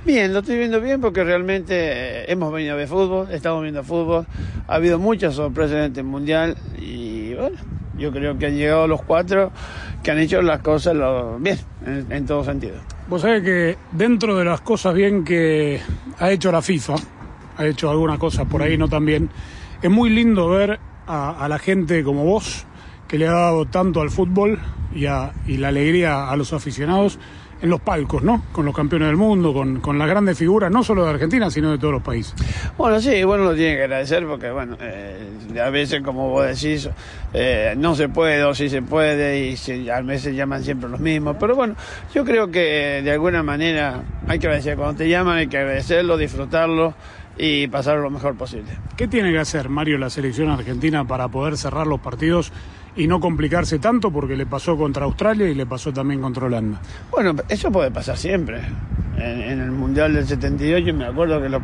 Bien, 0.06 0.32
lo 0.34 0.40
estoy 0.40 0.58
viendo 0.58 0.80
bien 0.82 1.02
porque 1.02 1.24
realmente 1.24 1.74
eh, 1.74 2.26
hemos 2.28 2.54
venido 2.54 2.74
a 2.74 2.76
ver 2.78 2.88
fútbol, 2.88 3.28
estamos 3.32 3.64
viendo 3.64 3.84
fútbol. 3.84 4.28
Ha 4.68 4.76
habido 4.76 5.00
muchas 5.00 5.34
sorpresas 5.34 5.78
en 5.78 5.84
este 5.86 6.04
mundial 6.04 6.56
y 6.80 7.34
bueno, 7.34 7.58
yo 7.98 8.12
creo 8.12 8.38
que 8.38 8.46
han 8.46 8.56
llegado 8.56 8.88
los 8.88 9.02
cuatro 9.02 9.52
que 10.04 10.12
han 10.12 10.20
hecho 10.20 10.44
las 10.44 10.62
cosas 10.62 10.96
bien, 11.40 11.58
en, 11.88 12.06
en 12.12 12.26
todo 12.28 12.44
sentido. 12.44 12.76
Vos 13.08 13.24
sabés 13.24 13.42
que 13.42 13.78
dentro 13.92 14.38
de 14.38 14.46
las 14.46 14.62
cosas 14.62 14.94
bien 14.94 15.24
que 15.24 15.80
ha 16.20 16.32
hecho 16.32 16.52
la 16.52 16.62
FIFA, 16.62 16.96
ha 17.58 17.66
hecho 17.66 17.90
algunas 17.90 18.20
cosas 18.20 18.48
por 18.48 18.62
ahí 18.62 18.78
no 18.78 18.88
tan 18.88 19.06
bien, 19.06 19.30
es 19.82 19.90
muy 19.90 20.10
lindo 20.10 20.50
ver 20.50 20.80
a, 21.08 21.48
la 21.48 21.60
gente 21.60 22.04
como 22.04 22.24
vos, 22.24 22.66
que 23.08 23.18
le 23.18 23.28
ha 23.28 23.34
dado 23.34 23.66
tanto 23.66 24.02
al 24.02 24.10
fútbol 24.10 24.60
y, 24.96 25.06
a- 25.06 25.32
y 25.48 25.58
la 25.58 25.68
alegría 25.68 26.30
a 26.30 26.36
los 26.36 26.54
aficionados 26.54 27.20
en 27.62 27.70
los 27.70 27.80
palcos, 27.80 28.22
¿no? 28.22 28.44
Con 28.52 28.66
los 28.66 28.76
campeones 28.76 29.08
del 29.08 29.18
mundo, 29.18 29.54
con, 29.54 29.98
las 29.98 30.08
grandes 30.10 30.38
figuras, 30.38 30.70
no 30.72 30.84
solo 30.84 31.04
de 31.06 31.12
Argentina, 31.12 31.50
sino 31.50 31.72
de 31.72 31.78
todos 31.78 31.94
los 31.94 32.04
países. 32.04 32.34
Bueno, 32.78 33.00
sí, 33.00 33.24
bueno, 33.24 33.46
lo 33.46 33.56
tiene 33.56 33.76
que 33.76 33.84
agradecer 33.84 34.26
porque, 34.28 34.52
bueno, 34.52 34.78
eh, 34.82 35.30
a 35.64 35.70
veces, 35.70 36.02
como 36.02 36.30
vos 36.30 36.46
decís, 36.46 36.90
eh, 37.34 37.74
no 37.78 37.96
se 37.96 38.10
puede 38.10 38.44
o 38.44 38.54
sí 38.54 38.70
se 38.70 38.82
puede 38.82 39.48
y 39.48 39.58
se- 39.58 39.90
a 39.92 40.02
veces 40.02 40.36
llaman 40.36 40.64
siempre 40.64 40.90
los 40.90 41.00
mismos. 41.00 41.38
Pero 41.40 41.56
bueno, 41.56 41.76
yo 42.14 42.26
creo 42.26 42.52
que 42.52 43.02
de 43.04 43.12
alguna 43.12 43.42
manera 43.42 44.02
hay 44.28 44.38
que 44.38 44.48
agradecer. 44.48 44.76
Cuando 44.76 44.98
te 44.98 45.10
llaman 45.10 45.38
hay 45.38 45.48
que 45.48 45.58
agradecerlo, 45.58 46.18
disfrutarlo 46.18 46.94
y 47.38 47.68
pasar 47.68 47.98
lo 47.98 48.10
mejor 48.10 48.36
posible. 48.36 48.72
¿Qué 48.96 49.08
tiene 49.08 49.32
que 49.32 49.40
hacer, 49.40 49.70
Mario, 49.70 49.98
la 49.98 50.10
selección 50.10 50.50
argentina 50.50 51.06
para 51.06 51.28
poder 51.28 51.58
cerrar 51.58 51.88
los 51.88 52.00
partidos 52.00 52.52
y 52.96 53.08
no 53.08 53.20
complicarse 53.20 53.80
tanto? 53.80 54.12
Porque 54.12 54.36
le 54.36 54.46
pasó 54.46 54.78
contra 54.78 55.06
Australia 55.06 55.48
y 55.48 55.56
le 55.56 55.66
pasó 55.66 55.92
también 55.92 56.22
contra 56.22 56.46
Holanda. 56.46 56.82
Bueno, 57.12 57.36
eso 57.50 57.72
puede 57.72 57.92
pasar 57.92 58.18
siempre. 58.18 58.62
En, 59.18 59.42
en 59.42 59.62
el 59.62 59.72
Mundial 59.72 60.14
del 60.14 60.28
78 60.28 60.94
me 60.94 61.06
acuerdo 61.06 61.42
que 61.42 61.50
los, 61.50 61.62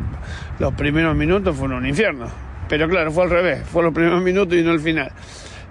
los 0.58 0.72
primeros 0.74 1.16
minutos 1.16 1.56
fueron 1.56 1.78
un 1.78 1.86
infierno. 1.86 2.26
Pero 2.68 2.88
claro, 2.88 3.10
fue 3.10 3.24
al 3.24 3.30
revés, 3.30 3.62
fue 3.66 3.82
los 3.82 3.92
primeros 3.92 4.22
minutos 4.22 4.56
y 4.56 4.62
no 4.62 4.72
el 4.72 4.80
final. 4.80 5.12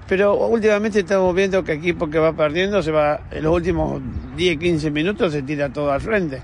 Pero 0.08 0.36
últimamente 0.36 1.00
estamos 1.00 1.34
viendo 1.34 1.64
que 1.64 1.72
equipo 1.72 2.10
que 2.10 2.20
va 2.20 2.34
perdiendo 2.34 2.84
se 2.84 2.92
va, 2.92 3.22
en 3.32 3.44
los 3.44 3.56
últimos 3.56 4.02
10, 4.36 4.60
15 4.60 4.92
minutos 4.92 5.32
se 5.32 5.42
tira 5.42 5.70
todo 5.70 5.92
al 5.92 6.02
frente. 6.02 6.42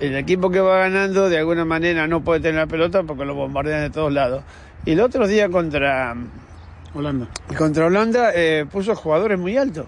El 0.00 0.16
equipo 0.16 0.50
que 0.50 0.60
va 0.60 0.78
ganando 0.78 1.28
de 1.28 1.36
alguna 1.36 1.66
manera 1.66 2.06
no 2.06 2.24
puede 2.24 2.40
tener 2.40 2.56
la 2.56 2.66
pelota 2.66 3.02
porque 3.02 3.26
lo 3.26 3.34
bombardean 3.34 3.82
de 3.82 3.90
todos 3.90 4.10
lados. 4.10 4.42
Y 4.86 4.92
el 4.92 5.00
otro 5.00 5.28
día 5.28 5.50
contra 5.50 6.16
Holanda, 6.94 7.28
contra 7.58 7.84
Holanda 7.84 8.32
eh, 8.34 8.64
puso 8.70 8.94
jugadores 8.94 9.38
muy 9.38 9.58
altos. 9.58 9.86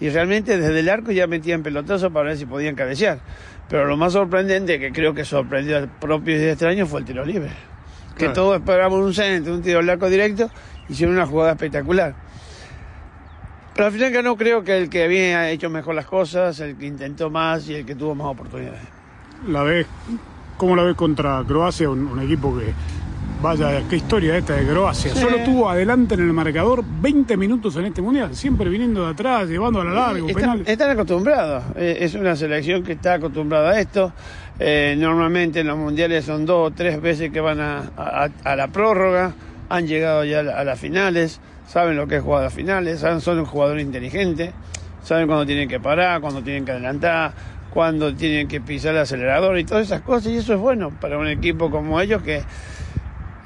Y 0.00 0.10
realmente 0.10 0.58
desde 0.58 0.80
el 0.80 0.88
arco 0.88 1.12
ya 1.12 1.28
metían 1.28 1.62
pelotazos 1.62 2.12
para 2.12 2.30
ver 2.30 2.36
si 2.36 2.46
podían 2.46 2.74
cabecear. 2.74 3.20
Pero 3.68 3.86
lo 3.86 3.96
más 3.96 4.12
sorprendente, 4.12 4.80
que 4.80 4.90
creo 4.90 5.14
que 5.14 5.24
sorprendió 5.24 5.76
al 5.76 5.88
propio 5.88 6.36
y 6.36 6.48
extraño, 6.48 6.84
fue 6.86 7.00
el 7.00 7.06
tiro 7.06 7.24
libre. 7.24 7.50
Que 8.18 8.28
todos 8.30 8.56
esperábamos 8.56 9.00
un 9.00 9.14
centro, 9.14 9.54
un 9.54 9.62
tiro 9.62 9.78
al 9.78 9.88
arco 9.88 10.10
directo, 10.10 10.50
hicieron 10.88 11.14
una 11.14 11.26
jugada 11.26 11.52
espectacular. 11.52 12.14
Pero 13.74 13.86
al 13.86 13.92
final 13.92 14.10
ganó 14.10 14.36
creo 14.36 14.62
que 14.62 14.76
el 14.76 14.90
que 14.90 15.04
había 15.04 15.48
hecho 15.50 15.70
mejor 15.70 15.94
las 15.94 16.06
cosas, 16.06 16.58
el 16.60 16.76
que 16.76 16.86
intentó 16.86 17.30
más 17.30 17.68
y 17.68 17.76
el 17.76 17.86
que 17.86 17.94
tuvo 17.94 18.14
más 18.14 18.26
oportunidades. 18.26 18.93
La 19.48 19.62
ves, 19.62 19.86
¿cómo 20.56 20.76
la 20.76 20.82
ves 20.84 20.94
contra 20.96 21.42
Croacia? 21.46 21.88
Un, 21.90 22.06
un 22.06 22.20
equipo 22.20 22.56
que, 22.58 22.72
vaya, 23.42 23.82
qué 23.88 23.96
historia 23.96 24.36
esta 24.36 24.54
de 24.54 24.66
Croacia. 24.66 25.12
Sí. 25.14 25.20
Solo 25.20 25.38
tuvo 25.44 25.68
adelante 25.68 26.14
en 26.14 26.20
el 26.20 26.32
marcador 26.32 26.82
20 27.00 27.36
minutos 27.36 27.76
en 27.76 27.86
este 27.86 28.00
mundial, 28.02 28.34
siempre 28.34 28.68
viniendo 28.68 29.04
de 29.04 29.10
atrás, 29.12 29.48
llevando 29.48 29.80
a 29.80 29.84
la 29.84 29.92
larga, 29.92 30.26
Están, 30.66 30.90
acostumbrados, 30.90 31.64
Eh, 31.76 31.98
es 32.00 32.14
una 32.14 32.36
selección 32.36 32.82
que 32.82 32.92
está 32.92 33.14
acostumbrada 33.14 33.70
a 33.72 33.80
esto. 33.80 34.12
Eh, 34.58 34.94
normalmente 34.98 35.60
en 35.60 35.66
los 35.66 35.76
mundiales 35.76 36.24
son 36.24 36.46
dos 36.46 36.70
o 36.70 36.74
tres 36.74 37.02
veces 37.02 37.30
que 37.32 37.40
van 37.40 37.60
a, 37.60 37.90
a- 37.96 38.28
a 38.44 38.56
la 38.56 38.68
prórroga, 38.68 39.34
han 39.68 39.86
llegado 39.86 40.24
ya 40.24 40.40
a, 40.40 40.42
la- 40.44 40.58
a 40.60 40.64
las 40.64 40.78
finales, 40.78 41.40
saben 41.66 41.96
lo 41.96 42.06
que 42.06 42.16
es 42.16 42.22
jugar 42.22 42.44
a 42.44 42.50
finales, 42.50 43.00
saben, 43.00 43.20
son 43.20 43.40
un 43.40 43.46
jugador 43.46 43.80
inteligente, 43.80 44.52
saben 45.02 45.26
cuándo 45.26 45.44
tienen 45.44 45.68
que 45.68 45.80
parar, 45.80 46.20
cuándo 46.20 46.40
tienen 46.42 46.64
que 46.64 46.70
adelantar, 46.70 47.32
cuándo 47.74 48.14
tienen 48.14 48.46
que 48.48 48.60
pisar 48.60 48.94
el 48.94 49.00
acelerador 49.00 49.58
y 49.58 49.64
todas 49.64 49.84
esas 49.86 50.00
cosas, 50.00 50.32
y 50.32 50.36
eso 50.36 50.54
es 50.54 50.60
bueno 50.60 50.90
para 51.00 51.18
un 51.18 51.26
equipo 51.26 51.70
como 51.70 52.00
ellos 52.00 52.22
que, 52.22 52.42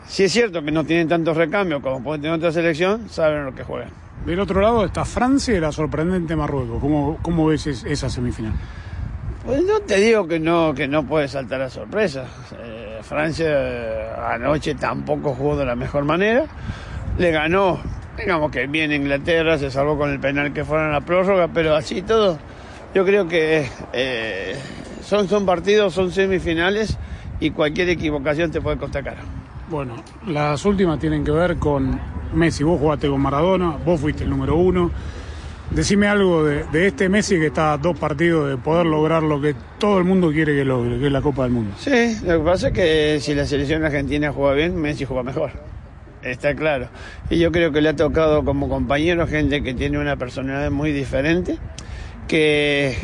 si 0.07 0.25
es 0.25 0.33
cierto 0.33 0.63
que 0.63 0.71
no 0.71 0.85
tienen 0.85 1.09
tantos 1.09 1.37
recambios 1.37 1.81
como 1.83 2.03
pueden 2.03 2.21
tener 2.21 2.37
otra 2.37 2.53
selección, 2.53 3.09
saben 3.09 3.45
lo 3.47 3.55
que 3.55 3.65
juegan. 3.65 3.91
Del 4.27 4.39
otro 4.41 4.61
lado 4.61 4.85
está 4.85 5.05
Francia 5.05 5.57
y 5.57 5.61
la 5.61 5.73
sorprendente 5.73 6.37
Marruecos. 6.37 6.79
¿Cómo, 6.81 7.19
cómo 7.23 7.47
ves 7.47 7.67
es- 7.67 7.85
esa 7.85 8.11
semifinal? 8.11 8.53
Pues 9.47 9.63
no 9.65 9.81
te 9.81 9.97
digo 9.97 10.29
que 10.29 10.39
no, 10.39 10.75
que 10.75 10.87
no 10.89 11.05
puede 11.07 11.29
saltar 11.29 11.63
a 11.63 11.71
sorpresa. 11.71 12.25
Eh, 12.61 12.99
Francia 13.03 13.47
eh, 13.49 14.09
anoche 14.31 14.75
tampoco 14.75 15.35
jugó 15.35 15.57
de 15.57 15.65
la 15.65 15.75
mejor 15.77 16.05
manera. 16.05 16.45
Le 17.17 17.31
ganó, 17.31 17.79
digamos 18.19 18.51
que 18.51 18.67
bien 18.67 18.93
Inglaterra, 18.93 19.57
se 19.57 19.71
salvó 19.71 19.97
con 19.97 20.11
el 20.11 20.19
penal 20.21 20.53
que 20.53 20.65
fueron 20.65 20.89
a 20.91 20.93
la 20.93 21.01
prórroga, 21.01 21.49
pero 21.49 21.75
así 21.75 22.03
todo, 22.03 22.39
yo 22.95 23.05
creo 23.05 23.29
que 23.29 23.67
eh, 23.93 24.57
son, 25.03 25.29
son 25.29 25.47
partidos, 25.47 25.95
son 25.95 26.11
semifinales 26.13 26.97
y 27.41 27.51
cualquier 27.51 27.89
equivocación 27.91 28.51
te 28.51 28.61
puede 28.61 28.77
costar 28.77 29.05
caro. 29.05 29.21
Bueno, 29.71 29.97
las 30.27 30.65
últimas 30.65 30.99
tienen 30.99 31.25
que 31.25 31.31
ver 31.31 31.57
con 31.57 32.01
Messi. 32.33 32.65
Vos 32.65 32.81
jugaste 32.81 33.09
con 33.09 33.21
Maradona, 33.21 33.77
vos 33.85 34.01
fuiste 34.01 34.25
el 34.25 34.31
número 34.31 34.57
uno. 34.57 34.91
Decime 35.71 36.07
algo 36.07 36.45
de, 36.45 36.65
de 36.65 36.87
este 36.87 37.11
Messi 37.11 37.39
que 37.39 37.49
está 37.49 37.75
a 37.75 37.79
dos 37.79 37.99
partidos 37.99 38.49
de 38.49 38.57
poder 38.57 38.87
lograr 38.87 39.23
lo 39.23 39.39
que 39.39 39.55
todo 39.79 39.99
el 39.99 40.05
mundo 40.05 40.33
quiere 40.33 40.57
que 40.57 40.65
logre, 40.65 40.99
que 40.99 41.07
es 41.07 41.13
la 41.13 41.21
Copa 41.21 41.43
del 41.43 41.53
Mundo. 41.53 41.75
Sí, 41.79 42.17
lo 42.25 42.39
que 42.39 42.45
pasa 42.45 42.69
es 42.69 42.73
que 42.73 43.19
si 43.21 43.35
la 43.35 43.45
selección 43.45 43.85
argentina 43.85 44.33
juega 44.33 44.55
bien, 44.55 44.77
Messi 44.81 45.05
juega 45.05 45.23
mejor. 45.23 45.51
Está 46.23 46.55
claro. 46.55 46.89
Y 47.29 47.39
yo 47.39 47.53
creo 47.53 47.71
que 47.71 47.83
le 47.83 47.91
ha 47.91 47.97
tocado 47.97 48.45
como 48.45 48.69
compañero 48.69 49.27
gente 49.27 49.63
que 49.63 49.75
tiene 49.75 49.99
una 49.99 50.17
personalidad 50.17 50.71
muy 50.71 50.91
diferente, 50.93 51.59
que 52.29 52.97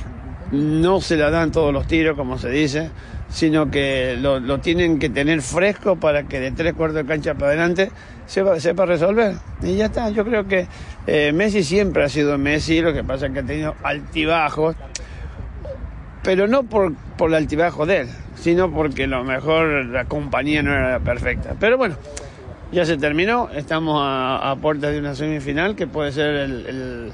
no 0.53 1.01
se 1.01 1.17
la 1.17 1.31
dan 1.31 1.51
todos 1.51 1.73
los 1.73 1.87
tiros, 1.87 2.17
como 2.17 2.39
se 2.39 2.51
dice, 2.51 2.91
sino 3.29 3.71
que 3.71 4.17
lo, 4.21 4.61
tienen 4.61 4.99
que 4.99 5.11
tener 5.11 5.43
fresco 5.43 5.97
para 5.97 6.25
que 6.25 6.39
de 6.39 6.53
tres 6.53 6.75
cuartos 6.75 6.97
de 6.97 7.05
cancha 7.05 7.35
para 7.35 7.49
adelante 7.49 7.91
sepa, 8.27 8.61
sepa 8.61 8.87
resolver. 8.87 9.35
Y 9.63 9.77
ya 9.77 9.87
está, 9.87 10.11
yo 10.11 10.25
creo 10.25 10.47
que 10.47 10.69
eh, 11.07 11.33
Messi 11.33 11.65
siempre 11.65 12.05
ha 12.05 12.09
sido 12.09 12.39
Messi, 12.39 12.81
lo 12.81 12.93
que 12.93 13.03
pasa 13.03 13.27
es 13.27 13.33
que 13.33 13.41
ha 13.41 13.43
tenido 13.43 13.75
altibajos, 13.83 14.77
pero 16.23 16.47
no 16.47 16.63
por, 16.63 16.95
por 17.17 17.31
el 17.31 17.37
altibajo 17.37 17.87
de 17.87 18.03
él, 18.03 18.09
sino 18.37 18.71
porque 18.71 19.05
a 19.05 19.09
lo 19.09 19.25
mejor 19.25 19.87
la 19.87 20.05
compañía 20.05 20.63
no 20.63 20.73
era 20.73 21.01
perfecta. 21.01 21.57
Pero 21.59 21.77
bueno, 21.77 21.97
ya 22.71 22.85
se 22.85 22.97
terminó, 22.97 23.49
estamos 23.51 24.01
a, 24.01 24.57
puertas 24.61 24.93
de 24.93 24.99
una 24.99 25.15
semifinal 25.15 25.75
que 25.75 25.87
puede 25.87 26.13
ser 26.13 26.35
el- 26.37 27.13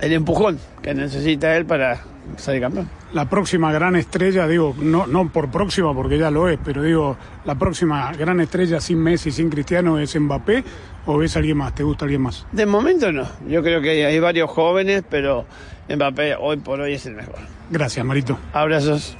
el 0.00 0.12
empujón 0.12 0.58
que 0.82 0.94
necesita 0.94 1.56
él 1.56 1.66
para 1.66 2.00
salir 2.36 2.62
campeón. 2.62 2.88
La 3.12 3.28
próxima 3.28 3.72
gran 3.72 3.96
estrella, 3.96 4.46
digo, 4.46 4.74
no, 4.78 5.06
no 5.06 5.30
por 5.32 5.50
próxima 5.50 5.92
porque 5.94 6.18
ya 6.18 6.30
lo 6.30 6.48
es, 6.48 6.58
pero 6.64 6.82
digo, 6.82 7.16
la 7.44 7.56
próxima 7.56 8.12
gran 8.12 8.40
estrella 8.40 8.80
sin 8.80 8.98
Messi, 8.98 9.30
sin 9.30 9.50
Cristiano 9.50 9.98
es 9.98 10.18
Mbappé 10.18 10.64
o 11.06 11.18
ves 11.18 11.36
a 11.36 11.40
alguien 11.40 11.56
más, 11.56 11.74
¿te 11.74 11.82
gusta 11.82 12.04
alguien 12.04 12.22
más? 12.22 12.46
De 12.52 12.66
momento 12.66 13.10
no, 13.10 13.26
yo 13.48 13.62
creo 13.62 13.80
que 13.80 13.90
hay, 13.90 14.02
hay 14.02 14.20
varios 14.20 14.50
jóvenes, 14.50 15.02
pero 15.08 15.44
Mbappé 15.88 16.36
hoy 16.36 16.58
por 16.58 16.80
hoy 16.80 16.94
es 16.94 17.06
el 17.06 17.14
mejor. 17.14 17.36
Gracias, 17.70 18.04
Marito. 18.04 18.38
Abrazos. 18.52 19.16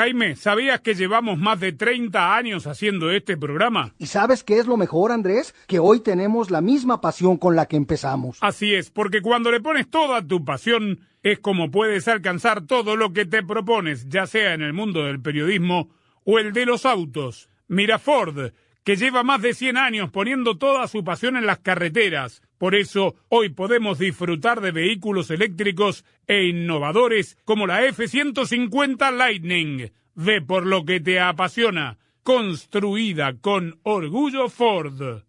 Jaime, 0.00 0.34
¿sabías 0.34 0.80
que 0.80 0.94
llevamos 0.94 1.38
más 1.38 1.60
de 1.60 1.74
30 1.74 2.34
años 2.34 2.66
haciendo 2.66 3.10
este 3.10 3.36
programa? 3.36 3.92
¿Y 3.98 4.06
sabes 4.06 4.42
qué 4.42 4.58
es 4.58 4.66
lo 4.66 4.78
mejor, 4.78 5.12
Andrés? 5.12 5.54
Que 5.66 5.78
hoy 5.78 6.00
tenemos 6.00 6.50
la 6.50 6.62
misma 6.62 7.02
pasión 7.02 7.36
con 7.36 7.54
la 7.54 7.66
que 7.66 7.76
empezamos. 7.76 8.38
Así 8.40 8.74
es, 8.74 8.90
porque 8.90 9.20
cuando 9.20 9.52
le 9.52 9.60
pones 9.60 9.90
toda 9.90 10.26
tu 10.26 10.42
pasión, 10.42 11.00
es 11.22 11.38
como 11.40 11.70
puedes 11.70 12.08
alcanzar 12.08 12.62
todo 12.62 12.96
lo 12.96 13.12
que 13.12 13.26
te 13.26 13.42
propones, 13.42 14.08
ya 14.08 14.26
sea 14.26 14.54
en 14.54 14.62
el 14.62 14.72
mundo 14.72 15.04
del 15.04 15.20
periodismo 15.20 15.90
o 16.24 16.38
el 16.38 16.54
de 16.54 16.64
los 16.64 16.86
autos. 16.86 17.50
Mira 17.68 17.98
Ford, 17.98 18.52
que 18.84 18.96
lleva 18.96 19.22
más 19.22 19.42
de 19.42 19.52
100 19.52 19.76
años 19.76 20.10
poniendo 20.10 20.56
toda 20.56 20.88
su 20.88 21.04
pasión 21.04 21.36
en 21.36 21.44
las 21.44 21.58
carreteras. 21.58 22.40
Por 22.60 22.74
eso, 22.74 23.14
hoy 23.30 23.48
podemos 23.48 23.98
disfrutar 23.98 24.60
de 24.60 24.70
vehículos 24.70 25.30
eléctricos 25.30 26.04
e 26.26 26.44
innovadores 26.44 27.38
como 27.46 27.66
la 27.66 27.86
F-150 27.86 29.16
Lightning. 29.16 29.90
Ve 30.14 30.42
por 30.42 30.66
lo 30.66 30.84
que 30.84 31.00
te 31.00 31.20
apasiona. 31.20 31.96
Construida 32.22 33.32
con 33.40 33.80
orgullo 33.82 34.50
Ford. 34.50 35.22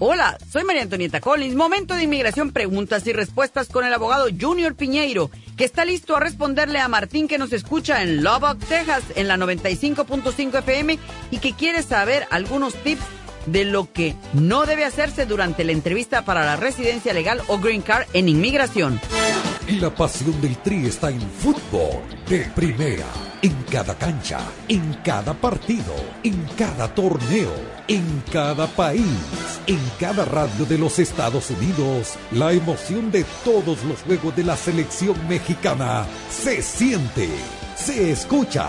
Hola, 0.00 0.36
soy 0.50 0.64
María 0.64 0.82
Antonieta 0.82 1.20
Collins. 1.20 1.54
Momento 1.54 1.94
de 1.94 2.02
inmigración, 2.02 2.50
preguntas 2.50 3.06
y 3.06 3.12
respuestas 3.12 3.68
con 3.68 3.86
el 3.86 3.94
abogado 3.94 4.26
Junior 4.36 4.74
Piñeiro, 4.74 5.30
que 5.56 5.64
está 5.64 5.84
listo 5.84 6.16
a 6.16 6.20
responderle 6.20 6.80
a 6.80 6.88
Martín 6.88 7.28
que 7.28 7.38
nos 7.38 7.52
escucha 7.52 8.02
en 8.02 8.24
Lubbock, 8.24 8.58
Texas, 8.68 9.04
en 9.14 9.28
la 9.28 9.36
95.5 9.36 10.58
FM 10.58 10.98
y 11.30 11.38
que 11.38 11.52
quiere 11.52 11.84
saber 11.84 12.26
algunos 12.30 12.74
tips 12.82 13.04
de 13.46 13.64
lo 13.64 13.92
que 13.92 14.14
no 14.32 14.66
debe 14.66 14.84
hacerse 14.84 15.26
durante 15.26 15.64
la 15.64 15.72
entrevista 15.72 16.24
para 16.24 16.44
la 16.44 16.56
residencia 16.56 17.12
legal 17.12 17.40
o 17.48 17.58
green 17.58 17.82
card 17.82 18.06
en 18.12 18.28
inmigración. 18.28 19.00
La 19.80 19.94
pasión 19.94 20.38
del 20.40 20.56
Tri 20.58 20.86
está 20.86 21.08
en 21.10 21.20
fútbol 21.20 22.02
de 22.28 22.40
primera, 22.54 23.06
en 23.40 23.54
cada 23.70 23.94
cancha, 23.96 24.40
en 24.68 24.94
cada 25.04 25.32
partido, 25.34 25.94
en 26.24 26.44
cada 26.56 26.92
torneo, 26.92 27.52
en 27.88 28.22
cada 28.30 28.66
país, 28.66 29.02
en 29.66 29.78
cada 29.98 30.24
radio 30.24 30.66
de 30.66 30.78
los 30.78 30.98
Estados 30.98 31.50
Unidos. 31.50 32.14
La 32.32 32.52
emoción 32.52 33.10
de 33.10 33.24
todos 33.44 33.82
los 33.84 34.02
juegos 34.02 34.34
de 34.36 34.44
la 34.44 34.56
selección 34.56 35.16
mexicana 35.28 36.06
se 36.30 36.60
siente, 36.60 37.28
se 37.76 38.10
escucha, 38.10 38.68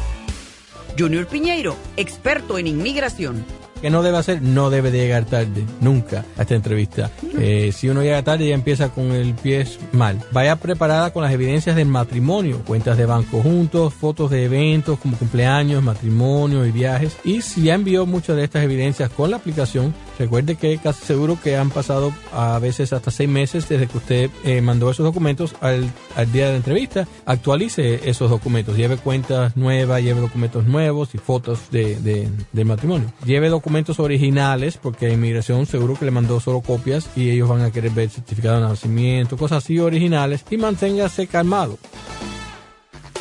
Junior 0.97 1.25
Piñeiro, 1.27 1.75
experto 1.97 2.57
en 2.57 2.67
inmigración. 2.67 3.45
¿Qué 3.81 3.89
no 3.89 4.03
debe 4.03 4.17
hacer? 4.17 4.43
No 4.43 4.69
debe 4.69 4.91
de 4.91 4.99
llegar 4.99 5.25
tarde, 5.25 5.65
nunca, 5.79 6.23
a 6.37 6.43
esta 6.43 6.53
entrevista. 6.53 7.09
Eh, 7.39 7.71
si 7.75 7.89
uno 7.89 8.03
llega 8.03 8.21
tarde, 8.21 8.47
ya 8.47 8.53
empieza 8.53 8.89
con 8.89 9.11
el 9.11 9.33
pie 9.33 9.65
mal. 9.91 10.19
Vaya 10.31 10.55
preparada 10.57 11.11
con 11.11 11.23
las 11.23 11.33
evidencias 11.33 11.75
del 11.75 11.87
matrimonio, 11.87 12.61
cuentas 12.63 12.95
de 12.99 13.07
banco 13.07 13.41
juntos, 13.41 13.91
fotos 13.91 14.29
de 14.29 14.45
eventos 14.45 14.99
como 14.99 15.17
cumpleaños, 15.17 15.81
matrimonio 15.81 16.63
y 16.63 16.71
viajes. 16.71 17.17
Y 17.23 17.41
si 17.41 17.63
ya 17.63 17.73
envió 17.73 18.05
muchas 18.05 18.35
de 18.35 18.43
estas 18.43 18.63
evidencias 18.63 19.09
con 19.09 19.31
la 19.31 19.37
aplicación, 19.37 19.95
recuerde 20.17 20.55
que 20.55 20.77
casi 20.77 21.05
seguro 21.05 21.37
que 21.41 21.55
han 21.57 21.69
pasado 21.69 22.13
a 22.33 22.59
veces 22.59 22.93
hasta 22.93 23.11
seis 23.11 23.29
meses 23.29 23.67
desde 23.69 23.87
que 23.87 23.97
usted 23.97 24.29
eh, 24.43 24.61
mandó 24.61 24.89
esos 24.89 25.05
documentos 25.05 25.55
al, 25.61 25.91
día 26.31 26.45
de 26.45 26.51
la 26.51 26.57
entrevista. 26.57 27.07
Actualice 27.25 28.09
esos 28.09 28.29
documentos, 28.29 28.77
lleve 28.77 28.97
cuentas 28.97 29.55
nuevas, 29.57 30.01
lleve 30.01 30.21
documentos 30.21 30.65
nuevos 30.65 31.13
y 31.15 31.17
fotos 31.17 31.71
de, 31.71 32.29
matrimonio. 32.63 33.11
Lleve 33.25 33.49
documentos 33.49 33.99
originales 33.99 34.77
porque 34.77 35.11
inmigración 35.11 35.65
seguro 35.65 35.95
que 35.95 36.05
le 36.05 36.11
mandó 36.11 36.39
solo 36.39 36.61
copias 36.61 37.09
y 37.15 37.29
ellos 37.29 37.49
van 37.49 37.61
a 37.61 37.71
querer 37.71 37.91
ver 37.91 38.09
certificado 38.09 38.61
de 38.61 38.67
nacimiento, 38.67 39.37
cosas 39.37 39.63
así 39.63 39.79
originales 39.79 40.45
y 40.49 40.57
manténgase 40.57 41.27
calmado. 41.27 41.77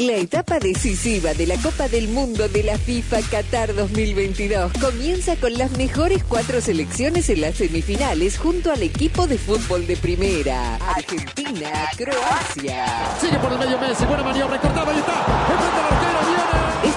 La 0.01 0.15
etapa 0.15 0.59
decisiva 0.59 1.35
de 1.35 1.47
la 1.47 1.57
Copa 1.59 1.87
del 1.87 2.09
Mundo 2.09 2.49
de 2.49 2.63
la 2.63 2.79
FIFA 2.79 3.21
Qatar 3.21 3.75
2022 3.75 4.73
comienza 4.81 5.37
con 5.37 5.53
las 5.59 5.73
mejores 5.73 6.25
cuatro 6.25 6.63
selecciones 6.63 7.29
en 7.29 7.43
las 7.43 7.57
semifinales 7.57 8.39
junto 8.39 8.73
al 8.73 8.83
equipo 8.83 9.27
de 9.27 9.37
fútbol 9.37 9.87
de 9.87 9.99
primera. 9.99 10.77
Argentina, 10.77 11.71
Croacia. 11.99 12.87
Sigue 13.21 13.39
por 13.41 13.53
el 13.53 13.59
medio 13.59 13.79
Messi, 13.79 14.07
buena 14.07 14.23
maniobra, 14.23 14.59
cortaba 14.59 14.91
y 14.95 14.99
está. 15.01 16.00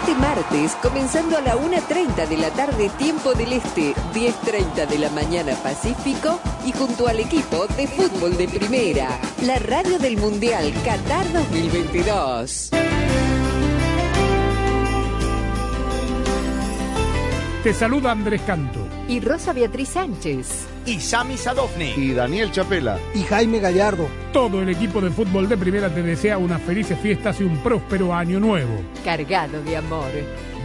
Este 0.05 0.15
martes, 0.15 0.75
comenzando 0.81 1.37
a 1.37 1.41
la 1.41 1.55
1.30 1.55 2.27
de 2.27 2.35
la 2.35 2.49
tarde, 2.49 2.89
tiempo 2.97 3.33
del 3.35 3.53
Este, 3.53 3.93
10.30 4.13 4.85
de 4.85 4.97
la 4.97 5.09
mañana 5.11 5.53
Pacífico, 5.63 6.41
y 6.65 6.73
junto 6.73 7.07
al 7.07 7.21
equipo 7.21 7.67
de 7.67 7.87
fútbol 7.87 8.35
de 8.35 8.49
primera, 8.49 9.07
la 9.43 9.59
radio 9.59 9.97
del 9.99 10.17
Mundial 10.17 10.73
Qatar 10.83 11.31
2022. 11.31 12.71
Te 17.63 17.73
saluda 17.73 18.11
Andrés 18.11 18.41
Canto. 18.41 18.85
Y 19.07 19.21
Rosa 19.21 19.53
Beatriz 19.53 19.87
Sánchez. 19.87 20.72
Y 20.85 20.99
Sami 20.99 21.37
Sadovni. 21.37 21.93
Y 21.95 22.13
Daniel 22.13 22.51
Chapela. 22.51 22.99
Y 23.13 23.23
Jaime 23.23 23.59
Gallardo. 23.59 24.07
Todo 24.33 24.61
el 24.61 24.69
equipo 24.69 24.99
de 24.99 25.09
fútbol 25.11 25.47
de 25.47 25.57
primera 25.57 25.93
te 25.93 26.03
desea 26.03 26.37
unas 26.37 26.61
felices 26.61 26.99
fiestas 26.99 27.39
y 27.39 27.43
un 27.43 27.57
próspero 27.59 28.13
año 28.13 28.39
nuevo. 28.39 28.83
Cargado 29.05 29.63
de 29.63 29.77
amor. 29.77 30.11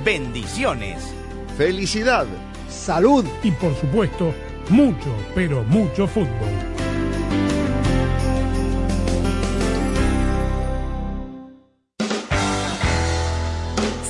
Bendiciones. 0.04 1.14
Felicidad. 1.56 2.26
Salud. 2.68 3.24
Y 3.44 3.52
por 3.52 3.74
supuesto, 3.76 4.34
mucho, 4.70 5.14
pero 5.34 5.62
mucho 5.64 6.08
fútbol. 6.08 6.87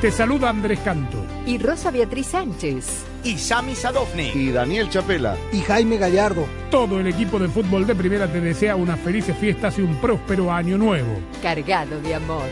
Te 0.00 0.10
saluda 0.10 0.50
Andrés 0.50 0.78
Canto. 0.80 1.24
Y 1.46 1.56
Rosa 1.56 1.90
Beatriz 1.90 2.26
Sánchez. 2.26 3.04
Y 3.24 3.38
Sami 3.38 3.74
Sadovni. 3.74 4.30
Y 4.34 4.50
Daniel 4.52 4.90
Chapela. 4.90 5.36
Y 5.52 5.60
Jaime 5.60 5.96
Gallardo. 5.96 6.46
Todo 6.70 7.00
el 7.00 7.06
equipo 7.06 7.38
de 7.38 7.48
fútbol 7.48 7.86
de 7.86 7.94
primera 7.94 8.30
te 8.30 8.42
desea 8.42 8.76
unas 8.76 9.00
felices 9.00 9.34
fiestas 9.38 9.78
y 9.78 9.80
un 9.80 9.96
próspero 9.96 10.52
año 10.52 10.76
nuevo. 10.76 11.18
Cargado 11.42 11.98
de 12.02 12.14
amor. 12.14 12.44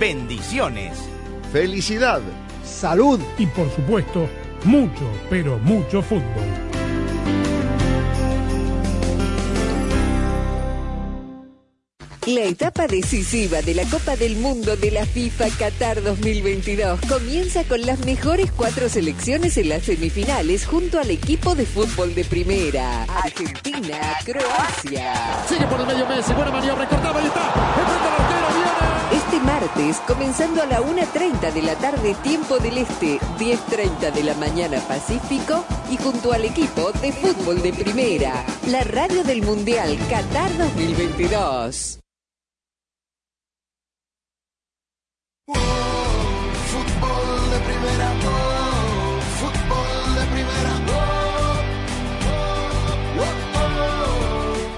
Bendiciones. 0.00 0.96
Felicidad. 1.52 2.22
Salud. 2.64 3.20
Y 3.36 3.44
por 3.46 3.70
supuesto, 3.70 4.26
mucho, 4.64 5.10
pero 5.28 5.58
mucho 5.58 6.00
fútbol. 6.00 6.68
La 12.28 12.42
etapa 12.42 12.86
decisiva 12.86 13.62
de 13.62 13.74
la 13.74 13.84
Copa 13.84 14.14
del 14.14 14.36
Mundo 14.36 14.76
de 14.76 14.90
la 14.90 15.06
FIFA 15.06 15.48
Qatar 15.48 16.02
2022 16.02 17.00
comienza 17.08 17.64
con 17.64 17.80
las 17.86 18.00
mejores 18.00 18.52
cuatro 18.52 18.90
selecciones 18.90 19.56
en 19.56 19.70
las 19.70 19.84
semifinales 19.84 20.66
junto 20.66 21.00
al 21.00 21.10
equipo 21.10 21.54
de 21.54 21.64
fútbol 21.64 22.14
de 22.14 22.26
primera. 22.26 23.04
Argentina, 23.04 23.98
Croacia. 24.26 25.14
Sigue 25.48 25.66
por 25.68 25.80
el 25.80 25.86
medio 25.86 26.06
Messi, 26.06 26.34
buena 26.34 26.50
maniobra, 26.50 26.86
cortaba 26.86 27.22
y 27.22 27.26
está. 27.28 27.46
Enfrente 27.78 28.08
al 28.08 28.20
arquero, 28.20 28.46
viene. 28.52 29.24
Este 29.24 29.40
martes, 29.40 29.96
comenzando 30.06 30.62
a 30.62 30.66
la 30.66 30.82
1.30 30.82 31.50
de 31.54 31.62
la 31.62 31.76
tarde, 31.76 32.14
tiempo 32.22 32.58
del 32.58 32.76
Este, 32.76 33.18
10.30 33.38 34.12
de 34.12 34.22
la 34.22 34.34
mañana 34.34 34.80
Pacífico, 34.80 35.64
y 35.90 35.96
junto 35.96 36.34
al 36.34 36.44
equipo 36.44 36.92
de 36.92 37.10
fútbol 37.10 37.62
de 37.62 37.72
primera, 37.72 38.44
la 38.66 38.84
radio 38.84 39.24
del 39.24 39.40
Mundial 39.40 39.96
Qatar 40.10 40.54
2022. 40.58 42.00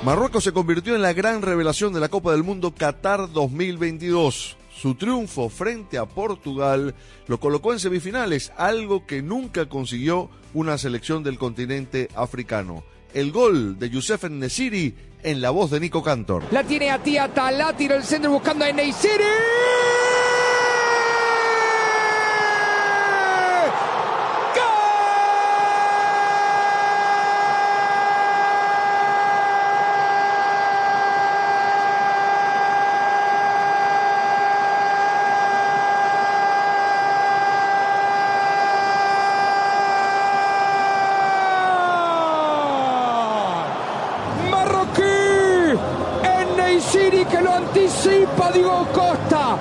Marruecos 0.05 0.45
se 0.45 0.53
convirtió 0.53 0.95
en 0.95 1.03
la 1.03 1.13
gran 1.13 1.43
revelación 1.43 1.93
de 1.93 2.01
la 2.01 2.09
Copa 2.09 2.33
del 2.33 2.43
Mundo 2.43 2.75
Qatar 2.75 3.31
2022. 3.33 4.57
Su 4.75 4.95
triunfo 4.95 5.49
frente 5.51 5.99
a 5.99 6.07
Portugal 6.07 6.95
lo 7.27 7.39
colocó 7.39 7.73
en 7.73 7.79
semifinales, 7.79 8.51
algo 8.57 9.07
que 9.07 9.21
nunca 9.21 9.69
consiguió 9.69 10.31
una 10.55 10.79
selección 10.79 11.23
del 11.23 11.39
continente 11.39 12.09
africano. 12.15 12.83
El 13.13 13.31
gol 13.31 13.79
de 13.79 13.91
Youssef 13.91 14.25
Nesiri 14.31 14.95
en 15.23 15.43
la 15.43 15.51
voz 15.51 15.71
de 15.71 15.81
Nico 15.81 16.03
Cantor. 16.03 16.45
La 16.51 16.65
tiene 16.65 16.91
a 16.91 17.03
Tía 17.03 17.29
Talá, 17.29 17.77
tira 17.77 17.97
el 17.97 18.05
centro 18.05 18.31
buscando 18.33 18.65
a 18.65 18.73
Neisiri. 18.73 19.25
que 47.31 47.41
lo 47.41 47.53
anticipa 47.53 48.40
Diego 48.53 48.87
Costa, 48.93 49.57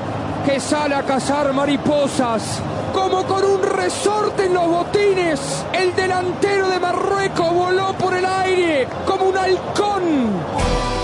que 0.46 0.60
sale 0.60 0.96
a 0.96 1.04
cazar 1.04 1.54
mariposas. 1.54 2.62
Como 2.94 3.24
con 3.26 3.44
un 3.44 3.62
resorte 3.62 4.46
en 4.46 4.54
los 4.54 4.68
botines, 4.68 5.66
el 5.74 5.96
delantero 5.96 6.68
de 6.70 6.80
Marruecos 6.80 7.54
voló 7.54 7.94
por 7.94 8.16
el 8.16 8.26
aire 8.26 8.88
como 9.06 9.26
un 9.26 9.38
halcón. 9.38 10.99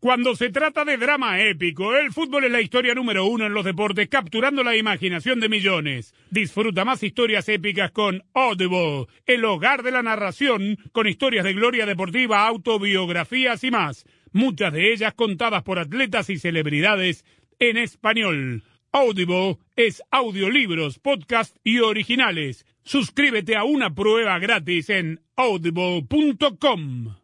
Cuando 0.00 0.34
se 0.34 0.48
trata 0.48 0.86
de 0.86 0.96
drama 0.96 1.42
épico, 1.42 1.94
el 1.94 2.10
fútbol 2.10 2.44
es 2.44 2.50
la 2.50 2.62
historia 2.62 2.94
número 2.94 3.26
uno 3.26 3.44
en 3.44 3.52
los 3.52 3.66
deportes, 3.66 4.08
capturando 4.08 4.64
la 4.64 4.74
imaginación 4.74 5.40
de 5.40 5.50
millones. 5.50 6.14
Disfruta 6.30 6.86
más 6.86 7.02
historias 7.02 7.50
épicas 7.50 7.90
con 7.90 8.22
Audible, 8.32 9.08
el 9.26 9.44
hogar 9.44 9.82
de 9.82 9.90
la 9.90 10.02
narración, 10.02 10.78
con 10.92 11.06
historias 11.06 11.44
de 11.44 11.52
gloria 11.52 11.84
deportiva, 11.84 12.46
autobiografías 12.46 13.62
y 13.62 13.70
más. 13.70 14.06
Muchas 14.32 14.72
de 14.72 14.90
ellas 14.90 15.12
contadas 15.12 15.64
por 15.64 15.78
atletas 15.78 16.30
y 16.30 16.38
celebridades 16.38 17.26
en 17.58 17.76
español. 17.76 18.64
Audible 18.92 19.58
es 19.76 20.02
audiolibros, 20.10 20.98
podcast 20.98 21.54
y 21.62 21.80
originales. 21.80 22.64
Suscríbete 22.84 23.54
a 23.54 23.64
una 23.64 23.94
prueba 23.94 24.38
gratis 24.38 24.88
en 24.88 25.20
audible.com. 25.36 27.19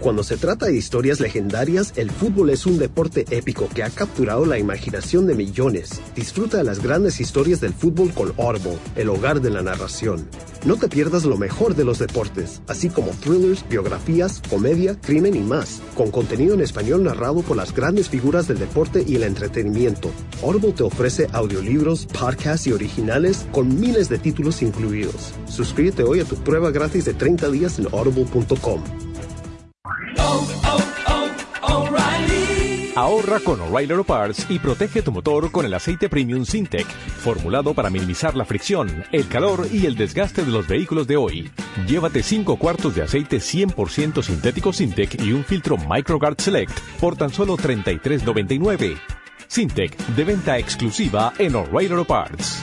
Cuando 0.00 0.22
se 0.22 0.36
trata 0.36 0.66
de 0.66 0.76
historias 0.76 1.20
legendarias, 1.20 1.92
el 1.96 2.10
fútbol 2.10 2.50
es 2.50 2.66
un 2.66 2.78
deporte 2.78 3.24
épico 3.30 3.68
que 3.74 3.82
ha 3.82 3.90
capturado 3.90 4.44
la 4.44 4.58
imaginación 4.58 5.26
de 5.26 5.34
millones. 5.34 6.00
Disfruta 6.14 6.58
de 6.58 6.64
las 6.64 6.82
grandes 6.82 7.20
historias 7.20 7.60
del 7.60 7.72
fútbol 7.72 8.12
con 8.12 8.34
Audible, 8.36 8.78
el 8.96 9.08
hogar 9.08 9.40
de 9.40 9.50
la 9.50 9.62
narración. 9.62 10.28
No 10.64 10.76
te 10.76 10.88
pierdas 10.88 11.24
lo 11.24 11.36
mejor 11.36 11.74
de 11.74 11.84
los 11.84 11.98
deportes, 11.98 12.60
así 12.66 12.88
como 12.88 13.10
thrillers, 13.12 13.66
biografías, 13.68 14.42
comedia, 14.48 14.98
crimen 15.00 15.36
y 15.36 15.40
más, 15.40 15.80
con 15.94 16.10
contenido 16.10 16.54
en 16.54 16.60
español 16.60 17.04
narrado 17.04 17.42
por 17.42 17.56
las 17.56 17.74
grandes 17.74 18.08
figuras 18.08 18.48
del 18.48 18.58
deporte 18.58 19.04
y 19.06 19.16
el 19.16 19.22
entretenimiento. 19.22 20.10
Audible 20.42 20.72
te 20.72 20.82
ofrece 20.82 21.28
audiolibros, 21.32 22.06
podcasts 22.06 22.66
y 22.66 22.72
originales 22.72 23.46
con 23.52 23.80
miles 23.80 24.08
de 24.08 24.18
títulos 24.18 24.60
incluidos. 24.60 25.32
Suscríbete 25.48 26.02
hoy 26.02 26.20
a 26.20 26.24
tu 26.24 26.36
prueba 26.36 26.70
gratis 26.70 27.04
de 27.04 27.14
30 27.14 27.50
días 27.50 27.78
en 27.78 27.86
audible.com. 27.92 28.82
Ahorra 32.96 33.40
con 33.40 33.60
O'Reilly 33.60 33.92
Auto 33.92 34.04
Parts 34.04 34.46
y 34.48 34.60
protege 34.60 35.02
tu 35.02 35.10
motor 35.10 35.50
con 35.50 35.66
el 35.66 35.74
aceite 35.74 36.08
Premium 36.08 36.44
Sintec, 36.44 36.86
formulado 36.86 37.74
para 37.74 37.90
minimizar 37.90 38.36
la 38.36 38.44
fricción, 38.44 39.04
el 39.10 39.26
calor 39.26 39.66
y 39.72 39.86
el 39.86 39.96
desgaste 39.96 40.44
de 40.44 40.52
los 40.52 40.68
vehículos 40.68 41.08
de 41.08 41.16
hoy. 41.16 41.50
Llévate 41.88 42.22
5 42.22 42.56
cuartos 42.56 42.94
de 42.94 43.02
aceite 43.02 43.38
100% 43.38 44.22
sintético 44.22 44.72
Sintec 44.72 45.20
y 45.20 45.32
un 45.32 45.44
filtro 45.44 45.76
MicroGuard 45.76 46.40
Select 46.40 46.78
por 47.00 47.16
tan 47.16 47.30
solo 47.30 47.56
$33.99. 47.56 48.96
Sintec, 49.48 49.96
de 49.96 50.24
venta 50.24 50.56
exclusiva 50.56 51.32
en 51.38 51.56
O'Reilly 51.56 51.92
Auto 51.92 52.04
Parts. 52.04 52.62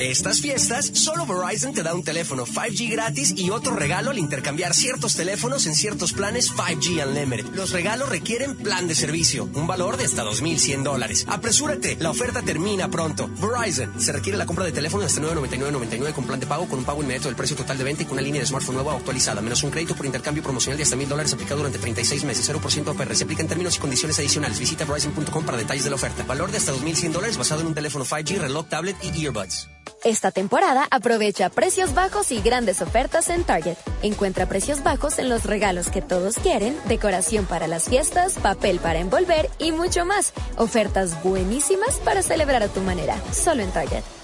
Estas 0.00 0.40
fiestas, 0.40 0.86
solo 0.94 1.26
Verizon 1.26 1.74
te 1.74 1.82
da 1.82 1.92
un 1.92 2.02
teléfono 2.02 2.46
5G 2.46 2.90
gratis 2.90 3.34
y 3.36 3.50
otro 3.50 3.76
regalo 3.76 4.10
al 4.10 4.18
intercambiar 4.18 4.72
ciertos 4.72 5.14
teléfonos 5.14 5.66
en 5.66 5.74
ciertos 5.74 6.14
planes 6.14 6.50
5G 6.54 7.06
Unlimited. 7.06 7.54
Los 7.54 7.72
regalos 7.72 8.08
requieren 8.08 8.56
plan 8.56 8.88
de 8.88 8.94
servicio, 8.94 9.50
un 9.52 9.66
valor 9.66 9.98
de 9.98 10.06
hasta 10.06 10.24
2.100 10.24 10.84
dólares. 10.84 11.26
Apresúrate, 11.28 11.98
la 12.00 12.08
oferta 12.08 12.40
termina 12.40 12.90
pronto. 12.90 13.28
Verizon, 13.28 14.00
se 14.00 14.12
requiere 14.12 14.38
la 14.38 14.46
compra 14.46 14.64
de 14.64 14.72
teléfono 14.72 15.04
hasta 15.04 15.20
999.99 15.20 16.12
con 16.14 16.24
plan 16.24 16.40
de 16.40 16.46
pago 16.46 16.66
con 16.66 16.78
un 16.78 16.86
pago 16.86 17.02
inmediato 17.02 17.28
del 17.28 17.36
precio 17.36 17.54
total 17.54 17.76
de 17.76 17.84
venta 17.84 18.02
y 18.02 18.06
con 18.06 18.14
una 18.14 18.22
línea 18.22 18.40
de 18.40 18.46
smartphone 18.46 18.76
nueva 18.76 18.94
o 18.94 18.96
actualizada, 18.96 19.42
menos 19.42 19.62
un 19.64 19.70
crédito 19.70 19.94
por 19.94 20.06
intercambio 20.06 20.42
promocional 20.42 20.78
de 20.78 20.84
hasta 20.84 20.96
1.000 20.96 21.08
dólares 21.08 21.34
aplicado 21.34 21.58
durante 21.58 21.78
36 21.78 22.24
meses, 22.24 22.48
0% 22.48 22.88
APR. 22.88 23.14
Se 23.14 23.24
aplica 23.24 23.42
en 23.42 23.48
términos 23.48 23.76
y 23.76 23.80
condiciones 23.80 24.18
adicionales. 24.18 24.58
Visita 24.58 24.86
Verizon.com 24.86 25.44
para 25.44 25.58
detalles 25.58 25.84
de 25.84 25.90
la 25.90 25.96
oferta. 25.96 26.22
Valor 26.22 26.50
de 26.50 26.56
hasta 26.56 26.72
2.100 26.72 27.12
dólares 27.12 27.36
basado 27.36 27.60
en 27.60 27.66
un 27.66 27.74
teléfono 27.74 28.06
5G, 28.06 28.38
reloj, 28.38 28.66
tablet 28.66 28.96
y 29.04 29.26
earbuds. 29.26 29.68
Esta 30.04 30.30
temporada 30.30 30.86
aprovecha 30.90 31.50
precios 31.50 31.92
bajos 31.92 32.32
y 32.32 32.40
grandes 32.40 32.80
ofertas 32.80 33.28
en 33.28 33.44
Target. 33.44 33.76
Encuentra 34.02 34.46
precios 34.46 34.82
bajos 34.82 35.18
en 35.18 35.28
los 35.28 35.44
regalos 35.44 35.90
que 35.90 36.00
todos 36.00 36.36
quieren, 36.36 36.74
decoración 36.88 37.44
para 37.44 37.66
las 37.66 37.88
fiestas, 37.88 38.38
papel 38.38 38.78
para 38.78 38.98
envolver 38.98 39.50
y 39.58 39.72
mucho 39.72 40.06
más. 40.06 40.32
Ofertas 40.56 41.22
buenísimas 41.22 41.96
para 42.02 42.22
celebrar 42.22 42.62
a 42.62 42.68
tu 42.68 42.80
manera, 42.80 43.14
solo 43.30 43.62
en 43.62 43.72
Target. 43.72 44.19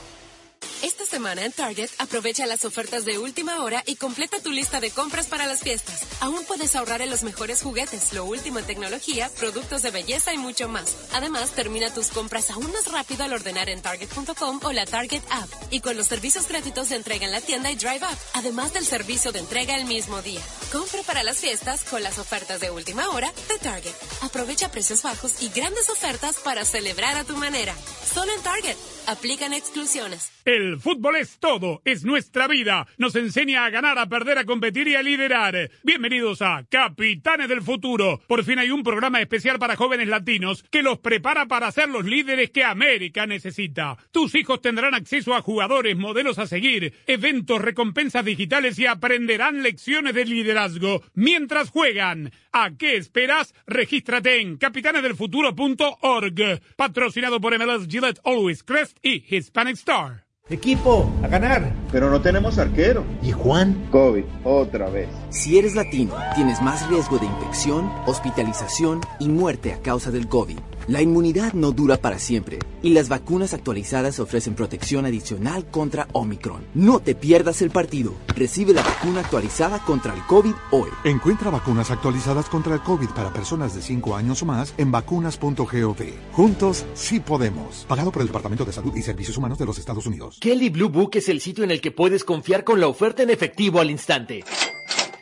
Esta 0.82 1.06
semana 1.06 1.44
en 1.44 1.52
Target 1.52 1.88
aprovecha 1.98 2.46
las 2.46 2.64
ofertas 2.64 3.04
de 3.06 3.18
última 3.18 3.62
hora 3.62 3.82
y 3.86 3.96
completa 3.96 4.40
tu 4.40 4.50
lista 4.50 4.78
de 4.78 4.90
compras 4.90 5.26
para 5.26 5.46
las 5.46 5.60
fiestas. 5.60 6.02
Aún 6.20 6.44
puedes 6.44 6.76
ahorrar 6.76 7.00
en 7.00 7.08
los 7.10 7.22
mejores 7.22 7.62
juguetes, 7.62 8.12
lo 8.12 8.24
último 8.24 8.58
en 8.58 8.66
tecnología, 8.66 9.30
productos 9.38 9.82
de 9.82 9.90
belleza 9.90 10.34
y 10.34 10.38
mucho 10.38 10.68
más. 10.68 10.94
Además, 11.12 11.52
termina 11.52 11.92
tus 11.92 12.08
compras 12.08 12.50
aún 12.50 12.70
más 12.72 12.86
rápido 12.92 13.24
al 13.24 13.32
ordenar 13.32 13.70
en 13.70 13.80
Target.com 13.80 14.60
o 14.62 14.72
la 14.72 14.84
Target 14.84 15.22
App 15.30 15.48
y 15.70 15.80
con 15.80 15.96
los 15.96 16.08
servicios 16.08 16.46
gratuitos 16.46 16.90
de 16.90 16.96
entrega 16.96 17.24
en 17.24 17.32
la 17.32 17.40
tienda 17.40 17.70
y 17.70 17.76
Drive 17.76 18.04
Up, 18.04 18.18
además 18.34 18.74
del 18.74 18.84
servicio 18.84 19.32
de 19.32 19.40
entrega 19.40 19.76
el 19.76 19.86
mismo 19.86 20.20
día. 20.20 20.42
Compra 20.72 21.02
para 21.02 21.22
las 21.22 21.38
fiestas 21.38 21.84
con 21.84 22.02
las 22.02 22.18
ofertas 22.18 22.60
de 22.60 22.70
última 22.70 23.08
hora 23.10 23.32
de 23.48 23.58
Target. 23.58 23.94
Aprovecha 24.20 24.70
precios 24.70 25.02
bajos 25.02 25.42
y 25.42 25.48
grandes 25.48 25.88
ofertas 25.88 26.36
para 26.36 26.64
celebrar 26.64 27.16
a 27.16 27.24
tu 27.24 27.36
manera. 27.36 27.74
Solo 28.12 28.32
en 28.34 28.42
Target. 28.42 28.76
Aplican 29.06 29.52
exclusiones. 29.52 30.35
El 30.46 30.78
fútbol 30.78 31.16
es 31.16 31.38
todo, 31.40 31.82
es 31.84 32.04
nuestra 32.04 32.46
vida. 32.46 32.86
Nos 32.98 33.16
enseña 33.16 33.64
a 33.64 33.70
ganar, 33.70 33.98
a 33.98 34.08
perder, 34.08 34.38
a 34.38 34.44
competir 34.44 34.86
y 34.86 34.94
a 34.94 35.02
liderar. 35.02 35.72
Bienvenidos 35.82 36.40
a 36.40 36.64
Capitanes 36.70 37.48
del 37.48 37.62
Futuro. 37.62 38.20
Por 38.28 38.44
fin 38.44 38.60
hay 38.60 38.70
un 38.70 38.84
programa 38.84 39.20
especial 39.20 39.58
para 39.58 39.74
jóvenes 39.74 40.06
latinos 40.06 40.62
que 40.70 40.84
los 40.84 41.00
prepara 41.00 41.46
para 41.46 41.72
ser 41.72 41.88
los 41.88 42.04
líderes 42.04 42.50
que 42.50 42.62
América 42.62 43.26
necesita. 43.26 43.96
Tus 44.12 44.36
hijos 44.36 44.60
tendrán 44.60 44.94
acceso 44.94 45.34
a 45.34 45.42
jugadores, 45.42 45.96
modelos 45.96 46.38
a 46.38 46.46
seguir, 46.46 46.94
eventos, 47.08 47.60
recompensas 47.60 48.24
digitales 48.24 48.78
y 48.78 48.86
aprenderán 48.86 49.64
lecciones 49.64 50.14
de 50.14 50.26
liderazgo 50.26 51.02
mientras 51.14 51.70
juegan. 51.70 52.30
¿A 52.52 52.70
qué 52.78 52.96
esperas? 52.96 53.52
Regístrate 53.66 54.40
en 54.40 54.58
capitanesdelfuturo.org. 54.58 56.60
Patrocinado 56.76 57.40
por 57.40 57.58
MLS 57.58 57.88
Gillette 57.88 58.20
Always 58.22 58.62
Crest 58.62 58.96
y 59.02 59.24
Hispanic 59.28 59.74
Star. 59.74 60.26
Equipo, 60.48 61.10
a 61.24 61.26
ganar. 61.26 61.72
Pero 61.90 62.08
no 62.08 62.20
tenemos 62.20 62.56
arquero. 62.58 63.02
¿Y 63.20 63.32
Juan? 63.32 63.88
COVID, 63.90 64.22
otra 64.44 64.88
vez. 64.88 65.08
Si 65.28 65.58
eres 65.58 65.74
latino, 65.74 66.14
tienes 66.36 66.62
más 66.62 66.88
riesgo 66.88 67.18
de 67.18 67.26
infección, 67.26 67.90
hospitalización 68.06 69.00
y 69.18 69.28
muerte 69.28 69.72
a 69.72 69.80
causa 69.80 70.12
del 70.12 70.28
COVID. 70.28 70.60
La 70.88 71.02
inmunidad 71.02 71.52
no 71.52 71.72
dura 71.72 71.96
para 71.96 72.20
siempre 72.20 72.60
y 72.80 72.90
las 72.90 73.08
vacunas 73.08 73.52
actualizadas 73.54 74.20
ofrecen 74.20 74.54
protección 74.54 75.04
adicional 75.04 75.66
contra 75.68 76.06
Omicron. 76.12 76.64
No 76.74 77.00
te 77.00 77.16
pierdas 77.16 77.60
el 77.60 77.70
partido. 77.70 78.14
Recibe 78.28 78.72
la 78.72 78.84
vacuna 78.84 79.20
actualizada 79.20 79.80
contra 79.80 80.14
el 80.14 80.22
COVID 80.26 80.52
hoy. 80.70 80.88
Encuentra 81.02 81.50
vacunas 81.50 81.90
actualizadas 81.90 82.48
contra 82.48 82.74
el 82.74 82.82
COVID 82.82 83.08
para 83.08 83.32
personas 83.32 83.74
de 83.74 83.82
5 83.82 84.14
años 84.14 84.40
o 84.42 84.46
más 84.46 84.74
en 84.78 84.92
vacunas.gov. 84.92 85.96
Juntos 86.30 86.86
sí 86.94 87.18
podemos. 87.18 87.84
Pagado 87.88 88.12
por 88.12 88.22
el 88.22 88.28
Departamento 88.28 88.64
de 88.64 88.72
Salud 88.72 88.94
y 88.94 89.02
Servicios 89.02 89.36
Humanos 89.36 89.58
de 89.58 89.66
los 89.66 89.78
Estados 89.78 90.06
Unidos. 90.06 90.38
Kelly 90.40 90.68
Blue 90.68 90.88
Book 90.88 91.10
es 91.14 91.28
el 91.28 91.40
sitio 91.40 91.64
en 91.64 91.72
el 91.72 91.80
que 91.80 91.90
puedes 91.90 92.22
confiar 92.22 92.62
con 92.62 92.78
la 92.78 92.86
oferta 92.86 93.24
en 93.24 93.30
efectivo 93.30 93.80
al 93.80 93.90
instante. 93.90 94.44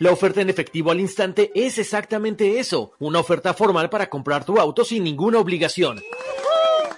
La 0.00 0.10
oferta 0.10 0.40
en 0.40 0.50
efectivo 0.50 0.90
al 0.90 1.00
instante 1.00 1.52
es 1.54 1.78
exactamente 1.78 2.58
eso, 2.58 2.92
una 2.98 3.20
oferta 3.20 3.54
formal 3.54 3.90
para 3.90 4.10
comprar 4.10 4.44
tu 4.44 4.58
auto 4.58 4.84
sin 4.84 5.04
ninguna 5.04 5.38
obligación. 5.38 6.00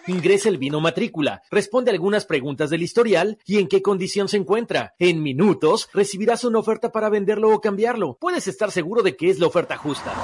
Ingresa 0.06 0.48
el 0.48 0.56
vino 0.56 0.80
matrícula, 0.80 1.42
responde 1.50 1.90
algunas 1.90 2.24
preguntas 2.26 2.70
del 2.70 2.82
historial 2.82 3.38
y 3.44 3.58
en 3.58 3.66
qué 3.66 3.82
condición 3.82 4.28
se 4.28 4.36
encuentra. 4.36 4.94
En 4.98 5.22
minutos 5.22 5.88
recibirás 5.92 6.44
una 6.44 6.60
oferta 6.60 6.92
para 6.92 7.08
venderlo 7.08 7.50
o 7.50 7.60
cambiarlo. 7.60 8.16
Puedes 8.20 8.46
estar 8.46 8.70
seguro 8.70 9.02
de 9.02 9.16
que 9.16 9.30
es 9.30 9.40
la 9.40 9.48
oferta 9.48 9.76
justa. 9.76 10.14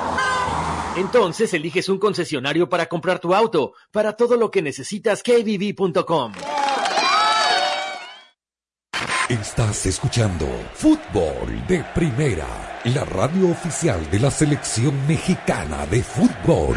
Entonces 0.97 1.53
eliges 1.53 1.89
un 1.89 1.99
concesionario 1.99 2.69
para 2.69 2.87
comprar 2.87 3.19
tu 3.19 3.35
auto. 3.35 3.73
Para 3.91 4.17
todo 4.17 4.37
lo 4.37 4.51
que 4.51 4.63
necesitas, 4.63 5.23
kbb.com. 5.23 6.33
Estás 9.33 9.87
escuchando 9.87 10.47
Fútbol 10.75 11.67
de 11.67 11.83
Primera, 11.95 12.81
la 12.85 13.03
radio 13.03 13.49
oficial 13.49 14.11
de 14.11 14.21
la 14.21 14.31
selección 14.31 15.07
mexicana 15.09 15.87
de 15.87 16.03
fútbol. 16.03 16.77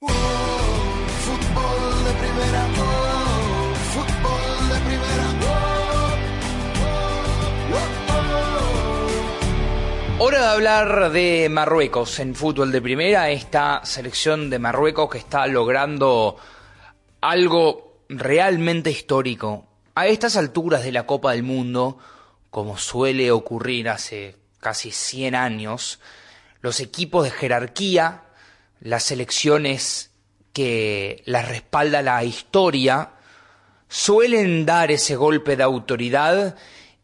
Fútbol 0.00 0.14
de 2.04 2.12
primera, 2.14 2.68
fútbol 3.90 4.68
de 4.68 4.78
primera, 4.86 5.26
Hora 10.20 10.38
de 10.38 10.46
hablar 10.46 11.10
de 11.10 11.48
Marruecos 11.50 12.20
en 12.20 12.36
fútbol 12.36 12.70
de 12.70 12.80
primera, 12.80 13.30
esta 13.30 13.84
selección 13.84 14.48
de 14.48 14.60
Marruecos 14.60 15.10
que 15.10 15.18
está 15.18 15.48
logrando 15.48 16.36
algo 17.20 18.04
realmente 18.08 18.92
histórico. 18.92 19.67
A 19.98 20.06
estas 20.06 20.36
alturas 20.36 20.84
de 20.84 20.92
la 20.92 21.06
Copa 21.06 21.32
del 21.32 21.42
Mundo, 21.42 21.98
como 22.50 22.78
suele 22.78 23.32
ocurrir 23.32 23.88
hace 23.88 24.36
casi 24.60 24.92
100 24.92 25.34
años, 25.34 25.98
los 26.60 26.78
equipos 26.78 27.24
de 27.24 27.32
jerarquía, 27.32 28.22
las 28.78 29.02
selecciones 29.02 30.12
que 30.52 31.24
las 31.26 31.48
respalda 31.48 32.00
la 32.02 32.22
historia, 32.22 33.10
suelen 33.88 34.64
dar 34.64 34.92
ese 34.92 35.16
golpe 35.16 35.56
de 35.56 35.64
autoridad 35.64 36.54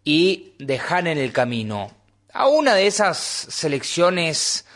y 0.05 0.53
dejar 0.61 1.09
en 1.09 1.18
el 1.18 1.32
camino 1.32 1.90
a 2.32 2.47
una 2.47 2.76
de 2.76 2.86
esas 2.86 3.18
selecciones 3.18 4.66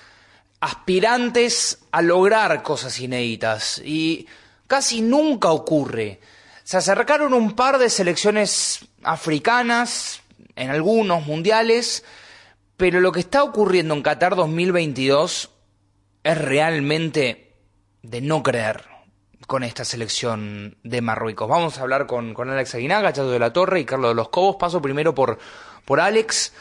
aspirantes 0.58 1.78
a 1.92 2.02
lograr 2.02 2.64
cosas 2.64 2.98
inéditas 2.98 3.80
y 3.84 4.26
casi 4.66 5.02
nunca 5.02 5.52
ocurre. 5.52 6.18
Se 6.68 6.76
acercaron 6.76 7.32
un 7.32 7.56
par 7.56 7.78
de 7.78 7.88
selecciones 7.88 8.86
africanas 9.02 10.20
en 10.54 10.68
algunos 10.68 11.24
mundiales, 11.24 12.04
pero 12.76 13.00
lo 13.00 13.10
que 13.10 13.20
está 13.20 13.42
ocurriendo 13.42 13.94
en 13.94 14.02
Qatar 14.02 14.36
2022 14.36 15.48
es 16.24 16.38
realmente 16.38 17.56
de 18.02 18.20
no 18.20 18.42
creer 18.42 18.84
con 19.46 19.64
esta 19.64 19.86
selección 19.86 20.76
de 20.82 21.00
Marruecos. 21.00 21.48
Vamos 21.48 21.78
a 21.78 21.80
hablar 21.80 22.06
con, 22.06 22.36
Alex 22.38 22.74
Aguinaga, 22.74 23.14
Chato 23.14 23.30
de 23.30 23.38
la 23.38 23.54
Torre 23.54 23.80
y 23.80 23.86
Carlos 23.86 24.10
de 24.10 24.16
los 24.16 24.28
Cobos. 24.28 24.56
Paso 24.56 24.82
primero 24.82 25.14
por, 25.14 25.38
por 25.86 26.00
Alex. 26.00 26.52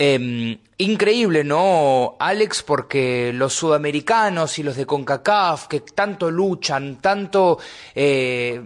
Eh, 0.00 0.60
increíble, 0.76 1.42
¿no, 1.42 2.16
Alex? 2.20 2.62
Porque 2.62 3.32
los 3.34 3.52
sudamericanos 3.52 4.56
y 4.60 4.62
los 4.62 4.76
de 4.76 4.86
CONCACAF, 4.86 5.66
que 5.66 5.80
tanto 5.80 6.30
luchan, 6.30 7.00
tanto 7.00 7.58
eh, 7.96 8.62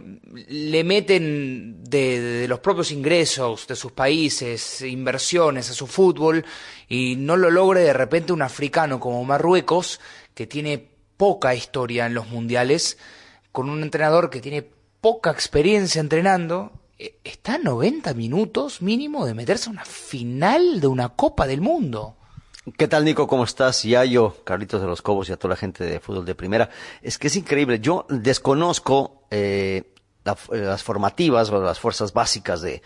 le 0.48 0.84
meten 0.84 1.82
de, 1.84 2.20
de, 2.20 2.48
los 2.48 2.58
propios 2.58 2.90
ingresos 2.92 3.66
de 3.66 3.76
sus 3.76 3.92
países, 3.92 4.82
inversiones 4.82 5.70
a 5.70 5.72
su 5.72 5.86
fútbol, 5.86 6.44
y 6.86 7.16
no 7.16 7.38
lo 7.38 7.50
logre 7.50 7.80
de 7.80 7.94
repente 7.94 8.34
un 8.34 8.42
africano 8.42 9.00
como 9.00 9.24
Marruecos, 9.24 10.00
que 10.34 10.46
tiene 10.46 10.86
poca 11.16 11.54
historia 11.54 12.04
en 12.04 12.12
los 12.12 12.28
mundiales, 12.28 12.98
con 13.52 13.70
un 13.70 13.82
entrenador 13.82 14.28
que 14.28 14.40
tiene 14.40 14.68
poca 15.00 15.30
experiencia 15.30 16.00
entrenando, 16.00 16.72
está 17.24 17.54
a 17.54 17.58
90 17.58 18.14
minutos 18.14 18.82
mínimo 18.82 19.26
de 19.26 19.34
meterse 19.34 19.68
a 19.68 19.72
una 19.72 19.84
final 19.84 20.80
de 20.80 20.86
una 20.86 21.10
Copa 21.10 21.46
del 21.46 21.60
Mundo. 21.60 22.16
¿Qué 22.76 22.86
tal, 22.86 23.04
Nico? 23.04 23.26
¿Cómo 23.26 23.44
estás? 23.44 23.82
Yayo, 23.82 24.36
Carlitos 24.44 24.80
de 24.80 24.86
los 24.86 25.02
Cobos 25.02 25.28
y 25.28 25.32
a 25.32 25.36
toda 25.36 25.54
la 25.54 25.56
gente 25.56 25.84
de 25.84 25.98
fútbol 25.98 26.24
de 26.24 26.34
primera. 26.36 26.70
Es 27.02 27.18
que 27.18 27.26
es 27.26 27.34
increíble. 27.34 27.80
Yo 27.80 28.06
desconozco 28.08 29.24
eh, 29.30 29.92
la, 30.24 30.36
las 30.50 30.82
formativas 30.84 31.50
o 31.50 31.60
las 31.60 31.80
fuerzas 31.80 32.12
básicas 32.12 32.62
de, 32.62 32.82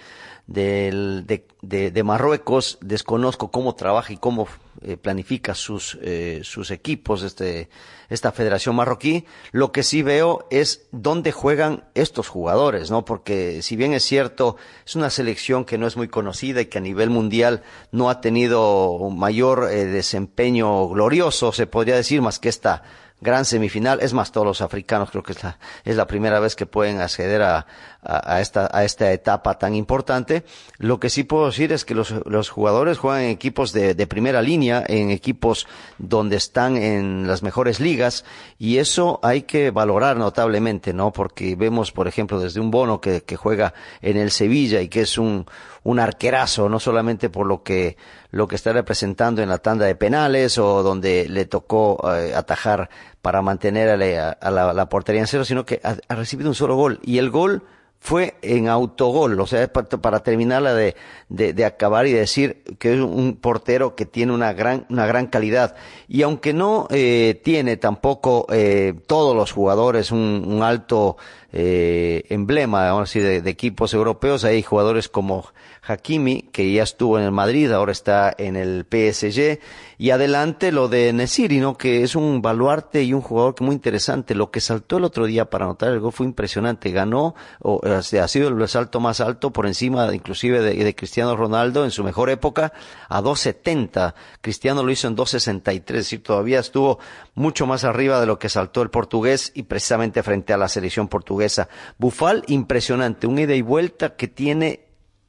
de, 0.47 1.91
de 1.91 2.03
Marruecos. 2.03 2.79
Desconozco 2.81 3.51
cómo 3.51 3.75
trabaja 3.75 4.15
y 4.15 4.17
cómo 4.17 4.49
eh, 4.83 4.97
planifica 4.97 5.55
sus, 5.55 5.99
eh, 6.03 6.41
sus 6.43 6.71
equipos, 6.71 7.23
este, 7.23 7.69
esta 8.09 8.33
federación 8.33 8.77
marroquí. 8.77 9.27
Lo 9.53 9.73
que 9.73 9.83
sí 9.83 10.03
veo 10.03 10.47
es 10.51 10.87
dónde 10.93 11.33
juegan 11.33 11.85
estos 11.95 12.29
jugadores, 12.29 12.91
¿no? 12.91 13.05
Porque 13.05 13.63
si 13.63 13.77
bien 13.77 13.93
es 13.93 14.05
cierto, 14.05 14.57
es 14.85 14.97
una 14.97 15.11
selección 15.11 15.65
que 15.65 15.79
no 15.79 15.87
es 15.87 15.97
muy 15.97 16.09
conocida 16.09 16.61
y 16.61 16.67
que 16.67 16.79
a 16.79 16.83
nivel 16.83 17.11
mundial 17.11 17.63
no 17.93 18.11
ha 18.11 18.21
tenido 18.21 18.99
mayor 19.11 19.69
eh, 19.71 19.87
desempeño 19.87 20.89
glorioso, 20.89 21.53
se 21.53 21.67
podría 21.67 21.97
decir, 21.97 22.23
más 22.23 22.39
que 22.39 22.49
esta 22.49 22.83
gran 23.21 23.45
semifinal. 23.45 24.01
Es 24.01 24.13
más, 24.13 24.33
todos 24.33 24.47
los 24.47 24.61
africanos 24.61 25.11
creo 25.11 25.23
que 25.23 25.33
es 25.33 25.43
la, 25.43 25.59
es 25.85 25.97
la 25.97 26.07
primera 26.07 26.41
vez 26.41 26.57
que 26.57 26.67
pueden 26.67 27.01
acceder 27.01 27.43
a, 27.43 27.67
a, 28.07 28.41
esta, 28.41 28.69
a 28.73 28.85
esta 28.85 29.13
etapa 29.13 29.59
tan 29.59 29.75
importante. 29.75 30.45
Lo 30.79 31.01
que 31.01 31.11
sí 31.11 31.25
puedo 31.25 31.47
decir 31.47 31.73
es 31.73 31.85
que 31.85 31.95
los, 31.95 32.15
los 32.27 32.49
jugadores 32.51 32.99
juegan 32.99 33.23
en 33.23 33.31
equipos 33.31 33.73
de, 33.73 33.95
de 33.95 34.07
primera 34.07 34.43
línea, 34.43 34.85
en 34.87 35.11
equipos 35.11 35.67
donde 35.99 36.37
están 36.37 36.77
en 36.77 37.27
las 37.27 37.43
mejores 37.43 37.81
ligas, 37.81 38.25
y 38.59 38.79
eso 38.79 39.21
hay 39.23 39.43
que 39.43 39.71
valorar 39.71 40.17
notablemente, 40.17 40.93
¿no? 40.93 41.13
Porque 41.13 41.57
vemos, 41.57 41.93
por 41.93 42.09
ejemplo, 42.09 42.41
desde 42.41 42.61
un 42.61 42.71
bono 42.71 43.01
que, 43.01 43.23
que 43.23 43.37
juega 43.37 43.75
en 44.03 44.17
el 44.17 44.31
Sevilla 44.31 44.81
y 44.81 44.89
que 44.89 45.03
es 45.03 45.19
un, 45.19 45.47
un 45.87 46.01
arquerazo, 46.01 46.69
no 46.69 46.81
solamente 46.81 47.31
por 47.31 47.47
lo 47.47 47.63
que, 47.63 47.97
lo 48.31 48.49
que 48.49 48.57
está 48.57 48.73
representando 48.73 49.43
en 49.43 49.49
la 49.49 49.59
tanda 49.59 49.87
de 49.87 49.95
penales 49.95 50.59
o 50.59 50.83
donde 50.83 51.29
le 51.29 51.47
tocó 51.47 51.99
eh, 52.13 52.35
atajar 52.35 52.91
para 53.23 53.41
mantener 53.43 53.89
a 53.91 53.97
la, 53.97 54.31
a, 54.31 54.51
la, 54.51 54.71
a 54.71 54.73
la, 54.73 54.89
portería 54.89 55.21
en 55.21 55.27
cero, 55.27 55.45
sino 55.45 55.65
que 55.65 55.81
ha, 55.85 55.97
ha, 56.09 56.15
recibido 56.15 56.51
un 56.51 56.55
solo 56.55 56.77
gol. 56.77 56.99
Y 57.03 57.19
el 57.19 57.31
gol 57.31 57.63
fue 58.07 58.37
en 58.41 58.69
autogol, 58.69 59.41
o 59.41 59.49
sea, 59.49 59.67
para, 59.67 59.89
para 59.89 60.21
terminarla 60.21 60.75
de, 60.75 60.95
de, 61.29 61.53
de, 61.53 61.65
acabar 61.65 62.07
y 62.07 62.13
decir 62.13 62.63
que 62.79 62.95
es 62.95 63.01
un 63.01 63.35
portero 63.35 63.97
que 63.97 64.07
tiene 64.07 64.33
una 64.33 64.53
gran, 64.53 64.87
una 64.91 65.07
gran 65.07 65.27
calidad. 65.27 65.75
Y 66.07 66.23
aunque 66.23 66.53
no 66.53 66.87
eh, 66.91 67.41
tiene 67.43 67.77
tampoco 67.79 68.47
eh, 68.53 68.95
todos 69.09 69.35
los 69.35 69.51
jugadores 69.51 70.13
un, 70.13 70.45
un 70.47 70.63
alto 70.63 71.17
eh, 71.53 72.23
emblema, 72.29 72.85
vamos 72.85 73.01
a 73.01 73.11
decir, 73.11 73.25
de, 73.25 73.43
de, 73.43 73.51
equipos 73.51 73.93
europeos, 73.93 74.45
hay 74.45 74.63
jugadores 74.63 75.09
como 75.09 75.45
Hakimi, 75.87 76.49
que 76.53 76.73
ya 76.73 76.83
estuvo 76.83 77.19
en 77.19 77.25
el 77.25 77.33
Madrid, 77.33 77.71
ahora 77.73 77.93
está 77.93 78.35
en 78.37 78.57
el 78.57 78.87
PSG, 78.91 79.61
y 79.99 80.11
adelante 80.11 80.73
lo 80.73 80.89
de 80.89 81.13
Nesiri, 81.13 81.59
¿no? 81.59 81.77
Que 81.77 82.03
es 82.03 82.17
un 82.17 82.43
baluarte 82.43 83.03
y 83.03 83.13
un 83.13 83.23
jugador 83.23 83.55
que 83.55 83.65
muy 83.65 83.75
interesante. 83.75 84.35
Lo 84.35 84.51
que 84.51 84.61
saltó 84.61 84.99
el 84.99 85.05
otro 85.05 85.27
día 85.27 85.49
para 85.49 85.65
anotar 85.65 85.91
el 85.91 86.01
gol 86.01 86.13
fue 86.13 86.27
impresionante. 86.27 86.91
Ganó, 86.91 87.35
o, 87.61 87.81
ha 87.87 88.29
sido 88.29 88.49
el 88.49 88.69
salto 88.69 89.01
más 89.01 89.21
alto 89.21 89.53
por 89.53 89.67
encima 89.67 90.13
inclusive 90.15 90.61
de, 90.61 90.75
de 90.75 90.95
Cristiano 90.95 91.37
Ronaldo 91.37 91.85
en 91.85 91.91
su 91.91 92.05
mejor 92.05 92.31
época 92.31 92.73
a 93.09 93.23
2.70. 93.23 94.15
Cristiano 94.41 94.83
lo 94.83 94.91
hizo 94.91 95.09
en 95.09 95.17
2.63, 95.17 95.75
es 95.77 95.85
decir, 95.87 96.23
todavía 96.23 96.61
estuvo 96.61 96.99
mucho 97.35 97.67
más 97.67 97.85
arriba 97.85 98.21
de 98.21 98.27
lo 98.27 98.39
que 98.39 98.49
saltó 98.49 98.83
el 98.83 98.91
portugués 98.91 99.53
y 99.55 99.65
precisamente 99.65 100.23
frente 100.23 100.53
a 100.53 100.57
la 100.57 100.69
selección 100.69 101.09
portuguesa. 101.09 101.69
Bufal, 101.99 102.45
impresionante, 102.49 103.27
un 103.27 103.39
ida 103.39 103.55
y 103.55 103.63
vuelta 103.63 104.17
que 104.17 104.29
tiene 104.29 104.86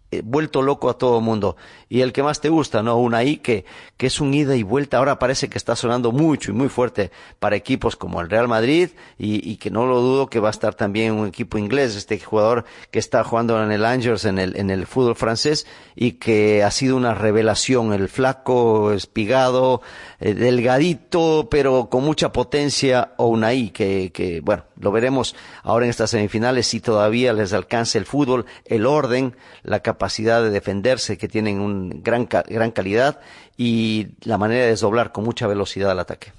eh, 0.10 0.22
vuelto 0.24 0.62
loco 0.62 0.90
a 0.90 0.98
todo 0.98 1.18
el 1.20 1.24
mundo. 1.24 1.58
Y 1.90 2.02
el 2.02 2.14
que 2.14 2.24
más 2.24 2.40
te 2.40 2.50
gusta, 2.50 2.82
¿no? 2.82 2.98
Unai, 2.98 3.38
que, 3.38 3.66
que 3.98 4.08
es 4.08 4.22
un 4.22 4.34
ida 4.34 4.56
y 4.56 4.64
vuelta. 4.64 4.98
Ahora 4.98 5.20
parece 5.20 5.50
que 5.50 5.58
está 5.58 5.76
sonando 5.76 6.12
mucho 6.12 6.52
y 6.52 6.54
muy 6.54 6.70
fuerte 6.70 7.12
para 7.40 7.56
equipos 7.56 7.96
como 7.96 8.22
el 8.22 8.30
Real 8.30 8.48
Madrid 8.48 8.90
y, 9.18 9.50
y 9.50 9.58
que 9.58 9.70
no 9.70 9.86
lo 9.86 10.02
dudo 10.02 10.28
que 10.28 10.40
va 10.40 10.48
a 10.48 10.52
estar 10.52 10.76
también 10.76 11.14
un 11.14 11.28
equipo 11.28 11.58
inglés, 11.58 11.96
este 11.96 12.20
jugador 12.20 12.66
que 12.92 13.00
está 13.00 13.24
jugando 13.24 13.62
en 13.62 13.72
el 13.72 13.84
Angers, 13.86 14.26
en 14.26 14.40
el, 14.40 14.56
en 14.58 14.70
el 14.70 14.86
fútbol 14.88 15.16
francés 15.16 15.68
y 15.96 16.14
que 16.14 16.64
ha 16.64 16.72
sido 16.72 16.96
una 16.96 17.14
revelación. 17.14 17.94
El 17.94 18.08
flaco, 18.08 18.94
espigado, 18.94 19.82
eh, 20.20 20.34
delgadito, 20.34 21.48
pero 21.50 21.90
con 21.90 22.04
mucha 22.04 22.32
potencia, 22.32 23.14
Unai, 23.18 23.72
que, 23.72 24.12
que, 24.14 24.42
bueno, 24.42 24.64
lo 24.80 24.92
veremos 24.92 25.36
ahora 25.64 25.86
en 25.86 25.90
estas 25.90 26.12
semifinales 26.12 26.68
si 26.68 26.80
todavía 26.80 27.34
les 27.34 27.54
alcanza 27.54 27.98
el 27.98 28.06
fútbol, 28.06 28.46
el 28.66 28.86
orden, 28.86 29.36
la 29.64 29.82
capacidad 29.82 30.42
de 30.42 30.50
defenderse 30.50 31.18
que 31.18 31.28
tienen 31.28 31.60
un 31.60 32.02
gran, 32.04 32.28
gran 32.28 32.72
calidad 32.72 33.20
y 33.58 34.10
la 34.22 34.38
manera 34.38 34.64
de 34.64 34.70
desdoblar 34.70 35.12
con 35.12 35.24
mucha 35.24 35.48
velocidad 35.48 35.92
al 35.92 36.00
ataque. 36.00 36.34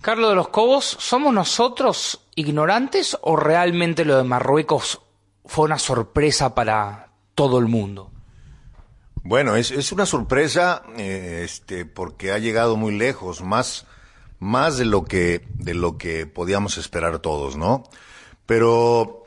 Carlos 0.00 0.30
de 0.30 0.36
los 0.36 0.48
Cobos, 0.48 0.84
¿somos 0.84 1.34
nosotros 1.34 2.26
ignorantes 2.34 3.18
o 3.22 3.36
realmente 3.36 4.04
lo 4.04 4.16
de 4.16 4.24
Marruecos 4.24 5.00
fue 5.44 5.64
una 5.64 5.78
sorpresa 5.78 6.54
para 6.54 7.08
todo 7.34 7.58
el 7.58 7.66
mundo? 7.66 8.12
Bueno, 9.24 9.56
es, 9.56 9.72
es 9.72 9.90
una 9.90 10.06
sorpresa 10.06 10.84
eh, 10.96 11.42
este, 11.44 11.84
porque 11.84 12.30
ha 12.30 12.38
llegado 12.38 12.76
muy 12.76 12.96
lejos, 12.96 13.42
más, 13.42 13.86
más 14.38 14.76
de 14.78 14.84
lo 14.84 15.04
que 15.04 15.46
de 15.54 15.74
lo 15.74 15.98
que 15.98 16.26
podíamos 16.26 16.78
esperar 16.78 17.18
todos, 17.20 17.56
¿no? 17.56 17.84
Pero 18.46 19.24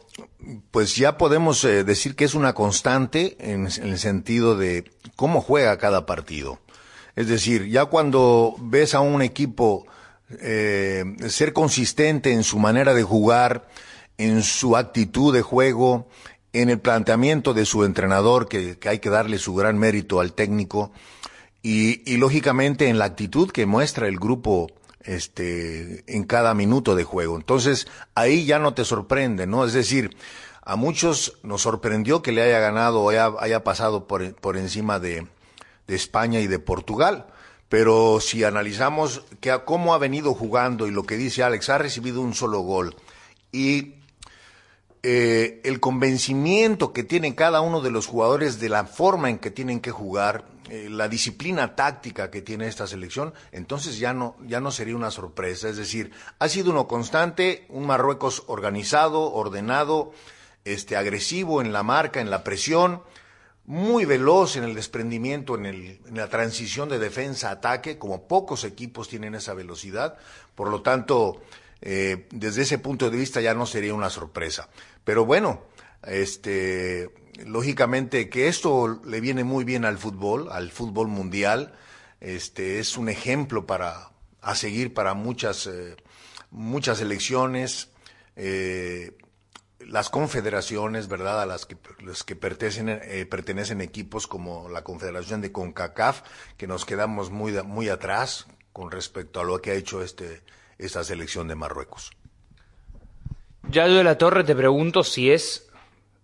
pues 0.72 0.96
ya 0.96 1.18
podemos 1.18 1.64
eh, 1.64 1.84
decir 1.84 2.16
que 2.16 2.26
es 2.26 2.34
una 2.34 2.54
constante 2.54 3.38
en, 3.40 3.66
el 3.68 4.00
sentido 4.00 4.58
de 4.58 4.90
cómo 5.16 5.42
juega 5.42 5.78
cada 5.78 6.06
partido. 6.06 6.60
Es 7.16 7.28
decir, 7.28 7.68
ya 7.68 7.86
cuando 7.86 8.56
ves 8.60 8.94
a 8.94 9.02
un 9.02 9.22
equipo 9.22 9.86
eh, 10.42 11.04
ser 11.28 11.54
consistente 11.54 12.32
en 12.32 12.44
su 12.44 12.60
manera 12.60 12.94
de 12.94 13.04
jugar, 13.04 13.68
en 14.18 14.44
su 14.44 14.78
actitud 14.78 15.34
de 15.34 15.42
juego, 15.42 16.08
en 16.54 16.70
el 16.70 16.80
planteamiento 16.80 17.54
de 17.54 17.66
su 17.66 17.84
entrenador, 17.84 18.48
que, 18.48 18.78
hay 18.86 19.00
que 19.00 19.10
darle 19.10 19.38
su 19.38 19.56
gran 19.56 19.78
mérito 19.78 20.20
al 20.20 20.34
técnico, 20.34 20.92
y, 21.62 22.18
lógicamente 22.18 22.88
en 22.88 22.98
la 23.00 23.06
actitud 23.06 23.52
que 23.52 23.66
muestra 23.66 24.08
el 24.08 24.18
grupo 24.18 24.70
este, 25.04 26.04
en 26.08 26.24
cada 26.24 26.54
minuto 26.54 26.96
de 26.96 27.04
juego. 27.04 27.36
Entonces, 27.36 27.88
ahí 28.16 28.46
ya 28.46 28.60
no 28.60 28.74
te 28.74 28.86
sorprende, 28.86 29.48
¿no? 29.48 29.66
Es 29.66 29.74
decir, 29.74 30.16
a 30.62 30.76
muchos 30.76 31.38
nos 31.44 31.62
sorprendió 31.62 32.22
que 32.22 32.32
le 32.32 32.44
haya 32.44 32.60
ganado 32.60 33.02
o 33.02 33.10
haya, 33.10 33.64
pasado 33.64 34.08
por, 34.08 34.36
por 34.36 34.58
encima 34.58 35.00
de, 35.00 35.28
de, 35.88 35.96
España 35.96 36.40
y 36.40 36.48
de 36.48 36.60
Portugal. 36.60 37.28
Pero 37.70 38.20
si 38.20 38.44
analizamos 38.44 39.24
que 39.42 39.52
a 39.52 39.66
cómo 39.66 39.94
ha 39.94 40.00
venido 40.00 40.34
jugando 40.34 40.88
y 40.88 40.92
lo 40.92 41.04
que 41.04 41.18
dice 41.18 41.44
Alex, 41.44 41.70
ha 41.70 41.78
recibido 41.78 42.22
un 42.22 42.34
solo 42.34 42.62
gol 42.62 42.96
y 43.52 43.99
eh, 45.02 45.62
el 45.64 45.80
convencimiento 45.80 46.92
que 46.92 47.04
tienen 47.04 47.34
cada 47.34 47.62
uno 47.62 47.82
de 47.82 47.92
los 47.92 48.06
jugadores 48.06 48.60
de 48.60 48.70
la 48.70 48.86
forma 48.86 49.30
en 49.30 49.40
que 49.40 49.50
tienen 49.50 49.80
que 49.80 49.92
jugar, 49.92 50.46
eh, 50.70 50.88
la 50.90 51.08
disciplina 51.08 51.76
táctica 51.76 52.30
que 52.30 52.42
tiene 52.42 52.68
esta 52.68 52.86
selección, 52.86 53.34
entonces 53.52 53.98
ya 53.98 54.14
no, 54.14 54.36
ya 54.46 54.60
no 54.60 54.72
sería 54.72 54.96
una 54.96 55.10
sorpresa. 55.10 55.70
Es 55.70 55.78
decir, 55.78 56.12
ha 56.38 56.50
sido 56.50 56.72
uno 56.72 56.88
constante, 56.88 57.66
un 57.70 57.88
Marruecos 57.88 58.44
organizado, 58.48 59.32
ordenado, 59.32 60.12
este, 60.66 60.96
agresivo 60.96 61.62
en 61.62 61.72
la 61.72 61.82
marca, 61.82 62.20
en 62.20 62.30
la 62.30 62.44
presión, 62.44 63.02
muy 63.66 64.06
veloz 64.06 64.58
en 64.58 64.64
el 64.64 64.76
desprendimiento, 64.76 65.56
en, 65.56 65.66
el, 65.66 66.00
en 66.06 66.18
la 66.18 66.28
transición 66.28 66.90
de 66.90 67.00
defensa-ataque, 67.00 67.98
como 67.98 68.28
pocos 68.28 68.64
equipos 68.64 69.08
tienen 69.08 69.36
esa 69.36 69.54
velocidad. 69.54 70.18
Por 70.56 70.70
lo 70.70 70.82
tanto, 70.82 71.42
eh, 71.82 72.28
desde 72.32 72.64
ese 72.64 72.78
punto 72.78 73.10
de 73.10 73.18
vista 73.18 73.42
ya 73.42 73.54
no 73.54 73.66
sería 73.66 73.94
una 73.94 74.10
sorpresa. 74.10 74.70
Pero 75.04 75.26
bueno, 75.26 75.64
este, 76.04 77.10
lógicamente 77.46 78.30
que 78.30 78.48
esto 78.48 79.02
le 79.06 79.22
viene 79.22 79.44
muy 79.44 79.64
bien 79.64 79.86
al 79.86 79.98
fútbol, 79.98 80.50
al 80.52 80.72
fútbol 80.72 81.08
mundial. 81.08 81.74
Este, 82.20 82.80
es 82.80 82.98
un 82.98 83.10
ejemplo 83.10 83.66
para, 83.66 84.12
a 84.42 84.56
seguir 84.56 84.94
para 84.94 85.14
muchas, 85.14 85.68
eh, 85.68 85.96
muchas 86.52 87.00
elecciones. 87.02 87.90
Eh, 88.36 89.16
las 89.80 90.10
confederaciones, 90.10 91.08
¿verdad? 91.08 91.42
A 91.42 91.46
las 91.46 91.66
que, 91.66 91.78
pertenecen, 92.36 93.28
pertenecen 93.30 93.80
equipos 93.80 94.28
como 94.28 94.68
la 94.68 94.84
Confederación 94.84 95.40
de 95.40 95.54
CONCACAF, 95.54 96.22
que 96.58 96.68
nos 96.68 96.86
quedamos 96.86 97.32
muy, 97.32 97.54
muy 97.64 97.88
atrás 97.88 98.48
con 98.74 98.92
respecto 98.92 99.40
a 99.40 99.46
lo 99.46 99.62
que 99.62 99.72
ha 99.72 99.76
hecho 99.76 100.04
este, 100.04 100.44
esta 100.80 101.04
selección 101.04 101.48
de 101.48 101.56
Marruecos. 101.56 102.12
Yayo 103.70 103.96
de 103.96 104.04
la 104.04 104.18
Torre, 104.18 104.44
te 104.44 104.56
pregunto 104.56 105.04
si 105.04 105.30
es 105.32 105.70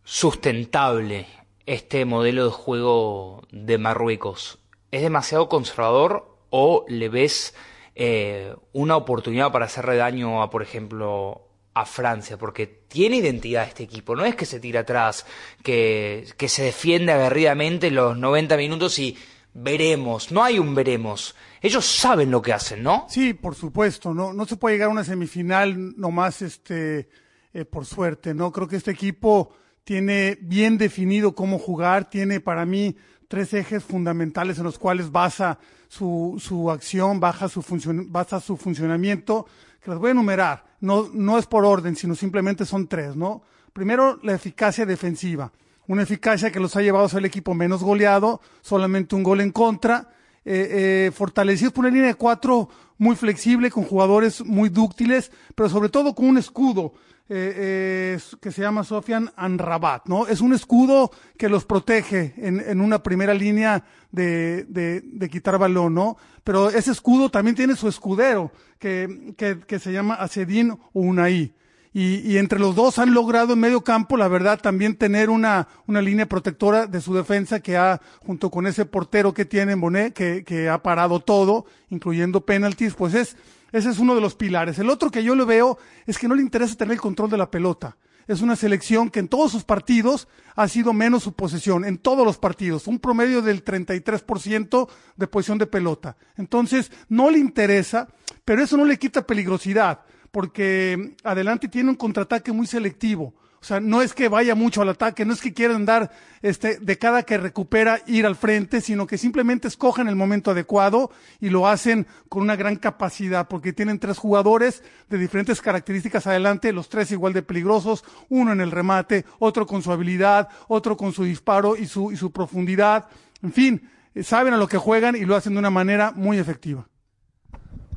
sustentable 0.04 1.28
este 1.66 2.06
modelo 2.06 2.46
de 2.46 2.52
juego 2.52 3.46
de 3.52 3.78
Marruecos. 3.78 4.60
¿Es 4.92 5.02
demasiado 5.02 5.50
conservador 5.50 6.38
o 6.50 6.86
le 6.88 7.10
ves 7.10 7.54
eh, 7.96 8.56
una 8.72 8.96
oportunidad 8.96 9.52
para 9.52 9.66
hacerle 9.66 9.98
daño 9.98 10.42
a, 10.42 10.50
por 10.50 10.64
ejemplo, 10.64 11.46
a 11.74 11.86
Francia, 11.86 12.38
porque 12.38 12.68
tiene 12.68 13.18
identidad 13.18 13.68
este 13.68 13.84
equipo, 13.84 14.16
no 14.16 14.24
es 14.24 14.36
que 14.36 14.46
se 14.46 14.62
tira 14.62 14.82
atrás, 14.82 15.26
que, 15.62 16.26
que 16.38 16.48
se 16.48 16.64
defiende 16.64 17.12
aguerridamente 17.12 17.92
los 17.92 18.18
90 18.18 18.56
minutos 18.56 18.98
y 18.98 19.18
veremos, 19.54 20.32
no 20.32 20.44
hay 20.44 20.60
un 20.60 20.74
veremos. 20.76 21.36
Ellos 21.66 21.84
saben 21.84 22.30
lo 22.30 22.44
que 22.44 22.54
hacen, 22.54 22.84
¿no? 22.84 23.08
Sí, 23.10 23.34
por 23.34 23.56
supuesto, 23.56 24.14
no, 24.14 24.34
no 24.34 24.46
se 24.46 24.56
puede 24.56 24.76
llegar 24.76 24.90
a 24.90 24.92
una 24.92 25.04
semifinal 25.04 26.00
nomás 26.00 26.44
este, 26.44 27.10
eh, 27.56 27.66
por 27.66 27.88
suerte, 27.88 28.36
¿no? 28.36 28.52
Creo 28.52 28.68
que 28.68 28.76
este 28.76 28.92
equipo 28.92 29.52
tiene 29.84 30.38
bien 30.42 30.78
definido 30.78 31.34
cómo 31.34 31.58
jugar, 31.58 32.08
tiene 32.08 32.40
para 32.40 32.68
mí 32.68 32.96
tres 33.28 33.52
ejes 33.56 33.84
fundamentales 33.84 34.60
en 34.60 34.64
los 34.64 34.78
cuales 34.78 35.12
basa 35.12 35.58
su, 35.88 36.36
su 36.40 36.70
acción, 36.70 37.20
baja 37.20 37.50
su, 37.50 37.64
funcion, 37.64 38.12
basa 38.12 38.40
su 38.40 38.58
funcionamiento, 38.58 39.48
que 39.82 39.90
los 39.90 40.00
voy 40.00 40.10
a 40.10 40.12
enumerar. 40.12 40.66
No, 40.82 41.10
no 41.14 41.40
es 41.40 41.48
por 41.48 41.66
orden, 41.66 41.96
sino 41.96 42.14
simplemente 42.14 42.64
son 42.66 42.88
tres, 42.88 43.16
¿no? 43.16 43.42
Primero, 43.74 44.20
la 44.22 44.36
eficacia 44.36 44.86
defensiva. 44.86 45.52
Una 45.88 46.04
eficacia 46.04 46.52
que 46.52 46.60
los 46.60 46.76
ha 46.76 46.84
llevado 46.84 47.06
a 47.06 47.10
ser 47.10 47.20
el 47.20 47.26
equipo 47.26 47.56
menos 47.56 47.84
goleado, 47.84 48.40
solamente 48.62 49.16
un 49.16 49.24
gol 49.24 49.42
en 49.42 49.52
contra, 49.52 50.10
eh, 50.46 51.08
eh, 51.08 51.12
fortalecidos 51.12 51.74
por 51.74 51.86
una 51.86 51.94
línea 51.94 52.08
de 52.08 52.16
cuatro 52.16 52.70
muy 52.98 53.16
flexible, 53.16 53.72
con 53.72 53.84
jugadores 53.84 54.46
muy 54.46 54.70
dúctiles, 54.70 55.32
pero 55.56 55.70
sobre 55.70 55.90
todo 55.90 56.16
con 56.16 56.28
un 56.28 56.38
escudo 56.38 56.94
eh, 57.28 57.54
eh, 57.58 58.20
que 58.40 58.52
se 58.52 58.62
llama 58.62 58.84
Sofian 58.84 59.32
Anrabat, 59.36 60.06
¿no? 60.06 60.28
Es 60.28 60.42
un 60.42 60.54
escudo 60.54 61.10
que 61.40 61.50
los 61.50 61.66
protege 61.66 62.36
en, 62.38 62.60
en 62.60 62.80
una 62.80 63.02
primera 63.02 63.34
línea 63.34 63.84
de, 64.12 64.64
de, 64.66 65.02
de, 65.02 65.30
quitar 65.30 65.58
balón, 65.58 65.96
¿no? 65.96 66.18
Pero 66.44 66.70
ese 66.70 66.92
escudo 66.92 67.32
también 67.32 67.56
tiene 67.56 67.76
su 67.76 67.88
escudero, 67.88 68.52
que, 68.78 69.34
que, 69.38 69.60
que 69.60 69.80
se 69.80 69.92
llama 69.92 70.14
Acedín 70.14 70.78
Unai. 70.94 71.56
Y, 71.98 72.30
y, 72.30 72.40
entre 72.40 72.60
los 72.60 72.76
dos 72.76 73.00
han 73.00 73.14
logrado 73.14 73.54
en 73.54 73.60
medio 73.62 73.82
campo, 73.82 74.18
la 74.18 74.28
verdad, 74.28 74.60
también 74.60 74.98
tener 74.98 75.30
una, 75.30 75.70
una 75.88 76.02
línea 76.02 76.26
protectora 76.26 76.88
de 76.88 77.00
su 77.00 77.14
defensa 77.14 77.62
que 77.62 77.78
ha, 77.78 78.02
junto 78.20 78.52
con 78.52 78.68
ese 78.68 78.84
portero 78.84 79.34
que 79.34 79.46
tiene 79.46 79.76
Bonet, 79.76 80.14
que, 80.14 80.44
que 80.44 80.68
ha 80.68 80.84
parado 80.84 81.22
todo, 81.22 81.66
incluyendo 81.90 82.42
penaltis, 82.42 82.96
pues 82.96 83.14
es, 83.14 83.38
ese 83.72 83.90
es 83.92 83.98
uno 83.98 84.14
de 84.14 84.20
los 84.20 84.36
pilares. 84.36 84.78
El 84.78 84.90
otro 84.90 85.10
que 85.10 85.24
yo 85.24 85.36
le 85.36 85.46
veo 85.46 85.78
es 86.06 86.18
que 86.18 86.28
no 86.28 86.36
le 86.36 86.42
interesa 86.42 86.76
tener 86.76 86.96
el 86.96 87.00
control 87.00 87.30
de 87.30 87.38
la 87.38 87.50
pelota. 87.50 87.96
Es 88.28 88.42
una 88.42 88.58
selección 88.58 89.10
que 89.10 89.22
en 89.22 89.30
todos 89.30 89.54
sus 89.54 89.64
partidos 89.64 90.28
ha 90.58 90.68
sido 90.68 90.92
menos 90.92 91.24
su 91.24 91.32
posesión, 91.32 91.86
en 91.86 91.98
todos 91.98 92.26
los 92.26 92.38
partidos, 92.38 92.88
un 92.88 93.00
promedio 93.00 93.42
del 93.42 93.64
33% 93.64 94.90
de 95.16 95.28
posición 95.28 95.60
de 95.60 95.68
pelota. 95.68 96.18
Entonces, 96.36 96.92
no 97.08 97.30
le 97.30 97.40
interesa, 97.40 98.10
pero 98.44 98.62
eso 98.62 98.76
no 98.76 98.84
le 98.84 99.00
quita 99.00 99.26
peligrosidad 99.26 100.02
porque 100.36 101.16
adelante 101.24 101.70
tiene 101.70 101.92
un 101.92 101.96
contraataque 101.96 102.52
muy 102.52 102.68
selectivo. 102.68 103.34
O 103.62 103.64
sea, 103.64 103.80
no 103.80 104.02
es 104.02 104.14
que 104.14 104.28
vaya 104.28 104.54
mucho 104.54 104.82
al 104.82 104.90
ataque, 104.90 105.24
no 105.24 105.32
es 105.32 105.40
que 105.40 105.54
quieran 105.54 105.86
dar 105.86 106.12
este, 106.42 106.78
de 106.78 106.98
cada 106.98 107.24
que 107.24 107.38
recupera 107.38 108.02
ir 108.06 108.26
al 108.26 108.36
frente, 108.36 108.82
sino 108.82 109.08
que 109.08 109.18
simplemente 109.18 109.70
escogen 109.70 110.10
el 110.10 110.18
momento 110.18 110.52
adecuado 110.52 111.10
y 111.40 111.52
lo 111.52 111.70
hacen 111.70 112.06
con 112.28 112.42
una 112.44 112.58
gran 112.58 112.76
capacidad, 112.76 113.48
porque 113.48 113.72
tienen 113.72 113.98
tres 113.98 114.18
jugadores 114.18 114.84
de 115.10 115.20
diferentes 115.20 115.62
características 115.62 116.28
adelante, 116.28 116.74
los 116.74 116.90
tres 116.90 117.12
igual 117.12 117.32
de 117.32 117.42
peligrosos, 117.42 118.04
uno 118.28 118.52
en 118.52 118.60
el 118.60 118.72
remate, 118.72 119.24
otro 119.40 119.66
con 119.66 119.84
su 119.84 119.94
habilidad, 119.94 120.50
otro 120.68 120.98
con 120.98 121.14
su 121.14 121.24
disparo 121.24 121.78
y 121.78 121.86
su, 121.86 122.12
y 122.12 122.18
su 122.18 122.34
profundidad. 122.34 123.08
En 123.42 123.54
fin, 123.54 123.90
saben 124.22 124.54
a 124.54 124.58
lo 124.58 124.68
que 124.68 124.78
juegan 124.78 125.16
y 125.16 125.24
lo 125.24 125.38
hacen 125.38 125.54
de 125.54 125.60
una 125.60 125.70
manera 125.70 126.12
muy 126.14 126.40
efectiva. 126.40 126.90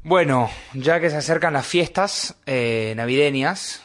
Bueno, 0.08 0.48
ya 0.72 1.00
que 1.00 1.10
se 1.10 1.16
acercan 1.18 1.52
las 1.52 1.66
fiestas 1.66 2.34
eh, 2.46 2.94
navideñas, 2.96 3.82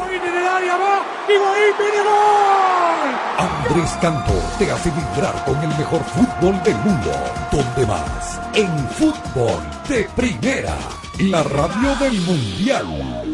Andrés 3.38 3.98
Cantor 4.02 4.44
te 4.60 4.72
hace 4.72 4.92
vibrar 4.92 5.46
con 5.46 5.58
el 5.64 5.70
mejor 5.78 6.04
fútbol 6.04 6.62
del 6.64 6.76
mundo. 6.76 7.12
¿Dónde 7.52 7.86
más? 7.88 8.40
En 8.54 8.70
Fútbol 8.90 9.62
de 9.88 10.08
Primera. 10.16 10.76
La 11.20 11.44
radio 11.44 11.96
del 12.00 12.20
Mundial. 12.22 12.86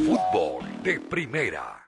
Fútbol 0.06 0.84
de 0.84 1.00
Primera. 1.00 1.88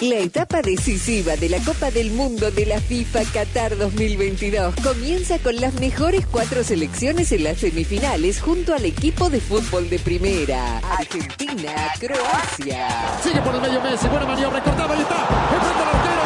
La 0.00 0.16
etapa 0.16 0.60
decisiva 0.60 1.36
de 1.36 1.48
la 1.48 1.58
Copa 1.60 1.90
del 1.92 2.10
Mundo 2.10 2.50
de 2.50 2.66
la 2.66 2.80
FIFA 2.80 3.22
Qatar 3.32 3.76
2022 3.76 4.74
comienza 4.82 5.38
con 5.38 5.54
las 5.56 5.74
mejores 5.74 6.26
cuatro 6.26 6.64
selecciones 6.64 7.30
en 7.30 7.44
las 7.44 7.58
semifinales 7.58 8.40
junto 8.40 8.74
al 8.74 8.84
equipo 8.84 9.30
de 9.30 9.40
fútbol 9.40 9.88
de 9.88 10.00
primera. 10.00 10.78
Argentina, 10.78 11.92
Croacia. 12.00 12.88
Sigue 13.22 13.40
por 13.40 13.54
el 13.54 13.60
medio 13.60 13.80
Messi, 13.82 14.08
buena 14.08 14.26
maniobra, 14.26 14.62
cortaba 14.64 14.96
y 14.96 15.00
está. 15.00 15.28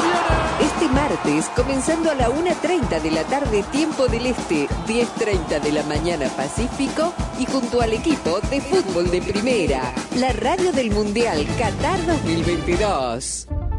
Viene. 0.03 0.73
Este 0.73 0.89
martes, 0.89 1.45
comenzando 1.55 2.11
a 2.11 2.15
la 2.15 2.31
1.30 2.31 3.01
de 3.03 3.11
la 3.11 3.25
tarde, 3.25 3.63
tiempo 3.71 4.09
del 4.09 4.27
Este, 4.27 4.67
10.30 4.87 5.61
de 5.61 5.73
la 5.73 5.83
mañana 5.85 6.29
Pacífico, 6.31 7.13
y 7.39 7.47
junto 7.47 7.81
al 7.81 7.93
equipo 7.93 8.41
de 8.51 8.61
fútbol 8.61 9.11
de 9.11 9.23
primera, 9.23 9.93
la 10.17 10.33
radio 10.33 10.73
del 10.73 10.91
Mundial 10.91 11.47
Qatar 11.59 12.05
2022. 12.07 13.58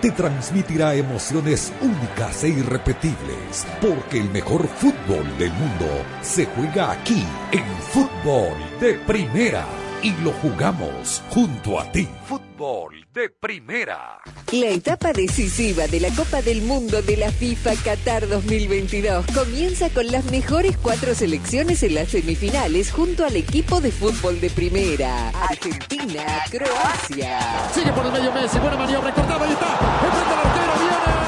te 0.00 0.10
transmitirá 0.10 0.94
emociones 0.94 1.72
únicas 1.80 2.44
e 2.44 2.48
irrepetibles, 2.48 3.66
porque 3.80 4.18
el 4.18 4.30
mejor 4.30 4.66
fútbol 4.66 5.26
del 5.38 5.52
mundo 5.52 5.86
se 6.22 6.46
juega 6.46 6.92
aquí, 6.92 7.24
en 7.52 7.66
fútbol 7.92 8.56
de 8.80 8.94
primera, 8.94 9.66
y 10.02 10.12
lo 10.22 10.32
jugamos 10.32 11.22
junto 11.30 11.78
a 11.78 11.84
ti. 11.92 12.08
Fútbol 12.24 12.99
de 13.12 13.28
primera. 13.28 14.20
La 14.52 14.68
etapa 14.68 15.12
decisiva 15.12 15.86
de 15.88 16.00
la 16.00 16.10
Copa 16.10 16.42
del 16.42 16.62
Mundo 16.62 17.02
de 17.02 17.16
la 17.16 17.30
FIFA 17.32 17.74
Qatar 17.82 18.28
2022 18.28 19.26
comienza 19.34 19.90
con 19.90 20.06
las 20.08 20.24
mejores 20.26 20.76
cuatro 20.76 21.14
selecciones 21.14 21.82
en 21.82 21.94
las 21.94 22.08
semifinales 22.08 22.92
junto 22.92 23.24
al 23.24 23.36
equipo 23.36 23.80
de 23.80 23.90
fútbol 23.90 24.40
de 24.40 24.50
primera. 24.50 25.30
Argentina, 25.30 26.44
Croacia. 26.50 27.70
Sigue 27.74 27.92
por 27.92 28.06
el 28.06 28.12
medio 28.12 28.32
Messi, 28.32 28.58
buena 28.58 28.76
maniobra, 28.76 29.12
cortaba 29.12 29.46
y 29.46 29.52
está. 29.52 29.78
Enfrenta 30.04 30.40
al 30.40 30.46
arquero, 30.46 30.72
viene. 30.78 31.19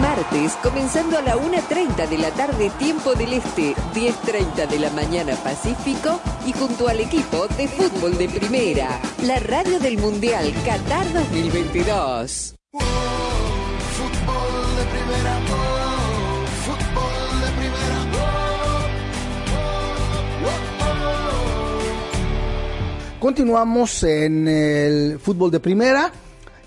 Martes, 0.00 0.52
comenzando 0.62 1.18
a 1.18 1.22
la 1.22 1.36
1.30 1.36 2.08
de 2.08 2.18
la 2.18 2.30
tarde, 2.30 2.70
tiempo 2.78 3.14
del 3.14 3.34
este, 3.34 3.74
10.30 3.94 4.68
de 4.68 4.78
la 4.78 4.90
mañana 4.90 5.36
Pacífico, 5.36 6.20
y 6.46 6.52
junto 6.52 6.88
al 6.88 7.00
equipo 7.00 7.46
de 7.56 7.68
fútbol 7.68 8.16
de 8.18 8.28
primera, 8.28 9.00
la 9.22 9.38
radio 9.38 9.78
del 9.78 9.98
Mundial 9.98 10.52
Qatar 10.64 11.12
2022. 11.12 12.54
Fútbol 12.72 12.86
de 14.76 14.84
primera, 14.90 15.38
oh, 15.52 16.46
fútbol 16.64 17.40
de 17.40 17.50
primera, 17.58 18.00
Continuamos 23.20 24.02
en 24.04 24.48
el 24.48 25.18
fútbol 25.20 25.50
de 25.50 25.60
primera. 25.60 26.10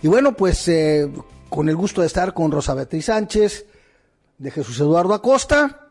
Y 0.04 0.08
bueno, 0.08 0.34
pues 0.34 0.68
eh, 0.68 1.10
con 1.54 1.70
el 1.70 1.76
gusto 1.76 2.02
de 2.02 2.08
estar 2.08 2.34
con 2.34 2.52
Rosa 2.52 2.74
Beatriz 2.74 3.06
Sánchez, 3.06 3.68
de 4.40 4.50
Jesús 4.50 4.80
Eduardo 4.80 5.14
Acosta. 5.14 5.90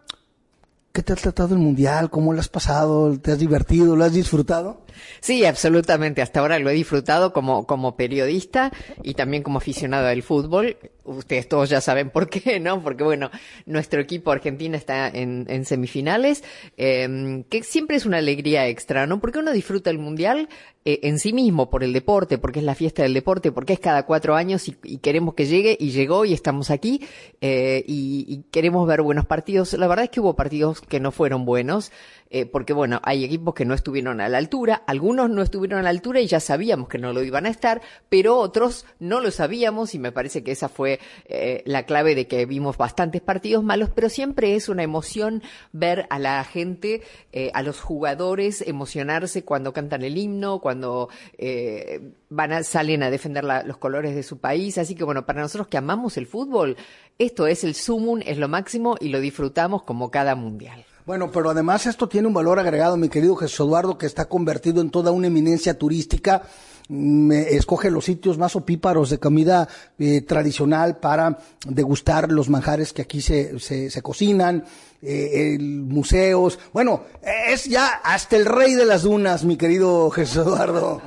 ¿Qué 0.91 1.05
te 1.05 1.13
ha 1.13 1.17
tratado 1.17 1.55
el 1.55 1.61
mundial? 1.61 2.11
¿Cómo 2.11 2.33
lo 2.33 2.41
has 2.41 2.49
pasado? 2.49 3.17
¿Te 3.21 3.31
has 3.31 3.39
divertido? 3.39 3.95
¿Lo 3.95 4.03
has 4.03 4.13
disfrutado? 4.13 4.82
Sí, 5.21 5.45
absolutamente. 5.45 6.23
Hasta 6.23 6.41
ahora 6.41 6.59
lo 6.59 6.71
he 6.71 6.75
disfrutado 6.75 7.33
como, 7.33 7.67
como 7.67 7.97
periodista 7.97 8.73
y 9.03 9.15
también 9.15 9.43
como 9.43 9.59
aficionado 9.59 10.07
del 10.07 10.23
fútbol. 10.23 10.77
Ustedes 11.05 11.49
todos 11.49 11.69
ya 11.69 11.81
saben 11.81 12.11
por 12.11 12.29
qué, 12.29 12.61
¿no? 12.61 12.83
Porque 12.83 13.05
bueno, 13.05 13.31
nuestro 13.67 14.01
equipo 14.01 14.31
Argentina 14.31 14.77
está 14.77 15.09
en, 15.09 15.65
semifinales, 15.65 16.45
eh, 16.77 17.45
que 17.49 17.63
siempre 17.63 17.97
es 17.97 18.07
una 18.07 18.19
alegría 18.19 18.69
extra, 18.69 19.07
¿no? 19.07 19.21
Porque 19.21 19.39
uno 19.39 19.53
disfruta 19.53 19.91
el 19.91 19.99
mundial 19.99 20.49
eh, 20.85 21.01
en 21.05 21.21
sí 21.21 21.33
mismo 21.33 21.71
por 21.71 21.85
el 21.85 21.93
deporte, 21.93 22.39
porque 22.39 22.59
es 22.59 22.65
la 22.65 22.75
fiesta 22.75 23.03
del 23.03 23.15
deporte, 23.15 23.53
porque 23.53 23.73
es 23.73 23.79
cada 23.79 24.05
cuatro 24.05 24.35
años 24.35 24.67
y, 24.69 24.77
y 24.83 24.99
queremos 24.99 25.35
que 25.35 25.47
llegue 25.47 25.77
y 25.79 25.91
llegó 25.91 26.25
y 26.25 26.33
estamos 26.33 26.71
aquí 26.71 27.07
eh, 27.41 27.85
y, 27.87 28.25
y 28.29 28.45
queremos 28.51 28.87
ver 28.89 29.03
buenos 29.03 29.27
partidos. 29.27 29.75
La 29.75 29.87
verdad 29.87 30.05
es 30.05 30.11
que 30.11 30.21
hubo 30.21 30.35
partidos 30.35 30.81
que 30.81 30.99
no 30.99 31.13
fueron 31.13 31.45
buenos 31.45 31.93
eh, 32.33 32.47
porque 32.47 32.73
bueno, 32.73 32.99
hay 33.05 33.25
equipos 33.25 33.55
que 33.55 33.67
no 33.67 33.75
estuvieron 33.75 34.23
a 34.23 34.29
la 34.31 34.39
altura, 34.39 34.83
algunos 34.87 35.29
no 35.29 35.43
estuvieron 35.43 35.79
a 35.79 35.83
la 35.83 35.91
altura 35.91 36.21
y 36.21 36.27
ya 36.27 36.41
sabíamos 36.41 36.89
que 36.89 36.97
no 36.97 37.13
lo 37.13 37.23
iban 37.23 37.45
a 37.45 37.51
estar, 37.51 37.83
pero 38.09 38.39
otros 38.39 38.87
no 38.99 39.21
lo 39.21 39.31
sabíamos 39.31 39.95
y 39.95 39.99
me 39.99 40.13
parece 40.13 40.43
que 40.43 40.53
esa 40.53 40.71
fue 40.71 40.99
eh, 41.27 41.63
la 41.67 41.85
clave 41.85 42.15
de 42.15 42.27
que 42.27 42.47
vimos 42.47 42.79
bastantes 42.79 43.21
partidos 43.21 43.63
malos, 43.63 43.91
pero 43.95 44.09
siempre 44.09 44.55
es 44.55 44.71
una 44.71 44.83
emoción 44.83 45.43
ver 45.73 46.07
a 46.09 46.19
la 46.19 46.43
gente, 46.45 47.03
eh, 47.33 47.51
a 47.53 47.63
los 47.63 47.81
jugadores 47.81 48.63
emocionarse 48.67 49.45
cuando 49.45 49.75
cantan 49.75 50.03
el 50.03 50.17
himno, 50.17 50.61
cuando 50.61 51.11
eh, 51.37 52.01
van 52.31 52.53
a, 52.53 52.63
salen 52.63 53.03
a 53.03 53.11
defender 53.11 53.45
la, 53.45 53.63
los 53.63 53.77
colores 53.77 54.15
de 54.15 54.23
su 54.23 54.39
país, 54.39 54.79
así 54.79 54.95
que 54.95 55.05
bueno, 55.05 55.27
para 55.27 55.43
nosotros 55.43 55.69
que 55.69 55.77
amamos 55.77 56.17
el 56.17 56.27
fútbol, 56.27 56.79
esto 57.19 57.47
es 57.47 57.63
el 57.63 57.75
sumum, 57.75 58.21
es 58.25 58.39
lo 58.39 58.49
máximo 58.49 58.97
y 58.99 59.11
lo 59.11 59.21
disfrutamos 59.21 59.83
como 59.83 60.11
cada 60.11 60.35
mundial. 60.35 60.87
Bueno, 61.05 61.33
pero 61.33 61.51
además 61.51 61.87
esto 61.87 62.09
tiene 62.09 62.29
un 62.29 62.35
valor 62.35 62.61
agregado, 62.61 62.97
mi 62.97 63.09
querido 63.09 63.35
Jesús 63.35 63.67
Eduardo, 63.67 63.99
que 63.99 64.07
está 64.07 64.27
convertido 64.27 64.81
en 64.81 64.91
toda 64.91 65.11
una 65.11 65.27
eminencia 65.27 65.77
turística. 65.77 66.43
Me 66.89 67.57
escoge 67.57 67.91
los 67.91 68.05
sitios 68.05 68.39
más 68.39 68.55
opíparos 68.55 69.11
de 69.11 69.19
comida 69.19 69.69
eh, 69.99 70.21
tradicional 70.21 70.99
para 70.99 71.39
degustar 71.67 72.31
los 72.31 72.49
manjares 72.49 72.93
que 72.93 73.03
aquí 73.03 73.21
se, 73.21 73.59
se, 73.59 73.91
se 73.91 74.03
cocinan, 74.03 74.65
eh, 75.03 75.55
el, 75.57 75.83
museos. 75.83 76.61
Bueno, 76.73 77.03
es 77.49 77.65
ya 77.65 77.89
hasta 78.05 78.37
el 78.37 78.47
rey 78.47 78.75
de 78.75 78.85
las 78.85 79.03
dunas, 79.03 79.45
mi 79.45 79.57
querido 79.57 80.09
Jesús 80.11 80.47
Eduardo. 80.47 81.03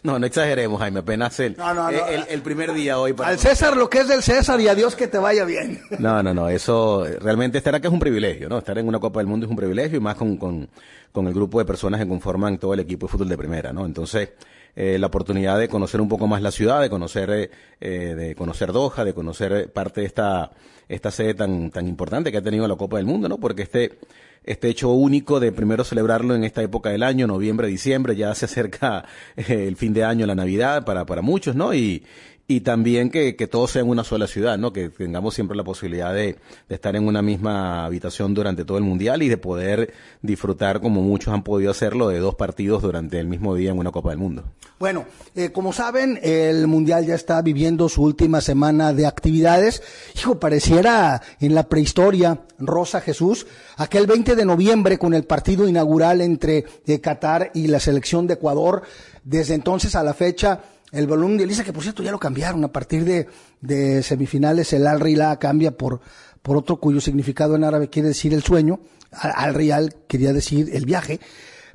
No, 0.04 0.18
no 0.18 0.26
exageremos, 0.26 0.80
Jaime, 0.80 1.00
apenas 1.00 1.38
el, 1.40 1.56
No, 1.56 1.74
no, 1.74 1.90
no. 1.90 2.06
el, 2.06 2.24
el 2.28 2.42
primer 2.42 2.72
día 2.72 2.98
hoy. 2.98 3.12
Para 3.12 3.30
Al 3.30 3.38
César 3.38 3.76
lo 3.76 3.90
que 3.90 3.98
es 4.00 4.08
del 4.08 4.22
César 4.22 4.58
y 4.60 4.68
a 4.68 4.74
Dios 4.74 4.96
que 4.96 5.06
te 5.08 5.18
vaya 5.18 5.44
bien. 5.44 5.80
No, 5.98 6.22
no, 6.22 6.32
no, 6.32 6.48
eso 6.48 7.04
realmente 7.20 7.58
estar 7.58 7.74
acá 7.74 7.88
es 7.88 7.92
un 7.94 8.00
privilegio, 8.00 8.48
¿no? 8.48 8.58
Estar 8.58 8.78
en 8.78 8.88
una 8.88 8.98
Copa 8.98 9.20
del 9.20 9.26
Mundo 9.26 9.46
es 9.46 9.50
un 9.50 9.56
privilegio 9.56 9.98
y 9.98 10.00
más 10.00 10.14
con, 10.16 10.36
con, 10.38 10.68
con 11.12 11.26
el 11.26 11.34
grupo 11.34 11.58
de 11.58 11.64
personas 11.64 12.00
que 12.00 12.08
conforman 12.08 12.58
todo 12.58 12.72
el 12.74 12.80
equipo 12.80 13.06
de 13.06 13.12
fútbol 13.12 13.28
de 13.28 13.36
primera, 13.36 13.72
¿no? 13.72 13.84
Entonces, 13.84 14.30
eh, 14.76 14.98
la 14.98 15.08
oportunidad 15.08 15.58
de 15.58 15.68
conocer 15.68 16.00
un 16.00 16.08
poco 16.08 16.26
más 16.26 16.42
la 16.42 16.50
ciudad, 16.50 16.80
de 16.80 16.90
conocer, 16.90 17.30
eh, 17.30 17.50
eh, 17.80 18.14
de 18.14 18.34
conocer 18.34 18.72
Doha, 18.72 19.04
de 19.04 19.14
conocer 19.14 19.72
parte 19.72 20.02
de 20.02 20.06
esta, 20.06 20.50
esta 20.88 21.10
sede 21.10 21.34
tan, 21.34 21.70
tan 21.70 21.86
importante 21.86 22.30
que 22.30 22.38
ha 22.38 22.42
tenido 22.42 22.66
la 22.68 22.76
Copa 22.76 22.96
del 22.96 23.06
Mundo, 23.06 23.28
¿no? 23.28 23.38
Porque 23.38 23.62
este, 23.62 23.98
este 24.44 24.68
hecho 24.68 24.90
único 24.90 25.38
de 25.38 25.52
primero 25.52 25.84
celebrarlo 25.84 26.34
en 26.34 26.44
esta 26.44 26.62
época 26.62 26.90
del 26.90 27.02
año, 27.02 27.26
noviembre, 27.26 27.68
diciembre, 27.68 28.16
ya 28.16 28.34
se 28.34 28.46
acerca 28.46 29.04
eh, 29.36 29.66
el 29.68 29.76
fin 29.76 29.92
de 29.92 30.04
año, 30.04 30.26
la 30.26 30.34
Navidad 30.34 30.84
para, 30.84 31.04
para 31.06 31.22
muchos, 31.22 31.54
¿no? 31.54 31.74
Y, 31.74 32.04
y 32.50 32.62
también 32.62 33.10
que, 33.10 33.36
que 33.36 33.46
todo 33.46 33.68
sea 33.68 33.82
en 33.82 33.88
una 33.88 34.02
sola 34.02 34.26
ciudad, 34.26 34.58
¿no? 34.58 34.72
Que 34.72 34.88
tengamos 34.88 35.34
siempre 35.36 35.56
la 35.56 35.62
posibilidad 35.62 36.12
de, 36.12 36.36
de 36.68 36.74
estar 36.74 36.96
en 36.96 37.06
una 37.06 37.22
misma 37.22 37.84
habitación 37.84 38.34
durante 38.34 38.64
todo 38.64 38.76
el 38.76 38.82
mundial 38.82 39.22
y 39.22 39.28
de 39.28 39.36
poder 39.36 39.94
disfrutar, 40.20 40.80
como 40.80 41.00
muchos 41.00 41.32
han 41.32 41.44
podido 41.44 41.70
hacerlo, 41.70 42.08
de 42.08 42.18
dos 42.18 42.34
partidos 42.34 42.82
durante 42.82 43.20
el 43.20 43.28
mismo 43.28 43.54
día 43.54 43.70
en 43.70 43.78
una 43.78 43.92
Copa 43.92 44.10
del 44.10 44.18
Mundo. 44.18 44.42
Bueno, 44.80 45.04
eh, 45.36 45.52
como 45.52 45.72
saben, 45.72 46.18
el 46.24 46.66
Mundial 46.66 47.06
ya 47.06 47.14
está 47.14 47.40
viviendo 47.40 47.88
su 47.88 48.02
última 48.02 48.40
semana 48.40 48.92
de 48.92 49.06
actividades. 49.06 49.80
Hijo, 50.16 50.40
pareciera 50.40 51.22
en 51.38 51.54
la 51.54 51.68
prehistoria, 51.68 52.40
Rosa 52.58 53.00
Jesús, 53.00 53.46
aquel 53.76 54.08
20 54.08 54.34
de 54.34 54.44
noviembre 54.44 54.98
con 54.98 55.14
el 55.14 55.22
partido 55.22 55.68
inaugural 55.68 56.20
entre 56.20 56.64
eh, 56.84 57.00
Qatar 57.00 57.52
y 57.54 57.68
la 57.68 57.78
selección 57.78 58.26
de 58.26 58.34
Ecuador. 58.34 58.82
Desde 59.22 59.54
entonces 59.54 59.94
a 59.94 60.02
la 60.02 60.14
fecha, 60.14 60.60
el 60.92 61.06
balón 61.06 61.36
de 61.36 61.44
Elisa, 61.44 61.64
que 61.64 61.72
por 61.72 61.82
cierto 61.82 62.02
ya 62.02 62.10
lo 62.10 62.18
cambiaron, 62.18 62.64
a 62.64 62.72
partir 62.72 63.04
de, 63.04 63.28
de 63.60 64.02
semifinales 64.02 64.72
el 64.72 64.86
Al 64.86 65.00
Rila 65.00 65.38
cambia 65.38 65.76
por, 65.76 66.00
por 66.42 66.56
otro 66.56 66.76
cuyo 66.76 67.00
significado 67.00 67.56
en 67.56 67.64
árabe 67.64 67.88
quiere 67.88 68.08
decir 68.08 68.34
el 68.34 68.42
sueño, 68.42 68.80
Al 69.12 69.32
Al 69.34 69.54
Real 69.54 69.94
quería 70.08 70.32
decir 70.32 70.70
el 70.72 70.86
viaje. 70.86 71.20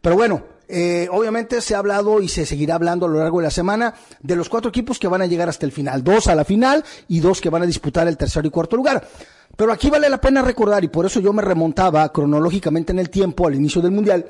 Pero 0.02 0.16
bueno, 0.16 0.44
eh, 0.68 1.08
obviamente 1.12 1.62
se 1.62 1.76
ha 1.76 1.80
hablado 1.80 2.22
y 2.22 2.28
se 2.28 2.46
seguirá 2.46 2.76
hablando 2.76 3.06
a 3.06 3.10
lo 3.10 3.20
largo 3.20 3.40
de 3.40 3.46
la 3.46 3.52
semana 3.52 3.94
de 4.22 4.36
los 4.36 4.50
cuatro 4.50 4.70
equipos 4.70 5.00
que 5.00 5.08
van 5.08 5.22
a 5.22 5.28
llegar 5.28 5.48
hasta 5.48 5.66
el 5.66 5.72
final, 5.72 6.04
dos 6.04 6.28
a 6.28 6.36
la 6.36 6.44
final 6.44 6.84
y 7.08 7.20
dos 7.20 7.40
que 7.40 7.50
van 7.50 7.64
a 7.64 7.66
disputar 7.66 8.08
el 8.08 8.18
tercer 8.18 8.46
y 8.46 8.50
cuarto 8.50 8.76
lugar. 8.76 9.08
Pero 9.56 9.72
aquí 9.72 9.90
vale 9.90 10.10
la 10.10 10.20
pena 10.20 10.42
recordar, 10.42 10.84
y 10.84 10.90
por 10.90 11.06
eso 11.06 11.20
yo 11.20 11.32
me 11.32 11.42
remontaba 11.42 12.12
cronológicamente 12.12 12.92
en 12.92 13.00
el 13.00 13.10
tiempo 13.10 13.48
al 13.48 13.56
inicio 13.56 13.82
del 13.82 13.92
Mundial, 13.92 14.26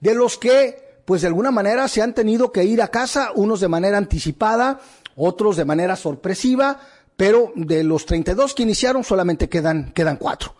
de 0.00 0.14
los 0.14 0.38
que 0.38 0.89
pues 1.10 1.22
de 1.22 1.26
alguna 1.26 1.50
manera 1.50 1.88
se 1.88 2.02
han 2.02 2.14
tenido 2.14 2.52
que 2.52 2.62
ir 2.62 2.80
a 2.80 2.86
casa, 2.86 3.32
unos 3.34 3.58
de 3.58 3.66
manera 3.66 3.98
anticipada, 3.98 4.78
otros 5.16 5.56
de 5.56 5.64
manera 5.64 5.96
sorpresiva, 5.96 6.78
pero 7.16 7.50
de 7.56 7.82
los 7.82 8.06
32 8.06 8.54
que 8.54 8.62
iniciaron 8.62 9.02
solamente 9.02 9.48
quedan, 9.48 9.90
quedan 9.90 10.18
cuatro. 10.18 10.54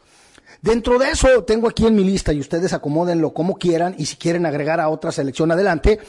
Dentro 0.60 0.98
de 0.98 1.10
eso 1.10 1.44
tengo 1.44 1.68
aquí 1.68 1.86
en 1.86 1.94
mi 1.94 2.02
lista 2.02 2.32
y 2.32 2.40
ustedes 2.40 2.72
acomódenlo 2.72 3.32
como 3.32 3.58
quieran 3.58 3.94
y 3.96 4.06
si 4.06 4.16
quieren 4.16 4.44
agregar 4.44 4.80
a 4.80 4.88
otra 4.88 5.12
selección 5.12 5.52
adelante, 5.52 6.00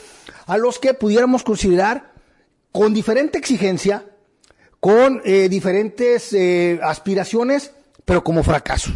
a 0.46 0.58
los 0.58 0.80
que 0.80 0.92
pudiéramos 0.92 1.44
considerar 1.44 2.10
con 2.72 2.92
diferente 2.92 3.38
exigencia, 3.38 4.06
con 4.80 5.22
eh, 5.24 5.48
diferentes 5.48 6.32
eh, 6.32 6.80
aspiraciones, 6.82 7.70
pero 8.04 8.24
como 8.24 8.42
fracasos. 8.42 8.94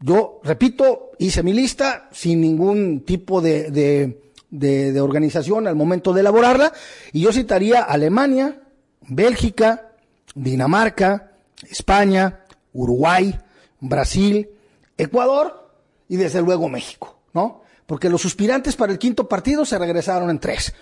Yo, 0.00 0.40
repito, 0.42 1.10
hice 1.18 1.42
mi 1.42 1.52
lista 1.52 2.08
sin 2.12 2.40
ningún 2.40 3.00
tipo 3.04 3.42
de, 3.42 3.70
de, 3.70 4.29
de, 4.50 5.00
organización 5.00 5.66
al 5.66 5.76
momento 5.76 6.12
de 6.12 6.20
elaborarla 6.20 6.72
y 7.12 7.20
yo 7.20 7.32
citaría 7.32 7.82
Alemania, 7.82 8.60
Bélgica, 9.02 9.92
Dinamarca, 10.34 11.32
España, 11.68 12.40
Uruguay, 12.72 13.38
Brasil, 13.80 14.48
Ecuador 14.96 15.70
y 16.08 16.16
desde 16.16 16.42
luego 16.42 16.68
México, 16.68 17.20
¿no? 17.32 17.62
Porque 17.86 18.08
los 18.08 18.22
suspirantes 18.22 18.76
para 18.76 18.92
el 18.92 18.98
quinto 18.98 19.28
partido 19.28 19.64
se 19.64 19.78
regresaron 19.78 20.30
en 20.30 20.38
tres. 20.38 20.72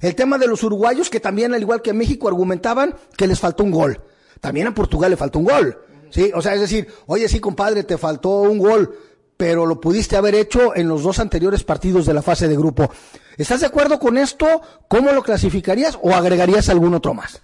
El 0.00 0.14
tema 0.14 0.38
de 0.38 0.46
los 0.46 0.62
uruguayos, 0.62 1.10
que 1.10 1.18
también, 1.18 1.52
al 1.54 1.60
igual 1.60 1.82
que 1.82 1.92
México, 1.92 2.28
argumentaban 2.28 2.94
que 3.16 3.26
les 3.26 3.40
faltó 3.40 3.64
un 3.64 3.72
gol. 3.72 4.00
También 4.40 4.68
a 4.68 4.74
Portugal 4.74 5.10
le 5.10 5.16
faltó 5.16 5.40
un 5.40 5.46
gol. 5.46 5.78
¿sí? 6.10 6.30
O 6.34 6.40
sea, 6.40 6.54
es 6.54 6.60
decir, 6.60 6.86
oye, 7.06 7.28
sí, 7.28 7.40
compadre, 7.40 7.82
te 7.82 7.98
faltó 7.98 8.42
un 8.42 8.58
gol, 8.58 8.96
pero 9.42 9.66
lo 9.66 9.80
pudiste 9.80 10.16
haber 10.16 10.36
hecho 10.36 10.76
en 10.76 10.86
los 10.86 11.02
dos 11.02 11.18
anteriores 11.18 11.64
partidos 11.64 12.06
de 12.06 12.14
la 12.14 12.22
fase 12.22 12.46
de 12.46 12.56
grupo. 12.56 12.88
¿Estás 13.36 13.58
de 13.58 13.66
acuerdo 13.66 13.98
con 13.98 14.16
esto? 14.16 14.62
¿Cómo 14.86 15.10
lo 15.10 15.20
clasificarías 15.20 15.98
o 16.00 16.14
agregarías 16.14 16.68
algún 16.68 16.94
otro 16.94 17.12
más? 17.12 17.42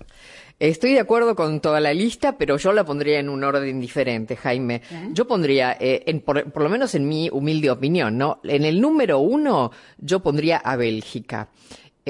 Estoy 0.61 0.93
de 0.93 1.01
acuerdo 1.01 1.35
con 1.35 1.59
toda 1.59 1.81
la 1.81 1.93
lista, 1.93 2.39
pero 2.39 2.57
yo 2.57 2.73
la 2.73 2.85
pondría 2.85 3.19
en 3.19 3.29
un 3.29 3.43
orden 3.43 3.81
diferente, 3.81 4.37
Jaime. 4.37 4.81
Yo 5.11 5.27
pondría, 5.27 5.77
eh, 5.81 6.05
en, 6.07 6.21
por, 6.21 6.53
por, 6.53 6.63
lo 6.63 6.69
menos 6.69 6.95
en 6.95 7.09
mi 7.09 7.31
humilde 7.33 7.69
opinión, 7.69 8.17
¿no? 8.17 8.39
En 8.45 8.65
el 8.65 8.81
número 8.81 9.19
uno, 9.19 9.73
yo 9.99 10.21
pondría 10.21 10.59
a 10.59 10.77
Bélgica. 10.77 11.49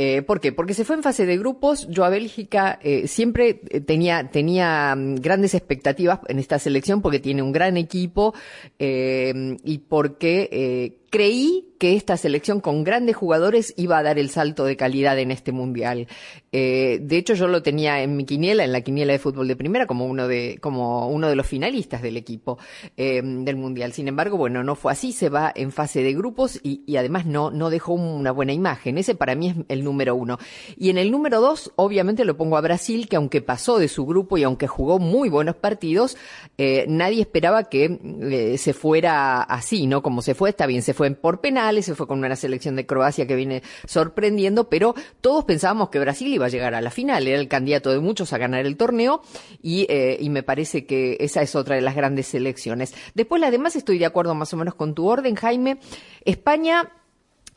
Eh, 0.01 0.23
¿Por 0.23 0.39
qué? 0.39 0.53
Porque 0.53 0.75
se 0.75 0.85
fue 0.85 0.95
en 0.95 1.03
fase 1.03 1.27
de 1.27 1.37
grupos. 1.37 1.89
Yo 1.89 2.05
a 2.05 2.09
Bélgica 2.09 2.79
eh, 2.81 3.09
siempre 3.09 3.55
tenía, 3.55 4.31
tenía 4.31 4.95
um, 4.97 5.17
grandes 5.17 5.55
expectativas 5.55 6.21
en 6.29 6.39
esta 6.39 6.61
selección 6.61 7.03
porque 7.03 7.19
tiene 7.19 7.43
un 7.43 7.51
gran 7.51 7.77
equipo 7.77 8.33
eh, 8.79 9.57
y 9.65 9.79
porque 9.79 11.01
creí 11.11 11.69
que 11.79 11.95
esta 11.95 12.17
selección 12.17 12.61
con 12.61 12.85
grandes 12.85 13.17
jugadores 13.17 13.73
iba 13.77 13.99
a 13.99 14.03
dar 14.03 14.19
el 14.19 14.31
salto 14.31 14.65
de 14.65 14.77
calidad 14.77 15.19
en 15.19 15.31
este 15.31 15.53
mundial. 15.53 16.09
Eh, 16.51 16.99
de 17.01 17.17
hecho, 17.17 17.35
yo 17.35 17.47
lo 17.47 17.63
tenía 17.63 18.03
en 18.03 18.17
mi 18.17 18.25
quiniela, 18.25 18.65
en 18.65 18.73
la 18.73 18.81
quiniela 18.81 19.13
de 19.13 19.19
fútbol 19.19 19.47
de 19.47 19.57
primera, 19.57 19.87
como 19.87 20.07
uno 20.07 20.27
de, 20.27 20.59
como 20.61 21.09
uno 21.09 21.29
de 21.29 21.37
los 21.37 21.47
finalistas 21.47 22.03
del 22.03 22.17
equipo 22.17 22.59
eh, 22.97 23.23
del 23.23 23.57
mundial. 23.57 23.93
Sin 23.93 24.09
embargo, 24.09 24.37
bueno, 24.37 24.65
no 24.65 24.75
fue 24.75 24.93
así, 24.93 25.13
se 25.13 25.29
va 25.29 25.53
en 25.55 25.71
fase 25.71 26.03
de 26.03 26.15
grupos 26.15 26.59
y, 26.63 26.97
además 26.97 27.27
no, 27.27 27.51
no 27.51 27.71
dejó 27.71 27.93
una 27.93 28.33
buena 28.33 28.53
imagen. 28.53 28.99
Ese 28.99 29.15
para 29.15 29.35
mí 29.35 29.51
es 29.51 29.57
el 29.69 29.85
número 29.85 30.17
uno. 30.17 30.39
Y 30.77 30.91
en 30.91 30.99
el 30.99 31.13
número 31.13 31.41
dos, 31.41 31.73
obviamente 31.77 32.25
lo 32.25 32.37
pongo 32.37 32.57
a 32.57 32.61
Brasil, 32.61 33.09
que 33.09 33.17
aunque 33.17 33.41
pasó 33.41 33.79
de 33.79 33.89
su 33.89 34.05
grupo 34.05 34.37
y 34.37 34.43
aunque 34.43 34.67
jugó 34.67 34.99
muy 34.99 35.29
buenos 35.29 35.55
partidos, 35.55 36.17
eh, 36.57 36.87
nadie 36.89 37.21
esperaba 37.21 37.65
que 37.65 37.99
eh, 38.23 38.59
se 38.59 38.73
fuera 38.73 39.43
así, 39.43 39.87
¿no? 39.87 40.03
Como 40.03 40.23
se 40.23 40.35
fue, 40.35 40.51
está 40.51 40.67
bien, 40.67 40.83
se 40.83 40.95
fue 40.99 41.13
por 41.13 41.41
penales, 41.41 41.87
se 41.87 41.95
fue 41.95 42.09
con 42.09 42.19
una 42.19 42.35
selección 42.35 42.75
de 42.75 42.85
Croacia 42.85 43.25
que 43.29 43.37
viene 43.37 43.63
sorprendiendo, 43.87 44.69
pero 44.69 44.97
todos 45.21 45.45
pensábamos 45.45 45.91
que 45.91 46.01
Brasil 46.01 46.27
iba 46.27 46.47
a 46.47 46.49
llegar 46.49 46.75
a 46.75 46.81
la 46.81 46.91
final, 46.91 47.29
era 47.29 47.39
el 47.39 47.47
candidato 47.47 47.93
de 47.93 48.01
muchos 48.01 48.33
a 48.33 48.39
ganar 48.39 48.67
el 48.67 48.77
torneo 48.77 49.23
y, 49.63 49.87
eh, 49.89 50.19
me 50.29 50.43
parece 50.43 50.87
que 50.87 51.17
esa 51.21 51.41
es 51.41 51.55
otra 51.55 51.77
de 51.77 51.83
las 51.83 51.95
grandes 51.95 52.27
selecciones. 52.27 52.95
Después, 53.15 53.41
además, 53.45 53.77
estoy 53.77 53.99
de 53.99 54.07
acuerdo 54.07 54.35
más 54.35 54.53
o 54.53 54.57
menos 54.57 54.75
con 54.75 54.95
tu 54.95 55.07
orden, 55.07 55.37
Jaime. 55.37 55.79
España 56.25 56.91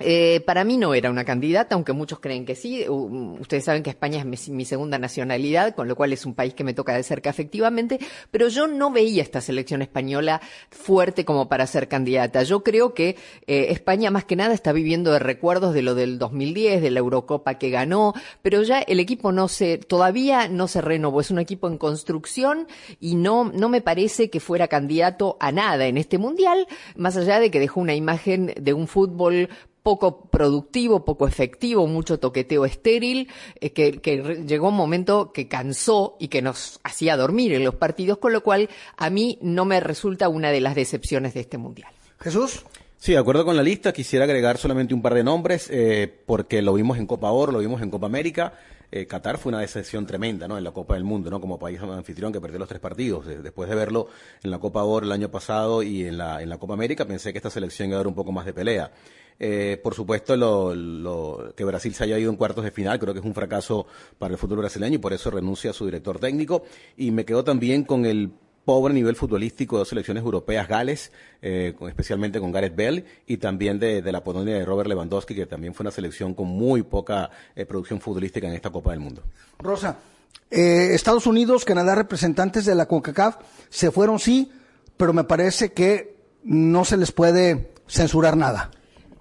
eh, 0.03 0.41
para 0.45 0.63
mí 0.63 0.77
no 0.77 0.93
era 0.93 1.09
una 1.09 1.25
candidata, 1.25 1.75
aunque 1.75 1.93
muchos 1.93 2.19
creen 2.19 2.45
que 2.45 2.55
sí. 2.55 2.85
ustedes 2.87 3.65
saben 3.65 3.83
que 3.83 3.89
España 3.89 4.19
es 4.19 4.25
mi, 4.25 4.55
mi, 4.55 4.65
segunda 4.65 4.97
nacionalidad, 4.97 5.75
con 5.75 5.87
lo 5.87 5.95
cual 5.95 6.13
es 6.13 6.25
un 6.25 6.33
país 6.33 6.53
que 6.53 6.63
me 6.63 6.73
toca 6.73 6.93
de 6.95 7.03
cerca 7.03 7.29
efectivamente, 7.29 7.99
pero 8.31 8.47
yo 8.47 8.67
no 8.67 8.91
veía 8.91 9.21
esta 9.21 9.41
selección 9.41 9.81
española 9.81 10.41
fuerte 10.69 11.25
como 11.25 11.47
para 11.49 11.67
ser 11.67 11.87
candidata. 11.87 12.43
Yo 12.43 12.63
creo 12.63 12.93
que 12.93 13.15
eh, 13.47 13.67
España 13.69 14.11
más 14.11 14.25
que 14.25 14.35
nada 14.35 14.53
está 14.53 14.71
viviendo 14.71 15.11
de 15.11 15.19
recuerdos 15.19 15.73
de 15.73 15.81
lo 15.81 15.95
del 15.95 16.19
2010, 16.19 16.81
de 16.81 16.91
la 16.91 16.99
Eurocopa 16.99 17.55
que 17.55 17.69
ganó, 17.69 18.13
pero 18.41 18.63
ya 18.63 18.79
el 18.79 18.99
equipo 18.99 19.31
no 19.31 19.47
se, 19.47 19.77
todavía 19.77 20.47
no 20.47 20.67
se 20.67 20.81
renovó. 20.81 21.21
Es 21.21 21.31
un 21.31 21.39
equipo 21.39 21.67
en 21.67 21.77
construcción 21.77 22.67
y 22.99 23.15
no, 23.15 23.51
no 23.53 23.69
me 23.69 23.81
parece 23.81 24.29
que 24.29 24.39
fuera 24.39 24.67
candidato 24.67 25.37
a 25.39 25.51
nada 25.51 25.87
en 25.87 25.97
este 25.97 26.17
mundial, 26.17 26.67
más 26.95 27.17
allá 27.17 27.39
de 27.39 27.51
que 27.51 27.59
dejó 27.59 27.79
una 27.79 27.95
imagen 27.95 28.53
de 28.59 28.73
un 28.73 28.87
fútbol 28.87 29.49
poco 29.83 30.29
productivo, 30.29 31.05
poco 31.05 31.27
efectivo, 31.27 31.87
mucho 31.87 32.19
toqueteo 32.19 32.65
estéril, 32.65 33.29
eh, 33.59 33.71
que, 33.71 33.99
que, 33.99 34.43
llegó 34.45 34.69
un 34.69 34.75
momento 34.75 35.31
que 35.31 35.47
cansó 35.47 36.17
y 36.19 36.27
que 36.27 36.41
nos 36.41 36.79
hacía 36.83 37.17
dormir 37.17 37.53
en 37.53 37.63
los 37.63 37.75
partidos, 37.75 38.17
con 38.17 38.33
lo 38.33 38.41
cual 38.43 38.69
a 38.97 39.09
mí 39.09 39.37
no 39.41 39.65
me 39.65 39.79
resulta 39.79 40.29
una 40.29 40.51
de 40.51 40.61
las 40.61 40.75
decepciones 40.75 41.33
de 41.33 41.41
este 41.41 41.57
Mundial. 41.57 41.91
Jesús. 42.19 42.63
Sí, 42.97 43.13
de 43.13 43.17
acuerdo 43.17 43.45
con 43.45 43.57
la 43.57 43.63
lista, 43.63 43.93
quisiera 43.93 44.25
agregar 44.25 44.59
solamente 44.59 44.93
un 44.93 45.01
par 45.01 45.15
de 45.15 45.23
nombres, 45.23 45.69
eh, 45.71 46.21
porque 46.27 46.61
lo 46.61 46.73
vimos 46.73 46.99
en 46.99 47.07
Copa 47.07 47.31
Oro, 47.31 47.51
lo 47.51 47.57
vimos 47.57 47.81
en 47.81 47.89
Copa 47.89 48.05
América. 48.05 48.53
Eh, 48.91 49.07
Qatar 49.07 49.39
fue 49.39 49.49
una 49.49 49.61
decepción 49.61 50.05
tremenda, 50.05 50.47
¿no? 50.47 50.57
En 50.57 50.63
la 50.63 50.71
Copa 50.71 50.93
del 50.93 51.03
Mundo, 51.03 51.31
¿no? 51.31 51.41
Como 51.41 51.57
país 51.57 51.79
anfitrión 51.81 52.31
que 52.31 52.39
perdió 52.39 52.59
los 52.59 52.67
tres 52.67 52.79
partidos. 52.79 53.25
Después 53.25 53.69
de 53.69 53.75
verlo 53.75 54.07
en 54.43 54.51
la 54.51 54.59
Copa 54.59 54.83
Oro 54.83 55.05
el 55.05 55.11
año 55.13 55.31
pasado 55.31 55.81
y 55.81 56.05
en 56.05 56.17
la, 56.17 56.43
en 56.43 56.49
la 56.49 56.59
Copa 56.59 56.75
América, 56.75 57.05
pensé 57.05 57.31
que 57.31 57.39
esta 57.39 57.49
selección 57.49 57.87
iba 57.87 57.95
a 57.95 57.99
dar 57.99 58.07
un 58.07 58.13
poco 58.13 58.31
más 58.31 58.45
de 58.45 58.53
pelea. 58.53 58.91
Eh, 59.39 59.79
por 59.81 59.95
supuesto, 59.95 60.35
lo, 60.35 61.53
que 61.55 61.63
Brasil 61.63 61.93
se 61.93 62.03
haya 62.03 62.19
ido 62.19 62.29
en 62.29 62.37
cuartos 62.37 62.63
de 62.63 62.71
final 62.71 62.99
creo 62.99 63.13
que 63.13 63.19
es 63.19 63.25
un 63.25 63.33
fracaso 63.33 63.87
para 64.19 64.33
el 64.33 64.37
fútbol 64.37 64.59
brasileño 64.59 64.95
y 64.95 64.99
por 64.99 65.13
eso 65.13 65.31
renuncia 65.31 65.71
a 65.71 65.73
su 65.73 65.85
director 65.85 66.19
técnico. 66.19 66.63
Y 66.97 67.11
me 67.11 67.25
quedo 67.25 67.43
también 67.43 67.83
con 67.83 68.05
el 68.05 68.31
pobre 68.65 68.93
nivel 68.93 69.15
futbolístico 69.15 69.75
de 69.75 69.79
dos 69.79 69.89
selecciones 69.89 70.23
europeas, 70.23 70.67
Gales, 70.67 71.11
eh, 71.41 71.73
especialmente 71.87 72.39
con 72.39 72.51
Gareth 72.51 72.75
Bell, 72.75 73.05
y 73.25 73.37
también 73.37 73.79
de, 73.79 74.01
de, 74.01 74.11
la 74.11 74.23
Polonia 74.23 74.55
de 74.55 74.65
Robert 74.65 74.87
Lewandowski, 74.87 75.33
que 75.33 75.45
también 75.45 75.73
fue 75.73 75.83
una 75.83 75.91
selección 75.91 76.33
con 76.33 76.47
muy 76.47 76.83
poca 76.83 77.29
eh, 77.55 77.65
producción 77.65 77.99
futbolística 77.99 78.47
en 78.47 78.53
esta 78.53 78.69
Copa 78.69 78.91
del 78.91 78.99
Mundo. 78.99 79.23
Rosa, 79.57 79.97
eh, 80.49 80.89
Estados 80.93 81.25
Unidos, 81.25 81.65
Canadá, 81.65 81.95
representantes 81.95 82.65
de 82.65 82.75
la 82.75 82.85
CONCACAF, 82.85 83.37
se 83.69 83.89
fueron 83.89 84.19
sí, 84.19 84.51
pero 84.97 85.13
me 85.13 85.23
parece 85.23 85.71
que 85.71 86.15
no 86.43 86.85
se 86.85 86.97
les 86.97 87.11
puede 87.11 87.71
censurar 87.87 88.37
nada. 88.37 88.71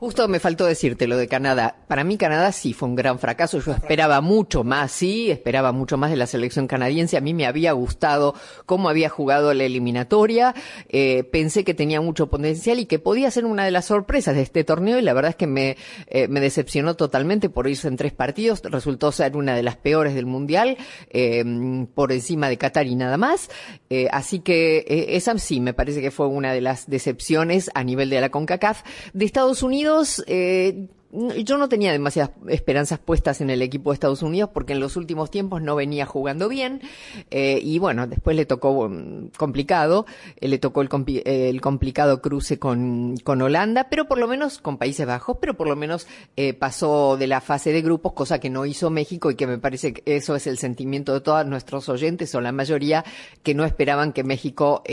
Justo 0.00 0.26
me 0.28 0.40
faltó 0.40 0.64
decirte 0.64 1.06
lo 1.06 1.18
de 1.18 1.28
Canadá. 1.28 1.76
Para 1.86 2.04
mí 2.04 2.16
Canadá 2.16 2.52
sí 2.52 2.72
fue 2.72 2.88
un 2.88 2.94
gran 2.94 3.18
fracaso. 3.18 3.60
Yo 3.60 3.72
esperaba 3.72 4.22
mucho 4.22 4.64
más, 4.64 4.92
sí, 4.92 5.30
esperaba 5.30 5.72
mucho 5.72 5.98
más 5.98 6.10
de 6.10 6.16
la 6.16 6.26
selección 6.26 6.66
canadiense. 6.66 7.18
A 7.18 7.20
mí 7.20 7.34
me 7.34 7.44
había 7.44 7.72
gustado 7.72 8.34
cómo 8.64 8.88
había 8.88 9.10
jugado 9.10 9.52
la 9.52 9.64
eliminatoria. 9.64 10.54
Eh, 10.88 11.24
pensé 11.24 11.64
que 11.64 11.74
tenía 11.74 12.00
mucho 12.00 12.30
potencial 12.30 12.78
y 12.78 12.86
que 12.86 12.98
podía 12.98 13.30
ser 13.30 13.44
una 13.44 13.66
de 13.66 13.72
las 13.72 13.84
sorpresas 13.84 14.34
de 14.34 14.40
este 14.40 14.64
torneo 14.64 14.98
y 14.98 15.02
la 15.02 15.12
verdad 15.12 15.32
es 15.32 15.36
que 15.36 15.46
me, 15.46 15.76
eh, 16.06 16.28
me 16.28 16.40
decepcionó 16.40 16.96
totalmente 16.96 17.50
por 17.50 17.68
irse 17.68 17.86
en 17.86 17.98
tres 17.98 18.14
partidos. 18.14 18.62
Resultó 18.62 19.12
ser 19.12 19.36
una 19.36 19.54
de 19.54 19.62
las 19.62 19.76
peores 19.76 20.14
del 20.14 20.24
Mundial, 20.24 20.78
eh, 21.10 21.44
por 21.94 22.10
encima 22.12 22.48
de 22.48 22.56
Qatar 22.56 22.86
y 22.86 22.94
nada 22.94 23.18
más. 23.18 23.50
Eh, 23.90 24.08
así 24.12 24.40
que 24.40 25.06
esa 25.10 25.36
sí 25.36 25.60
me 25.60 25.74
parece 25.74 26.00
que 26.00 26.10
fue 26.10 26.26
una 26.26 26.54
de 26.54 26.62
las 26.62 26.88
decepciones 26.88 27.70
a 27.74 27.84
nivel 27.84 28.08
de 28.08 28.22
la 28.22 28.30
CONCACAF. 28.30 28.82
De 29.12 29.26
Estados 29.26 29.62
Unidos 29.62 29.89
eh, 30.26 30.88
yo 31.12 31.58
no 31.58 31.68
tenía 31.68 31.90
demasiadas 31.90 32.30
esperanzas 32.48 33.00
puestas 33.00 33.40
en 33.40 33.50
el 33.50 33.62
equipo 33.62 33.90
de 33.90 33.94
Estados 33.94 34.22
Unidos 34.22 34.50
porque 34.54 34.74
en 34.74 34.80
los 34.80 34.96
últimos 34.96 35.30
tiempos 35.30 35.60
no 35.60 35.74
venía 35.74 36.06
jugando 36.06 36.48
bien 36.48 36.80
eh, 37.30 37.58
y 37.62 37.80
bueno, 37.80 38.06
después 38.06 38.36
le 38.36 38.46
tocó 38.46 38.70
um, 38.70 39.28
complicado, 39.36 40.06
eh, 40.36 40.46
le 40.46 40.58
tocó 40.58 40.82
el, 40.82 40.88
el, 41.24 41.60
complicado 41.60 42.22
cruce 42.22 42.60
con, 42.60 43.16
con 43.24 43.42
Holanda, 43.42 43.88
pero 43.90 44.06
por 44.06 44.18
lo 44.18 44.28
menos 44.28 44.58
con 44.58 44.78
Países 44.78 45.04
Bajos, 45.04 45.38
pero 45.40 45.56
por 45.56 45.68
lo 45.68 45.74
menos 45.74 46.06
eh, 46.36 46.54
pasó 46.54 47.16
de 47.16 47.26
la 47.26 47.40
fase 47.40 47.72
de 47.72 47.82
grupos, 47.82 48.12
cosa 48.12 48.38
que 48.38 48.50
no 48.50 48.64
hizo 48.64 48.88
México 48.90 49.32
y 49.32 49.34
que 49.34 49.48
me 49.48 49.58
parece 49.58 49.92
que 49.92 50.16
eso 50.16 50.36
es 50.36 50.46
el 50.46 50.58
sentimiento 50.58 51.12
de 51.12 51.22
todos 51.22 51.44
nuestros 51.44 51.88
oyentes 51.88 52.32
o 52.36 52.40
la 52.40 52.52
mayoría 52.52 53.04
que 53.42 53.54
no 53.54 53.64
esperaban 53.64 54.12
que 54.12 54.22
México 54.22 54.84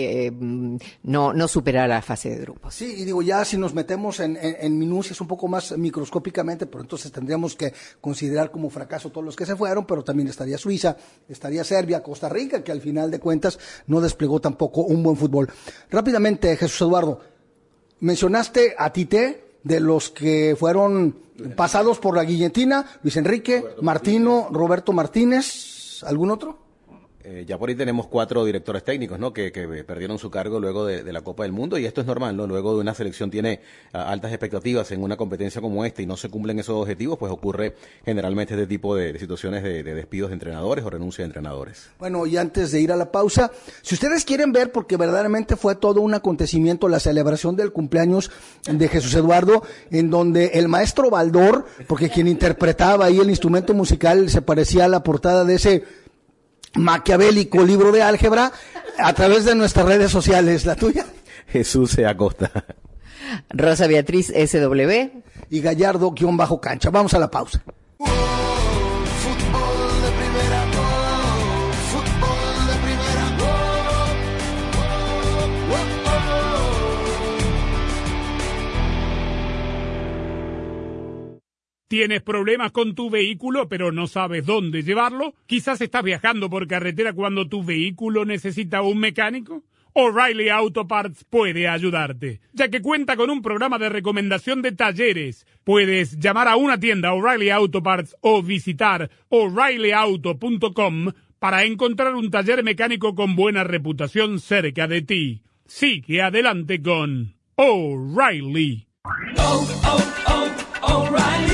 no, 1.03 1.33
no 1.33 1.47
superara 1.47 1.87
la 1.87 2.01
fase 2.01 2.29
de 2.29 2.37
grupos. 2.37 2.73
Sí, 2.73 2.95
y 2.97 3.05
digo, 3.05 3.21
ya 3.21 3.45
si 3.45 3.57
nos 3.57 3.73
metemos 3.73 4.19
en, 4.19 4.35
en, 4.37 4.55
en 4.59 4.79
minucias 4.79 5.21
un 5.21 5.27
poco 5.27 5.47
más 5.47 5.77
micro 5.77 6.06
microscópicamente, 6.07 6.65
pero 6.65 6.81
entonces 6.81 7.11
tendríamos 7.11 7.55
que 7.55 7.73
considerar 7.99 8.49
como 8.51 8.69
fracaso 8.69 9.09
todos 9.09 9.25
los 9.25 9.35
que 9.35 9.45
se 9.45 9.55
fueron, 9.55 9.85
pero 9.85 10.03
también 10.03 10.29
estaría 10.29 10.57
Suiza, 10.57 10.95
estaría 11.27 11.63
Serbia, 11.63 12.01
Costa 12.01 12.29
Rica, 12.29 12.63
que 12.63 12.71
al 12.71 12.81
final 12.81 13.11
de 13.11 13.19
cuentas 13.19 13.59
no 13.87 13.99
desplegó 13.99 14.39
tampoco 14.39 14.81
un 14.81 15.03
buen 15.03 15.17
fútbol. 15.17 15.49
Rápidamente, 15.91 16.55
Jesús 16.55 16.81
Eduardo, 16.81 17.19
mencionaste 17.99 18.75
a 18.77 18.91
Tite, 18.91 19.43
de 19.63 19.79
los 19.81 20.09
que 20.09 20.55
fueron 20.57 21.17
pasados 21.57 21.99
por 21.99 22.15
la 22.15 22.23
guillotina, 22.23 22.85
Luis 23.03 23.17
Enrique, 23.17 23.59
Roberto 23.59 23.81
Martino, 23.83 24.47
Roberto 24.49 24.93
Martínez, 24.93 26.03
¿algún 26.03 26.31
otro? 26.31 26.66
Eh, 27.29 27.43
ya 27.45 27.57
por 27.57 27.67
ahí 27.67 27.75
tenemos 27.75 28.07
cuatro 28.07 28.45
directores 28.45 28.85
técnicos, 28.85 29.19
¿no? 29.19 29.33
Que, 29.33 29.51
que 29.51 29.67
perdieron 29.83 30.17
su 30.17 30.31
cargo 30.31 30.61
luego 30.61 30.85
de, 30.85 31.03
de, 31.03 31.11
la 31.11 31.19
Copa 31.19 31.43
del 31.43 31.51
Mundo 31.51 31.77
y 31.77 31.85
esto 31.85 31.99
es 31.99 32.07
normal, 32.07 32.37
¿no? 32.37 32.47
Luego 32.47 32.73
de 32.73 32.79
una 32.79 32.93
selección 32.93 33.29
tiene 33.29 33.59
uh, 33.93 33.97
altas 33.97 34.31
expectativas 34.31 34.89
en 34.93 35.03
una 35.03 35.17
competencia 35.17 35.59
como 35.59 35.83
esta 35.83 36.01
y 36.01 36.05
no 36.05 36.15
se 36.15 36.29
cumplen 36.29 36.57
esos 36.59 36.81
objetivos, 36.81 37.17
pues 37.17 37.29
ocurre 37.29 37.75
generalmente 38.05 38.53
este 38.53 38.65
tipo 38.65 38.95
de, 38.95 39.19
situaciones 39.19 39.61
de, 39.61 39.83
de, 39.83 39.93
despidos 39.93 40.29
de 40.29 40.35
entrenadores 40.35 40.85
o 40.85 40.89
renuncia 40.89 41.23
de 41.23 41.25
entrenadores. 41.25 41.89
Bueno, 41.99 42.25
y 42.25 42.37
antes 42.37 42.71
de 42.71 42.79
ir 42.79 42.93
a 42.93 42.95
la 42.95 43.11
pausa, 43.11 43.51
si 43.81 43.95
ustedes 43.95 44.23
quieren 44.23 44.53
ver, 44.53 44.71
porque 44.71 44.95
verdaderamente 44.95 45.57
fue 45.57 45.75
todo 45.75 45.99
un 45.99 46.13
acontecimiento 46.13 46.87
la 46.87 47.01
celebración 47.01 47.57
del 47.57 47.73
cumpleaños 47.73 48.31
de 48.71 48.87
Jesús 48.87 49.13
Eduardo, 49.15 49.63
en 49.91 50.09
donde 50.09 50.51
el 50.53 50.69
maestro 50.69 51.09
Baldor, 51.09 51.65
porque 51.87 52.09
quien 52.09 52.29
interpretaba 52.29 53.03
ahí 53.03 53.19
el 53.19 53.29
instrumento 53.29 53.73
musical 53.73 54.29
se 54.29 54.41
parecía 54.41 54.85
a 54.85 54.87
la 54.87 55.03
portada 55.03 55.43
de 55.43 55.55
ese 55.55 56.06
maquiavélico 56.75 57.63
libro 57.63 57.91
de 57.91 58.01
álgebra 58.01 58.51
a 58.97 59.13
través 59.13 59.45
de 59.45 59.55
nuestras 59.55 59.85
redes 59.85 60.11
sociales. 60.11 60.65
¿La 60.65 60.75
tuya? 60.75 61.05
Jesús 61.47 61.91
se 61.91 62.05
acosta. 62.05 62.51
Rosa 63.49 63.87
Beatriz 63.87 64.27
SW. 64.27 65.23
Y 65.49 65.61
Gallardo-Bajo 65.61 66.59
Cancha. 66.59 66.89
Vamos 66.89 67.13
a 67.13 67.19
la 67.19 67.31
pausa. 67.31 67.63
¿Tienes 81.87 82.21
problemas 82.21 82.73
con 82.73 82.95
tu 82.95 83.09
vehículo 83.09 83.69
pero 83.69 83.93
no 83.93 84.07
sabes 84.07 84.45
dónde 84.45 84.83
llevarlo? 84.83 85.35
¿Quizás 85.45 85.79
estás 85.79 86.03
viajando 86.03 86.49
por 86.49 86.67
carretera 86.67 87.13
cuando 87.13 87.47
tu 87.47 87.63
vehículo 87.63 88.25
necesita 88.25 88.81
un 88.81 88.99
mecánico? 88.99 89.63
O'Reilly 89.93 90.49
Auto 90.49 90.85
Parts 90.85 91.23
puede 91.23 91.67
ayudarte, 91.67 92.41
ya 92.51 92.67
que 92.67 92.81
cuenta 92.81 93.15
con 93.15 93.29
un 93.29 93.41
programa 93.41 93.79
de 93.79 93.89
recomendación 93.89 94.61
de 94.61 94.73
talleres. 94.73 95.47
Puedes 95.63 96.19
llamar 96.19 96.49
a 96.49 96.57
una 96.57 96.77
tienda 96.77 97.13
O'Reilly 97.13 97.49
Auto 97.49 97.81
Parts 97.81 98.15
o 98.21 98.43
visitar 98.43 99.09
o'ReillyAuto.com 99.29 101.13
para 101.39 101.63
encontrar 101.63 102.15
un 102.15 102.29
taller 102.29 102.63
mecánico 102.63 103.15
con 103.15 103.35
buena 103.35 103.63
reputación 103.63 104.39
cerca 104.39 104.87
de 104.87 105.01
ti. 105.03 105.41
Sigue 105.65 106.21
adelante 106.21 106.81
con 106.81 107.35
O'Reilly. 107.55 108.87
Oh, 109.37 109.67
oh, 109.83 110.51
oh, 110.83 111.07
O'Reilly. 111.07 111.46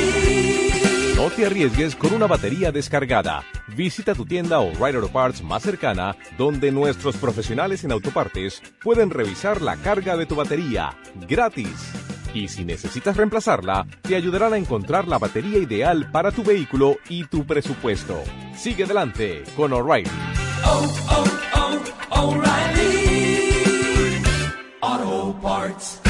No 1.24 1.30
te 1.30 1.46
arriesgues 1.46 1.96
con 1.96 2.14
una 2.14 2.28
batería 2.28 2.70
descargada. 2.74 3.46
Visita 3.78 4.14
tu 4.14 4.26
tienda 4.26 4.60
O'Reilly 4.60 4.98
Auto 4.98 5.08
Parts 5.08 5.42
más 5.42 5.64
cercana, 5.64 6.18
donde 6.38 6.70
nuestros 6.70 7.16
profesionales 7.16 7.86
en 7.86 7.94
autopartes 7.94 8.62
pueden 8.84 9.10
revisar 9.10 9.62
la 9.62 9.78
carga 9.78 10.18
de 10.18 10.26
tu 10.26 10.36
batería 10.36 10.98
gratis. 11.30 11.94
Y 12.34 12.50
si 12.50 12.66
necesitas 12.66 13.16
reemplazarla, 13.16 13.88
te 14.02 14.18
ayudarán 14.18 14.52
a 14.52 14.58
encontrar 14.58 15.08
la 15.08 15.18
batería 15.18 15.60
ideal 15.60 16.12
para 16.12 16.30
tu 16.30 16.44
vehículo 16.44 16.98
y 17.08 17.24
tu 17.24 17.46
presupuesto. 17.46 18.22
Sigue 18.58 18.84
adelante 18.84 19.44
con 19.56 19.72
O'Reilly. 19.72 20.12
Oh, 20.66 20.94
oh, 21.10 21.24
oh, 22.12 22.32
O'Reilly. 22.32 23.54
Auto 24.82 25.40
Parts. 25.42 26.02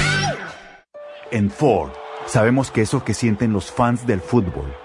En 1.30 1.52
Ford, 1.52 1.92
sabemos 2.26 2.72
que 2.72 2.82
eso 2.82 3.04
que 3.04 3.14
sienten 3.14 3.54
los 3.54 3.72
fans 3.72 4.08
del 4.08 4.20
fútbol 4.20 4.74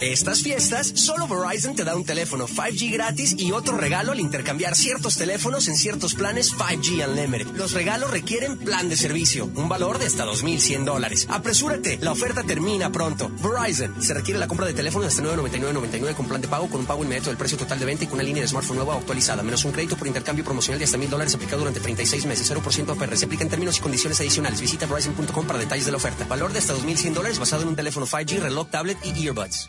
Estas 0.00 0.42
fiestas, 0.42 0.92
solo 0.94 1.26
Verizon 1.26 1.74
te 1.74 1.82
da 1.82 1.96
un 1.96 2.04
teléfono 2.04 2.46
5G 2.46 2.92
gratis 2.92 3.34
y 3.36 3.50
otro 3.50 3.76
regalo 3.76 4.12
al 4.12 4.20
intercambiar 4.20 4.76
ciertos 4.76 5.16
teléfonos 5.16 5.66
en 5.66 5.76
ciertos 5.76 6.14
planes 6.14 6.54
5G 6.54 7.04
Unlimited. 7.08 7.56
Los 7.56 7.72
regalos 7.72 8.12
requieren 8.12 8.58
plan 8.58 8.88
de 8.88 8.96
servicio, 8.96 9.50
un 9.56 9.68
valor 9.68 9.98
de 9.98 10.06
hasta 10.06 10.24
2.100 10.24 10.84
dólares. 10.84 11.26
Apresúrate, 11.28 11.98
la 12.00 12.12
oferta 12.12 12.44
termina 12.44 12.92
pronto. 12.92 13.28
Verizon, 13.42 14.00
se 14.00 14.14
requiere 14.14 14.38
la 14.38 14.46
compra 14.46 14.66
de 14.66 14.74
teléfono 14.74 15.04
hasta 15.04 15.20
9.99.99 15.20 16.14
con 16.14 16.28
plan 16.28 16.40
de 16.42 16.48
pago 16.48 16.68
con 16.68 16.78
un 16.78 16.86
pago 16.86 17.02
inmediato 17.02 17.30
del 17.30 17.36
precio 17.36 17.58
total 17.58 17.80
de 17.80 17.86
venta 17.86 18.04
y 18.04 18.06
con 18.06 18.14
una 18.14 18.22
línea 18.22 18.42
de 18.42 18.48
smartphone 18.48 18.76
nueva 18.76 18.94
actualizada, 18.94 19.42
menos 19.42 19.64
un 19.64 19.72
crédito 19.72 19.96
por 19.96 20.06
intercambio 20.06 20.44
promocional 20.44 20.78
de 20.78 20.84
hasta 20.84 20.96
1.000 20.96 21.08
dólares 21.08 21.34
aplicado 21.34 21.58
durante 21.58 21.80
36 21.80 22.24
meses, 22.26 22.48
0% 22.52 22.90
APR. 22.90 23.16
Se 23.16 23.24
aplica 23.24 23.42
en 23.42 23.50
términos 23.50 23.78
y 23.78 23.80
condiciones 23.80 24.20
adicionales. 24.20 24.60
Visita 24.60 24.86
verizon.com 24.86 25.44
para 25.44 25.58
detalles 25.58 25.86
de 25.86 25.90
la 25.90 25.96
oferta. 25.96 26.24
Valor 26.26 26.52
de 26.52 26.60
hasta 26.60 26.74
2.100 26.74 27.14
dólares 27.14 27.40
basado 27.40 27.62
en 27.62 27.68
un 27.68 27.74
teléfono 27.74 28.06
5G, 28.06 28.38
reloj, 28.38 28.68
tablet 28.70 28.96
y 29.04 29.26
earbuds. 29.26 29.68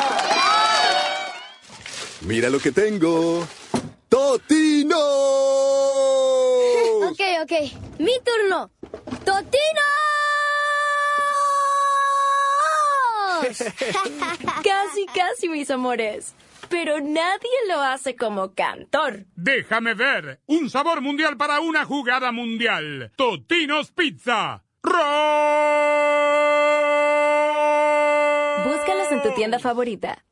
Mira 2.25 2.49
lo 2.49 2.59
que 2.59 2.71
tengo. 2.71 3.45
¡Totino! 4.09 4.97
Ok, 7.11 7.19
ok. 7.43 7.51
Mi 7.99 8.13
turno. 8.23 8.71
¡Totino! 9.25 9.81
casi, 14.63 15.05
casi, 15.13 15.49
mis 15.49 15.69
amores. 15.71 16.35
Pero 16.69 17.01
nadie 17.01 17.49
lo 17.67 17.81
hace 17.81 18.15
como 18.15 18.53
cantor. 18.53 19.25
Déjame 19.35 19.93
ver. 19.93 20.39
Un 20.45 20.69
sabor 20.69 21.01
mundial 21.01 21.35
para 21.37 21.59
una 21.59 21.83
jugada 21.85 22.31
mundial. 22.31 23.11
Totinos 23.17 23.91
Pizza. 23.91 24.63
Búscalos 28.63 29.11
en 29.11 29.21
tu 29.21 29.31
tienda 29.35 29.59
favorita. 29.59 30.23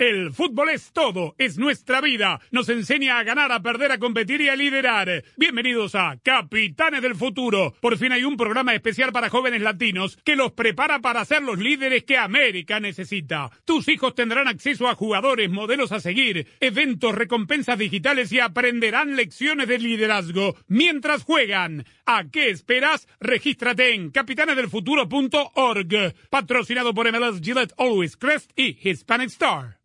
El 0.00 0.32
fútbol 0.32 0.70
es 0.70 0.92
todo, 0.94 1.34
es 1.36 1.58
nuestra 1.58 2.00
vida. 2.00 2.40
Nos 2.52 2.70
enseña 2.70 3.18
a 3.18 3.22
ganar, 3.22 3.52
a 3.52 3.60
perder, 3.60 3.92
a 3.92 3.98
competir 3.98 4.40
y 4.40 4.48
a 4.48 4.56
liderar. 4.56 5.22
Bienvenidos 5.36 5.94
a 5.94 6.16
Capitanes 6.22 7.02
del 7.02 7.14
Futuro. 7.14 7.74
Por 7.82 7.98
fin 7.98 8.12
hay 8.12 8.24
un 8.24 8.38
programa 8.38 8.74
especial 8.74 9.12
para 9.12 9.28
jóvenes 9.28 9.60
latinos 9.60 10.16
que 10.24 10.36
los 10.36 10.52
prepara 10.52 11.00
para 11.00 11.22
ser 11.26 11.42
los 11.42 11.58
líderes 11.58 12.04
que 12.04 12.16
América 12.16 12.80
necesita. 12.80 13.50
Tus 13.66 13.88
hijos 13.88 14.14
tendrán 14.14 14.48
acceso 14.48 14.88
a 14.88 14.94
jugadores, 14.94 15.50
modelos 15.50 15.92
a 15.92 16.00
seguir, 16.00 16.46
eventos, 16.60 17.14
recompensas 17.14 17.76
digitales 17.76 18.32
y 18.32 18.40
aprenderán 18.40 19.16
lecciones 19.16 19.68
de 19.68 19.80
liderazgo 19.80 20.56
mientras 20.66 21.24
juegan. 21.24 21.84
¿A 22.06 22.24
qué 22.24 22.48
esperas? 22.48 23.06
Regístrate 23.20 23.92
en 23.92 24.12
capitanesdelfuturo.org. 24.12 26.14
Patrocinado 26.30 26.94
por 26.94 27.12
MLS 27.12 27.42
Gillette 27.42 27.74
Always 27.76 28.16
Crest 28.16 28.50
y 28.56 28.78
Hispanic 28.82 29.28
Star. 29.28 29.80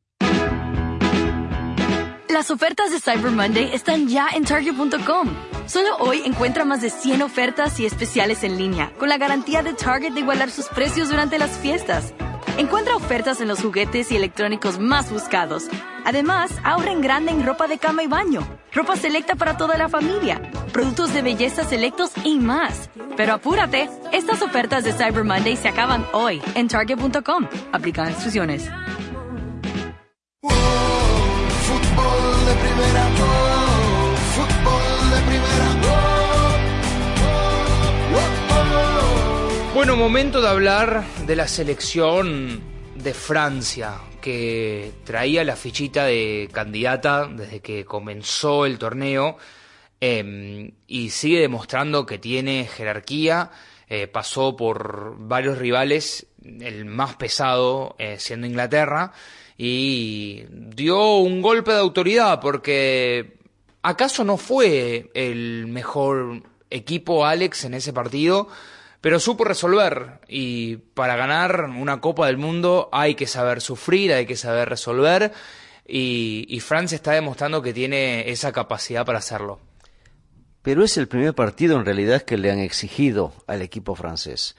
Las 2.35 2.51
ofertas 2.51 2.91
de 2.91 2.99
Cyber 2.99 3.31
Monday 3.31 3.73
están 3.73 4.09
ya 4.09 4.27
en 4.27 4.43
Target.com. 4.43 5.29
Solo 5.67 5.95
hoy 5.99 6.21
encuentra 6.25 6.65
más 6.65 6.81
de 6.81 6.89
100 6.89 7.21
ofertas 7.21 7.79
y 7.79 7.85
especiales 7.85 8.43
en 8.43 8.57
línea, 8.57 8.91
con 8.99 9.07
la 9.07 9.17
garantía 9.17 9.63
de 9.63 9.71
Target 9.71 10.11
de 10.11 10.19
igualar 10.19 10.51
sus 10.51 10.65
precios 10.65 11.07
durante 11.07 11.39
las 11.39 11.57
fiestas. 11.57 12.13
Encuentra 12.57 12.97
ofertas 12.97 13.39
en 13.39 13.47
los 13.47 13.61
juguetes 13.61 14.11
y 14.11 14.17
electrónicos 14.17 14.79
más 14.79 15.13
buscados. 15.13 15.67
Además, 16.03 16.51
ahorra 16.65 16.91
en 16.91 16.99
grande 16.99 17.31
en 17.31 17.45
ropa 17.45 17.67
de 17.67 17.77
cama 17.77 18.03
y 18.03 18.07
baño, 18.07 18.45
ropa 18.73 18.97
selecta 18.97 19.35
para 19.37 19.55
toda 19.55 19.77
la 19.77 19.87
familia, 19.87 20.41
productos 20.73 21.13
de 21.13 21.21
belleza 21.21 21.63
selectos 21.63 22.11
y 22.25 22.37
más. 22.37 22.89
Pero 23.15 23.35
apúrate, 23.35 23.89
estas 24.11 24.41
ofertas 24.41 24.83
de 24.83 24.91
Cyber 24.91 25.23
Monday 25.23 25.55
se 25.55 25.69
acaban 25.69 26.05
hoy 26.11 26.41
en 26.53 26.67
Target.com. 26.67 27.47
Aplican 27.71 28.09
instrucciones. 28.09 28.69
Primera, 32.61 33.09
oh, 33.21 34.15
fútbol 34.35 35.09
de 35.11 35.19
primera, 35.27 35.67
oh, 38.13 38.19
oh, 39.69 39.73
Bueno, 39.73 39.95
momento 39.95 40.41
de 40.41 40.47
hablar 40.47 41.03
de 41.25 41.35
la 41.35 41.47
selección 41.47 42.61
de 42.95 43.13
Francia, 43.13 43.95
que 44.21 44.91
traía 45.03 45.43
la 45.43 45.55
fichita 45.55 46.05
de 46.05 46.49
candidata 46.51 47.27
desde 47.27 47.59
que 47.59 47.85
comenzó 47.85 48.65
el 48.65 48.79
torneo 48.79 49.37
eh, 50.01 50.73
y 50.87 51.09
sigue 51.09 51.39
demostrando 51.39 52.05
que 52.05 52.17
tiene 52.17 52.65
jerarquía. 52.65 53.51
Eh, 53.87 54.07
pasó 54.07 54.55
por 54.55 55.15
varios 55.19 55.59
rivales, 55.59 56.27
el 56.43 56.85
más 56.85 57.15
pesado 57.15 57.95
eh, 57.99 58.17
siendo 58.17 58.47
Inglaterra, 58.47 59.13
y 59.57 60.45
dio 60.49 61.17
un 61.17 61.41
golpe 61.41 61.71
de 61.71 61.79
autoridad 61.79 62.39
porque 62.41 63.39
¿acaso 63.81 64.23
no 64.23 64.37
fue 64.37 65.09
el 65.13 65.67
mejor 65.67 66.43
equipo 66.69 67.25
Alex 67.25 67.65
en 67.65 67.73
ese 67.73 67.93
partido? 67.93 68.47
Pero 69.01 69.19
supo 69.19 69.43
resolver 69.43 70.19
y 70.27 70.77
para 70.77 71.15
ganar 71.15 71.65
una 71.65 72.01
Copa 72.01 72.27
del 72.27 72.37
Mundo 72.37 72.89
hay 72.91 73.15
que 73.15 73.27
saber 73.27 73.61
sufrir, 73.61 74.11
hay 74.11 74.25
que 74.25 74.35
saber 74.35 74.67
resolver 74.67 75.31
y, 75.87 76.45
y 76.49 76.59
Francia 76.59 76.95
está 76.95 77.11
demostrando 77.11 77.61
que 77.61 77.73
tiene 77.73 78.29
esa 78.31 78.51
capacidad 78.51 79.05
para 79.05 79.19
hacerlo. 79.19 79.59
Pero 80.63 80.83
es 80.83 80.97
el 80.97 81.07
primer 81.07 81.35
partido 81.35 81.77
en 81.77 81.85
realidad 81.85 82.23
que 82.23 82.37
le 82.37 82.49
han 82.51 82.57
exigido 82.57 83.33
al 83.45 83.61
equipo 83.61 83.93
francés. 83.93 84.55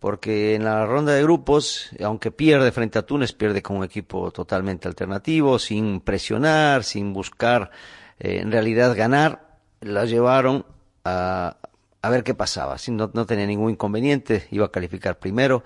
Porque 0.00 0.54
en 0.54 0.64
la 0.64 0.86
ronda 0.86 1.12
de 1.12 1.22
grupos, 1.22 1.90
aunque 2.02 2.30
pierde 2.32 2.72
frente 2.72 2.98
a 2.98 3.02
Túnez, 3.02 3.34
pierde 3.34 3.62
con 3.62 3.76
un 3.76 3.84
equipo 3.84 4.30
totalmente 4.32 4.88
alternativo, 4.88 5.58
sin 5.58 6.00
presionar, 6.00 6.84
sin 6.84 7.12
buscar 7.12 7.70
eh, 8.18 8.40
en 8.40 8.50
realidad 8.50 8.96
ganar, 8.96 9.58
la 9.82 10.06
llevaron 10.06 10.64
a, 11.04 11.58
a 12.00 12.10
ver 12.10 12.24
qué 12.24 12.34
pasaba. 12.34 12.78
Si 12.78 12.90
no, 12.90 13.10
no 13.12 13.26
tenía 13.26 13.46
ningún 13.46 13.72
inconveniente, 13.72 14.48
iba 14.50 14.66
a 14.66 14.72
calificar 14.72 15.18
primero. 15.18 15.62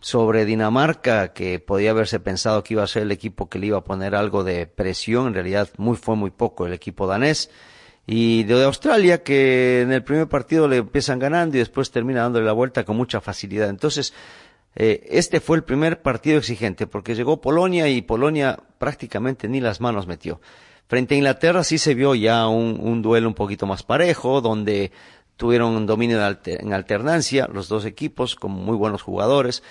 Sobre 0.00 0.44
Dinamarca, 0.44 1.32
que 1.32 1.60
podía 1.60 1.92
haberse 1.92 2.18
pensado 2.18 2.64
que 2.64 2.74
iba 2.74 2.82
a 2.82 2.88
ser 2.88 3.02
el 3.02 3.12
equipo 3.12 3.48
que 3.48 3.60
le 3.60 3.68
iba 3.68 3.78
a 3.78 3.84
poner 3.84 4.16
algo 4.16 4.42
de 4.42 4.66
presión, 4.66 5.28
en 5.28 5.34
realidad 5.34 5.68
muy, 5.76 5.96
fue 5.96 6.16
muy 6.16 6.30
poco 6.30 6.66
el 6.66 6.72
equipo 6.72 7.06
danés 7.06 7.48
y 8.06 8.42
de 8.44 8.64
Australia 8.64 9.22
que 9.22 9.82
en 9.82 9.92
el 9.92 10.02
primer 10.02 10.28
partido 10.28 10.68
le 10.68 10.78
empiezan 10.78 11.18
ganando 11.18 11.56
y 11.56 11.60
después 11.60 11.90
termina 11.90 12.22
dándole 12.22 12.46
la 12.46 12.52
vuelta 12.52 12.84
con 12.84 12.96
mucha 12.96 13.20
facilidad. 13.20 13.68
Entonces, 13.68 14.12
eh, 14.74 15.06
este 15.10 15.40
fue 15.40 15.56
el 15.56 15.64
primer 15.64 16.02
partido 16.02 16.38
exigente 16.38 16.86
porque 16.86 17.14
llegó 17.14 17.40
Polonia 17.40 17.88
y 17.88 18.02
Polonia 18.02 18.58
prácticamente 18.78 19.48
ni 19.48 19.60
las 19.60 19.80
manos 19.80 20.06
metió. 20.06 20.40
Frente 20.88 21.14
a 21.14 21.18
Inglaterra 21.18 21.64
sí 21.64 21.78
se 21.78 21.94
vio 21.94 22.14
ya 22.14 22.48
un, 22.48 22.78
un 22.80 23.02
duelo 23.02 23.28
un 23.28 23.34
poquito 23.34 23.66
más 23.66 23.82
parejo, 23.82 24.40
donde 24.40 24.90
tuvieron 25.36 25.86
dominio 25.86 26.20
en 26.44 26.72
alternancia 26.72 27.48
los 27.52 27.68
dos 27.68 27.84
equipos 27.84 28.34
con 28.34 28.52
muy 28.52 28.76
buenos 28.76 29.02
jugadores. 29.02 29.62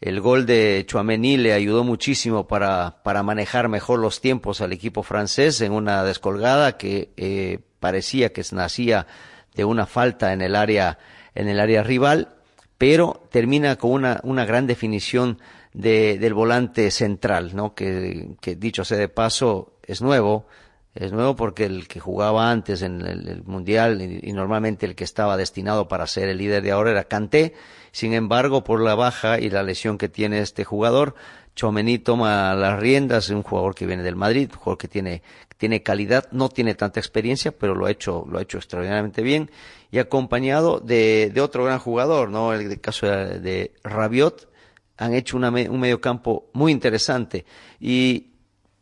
El 0.00 0.20
gol 0.20 0.46
de 0.46 0.84
Chouameni 0.86 1.36
le 1.36 1.52
ayudó 1.52 1.84
muchísimo 1.84 2.46
para, 2.46 3.02
para 3.02 3.22
manejar 3.22 3.68
mejor 3.68 3.98
los 3.98 4.20
tiempos 4.20 4.60
al 4.60 4.72
equipo 4.72 5.02
francés 5.02 5.60
en 5.60 5.72
una 5.72 6.02
descolgada 6.04 6.78
que 6.78 7.12
eh, 7.18 7.58
parecía 7.80 8.32
que 8.32 8.42
nacía 8.52 9.06
de 9.54 9.64
una 9.64 9.86
falta 9.86 10.32
en 10.32 10.40
el 10.40 10.56
área, 10.56 10.98
en 11.34 11.48
el 11.48 11.60
área 11.60 11.82
rival, 11.82 12.36
pero 12.78 13.28
termina 13.30 13.76
con 13.76 13.90
una, 13.90 14.20
una 14.22 14.46
gran 14.46 14.66
definición 14.66 15.38
de, 15.74 16.18
del 16.18 16.32
volante 16.32 16.90
central, 16.90 17.54
¿no? 17.54 17.74
Que, 17.74 18.36
que 18.40 18.56
dicho 18.56 18.84
sea 18.84 18.96
de 18.96 19.08
paso, 19.08 19.74
es 19.82 20.00
nuevo, 20.00 20.46
es 20.94 21.12
nuevo 21.12 21.36
porque 21.36 21.66
el 21.66 21.86
que 21.86 22.00
jugaba 22.00 22.50
antes 22.50 22.82
en 22.82 23.00
el, 23.02 23.42
Mundial 23.44 24.00
y, 24.00 24.32
normalmente 24.32 24.86
el 24.86 24.94
que 24.94 25.04
estaba 25.04 25.36
destinado 25.36 25.88
para 25.88 26.06
ser 26.06 26.28
el 26.28 26.38
líder 26.38 26.62
de 26.62 26.72
ahora 26.72 26.90
era 26.90 27.04
Kanté. 27.04 27.54
Sin 27.92 28.14
embargo, 28.14 28.64
por 28.64 28.80
la 28.80 28.94
baja 28.94 29.40
y 29.40 29.50
la 29.50 29.62
lesión 29.62 29.98
que 29.98 30.08
tiene 30.08 30.40
este 30.40 30.64
jugador, 30.64 31.14
Chomení 31.56 31.98
toma 31.98 32.54
las 32.54 32.78
riendas, 32.78 33.24
es 33.24 33.30
un 33.30 33.42
jugador 33.42 33.74
que 33.74 33.86
viene 33.86 34.02
del 34.02 34.16
Madrid, 34.16 34.48
un 34.52 34.58
jugador 34.58 34.78
que 34.78 34.88
tiene, 34.88 35.22
tiene 35.56 35.82
calidad, 35.82 36.28
no 36.30 36.48
tiene 36.48 36.74
tanta 36.74 37.00
experiencia, 37.00 37.52
pero 37.52 37.74
lo 37.74 37.86
ha 37.86 37.90
hecho, 37.90 38.24
lo 38.30 38.38
ha 38.38 38.42
hecho 38.42 38.58
extraordinariamente 38.58 39.22
bien, 39.22 39.50
y 39.90 39.98
acompañado 39.98 40.80
de, 40.80 41.32
otro 41.42 41.64
gran 41.64 41.78
jugador, 41.78 42.30
¿no? 42.30 42.52
El, 42.54 42.80
caso 42.80 43.06
de, 43.06 43.40
de, 43.40 43.74
Rabiot, 43.82 44.48
han 44.96 45.14
hecho 45.14 45.36
una, 45.36 45.50
un 45.50 45.80
mediocampo 45.80 46.48
muy 46.52 46.72
interesante, 46.72 47.44
y 47.80 48.30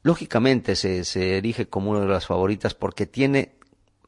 lógicamente 0.03 0.77
se, 0.77 1.05
se 1.05 1.39
erige 1.39 1.67
como 1.67 1.91
una 1.91 2.01
de 2.01 2.09
las 2.09 2.27
favoritas 2.27 2.75
porque 2.75 3.07
tiene 3.07 3.55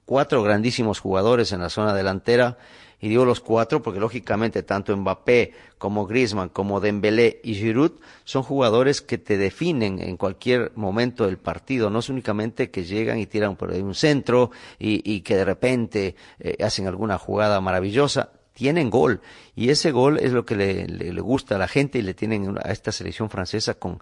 cuatro 0.05 0.43
grandísimos 0.43 0.99
jugadores 0.99 1.53
en 1.53 1.61
la 1.61 1.71
zona 1.71 1.95
delantera, 1.95 2.59
y 3.01 3.09
digo 3.09 3.25
los 3.25 3.41
cuatro 3.41 3.83
porque 3.83 4.01
lógicamente 4.01 4.63
tanto 4.63 4.97
Mbappé 4.97 5.53
como 5.79 6.07
Griezmann 6.07 6.51
como 6.51 6.81
Dembélé 6.81 7.41
y 7.43 7.55
Giroud 7.55 7.93
son 8.25 8.43
jugadores 8.43 9.01
que 9.01 9.19
te 9.19 9.39
definen 9.39 10.01
en 10.01 10.17
cualquier 10.17 10.73
momento 10.75 11.27
del 11.27 11.39
partido, 11.39 11.91
no 11.91 12.01
es 12.01 12.09
únicamente 12.09 12.71
que 12.71 12.85
llegan 12.85 13.19
y 13.19 13.27
tiran 13.27 13.57
por 13.57 13.73
ahí 13.73 13.81
un 13.81 13.95
centro 13.95 14.51
y, 14.79 15.21
que 15.21 15.37
de 15.37 15.45
repente 15.45 16.17
eh, 16.39 16.57
hacen 16.63 16.87
alguna 16.87 17.19
jugada 17.19 17.61
maravillosa, 17.61 18.31
tienen 18.53 18.91
gol 18.91 19.21
y 19.55 19.71
ese 19.71 19.91
gol 19.91 20.19
es 20.19 20.33
lo 20.33 20.45
que 20.45 20.57
le, 20.57 20.87
le, 20.87 21.13
le, 21.13 21.21
gusta 21.21 21.55
a 21.55 21.59
la 21.59 21.69
gente 21.69 21.99
y 21.99 22.03
le 22.03 22.15
tienen 22.15 22.59
a 22.63 22.73
esta 22.73 22.93
selección 22.93 23.31
francesa 23.31 23.75
con 23.75 24.01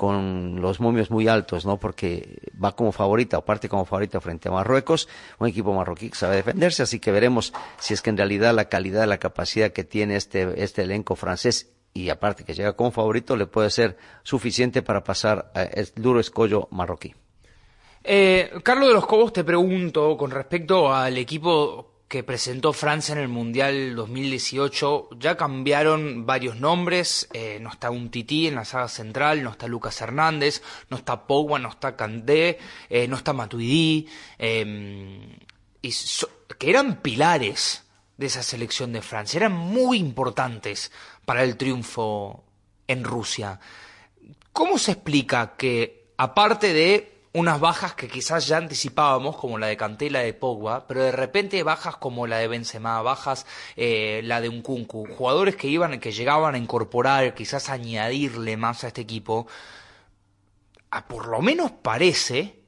con 0.00 0.62
los 0.62 0.80
momios 0.80 1.10
muy 1.10 1.28
altos, 1.28 1.66
¿no? 1.66 1.78
Porque 1.78 2.38
va 2.52 2.74
como 2.74 2.90
favorita 2.90 3.36
o 3.36 3.44
parte 3.44 3.68
como 3.68 3.84
favorita 3.84 4.18
frente 4.18 4.48
a 4.48 4.52
Marruecos, 4.52 5.10
un 5.38 5.46
equipo 5.46 5.74
marroquí 5.74 6.08
que 6.08 6.16
sabe 6.16 6.36
defenderse, 6.36 6.82
así 6.82 7.00
que 7.00 7.12
veremos 7.12 7.52
si 7.78 7.92
es 7.92 8.00
que 8.00 8.08
en 8.08 8.16
realidad 8.16 8.54
la 8.54 8.70
calidad, 8.70 9.06
la 9.06 9.18
capacidad 9.18 9.72
que 9.72 9.84
tiene 9.84 10.16
este, 10.16 10.64
este 10.64 10.84
elenco 10.84 11.16
francés 11.16 11.74
y 11.92 12.08
aparte 12.08 12.44
que 12.44 12.54
llega 12.54 12.72
como 12.76 12.92
favorito 12.92 13.36
le 13.36 13.44
puede 13.44 13.68
ser 13.68 13.98
suficiente 14.22 14.80
para 14.80 15.04
pasar 15.04 15.52
el 15.54 15.90
duro 15.96 16.18
escollo 16.18 16.68
marroquí. 16.70 17.14
Eh, 18.02 18.50
Carlos 18.62 18.88
de 18.88 18.94
los 18.94 19.04
Cobos, 19.04 19.34
te 19.34 19.44
pregunto 19.44 20.16
con 20.16 20.30
respecto 20.30 20.90
al 20.94 21.18
equipo 21.18 21.89
que 22.10 22.24
presentó 22.24 22.72
Francia 22.72 23.12
en 23.12 23.20
el 23.20 23.28
Mundial 23.28 23.94
2018, 23.94 25.10
ya 25.20 25.36
cambiaron 25.36 26.26
varios 26.26 26.56
nombres, 26.56 27.28
eh, 27.32 27.58
no 27.60 27.70
está 27.70 27.92
un 27.92 28.10
tití 28.10 28.48
en 28.48 28.56
la 28.56 28.64
saga 28.64 28.88
central, 28.88 29.44
no 29.44 29.50
está 29.50 29.68
Lucas 29.68 30.00
Hernández, 30.00 30.60
no 30.88 30.96
está 30.96 31.28
Pogba, 31.28 31.60
no 31.60 31.68
está 31.68 31.94
Candé, 31.94 32.58
eh, 32.88 33.06
no 33.06 33.14
está 33.14 33.32
Matuidi, 33.32 34.08
eh, 34.40 35.38
y 35.82 35.94
que 36.58 36.68
eran 36.68 37.00
pilares 37.00 37.84
de 38.16 38.26
esa 38.26 38.42
selección 38.42 38.92
de 38.92 39.02
Francia, 39.02 39.38
eran 39.38 39.52
muy 39.52 39.98
importantes 39.98 40.90
para 41.24 41.44
el 41.44 41.56
triunfo 41.56 42.42
en 42.88 43.04
Rusia. 43.04 43.60
¿Cómo 44.52 44.78
se 44.78 44.90
explica 44.90 45.54
que, 45.56 46.12
aparte 46.16 46.72
de 46.72 47.19
unas 47.32 47.60
bajas 47.60 47.94
que 47.94 48.08
quizás 48.08 48.48
ya 48.48 48.56
anticipábamos, 48.56 49.36
como 49.36 49.58
la 49.58 49.68
de 49.68 49.76
Cantela 49.76 50.20
de 50.20 50.34
Pogba, 50.34 50.86
pero 50.88 51.04
de 51.04 51.12
repente 51.12 51.62
bajas 51.62 51.96
como 51.96 52.26
la 52.26 52.38
de 52.38 52.48
Benzema, 52.48 53.00
bajas 53.02 53.46
eh, 53.76 54.20
la 54.24 54.40
de 54.40 54.48
Unkunku, 54.48 55.06
jugadores 55.16 55.54
que 55.54 55.68
iban, 55.68 56.00
que 56.00 56.10
llegaban 56.10 56.54
a 56.54 56.58
incorporar, 56.58 57.34
quizás 57.34 57.68
añadirle 57.70 58.56
más 58.56 58.82
a 58.82 58.88
este 58.88 59.02
equipo, 59.02 59.46
a 60.90 61.06
por 61.06 61.28
lo 61.28 61.40
menos 61.40 61.70
parece 61.70 62.60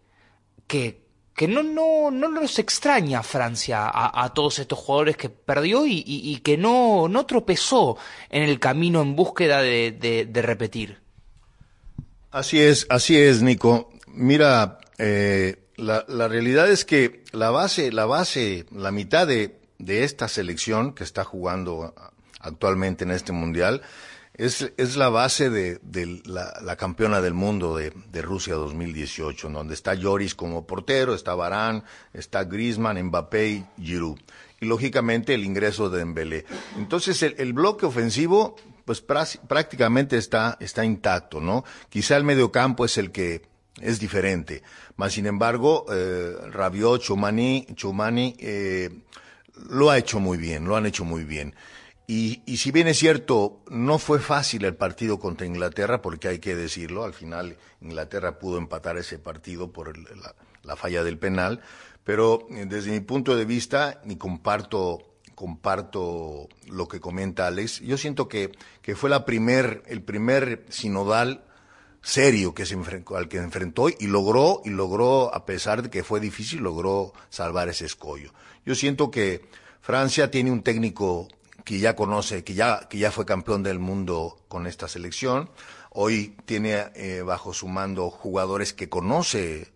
que, 0.69 1.03
que 1.35 1.49
no, 1.49 1.65
no, 1.65 2.13
no 2.13 2.29
nos 2.29 2.61
extraña 2.61 3.25
Francia 3.25 3.89
a, 3.89 4.25
a 4.25 4.33
todos 4.33 4.61
estos 4.61 4.79
jugadores 4.79 5.17
que 5.17 5.29
perdió 5.29 5.87
y, 5.87 6.05
y, 6.07 6.31
y, 6.33 6.39
que 6.39 6.57
no, 6.57 7.09
no 7.09 7.27
tropezó 7.27 7.99
en 8.31 8.45
el 8.45 8.61
camino 8.61 9.03
en 9.03 9.17
búsqueda 9.17 9.61
de, 9.61 9.91
de, 9.91 10.25
de 10.25 10.43
repetir. 10.43 11.03
Así 12.31 12.61
es, 12.61 12.87
así 12.89 13.19
es, 13.19 13.43
Nico. 13.43 13.92
Mira, 14.13 14.79
eh, 14.99 15.65
la, 15.77 16.05
la, 16.07 16.29
realidad 16.29 16.71
es 16.71 16.85
que 16.85 17.25
la 17.33 17.51
base, 17.51 17.93
la 17.93 18.05
base, 18.05 18.67
la 18.71 18.91
mitad 18.91 19.27
de, 19.27 19.59
de, 19.79 20.05
esta 20.05 20.29
selección 20.29 20.93
que 20.93 21.03
está 21.03 21.25
jugando 21.25 21.95
actualmente 22.41 23.05
en 23.05 23.11
este 23.11 23.33
mundial 23.33 23.83
es, 24.35 24.73
es 24.77 24.97
la 24.97 25.09
base 25.09 25.51
de, 25.51 25.79
de 25.83 26.23
la, 26.25 26.53
la, 26.63 26.77
campeona 26.77 27.21
del 27.21 27.35
mundo 27.35 27.77
de, 27.77 27.93
de, 28.11 28.23
Rusia 28.23 28.55
2018, 28.55 29.49
donde 29.51 29.75
está 29.75 29.95
Lloris 29.95 30.35
como 30.35 30.67
portero, 30.67 31.15
está 31.15 31.35
Barán, 31.35 31.85
está 32.13 32.45
Griezmann, 32.45 33.03
Mbappé 33.03 33.49
y 33.49 33.65
Giroud. 33.81 34.19
Y 34.61 34.67
lógicamente 34.67 35.35
el 35.35 35.45
ingreso 35.45 35.91
de 35.91 35.99
Dembélé. 35.99 36.45
Entonces 36.77 37.23
el, 37.23 37.35
el 37.39 37.53
bloque 37.53 37.87
ofensivo 37.87 38.57
pues 38.85 39.01
prácticamente 39.01 40.17
está, 40.17 40.57
está 40.61 40.85
intacto, 40.85 41.41
¿no? 41.41 41.65
Quizá 41.89 42.17
el 42.17 42.25
mediocampo 42.25 42.85
es 42.85 42.99
el 42.99 43.13
que 43.13 43.52
es 43.81 43.99
diferente. 43.99 44.63
Mas, 44.97 45.15
sin 45.15 45.27
embargo, 45.27 45.87
eh, 45.93 46.35
Rabiot, 46.51 47.01
Chumani, 47.01 47.67
Chumani 47.75 48.37
eh, 48.39 48.91
lo 49.69 49.91
ha 49.91 49.99
hecho 49.99 50.21
muy 50.21 50.39
bien, 50.39 50.65
lo 50.65 50.77
han 50.77 50.87
hecho 50.87 51.05
muy 51.05 51.25
bien. 51.25 51.55
Y, 52.07 52.43
y, 52.47 52.57
si 52.59 52.73
bien 52.73 52.89
es 52.89 52.99
cierto, 52.99 53.63
no 53.71 53.99
fue 53.99 54.19
fácil 54.19 54.65
el 54.65 54.75
partido 54.75 55.19
contra 55.19 55.47
Inglaterra, 55.47 56.03
porque 56.03 56.29
hay 56.29 56.41
que 56.41 56.57
decirlo, 56.57 57.05
al 57.05 57.15
final 57.15 57.57
Inglaterra 57.81 58.39
pudo 58.39 58.59
empatar 58.59 58.99
ese 58.99 59.19
partido 59.19 59.73
por 59.73 59.89
el, 59.89 60.03
la, 60.21 60.35
la, 60.65 60.77
falla 60.77 61.05
del 61.05 61.17
penal, 61.17 61.61
pero 62.05 62.47
eh, 62.51 62.67
desde 62.69 62.91
mi 62.91 63.01
punto 63.01 63.37
de 63.37 63.45
vista, 63.45 64.03
y 64.05 64.17
comparto, 64.17 64.99
comparto 65.35 66.49
lo 66.69 66.89
que 66.89 67.01
comenta 67.01 67.47
Alex, 67.47 67.81
yo 67.81 67.97
siento 67.97 68.29
que, 68.29 68.51
que 68.83 68.97
fue 68.97 69.09
la 69.09 69.25
primer, 69.25 69.83
el 69.87 70.03
primer 70.03 70.67
sinodal 70.69 71.45
serio 72.03 72.55
que 72.55 72.67
se 72.67 72.75
enfrentó, 72.75 73.17
al 73.17 73.29
que 73.29 73.39
enfrentó 73.39 73.89
y 73.89 74.07
logró, 74.07 74.61
y 74.65 74.71
logró, 74.71 75.35
a 75.35 75.47
pesar 75.47 75.83
de 75.83 75.91
que 75.91 76.05
fue 76.05 76.21
difícil, 76.21 76.61
logró 76.61 77.13
salvar 77.31 77.69
ese 77.69 77.87
escollo. 77.87 78.33
Yo 78.67 78.75
siento 78.75 79.11
que 79.11 79.43
Francia 79.81 80.31
tiene 80.31 80.51
un 80.51 80.63
técnico 80.63 81.29
que 81.65 81.79
ya 81.79 81.95
conoce, 81.95 82.45
que 82.45 82.55
ya, 82.55 82.89
que 82.89 82.99
ya 82.99 83.11
fue 83.11 83.25
campeón 83.25 83.63
del 83.63 83.79
mundo 83.79 84.37
con 84.49 84.67
esta 84.67 84.89
selección. 84.89 85.49
Hoy 85.91 86.37
tiene 86.45 86.87
eh, 86.95 87.23
bajo 87.23 87.53
su 87.53 87.69
mando 87.69 88.11
jugadores 88.11 88.73
que 88.73 88.89
conoce 88.89 89.73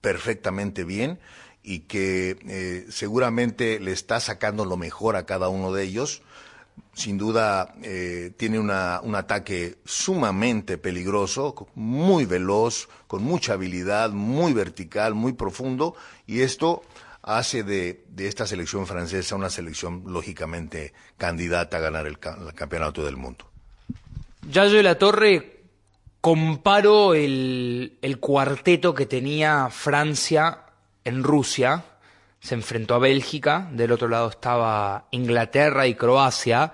perfectamente 0.00 0.84
bien 0.84 1.18
y 1.62 1.80
que 1.80 2.38
eh, 2.48 2.86
seguramente 2.90 3.80
le 3.80 3.92
está 3.92 4.20
sacando 4.20 4.64
lo 4.64 4.76
mejor 4.76 5.16
a 5.16 5.26
cada 5.26 5.48
uno 5.48 5.72
de 5.72 5.84
ellos 5.84 6.22
sin 6.92 7.16
duda 7.18 7.74
eh, 7.82 8.32
tiene 8.36 8.58
un 8.58 8.70
ataque 8.70 9.78
sumamente 9.84 10.76
peligroso, 10.76 11.54
muy 11.74 12.24
veloz, 12.26 12.88
con 13.06 13.22
mucha 13.22 13.54
habilidad, 13.54 14.10
muy 14.10 14.52
vertical, 14.52 15.14
muy 15.14 15.32
profundo, 15.32 15.94
y 16.26 16.40
esto 16.40 16.82
hace 17.22 17.62
de, 17.62 18.04
esta 18.18 18.46
selección 18.46 18.86
francesa 18.86 19.36
una 19.36 19.50
selección 19.50 20.02
lógicamente 20.06 20.92
candidata 21.16 21.76
a 21.76 21.80
ganar 21.80 22.06
el, 22.06 22.18
ca- 22.18 22.36
el 22.46 22.54
campeonato 22.54 23.04
del 23.04 23.16
mundo. 23.16 23.46
Yayo 24.50 24.76
de 24.76 24.82
la 24.82 24.98
Torre, 24.98 25.62
comparo 26.20 27.14
el 27.14 28.16
cuarteto 28.20 28.94
que 28.94 29.06
tenía 29.06 29.68
Francia 29.70 30.64
en 31.04 31.22
Rusia. 31.22 31.84
Se 32.40 32.54
enfrentó 32.54 32.94
a 32.94 32.98
Bélgica, 32.98 33.68
del 33.72 33.92
otro 33.92 34.08
lado 34.08 34.30
estaba 34.30 35.06
Inglaterra 35.10 35.86
y 35.86 35.94
Croacia. 35.94 36.72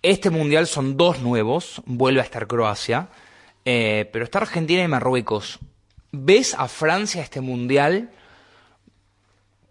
Este 0.00 0.30
mundial 0.30 0.66
son 0.66 0.96
dos 0.96 1.20
nuevos, 1.20 1.82
vuelve 1.84 2.20
a 2.20 2.24
estar 2.24 2.46
Croacia, 2.46 3.08
eh, 3.66 4.08
pero 4.12 4.24
está 4.24 4.38
Argentina 4.38 4.82
y 4.82 4.88
Marruecos. 4.88 5.58
¿Ves 6.10 6.54
a 6.54 6.68
Francia 6.68 7.22
este 7.22 7.42
mundial 7.42 8.12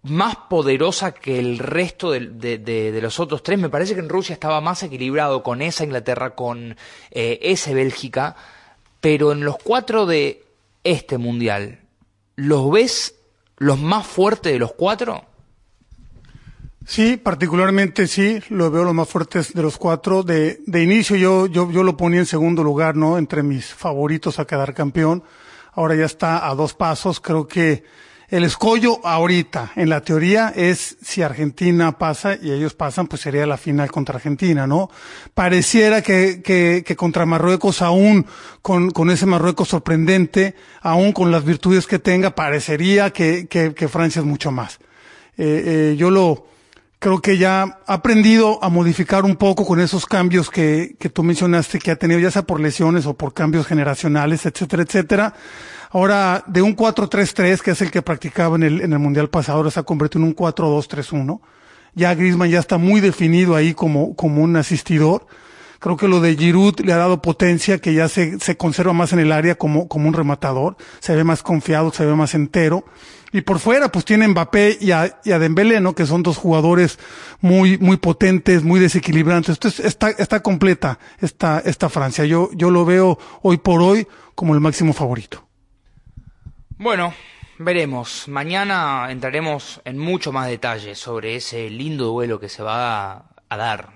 más 0.04 0.36
poderosa 0.50 1.14
que 1.14 1.40
el 1.40 1.58
resto 1.58 2.12
de, 2.12 3.00
los 3.02 3.20
otros 3.20 3.42
tres? 3.42 3.58
Me 3.58 3.70
parece 3.70 3.96
que 3.96 4.02
en 4.02 4.10
Rusia 4.10 4.34
estaba 4.34 4.62
más 4.62 4.84
equilibrado 4.84 5.42
con 5.42 5.64
esa 5.64 5.84
Inglaterra, 5.84 6.36
con 6.36 6.78
eh, 7.10 7.40
ese 7.42 7.74
Bélgica, 7.74 8.36
pero 9.02 9.32
en 9.32 9.44
los 9.44 9.58
cuatro 9.58 10.06
de 10.06 10.44
este 10.84 11.18
mundial, 11.18 11.80
¿los 12.36 12.70
ves 12.70 13.16
los 13.58 13.80
más 13.80 14.06
fuertes 14.06 14.54
de 14.54 14.60
los 14.60 14.74
cuatro? 14.74 15.26
Sí, 16.86 17.16
particularmente 17.16 18.08
sí, 18.08 18.42
lo 18.50 18.70
veo 18.70 18.84
los 18.84 18.94
más 18.94 19.08
fuertes 19.08 19.54
de 19.54 19.62
los 19.62 19.78
cuatro. 19.78 20.24
De, 20.24 20.62
de 20.66 20.84
inicio 20.84 21.16
yo, 21.16 21.48
yo, 21.48 21.72
yo 21.72 21.84
lo 21.84 21.96
ponía 21.96 22.20
en 22.20 22.26
segundo 22.26 22.64
lugar, 22.64 22.96
¿no? 22.96 23.18
Entre 23.18 23.42
mis 23.42 23.74
favoritos 23.74 24.40
a 24.40 24.46
quedar 24.46 24.74
campeón. 24.74 25.24
Ahora 25.72 25.96
ya 25.96 26.06
está 26.06 26.48
a 26.48 26.56
dos 26.56 26.74
pasos. 26.74 27.22
Creo 27.22 27.48
que 27.48 27.84
el 28.34 28.46
escollo 28.46 29.00
ahorita, 29.06 29.74
en 29.76 29.90
la 29.90 30.02
teoría, 30.02 30.52
es 30.56 30.98
si 31.04 31.22
Argentina 31.22 32.00
pasa 32.00 32.36
y 32.36 32.50
ellos 32.50 32.74
pasan, 32.74 33.06
pues 33.06 33.22
sería 33.22 33.46
la 33.46 33.58
final 33.58 33.92
contra 33.92 34.16
Argentina, 34.16 34.66
¿no? 34.66 34.90
Pareciera 35.36 36.02
que, 36.02 36.42
que, 36.42 36.84
que 36.84 36.96
contra 36.96 37.28
Marruecos, 37.28 37.84
aún 37.84 38.26
con, 38.64 38.90
con 38.90 39.12
ese 39.12 39.28
Marruecos 39.28 39.68
sorprendente, 39.68 40.56
aún 40.82 41.12
con 41.12 41.30
las 41.30 41.46
virtudes 41.46 41.86
que 41.86 42.00
tenga, 42.00 42.34
parecería 42.34 43.12
que, 43.12 43.46
que, 43.48 43.88
Francia 43.88 44.22
es 44.22 44.26
mucho 44.26 44.52
más. 44.52 44.80
Eh, 45.38 45.92
eh, 45.94 45.96
yo 45.96 46.10
lo, 46.10 46.48
creo 46.98 47.22
que 47.22 47.38
ya 47.38 47.62
ha 47.86 47.94
aprendido 47.94 48.58
a 48.64 48.70
modificar 48.70 49.26
un 49.26 49.36
poco 49.36 49.64
con 49.64 49.80
esos 49.80 50.08
cambios 50.08 50.50
que, 50.50 50.96
que 51.00 51.10
tú 51.10 51.22
mencionaste 51.22 51.78
que 51.78 51.92
ha 51.92 51.98
tenido, 51.98 52.20
ya 52.20 52.32
sea 52.32 52.42
por 52.42 52.60
lesiones 52.60 53.06
o 53.06 53.14
por 53.14 53.36
cambios 53.36 53.68
generacionales, 53.68 54.48
etcétera, 54.48 54.82
etcétera. 54.82 55.36
Ahora, 55.94 56.44
de 56.48 56.64
un 56.64 56.76
4-3-3, 56.76 57.60
que 57.62 57.72
es 57.72 57.82
el 57.82 57.92
que 57.92 58.02
practicaba 58.02 58.56
en 58.56 58.64
el, 58.64 58.82
en 58.82 58.94
el 58.94 59.00
Mundial 59.00 59.30
pasado, 59.30 59.60
ahora 59.60 59.70
se 59.70 59.80
ha 59.80 59.84
convertido 59.84 60.24
en 60.24 60.30
un 60.30 60.36
4-2-3-1. 60.36 61.40
Ya 61.94 62.16
Griezmann 62.16 62.50
ya 62.50 62.58
está 62.58 62.80
muy 62.80 63.00
definido 63.00 63.56
ahí 63.56 63.76
como, 63.76 64.16
como 64.16 64.42
un 64.42 64.56
asistidor. 64.56 65.28
Creo 65.78 65.96
que 65.96 66.08
lo 66.08 66.20
de 66.20 66.36
Giroud 66.36 66.80
le 66.80 66.94
ha 66.94 66.98
dado 66.98 67.22
potencia, 67.22 67.78
que 67.78 67.94
ya 67.94 68.10
se, 68.10 68.40
se 68.40 68.58
conserva 68.58 68.92
más 68.94 69.14
en 69.14 69.20
el 69.20 69.32
área 69.32 69.54
como, 69.54 69.88
como 69.88 70.08
un 70.08 70.16
rematador. 70.16 70.78
Se 71.00 71.16
ve 71.16 71.24
más 71.24 71.44
confiado, 71.44 71.94
se 71.94 72.08
ve 72.08 72.16
más 72.16 72.34
entero. 72.34 72.86
Y 73.32 73.42
por 73.42 73.60
fuera, 73.60 73.92
pues 73.92 74.04
tiene 74.04 74.28
Mbappé 74.28 74.80
y 74.82 74.90
a, 74.90 75.20
y 75.24 75.32
a 75.32 75.38
Dembélé, 75.38 75.80
¿no? 75.80 75.94
Que 75.94 76.08
son 76.08 76.24
dos 76.24 76.38
jugadores 76.38 76.98
muy, 77.40 77.78
muy 77.78 77.98
potentes, 77.98 78.64
muy 78.64 78.80
desequilibrantes. 78.80 79.58
Entonces, 79.58 79.86
está, 79.86 80.10
está 80.10 80.42
completa 80.42 80.98
esta, 81.22 81.62
esta 81.64 81.88
Francia. 81.88 82.26
Yo, 82.26 82.50
yo 82.54 82.72
lo 82.72 82.84
veo 82.84 83.20
hoy 83.44 83.58
por 83.58 83.84
hoy 83.84 84.08
como 84.34 84.56
el 84.56 84.60
máximo 84.60 84.94
favorito. 84.94 85.53
Bueno, 86.84 87.14
veremos. 87.60 88.28
Mañana 88.28 89.08
entraremos 89.10 89.80
en 89.86 89.98
mucho 89.98 90.34
más 90.34 90.50
detalle 90.50 90.96
sobre 90.96 91.38
ese 91.38 91.70
lindo 91.70 92.08
duelo 92.08 92.42
que 92.42 92.50
se 92.50 92.62
va 92.62 93.26
a, 93.48 93.56
dar. 93.56 93.94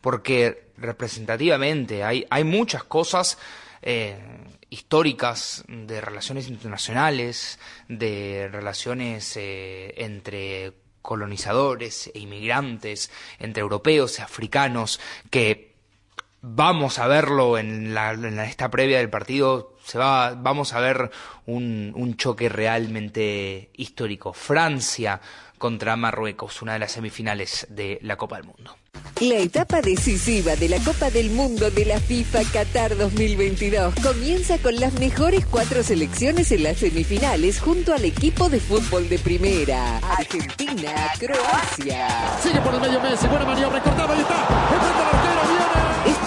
Porque 0.00 0.72
representativamente 0.76 2.02
hay, 2.02 2.26
hay 2.28 2.42
muchas 2.42 2.82
cosas 2.82 3.38
eh, 3.82 4.18
históricas 4.68 5.62
de 5.68 6.00
relaciones 6.00 6.48
internacionales, 6.48 7.60
de 7.86 8.48
relaciones 8.50 9.36
eh, 9.36 9.94
entre 9.96 10.72
colonizadores 11.02 12.10
e 12.12 12.18
inmigrantes, 12.18 13.12
entre 13.38 13.60
europeos 13.60 14.18
y 14.18 14.22
africanos, 14.22 14.98
que 15.30 15.73
vamos 16.46 16.98
a 16.98 17.06
verlo 17.06 17.56
en, 17.56 17.94
la, 17.94 18.12
en 18.12 18.38
esta 18.38 18.70
previa 18.70 18.98
del 18.98 19.08
partido, 19.08 19.74
se 19.82 19.98
va, 19.98 20.34
vamos 20.34 20.74
a 20.74 20.80
ver 20.80 21.10
un, 21.46 21.92
un 21.96 22.16
choque 22.16 22.48
realmente 22.48 23.70
histórico. 23.74 24.32
Francia 24.32 25.20
contra 25.58 25.96
Marruecos, 25.96 26.60
una 26.60 26.74
de 26.74 26.80
las 26.80 26.92
semifinales 26.92 27.66
de 27.70 27.98
la 28.02 28.16
Copa 28.16 28.36
del 28.36 28.46
Mundo. 28.46 28.76
La 29.20 29.36
etapa 29.36 29.80
decisiva 29.80 30.56
de 30.56 30.68
la 30.68 30.78
Copa 30.80 31.08
del 31.08 31.30
Mundo 31.30 31.70
de 31.70 31.84
la 31.84 32.00
FIFA 32.00 32.42
Qatar 32.52 32.96
2022 32.96 33.94
comienza 34.02 34.58
con 34.58 34.76
las 34.76 34.92
mejores 34.94 35.46
cuatro 35.46 35.82
selecciones 35.82 36.52
en 36.52 36.64
las 36.64 36.78
semifinales 36.78 37.60
junto 37.60 37.94
al 37.94 38.04
equipo 38.04 38.48
de 38.48 38.60
fútbol 38.60 39.08
de 39.08 39.18
primera. 39.18 39.98
Argentina, 39.98 40.92
Croacia. 41.18 42.38
Sigue 42.42 42.60
por 42.60 42.74
el 42.74 42.80
medio 42.80 43.00
Messi, 43.00 43.26
buena 43.28 43.46
maniobra, 43.46 43.82
cortada 43.82 44.16
y 44.16 44.20
está. 44.20 44.48
Enfrenta 44.74 44.98
al 44.98 45.16
arquero, 45.16 45.53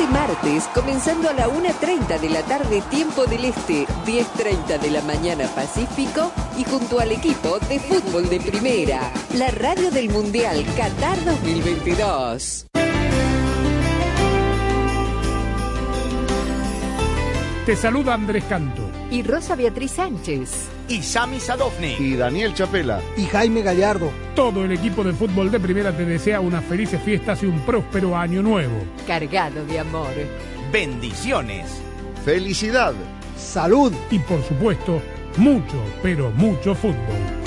martes, 0.10 0.68
comenzando 0.74 1.30
a 1.30 1.34
la 1.34 1.48
1.30 1.48 2.20
de 2.20 2.30
la 2.30 2.42
tarde, 2.44 2.82
tiempo 2.90 3.26
del 3.26 3.46
Este, 3.46 3.86
10.30 4.06 4.80
de 4.80 4.92
la 4.92 5.02
mañana 5.02 5.48
Pacífico, 5.48 6.32
y 6.58 6.64
junto 6.64 7.00
al 7.00 7.12
equipo 7.12 7.60
de 7.68 7.80
fútbol 7.80 8.30
de 8.30 8.40
primera, 8.40 9.12
la 9.36 9.50
radio 9.52 9.92
del 9.92 10.10
Mundial 10.10 10.66
Qatar 10.76 11.24
2022. 11.26 12.68
Te 17.66 17.76
saluda 17.76 18.14
Andrés 18.14 18.46
Canto. 18.46 18.90
Y 19.12 19.24
Rosa 19.24 19.56
Beatriz 19.56 19.92
Sánchez. 19.92 20.77
Y 20.90 21.04
Sami 21.04 21.40
Sadovnik. 21.40 22.00
Y 22.00 22.16
Daniel 22.16 22.54
Chapela. 22.54 23.02
Y 23.18 23.26
Jaime 23.26 23.62
Gallardo. 23.62 24.10
Todo 24.36 24.64
el 24.64 24.72
equipo 24.72 25.04
de 25.04 25.12
fútbol 25.12 25.52
de 25.52 25.60
primera 25.60 25.92
te 25.96 26.06
desea 26.06 26.40
unas 26.40 26.64
felices 26.64 27.02
fiestas 27.02 27.44
y 27.44 27.46
un 27.46 27.60
próspero 27.62 28.16
año 28.16 28.42
nuevo. 28.42 28.84
Cargado 29.06 29.66
de 29.66 29.80
amor. 29.80 30.14
Bendiciones. 30.72 31.82
Felicidad. 32.24 32.94
Salud. 33.38 33.92
Y 34.10 34.20
por 34.20 34.42
supuesto, 34.44 35.02
mucho, 35.36 35.84
pero 36.02 36.32
mucho 36.32 36.74
fútbol. 36.74 37.47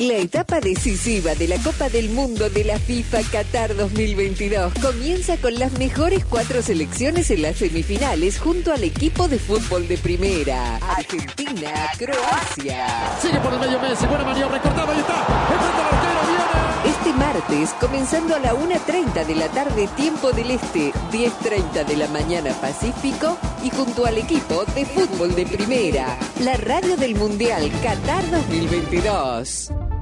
La 0.00 0.14
etapa 0.14 0.60
decisiva 0.60 1.34
de 1.34 1.48
la 1.48 1.56
Copa 1.56 1.88
del 1.88 2.10
Mundo 2.10 2.48
de 2.48 2.62
la 2.62 2.78
FIFA 2.78 3.18
Qatar 3.32 3.74
2022 3.74 4.74
comienza 4.80 5.36
con 5.38 5.58
las 5.58 5.72
mejores 5.72 6.24
cuatro 6.24 6.62
selecciones 6.62 7.32
en 7.32 7.42
las 7.42 7.56
semifinales 7.56 8.38
junto 8.38 8.72
al 8.72 8.84
equipo 8.84 9.26
de 9.26 9.40
fútbol 9.40 9.88
de 9.88 9.98
primera. 9.98 10.76
Argentina, 10.76 11.90
Croacia. 11.98 13.18
Sigue 13.20 13.40
por 13.40 13.52
el 13.54 13.58
medio 13.58 13.80
Messi, 13.80 14.06
buena 14.06 14.22
maniobra, 14.22 14.62
cortada 14.62 14.94
y 14.94 15.00
está. 15.00 15.26
Enfrenta 15.52 15.88
al 15.88 15.94
arquero, 15.94 16.20
viene. 16.28 16.96
Este 16.96 17.12
martes, 17.14 17.70
comenzando 17.80 18.36
a 18.36 18.38
la 18.38 18.54
1.30 18.54 19.26
de 19.26 19.34
la 19.34 19.48
tarde, 19.48 19.88
tiempo 19.96 20.30
del 20.30 20.52
Este, 20.52 20.92
10.30 21.10 21.84
de 21.84 21.96
la 21.96 22.06
mañana 22.06 22.52
Pacífico, 22.60 23.36
y 23.64 23.70
junto 23.70 24.06
al 24.06 24.16
equipo 24.18 24.64
de 24.76 24.86
fútbol 24.86 25.34
de 25.34 25.44
primera, 25.44 26.16
la 26.40 26.56
radio 26.56 26.96
del 26.96 27.16
Mundial 27.16 27.68
Qatar 27.82 28.30
2022. 28.30 29.72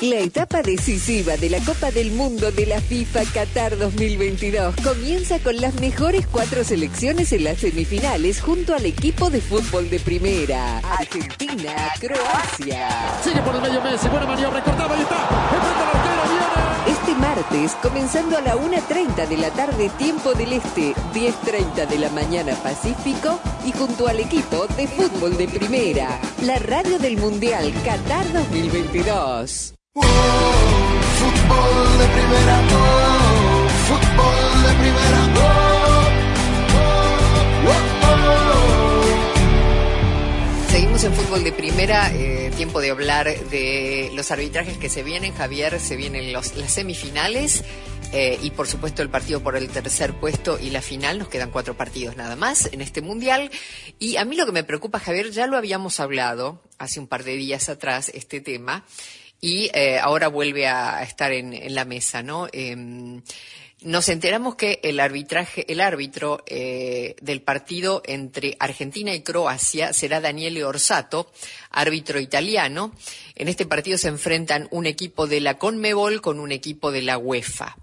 La 0.00 0.16
etapa 0.16 0.62
decisiva 0.62 1.36
de 1.36 1.50
la 1.50 1.58
Copa 1.58 1.90
del 1.90 2.12
Mundo 2.12 2.50
de 2.50 2.64
la 2.64 2.80
FIFA 2.80 3.20
Qatar 3.34 3.76
2022 3.76 4.76
comienza 4.76 5.38
con 5.40 5.60
las 5.60 5.74
mejores 5.74 6.26
cuatro 6.26 6.64
selecciones 6.64 7.34
en 7.34 7.44
las 7.44 7.58
semifinales 7.58 8.40
junto 8.40 8.74
al 8.74 8.86
equipo 8.86 9.28
de 9.28 9.42
fútbol 9.42 9.90
de 9.90 10.00
primera. 10.00 10.78
Argentina, 10.78 11.92
Croacia. 12.00 12.88
Sigue 13.22 13.42
por 13.42 13.54
el 13.56 13.60
medio 13.60 13.82
Messi, 13.82 14.08
buena 14.08 14.24
maniobra, 14.24 14.64
cortaba 14.64 14.96
y 14.96 15.02
está. 15.02 15.28
Enfrenta 15.54 15.90
al 15.90 15.96
arquero, 15.96 16.22
viene. 16.86 16.98
Este 16.98 17.14
martes, 17.16 17.72
comenzando 17.82 18.38
a 18.38 18.40
la 18.40 18.56
1.30 18.56 19.28
de 19.28 19.36
la 19.36 19.50
tarde, 19.50 19.90
tiempo 19.98 20.32
del 20.32 20.54
Este, 20.54 20.94
10.30 21.12 21.86
de 21.86 21.98
la 21.98 22.08
mañana 22.08 22.54
Pacífico, 22.62 23.38
y 23.66 23.72
junto 23.72 24.08
al 24.08 24.20
equipo 24.20 24.66
de 24.78 24.88
fútbol 24.88 25.36
de 25.36 25.46
primera, 25.46 26.18
la 26.40 26.58
radio 26.58 26.98
del 26.98 27.18
Mundial 27.18 27.70
Qatar 27.84 28.32
2022. 28.32 29.74
Seguimos 40.68 41.02
en 41.02 41.12
fútbol 41.12 41.42
de 41.42 41.50
primera, 41.50 42.12
eh, 42.14 42.52
tiempo 42.56 42.80
de 42.80 42.90
hablar 42.90 43.26
de 43.26 44.12
los 44.14 44.30
arbitrajes 44.30 44.78
que 44.78 44.88
se 44.88 45.02
vienen. 45.02 45.34
Javier, 45.34 45.80
se 45.80 45.96
vienen 45.96 46.32
las 46.32 46.52
semifinales 46.68 47.64
eh, 48.12 48.38
y 48.40 48.50
por 48.50 48.68
supuesto 48.68 49.02
el 49.02 49.10
partido 49.10 49.42
por 49.42 49.56
el 49.56 49.68
tercer 49.70 50.14
puesto 50.14 50.60
y 50.60 50.70
la 50.70 50.82
final. 50.82 51.18
Nos 51.18 51.26
quedan 51.26 51.50
cuatro 51.50 51.76
partidos 51.76 52.16
nada 52.16 52.36
más 52.36 52.68
en 52.72 52.80
este 52.80 53.00
mundial. 53.00 53.50
Y 53.98 54.18
a 54.18 54.24
mí 54.24 54.36
lo 54.36 54.46
que 54.46 54.52
me 54.52 54.62
preocupa, 54.62 55.00
Javier, 55.00 55.32
ya 55.32 55.48
lo 55.48 55.56
habíamos 55.56 55.98
hablado 55.98 56.62
hace 56.78 57.00
un 57.00 57.08
par 57.08 57.24
de 57.24 57.34
días 57.34 57.68
atrás, 57.68 58.10
este 58.14 58.40
tema, 58.40 58.84
y 59.40 59.70
eh, 59.74 59.98
ahora 59.98 60.28
vuelve 60.28 60.66
a 60.66 61.02
estar 61.02 61.32
en, 61.32 61.74
la 61.74 61.84
mesa, 61.84 62.22
¿no? 62.22 62.48
Em, 62.52 63.22
nos 63.82 64.10
enteramos 64.10 64.56
que 64.56 64.80
el 64.82 65.00
arbitraje, 65.00 65.64
el 65.72 65.80
árbitro 65.80 66.42
eh, 66.46 67.16
del 67.22 67.40
partido 67.40 68.02
entre 68.04 68.54
Argentina 68.60 69.14
y 69.14 69.22
Croacia 69.22 69.94
será 69.94 70.20
Daniele 70.20 70.64
Orsato, 70.64 71.32
árbitro 71.70 72.20
italiano. 72.20 72.92
En 73.34 73.48
este 73.48 73.64
partido 73.64 73.96
se 73.96 74.08
enfrentan 74.08 74.68
un 74.70 74.84
equipo 74.84 75.26
de 75.26 75.40
la 75.40 75.56
CONMEBOL 75.56 76.20
con 76.20 76.40
un 76.40 76.52
equipo 76.52 76.92
de 76.92 77.00
la 77.00 77.16
UEFA. 77.16 77.76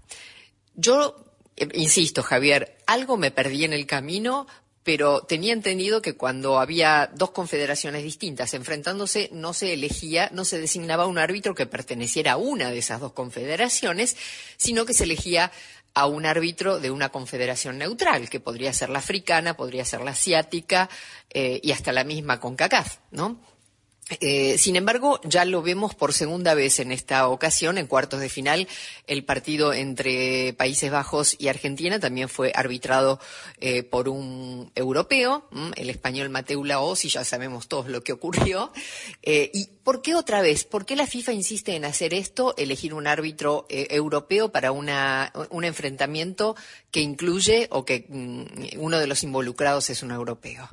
Yo 0.76 1.24
eh, 1.56 1.68
insisto, 1.74 2.22
Javier, 2.22 2.78
algo 2.86 3.16
me 3.16 3.32
perdí 3.32 3.64
en 3.64 3.72
el 3.72 3.86
camino 3.86 4.46
pero 4.88 5.20
tenía 5.20 5.52
entendido 5.52 6.00
que 6.00 6.16
cuando 6.16 6.58
había 6.58 7.10
dos 7.14 7.32
confederaciones 7.32 8.02
distintas 8.02 8.54
enfrentándose 8.54 9.28
no 9.34 9.52
se 9.52 9.74
elegía, 9.74 10.30
no 10.32 10.46
se 10.46 10.58
designaba 10.58 11.06
un 11.06 11.18
árbitro 11.18 11.54
que 11.54 11.66
perteneciera 11.66 12.32
a 12.32 12.36
una 12.38 12.70
de 12.70 12.78
esas 12.78 12.98
dos 12.98 13.12
confederaciones, 13.12 14.16
sino 14.56 14.86
que 14.86 14.94
se 14.94 15.04
elegía 15.04 15.52
a 15.92 16.06
un 16.06 16.24
árbitro 16.24 16.80
de 16.80 16.90
una 16.90 17.10
confederación 17.10 17.76
neutral, 17.76 18.30
que 18.30 18.40
podría 18.40 18.72
ser 18.72 18.88
la 18.88 19.00
africana, 19.00 19.58
podría 19.58 19.84
ser 19.84 20.00
la 20.00 20.12
asiática 20.12 20.88
eh, 21.28 21.60
y 21.62 21.72
hasta 21.72 21.92
la 21.92 22.04
misma 22.04 22.40
CONCACAF, 22.40 22.96
¿no? 23.10 23.42
Eh, 24.20 24.56
sin 24.58 24.76
embargo, 24.76 25.20
ya 25.24 25.44
lo 25.44 25.62
vemos 25.62 25.94
por 25.94 26.12
segunda 26.12 26.54
vez 26.54 26.80
en 26.80 26.92
esta 26.92 27.28
ocasión, 27.28 27.78
en 27.78 27.86
cuartos 27.86 28.20
de 28.20 28.28
final. 28.28 28.68
El 29.06 29.24
partido 29.24 29.72
entre 29.72 30.54
Países 30.54 30.90
Bajos 30.90 31.36
y 31.38 31.48
Argentina 31.48 32.00
también 32.00 32.28
fue 32.28 32.52
arbitrado 32.54 33.20
eh, 33.60 33.82
por 33.82 34.08
un 34.08 34.70
europeo, 34.74 35.48
el 35.76 35.90
español 35.90 36.30
Mateu 36.30 36.64
Laos, 36.64 37.04
y 37.04 37.08
ya 37.08 37.24
sabemos 37.24 37.68
todos 37.68 37.88
lo 37.88 38.02
que 38.02 38.12
ocurrió. 38.12 38.72
Eh, 39.22 39.50
¿Y 39.52 39.66
por 39.84 40.02
qué 40.02 40.14
otra 40.14 40.40
vez? 40.40 40.64
¿Por 40.64 40.86
qué 40.86 40.96
la 40.96 41.06
FIFA 41.06 41.32
insiste 41.32 41.76
en 41.76 41.84
hacer 41.84 42.14
esto, 42.14 42.54
elegir 42.56 42.94
un 42.94 43.06
árbitro 43.06 43.66
eh, 43.68 43.88
europeo 43.90 44.50
para 44.50 44.72
una, 44.72 45.32
un 45.50 45.64
enfrentamiento 45.64 46.56
que 46.90 47.00
incluye 47.00 47.68
o 47.70 47.84
que 47.84 48.06
mm, 48.08 48.78
uno 48.80 48.98
de 48.98 49.06
los 49.06 49.22
involucrados 49.22 49.90
es 49.90 50.02
un 50.02 50.10
europeo? 50.10 50.68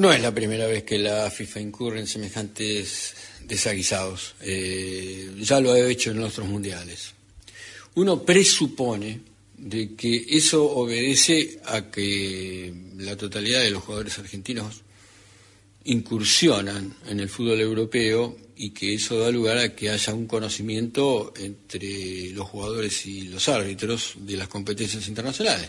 No 0.00 0.10
es 0.10 0.22
la 0.22 0.34
primera 0.34 0.66
vez 0.66 0.84
que 0.84 0.96
la 0.96 1.30
FIFA 1.30 1.60
incurre 1.60 2.00
en 2.00 2.06
semejantes 2.06 3.14
desaguisados. 3.44 4.34
Eh, 4.40 5.30
ya 5.38 5.60
lo 5.60 5.72
ha 5.72 5.78
hecho 5.78 6.12
en 6.12 6.22
otros 6.22 6.48
mundiales. 6.48 7.12
Uno 7.96 8.22
presupone 8.22 9.20
de 9.58 9.94
que 9.94 10.24
eso 10.26 10.64
obedece 10.64 11.60
a 11.66 11.90
que 11.90 12.72
la 12.96 13.14
totalidad 13.14 13.60
de 13.60 13.72
los 13.72 13.82
jugadores 13.82 14.18
argentinos 14.18 14.80
incursionan 15.84 16.96
en 17.06 17.20
el 17.20 17.28
fútbol 17.28 17.60
europeo 17.60 18.38
y 18.56 18.70
que 18.70 18.94
eso 18.94 19.18
da 19.18 19.30
lugar 19.30 19.58
a 19.58 19.74
que 19.74 19.90
haya 19.90 20.14
un 20.14 20.26
conocimiento 20.26 21.34
entre 21.36 22.30
los 22.30 22.48
jugadores 22.48 23.04
y 23.04 23.28
los 23.28 23.46
árbitros 23.50 24.14
de 24.16 24.38
las 24.38 24.48
competencias 24.48 25.06
internacionales. 25.08 25.68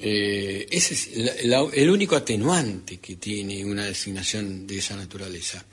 Eh, 0.00 0.66
ese 0.70 0.94
es 0.94 1.44
la- 1.46 1.68
el 1.72 1.90
único 1.90 2.14
atenuante 2.16 2.98
que 2.98 3.16
tiene 3.16 3.64
una 3.64 3.84
designación 3.86 4.66
de 4.66 4.78
esa 4.78 4.96
naturaleza. 4.96 5.64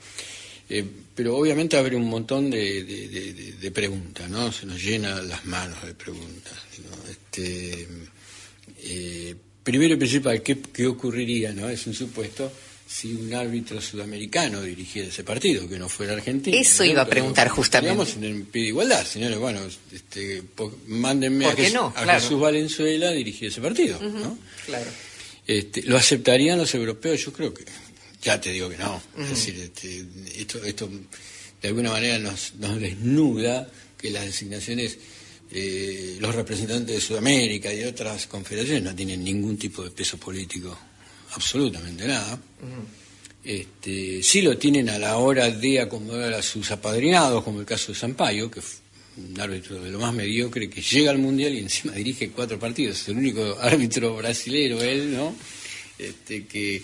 Eh, 0.68 0.84
pero 1.14 1.36
obviamente 1.36 1.76
abre 1.76 1.94
un 1.94 2.08
montón 2.08 2.50
de, 2.50 3.70
preguntas, 3.72 4.28
¿no? 4.28 4.50
Se 4.50 4.66
nos 4.66 4.82
llena 4.82 5.22
las 5.22 5.44
manos 5.44 5.84
de 5.84 5.94
preguntas. 5.94 6.54
este, 7.10 7.86
eh, 8.82 9.34
primero 9.62 9.94
y 9.94 9.96
principal, 9.96 10.42
¿qué, 10.42 10.58
qué 10.72 10.86
ocurriría, 10.86 11.52
no? 11.52 11.68
Es 11.68 11.86
un 11.86 11.94
supuesto 11.94 12.50
si 12.86 13.12
un 13.12 13.34
árbitro 13.34 13.80
sudamericano 13.80 14.62
dirigiera 14.62 15.08
ese 15.08 15.24
partido, 15.24 15.68
que 15.68 15.78
no 15.78 15.88
fuera 15.88 16.12
argentino. 16.12 16.56
Eso 16.56 16.84
¿no? 16.84 16.90
iba 16.90 17.02
a 17.02 17.06
preguntar 17.06 17.48
justamente. 17.48 17.92
Digamos, 17.92 18.16
en 18.22 18.46
pie 18.46 18.62
de 18.62 18.68
igualdad, 18.68 19.04
señores, 19.04 19.38
bueno, 19.38 19.60
este, 19.92 20.42
mándenme 20.86 21.46
a. 21.46 21.56
Jesús 21.56 22.40
Valenzuela 22.40 23.08
a 23.08 23.12
dirigir 23.12 23.48
ese 23.48 23.60
partido, 23.60 24.00
¿no? 24.00 24.38
Claro. 24.66 24.86
Este, 25.46 25.82
¿Lo 25.82 25.96
aceptarían 25.96 26.58
los 26.58 26.74
europeos? 26.74 27.24
Yo 27.24 27.32
creo 27.32 27.52
que, 27.52 27.64
ya 28.22 28.40
te 28.40 28.50
digo 28.50 28.68
que 28.68 28.78
no. 28.78 29.00
Es 29.18 29.30
decir, 29.30 29.56
este, 29.58 30.04
esto, 30.40 30.62
esto 30.64 30.88
de 31.60 31.68
alguna 31.68 31.90
manera 31.90 32.18
nos, 32.18 32.54
nos 32.54 32.80
desnuda 32.80 33.68
que 33.98 34.10
las 34.10 34.24
designaciones, 34.26 34.98
eh, 35.50 36.16
los 36.20 36.34
representantes 36.34 36.94
de 36.94 37.00
Sudamérica 37.00 37.72
y 37.72 37.78
de 37.78 37.86
otras 37.88 38.26
confederaciones 38.26 38.82
no 38.82 38.94
tienen 38.94 39.24
ningún 39.24 39.56
tipo 39.56 39.82
de 39.82 39.90
peso 39.90 40.18
político, 40.18 40.76
absolutamente 41.36 42.06
nada. 42.06 42.38
Este, 43.44 44.22
sí 44.22 44.42
lo 44.42 44.58
tienen 44.58 44.88
a 44.88 44.98
la 44.98 45.18
hora 45.18 45.50
de 45.50 45.80
acomodar 45.80 46.34
a 46.34 46.42
sus 46.42 46.70
apadrinados, 46.70 47.44
como 47.44 47.60
el 47.60 47.66
caso 47.66 47.92
de 47.92 47.98
Sampaio, 47.98 48.50
que 48.50 48.60
fue 48.60 48.80
un 49.18 49.40
árbitro 49.40 49.80
de 49.80 49.90
lo 49.90 50.00
más 50.00 50.12
mediocre 50.12 50.68
que 50.68 50.82
llega 50.82 51.10
al 51.10 51.18
Mundial 51.18 51.54
y 51.54 51.60
encima 51.60 51.92
dirige 51.92 52.30
cuatro 52.30 52.58
partidos. 52.58 53.00
Es 53.00 53.08
el 53.08 53.18
único 53.18 53.56
árbitro 53.60 54.16
brasilero, 54.16 54.82
él, 54.82 55.14
¿no? 55.14 55.34
Este, 55.98 56.46
que, 56.46 56.82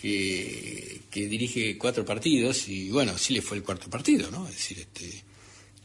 que, 0.00 1.26
dirige 1.26 1.76
cuatro 1.76 2.04
partidos 2.04 2.68
y 2.68 2.90
bueno, 2.90 3.12
así 3.12 3.34
le 3.34 3.42
fue 3.42 3.56
el 3.56 3.62
cuarto 3.62 3.90
partido, 3.90 4.30
¿no? 4.30 4.46
Es 4.48 4.54
decir, 4.54 4.78
este, 4.78 5.22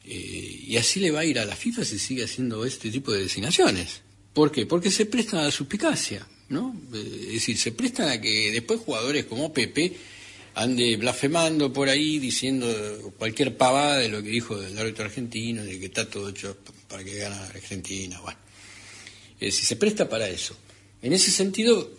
eh, 0.06 0.64
y 0.68 0.78
así 0.78 1.00
le 1.00 1.12
va 1.12 1.22
a 1.22 1.26
ir 1.26 1.40
a 1.40 1.46
la 1.46 1.56
FIFA 1.56 1.84
si 1.84 2.00
sigue 2.00 2.24
haciendo 2.24 2.66
este 2.66 2.90
tipo 2.90 3.12
de 3.12 3.24
designaciones. 3.24 4.02
¿Por 4.34 4.52
qué? 4.52 4.66
Porque 4.66 4.92
se 4.92 5.08
prestan 5.08 5.40
a 5.40 5.44
la 5.44 5.52
suspicacia, 5.52 6.26
¿no? 6.50 6.80
Eh, 6.94 7.26
Es 7.28 7.34
decir, 7.34 7.58
se 7.58 7.72
prestan 7.72 8.10
a 8.10 8.22
que 8.22 8.52
después 8.52 8.80
jugadores 8.80 9.26
como 9.26 9.54
Pepe 9.54 9.94
ande 10.56 10.98
blasfemando 10.98 11.72
por 11.72 11.88
ahí 11.88 12.18
diciendo 12.20 12.68
cualquier 13.18 13.56
pavada 13.56 13.98
de 13.98 14.10
lo 14.10 14.24
que 14.24 14.30
dijo 14.30 14.60
el 14.60 14.78
árbitro 14.78 15.06
argentino, 15.06 15.64
de 15.64 15.80
que 15.80 15.86
está 15.86 16.10
todo 16.10 16.30
hecho 16.30 16.58
para 16.88 17.04
que 17.04 17.16
gane 17.16 17.36
Argentina, 17.36 18.20
bueno. 18.22 18.40
Es 19.40 19.54
decir, 19.54 19.66
se 19.66 19.76
presta 19.76 20.10
para 20.10 20.28
eso. 20.28 20.58
En 21.04 21.14
ese 21.14 21.30
sentido, 21.30 21.92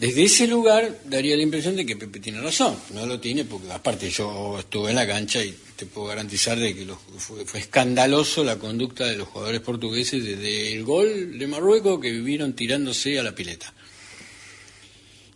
desde 0.00 0.24
ese 0.24 0.46
lugar 0.46 0.98
daría 1.04 1.36
la 1.36 1.42
impresión 1.42 1.76
de 1.76 1.84
que 1.84 1.96
Pepe 1.96 2.20
tiene 2.20 2.40
razón. 2.40 2.74
No 2.94 3.04
lo 3.04 3.20
tiene 3.20 3.44
porque, 3.44 3.70
aparte, 3.70 4.08
yo 4.08 4.58
estuve 4.58 4.90
en 4.90 4.96
la 4.96 5.06
cancha 5.06 5.44
y 5.44 5.54
te 5.76 5.84
puedo 5.84 6.08
garantizar 6.08 6.58
de 6.58 6.74
que 6.74 6.86
fue, 7.18 7.44
fue 7.44 7.60
escandaloso 7.60 8.44
la 8.44 8.58
conducta 8.58 9.04
de 9.04 9.16
los 9.16 9.28
jugadores 9.28 9.60
portugueses 9.60 10.24
desde 10.24 10.72
el 10.72 10.84
gol 10.84 11.38
de 11.38 11.46
Marruecos 11.46 12.00
que 12.00 12.10
vivieron 12.10 12.54
tirándose 12.54 13.18
a 13.18 13.22
la 13.22 13.34
pileta. 13.34 13.74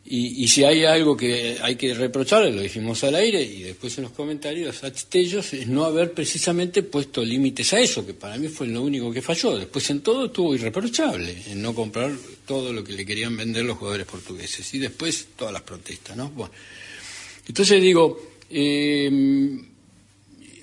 Y, 0.03 0.49
si 0.49 0.65
hay 0.65 0.85
algo 0.85 1.17
que 1.17 1.59
hay 1.63 1.77
que 1.77 1.95
reprocharle, 1.95 2.51
lo 2.51 2.63
dijimos 2.63 3.05
al 3.05 3.15
aire 3.15 3.43
y 3.43 3.63
después 3.63 3.97
en 3.99 4.05
los 4.05 4.13
comentarios 4.13 4.83
a 4.83 4.91
ellos, 5.13 5.53
es 5.53 5.69
no 5.69 5.85
haber 5.85 6.13
precisamente 6.13 6.83
puesto 6.83 7.23
límites 7.23 7.73
a 7.75 7.81
eso, 7.81 8.05
que 8.05 8.15
para 8.15 8.37
mí 8.37 8.49
fue 8.49 8.67
lo 8.67 8.83
único 8.83 9.13
que 9.13 9.23
falló. 9.23 9.57
Después 9.57 9.89
en 9.91 10.01
todo 10.01 10.27
estuvo 10.27 10.55
irreprochable, 10.55 11.37
en 11.47 11.63
no 11.63 11.75
comprar 11.75 12.13
todo 12.47 12.73
lo 12.73 12.83
que 12.83 12.95
le 12.95 13.07
querían 13.07 13.37
vender 13.37 13.65
los 13.65 13.79
jugadores 13.79 14.07
portugueses. 14.07 14.75
Y 14.75 14.79
después 14.79 15.29
todas 15.37 15.53
las 15.53 15.63
protestas, 15.63 16.17
¿no? 16.17 16.31
Bueno. 16.31 16.53
Entonces 17.47 17.81
digo, 17.81 18.35
eh, 18.49 19.61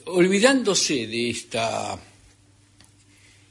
olvidándose 0.05 1.07
de 1.07 1.30
esta 1.30 1.97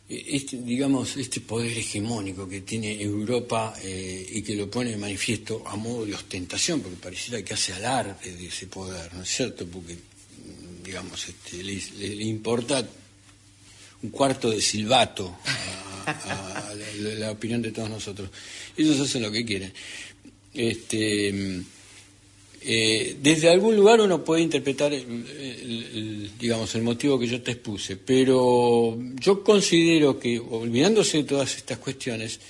este, 0.08 0.58
digamos, 0.58 1.16
este 1.16 1.40
poder 1.40 1.76
hegemónico 1.76 2.48
que 2.48 2.60
tiene 2.60 3.00
Europa 3.02 3.74
eh, 3.82 4.24
y 4.34 4.42
que 4.42 4.54
lo 4.54 4.70
pone 4.70 4.90
de 4.90 4.96
manifiesto 4.96 5.64
a 5.66 5.74
modo 5.74 6.06
de 6.06 6.14
ostentación, 6.14 6.80
porque 6.80 6.96
pareciera 6.96 7.42
que 7.42 7.54
hace 7.54 7.72
alarde 7.72 8.32
de 8.32 8.46
ese 8.46 8.68
poder, 8.68 9.12
¿no 9.14 9.22
es 9.22 9.28
cierto? 9.28 9.66
Porque, 9.66 9.96
digamos, 10.84 11.28
este, 11.28 11.62
le, 11.62 12.24
importa 12.24 12.88
un 14.02 14.10
cuarto 14.10 14.50
de 14.50 14.60
silbato 14.60 15.38
a, 16.06 16.72
la, 17.18 17.32
opinión 17.32 17.60
de 17.62 17.72
todos 17.72 17.90
nosotros. 17.90 18.30
Ellos 18.76 19.00
hacen 19.00 19.22
lo 19.22 19.32
que 19.32 19.44
quieren. 19.44 19.72
Este, 20.54 21.64
eh, 22.68 23.16
desde 23.22 23.48
algún 23.48 23.76
lugar 23.76 24.00
uno 24.00 24.24
puede 24.24 24.42
interpretar, 24.42 24.92
el, 24.92 26.32
digamos, 26.36 26.74
el 26.74 26.82
motivo 26.82 27.16
que 27.16 27.28
yo 27.28 27.40
te 27.40 27.52
expuse, 27.52 27.96
pero 27.96 28.98
yo 29.20 29.44
considero 29.44 30.18
que, 30.18 30.40
olvidándose 30.40 31.18
de 31.18 31.24
todas 31.24 31.56
estas 31.56 31.78
cuestiones, 31.78 32.40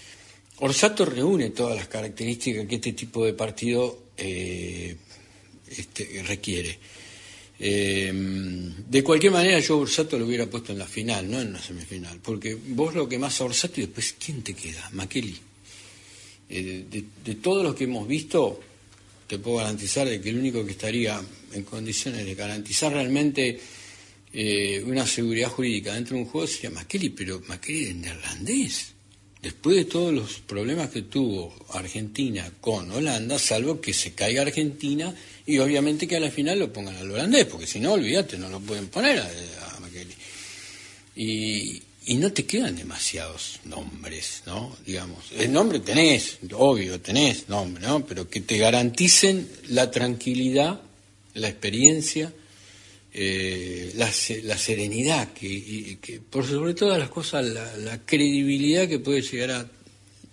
Orsato 0.61 1.05
reúne 1.05 1.51
todas 1.51 1.77
las 1.77 1.89
características 1.89 2.67
que 2.67 2.77
este 2.77 2.95
tipo 2.95 3.27
de 3.27 3.35
partido 3.35 4.05
eh, 4.17 4.97
este, 5.69 6.23
requiere. 6.27 6.79
Eh, 7.59 8.11
de 8.89 9.05
cualquier 9.05 9.33
manera, 9.33 9.59
yo 9.61 9.77
Orsato 9.79 10.19
lo 10.19 10.25
hubiera 10.25 10.47
puesto 10.47 10.73
en 10.73 10.79
la 10.79 10.87
final, 10.87 11.31
no 11.31 11.43
en 11.43 11.53
la 11.53 11.61
semifinal, 11.61 12.21
porque 12.23 12.55
vos 12.55 12.95
lo 12.95 13.07
que 13.07 13.19
más 13.19 13.39
a 13.43 13.45
Orsato 13.45 13.81
y 13.81 13.85
después, 13.85 14.15
¿quién 14.19 14.43
te 14.43 14.55
queda? 14.55 14.89
Makeli. 14.93 15.37
Eh, 16.49 16.87
de, 16.91 17.05
de 17.23 17.35
todos 17.35 17.63
los 17.63 17.75
que 17.75 17.85
hemos 17.85 18.09
visto, 18.09 18.61
te 19.27 19.39
puedo 19.39 19.59
garantizar 19.59 20.09
de 20.09 20.20
que 20.20 20.31
el 20.31 20.39
único 20.39 20.65
que 20.65 20.73
estaría 20.73 21.20
en 21.53 21.62
condiciones 21.65 22.24
de 22.24 22.35
garantizar 22.35 22.93
realmente 22.93 23.59
eh, 24.32 24.82
una 24.85 25.07
seguridad 25.07 25.48
jurídica 25.48 25.94
dentro 25.94 26.16
de 26.16 26.23
un 26.23 26.28
juego 26.28 26.47
sería 26.47 26.70
Makeli, 26.70 27.11
pero 27.11 27.43
Makeli 27.47 27.85
es 27.85 27.97
neerlandés. 27.97 28.93
Después 29.43 29.77
de 29.77 29.85
todos 29.85 30.12
los 30.12 30.40
problemas 30.40 30.90
que 30.90 31.03
tuvo 31.03 31.55
Argentina 31.70 32.51
con 32.61 32.90
Holanda, 32.90 33.39
salvo 33.39 33.81
que 33.81 33.93
se 33.94 34.12
caiga 34.12 34.43
Argentina 34.43 35.15
y 35.47 35.59
obviamente 35.59 36.09
que 36.09 36.16
a 36.16 36.20
la 36.20 36.31
final 36.31 36.59
lo 36.59 36.73
pongan 36.73 36.97
al 36.97 37.11
holandés, 37.11 37.44
porque 37.44 37.66
si 37.66 37.78
no, 37.78 37.93
olvídate, 37.93 38.39
no 38.39 38.48
lo 38.48 38.61
pueden 38.61 38.89
poner 38.89 39.20
a, 39.20 39.24
a. 39.24 39.77
Y, 41.16 41.82
y 42.07 42.15
no 42.16 42.33
te 42.33 42.47
quedan 42.47 42.77
demasiados 42.77 43.59
nombres, 43.65 44.43
¿no? 44.47 44.77
Digamos, 44.87 45.33
el 45.37 45.53
nombre 45.53 45.81
tenés, 45.81 46.39
obvio, 46.53 47.01
tenés 47.01 47.49
nombre, 47.49 47.85
¿no? 47.87 48.07
Pero 48.07 48.28
que 48.31 48.41
te 48.41 48.59
garanticen 48.59 49.49
la 49.69 49.91
tranquilidad, 49.91 50.81
la 51.35 51.49
experiencia, 51.49 52.33
eh, 53.12 53.93
la, 53.97 54.11
la 54.45 54.59
serenidad, 54.59 55.33
que, 55.33 55.47
y- 55.49 55.97
que 56.01 56.20
por 56.20 56.47
sobre 56.47 56.74
todas 56.74 56.99
las 56.99 57.09
cosas, 57.09 57.45
la, 57.45 57.77
la 57.78 57.99
credibilidad 58.05 58.87
que 58.89 58.99
puede 59.01 59.23
llegar 59.23 59.51
a 59.51 59.70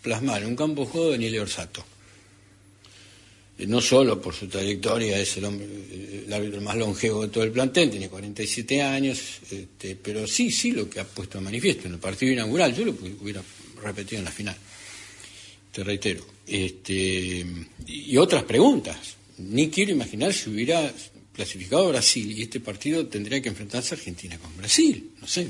plasmar 0.02 0.46
un 0.46 0.56
campo 0.56 0.86
juego 0.86 1.08
de 1.08 1.14
Daniel 1.14 1.40
Orsato. 1.40 1.84
Eh, 3.58 3.68
No 3.68 3.82
solo 3.82 4.22
por 4.22 4.34
su 4.34 4.48
trayectoria, 4.48 5.20
es 5.20 5.38
el, 5.38 5.46
hombre, 5.46 5.68
eh, 5.68 6.24
el 6.28 6.34
árbitro 6.34 6.62
más 6.62 6.76
longevo 6.76 7.24
de 7.24 7.28
todo 7.30 7.44
el 7.44 7.52
plantel, 7.52 7.92
tiene 7.92 8.10
47 8.10 8.82
años, 8.82 9.20
este, 9.52 9.96
pero 9.96 10.26
sí, 10.28 10.52
sí 10.52 10.72
lo 10.72 10.90
que 10.90 11.00
ha 11.00 11.06
puesto 11.06 11.38
de 11.38 11.44
manifiesto 11.44 11.88
en 11.88 11.94
el 11.94 12.00
partido 12.00 12.34
inaugural, 12.34 12.76
yo 12.76 12.86
lo 12.86 12.96
hubiera 13.22 13.44
repetido 13.82 14.20
en 14.20 14.26
la 14.26 14.32
final, 14.32 14.56
te 15.72 15.84
reitero. 15.84 16.26
Este, 16.46 17.46
y 17.88 18.18
otras 18.18 18.44
preguntas, 18.44 18.98
ni 19.38 19.70
quiero 19.70 19.92
imaginar 19.92 20.34
si 20.34 20.50
hubiera 20.50 20.92
clasificado 21.34 21.90
Brasil 21.90 22.32
y 22.38 22.44
este 22.44 22.60
partido 22.60 23.08
tendría 23.08 23.42
que 23.42 23.50
enfrentarse 23.50 23.96
a 23.96 23.98
Argentina 23.98 24.38
con 24.38 24.56
Brasil, 24.56 25.12
no 25.20 25.28
sé, 25.28 25.48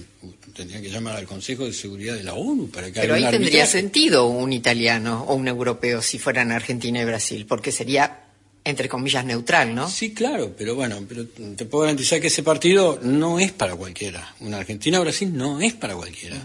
tendría 0.55 0.81
que 0.81 0.89
llamar 0.89 1.17
al 1.17 1.25
Consejo 1.25 1.65
de 1.65 1.73
Seguridad 1.73 2.15
de 2.15 2.23
la 2.23 2.33
ONU 2.35 2.69
para 2.69 2.87
que 2.91 3.01
Pero 3.01 3.15
haya 3.15 3.27
ahí 3.27 3.31
tendría 3.33 3.63
arbitraje. 3.63 3.81
sentido 3.81 4.25
un 4.27 4.53
italiano 4.53 5.23
o 5.27 5.35
un 5.35 5.47
europeo 5.47 6.01
si 6.01 6.19
fueran 6.19 6.51
Argentina 6.51 7.01
y 7.01 7.05
Brasil, 7.05 7.45
porque 7.45 7.71
sería, 7.73 8.21
entre 8.63 8.87
comillas, 8.87 9.25
neutral, 9.25 9.75
¿no? 9.75 9.89
Sí, 9.89 10.13
claro, 10.13 10.55
pero 10.57 10.73
bueno, 10.75 11.03
pero 11.07 11.25
te 11.27 11.65
puedo 11.65 11.83
garantizar 11.83 12.21
que 12.21 12.27
ese 12.27 12.43
partido 12.43 12.99
no 13.03 13.39
es 13.39 13.51
para 13.51 13.75
cualquiera. 13.75 14.33
Una 14.39 14.59
Argentina-Brasil 14.59 15.35
no 15.35 15.59
es 15.59 15.73
para 15.73 15.95
cualquiera. 15.95 16.37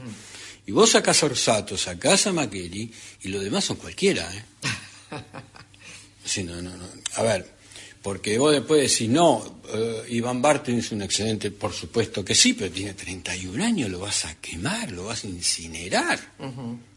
Y 0.67 0.73
vos 0.73 0.91
sacás 0.91 1.23
a 1.23 1.27
Orsato, 1.27 1.79
sacás 1.79 2.27
a 2.27 2.33
Makeli 2.33 2.91
y 3.23 3.29
lo 3.29 3.41
demás 3.41 3.65
son 3.65 3.77
cualquiera, 3.77 4.29
¿eh? 4.35 4.43
Sí, 6.25 6.45
no, 6.45 6.61
no, 6.61 6.77
no. 6.77 6.85
A 7.15 7.23
ver, 7.23 7.47
porque 8.03 8.39
vos 8.39 8.53
después 8.53 8.91
decís, 8.91 9.09
no, 9.09 9.61
eh, 9.73 10.05
Iván 10.11 10.41
Barton 10.41 10.77
es 10.77 10.93
un 10.93 11.03
excelente, 11.03 11.51
por 11.51 11.73
supuesto 11.73 12.25
que 12.25 12.35
sí, 12.35 12.55
pero 12.55 12.71
tiene 12.71 12.95
31 12.95 13.65
años, 13.65 13.91
lo 13.91 14.01
vas 14.01 14.25
a 14.25 14.37
quemar, 14.41 14.93
lo 14.93 15.07
vas 15.07 15.25
a 15.25 15.29
incinerar. 15.29 16.19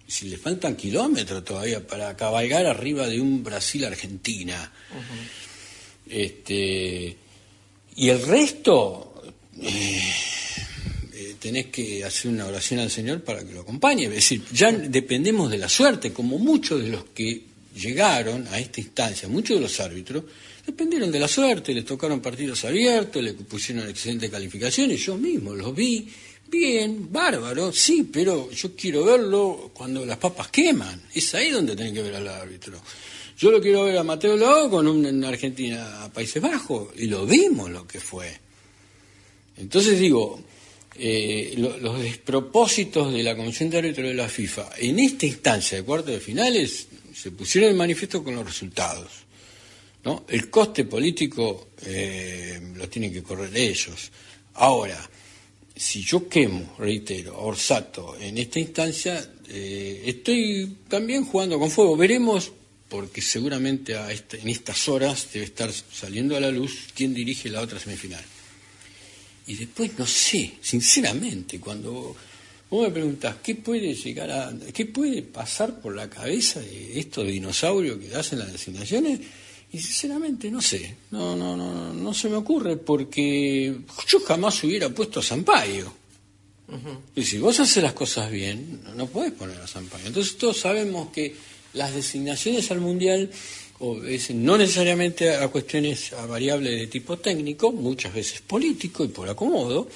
Si 0.08 0.28
le 0.28 0.38
faltan 0.38 0.76
kilómetros 0.76 1.44
todavía 1.44 1.86
para 1.86 2.16
cabalgar 2.16 2.66
arriba 2.66 3.08
de 3.08 3.20
un 3.20 3.44
Brasil-Argentina. 3.44 4.72
Este, 6.08 7.18
y 7.96 8.10
el 8.10 8.22
resto, 8.22 9.24
eh, 9.62 10.02
eh, 11.14 11.36
tenés 11.40 11.68
que 11.68 12.04
hacer 12.04 12.30
una 12.32 12.46
oración 12.46 12.82
al 12.82 12.92
Señor 12.92 13.24
para 13.24 13.46
que 13.46 13.54
lo 13.54 13.62
acompañe. 13.62 14.06
Es 14.06 14.12
decir, 14.12 14.44
ya 14.52 14.72
dependemos 14.72 15.50
de 15.50 15.58
la 15.58 15.70
suerte, 15.70 16.12
como 16.12 16.38
muchos 16.38 16.84
de 16.84 16.90
los 16.90 17.06
que 17.06 17.42
llegaron 17.76 18.48
a 18.48 18.60
esta 18.60 18.82
instancia, 18.82 19.30
muchos 19.30 19.58
de 19.58 19.62
los 19.62 19.80
árbitros, 19.80 20.24
dependieron 20.66 21.12
de 21.12 21.20
la 21.20 21.28
suerte, 21.28 21.74
les 21.74 21.86
tocaron 21.86 22.20
partidos 22.22 22.64
abiertos, 22.66 23.22
le 23.24 23.34
pusieron 23.34 23.88
excelente 23.90 24.30
calificación 24.30 24.92
y 24.92 24.98
yo 24.98 25.18
mismo 25.18 25.54
los 25.56 25.74
vi. 25.76 26.08
Bien, 26.50 27.08
bárbaro, 27.12 27.72
sí, 27.72 28.10
pero 28.12 28.52
yo 28.52 28.76
quiero 28.76 29.06
verlo 29.06 29.72
cuando 29.74 30.06
las 30.06 30.18
papas 30.18 30.50
queman. 30.50 31.02
Es 31.14 31.34
ahí 31.34 31.50
donde 31.50 31.76
tienen 31.76 31.94
que 31.94 32.02
ver 32.02 32.16
al 32.16 32.28
árbitro. 32.28 32.82
Yo 33.38 33.52
lo 33.52 33.62
quiero 33.62 33.86
ver 33.86 33.98
a 33.98 34.04
Mateo 34.04 34.36
Lago 34.36 34.70
con 34.70 34.88
un 34.88 35.06
en 35.06 35.24
Argentina 35.24 36.04
a 36.04 36.12
Países 36.12 36.42
Bajos 36.42 36.90
y 36.98 37.08
lo 37.08 37.26
vimos 37.26 37.70
lo 37.72 37.88
que 37.88 38.00
fue. 38.02 38.38
Entonces 39.58 39.98
digo, 40.00 40.42
eh, 40.96 41.54
lo- 41.58 41.78
los 41.78 42.02
despropósitos 42.02 43.14
de 43.14 43.24
la 43.24 43.36
Comisión 43.36 43.70
de 43.70 43.78
Árbitros 43.78 44.08
de 44.08 44.14
la 44.14 44.28
FIFA 44.28 44.70
en 44.78 45.00
esta 45.00 45.26
instancia 45.26 45.78
de 45.78 45.84
cuartos 45.84 46.12
de 46.12 46.20
finales 46.20 46.88
se 47.16 47.32
pusieron 47.32 47.72
en 47.72 47.78
manifiesto 47.78 48.24
con 48.24 48.36
los 48.36 48.46
resultados. 48.46 49.08
¿No? 50.04 50.26
El 50.28 50.50
coste 50.50 50.86
político 50.86 51.70
eh, 51.84 52.60
lo 52.76 52.90
tienen 52.90 53.14
que 53.14 53.24
correr 53.24 53.56
ellos. 53.56 54.12
Ahora, 54.56 55.10
si 55.76 56.04
yo 56.04 56.28
quemo, 56.28 56.76
reitero, 56.78 57.36
a 57.36 57.40
Orsato 57.40 58.18
en 58.20 58.38
esta 58.38 58.60
instancia, 58.60 59.34
eh, 59.48 60.04
estoy 60.06 60.78
también 60.88 61.26
jugando 61.26 61.58
con 61.60 61.72
fuego. 61.72 61.96
Veremos, 61.98 62.52
porque 62.90 63.22
seguramente 63.22 63.96
a 63.96 64.12
este- 64.12 64.40
en 64.42 64.50
estas 64.50 64.88
horas 64.90 65.28
debe 65.34 65.46
estar 65.46 65.72
saliendo 65.72 66.36
a 66.36 66.40
la 66.40 66.52
luz 66.52 66.88
quién 66.94 67.14
dirige 67.14 67.50
la 67.50 67.62
otra 67.62 67.80
semifinal. 67.80 68.24
Y 69.48 69.56
después 69.56 69.98
no 69.98 70.06
sé, 70.06 70.54
sinceramente, 70.62 71.60
cuando 71.60 72.16
vos 72.70 72.88
me 72.88 72.92
preguntás 72.94 73.38
qué 73.44 73.56
puede 73.56 73.96
llegar 73.96 74.30
a, 74.32 74.54
qué 74.74 74.86
puede 74.86 75.24
pasar 75.24 75.82
por 75.82 75.96
la 75.96 76.10
cabeza 76.10 76.60
de 76.60 77.00
estos 77.00 77.28
dinosaurios 77.28 77.98
que 77.98 78.16
hacen 78.16 78.40
las 78.40 78.52
designaciones, 78.52 79.20
y 79.74 79.80
sinceramente 79.80 80.52
no 80.52 80.62
sé, 80.62 80.96
no, 81.12 81.36
no, 81.36 81.56
no, 81.56 81.94
no 81.94 82.14
se 82.14 82.30
me 82.30 82.36
ocurre 82.36 82.78
porque 82.78 83.76
yo 84.08 84.20
jamás 84.20 84.64
hubiera 84.64 84.90
puesto 84.90 85.20
a 85.20 85.24
Sampaio. 85.24 86.02
Y 87.16 87.24
si 87.24 87.38
vos 87.38 87.60
haces 87.60 87.84
las 87.84 87.92
cosas 87.92 88.32
bien, 88.32 88.82
no, 88.84 88.96
no 88.96 89.08
podés 89.08 89.34
poner 89.34 89.60
a 89.60 89.68
Sampaio. 89.68 90.08
Entonces 90.08 90.38
todos 90.38 90.58
sabemos 90.58 91.10
que 91.10 91.36
las 91.74 91.94
designaciones 91.94 92.72
al 92.72 92.80
mundial 92.80 93.30
obedecen 93.80 94.44
no 94.46 94.58
necesariamente 94.58 95.36
a 95.36 95.48
cuestiones 95.48 96.14
a 96.14 96.26
variables 96.26 96.80
de 96.80 96.88
tipo 96.88 97.18
técnico, 97.18 97.72
muchas 97.72 98.14
veces 98.14 98.42
político 98.42 99.04
y 99.04 99.10
por 99.10 99.28
acomodo, 99.28 99.88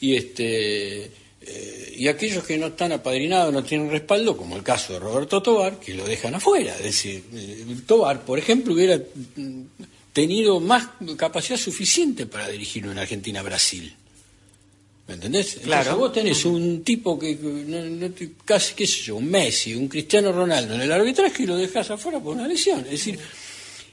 y 0.00 0.14
este 0.14 1.10
eh, 1.46 1.94
y 1.96 2.08
aquellos 2.08 2.44
que 2.44 2.56
no 2.58 2.68
están 2.68 2.92
apadrinados 2.92 3.52
no 3.52 3.62
tienen 3.64 3.90
respaldo, 3.90 4.36
como 4.36 4.56
el 4.56 4.62
caso 4.62 4.92
de 4.94 4.98
Roberto 4.98 5.42
Tobar, 5.42 5.78
que 5.80 5.94
lo 5.94 6.04
dejan 6.06 6.34
afuera. 6.34 6.74
Es 6.76 6.82
decir, 6.84 7.24
eh, 7.34 7.64
Tobar, 7.86 8.24
por 8.24 8.38
ejemplo, 8.38 8.74
hubiera 8.74 8.96
mm, 9.36 9.60
tenido 10.12 10.60
más 10.60 10.88
capacidad 11.16 11.56
suficiente 11.58 12.26
para 12.26 12.48
dirigir 12.48 12.86
una 12.86 13.02
Argentina-Brasil. 13.02 13.94
¿Me 15.08 15.14
entendés? 15.14 15.46
Entonces, 15.54 15.66
Claro. 15.66 15.96
vos 15.96 16.12
tenés 16.12 16.44
un 16.44 16.84
tipo 16.84 17.18
que, 17.18 17.34
no- 17.36 17.84
no 18.08 18.14
casi, 18.44 18.74
qué 18.74 18.86
sé 18.86 19.00
yo, 19.02 19.16
un 19.16 19.28
Messi, 19.30 19.74
un 19.74 19.88
Cristiano 19.88 20.30
Ronaldo 20.32 20.74
en 20.74 20.82
el 20.82 20.92
arbitraje 20.92 21.42
y 21.42 21.46
lo 21.46 21.56
dejas 21.56 21.90
afuera 21.90 22.20
por 22.20 22.36
una 22.36 22.46
lesión. 22.46 22.80
Es 22.84 22.90
decir, 22.92 23.18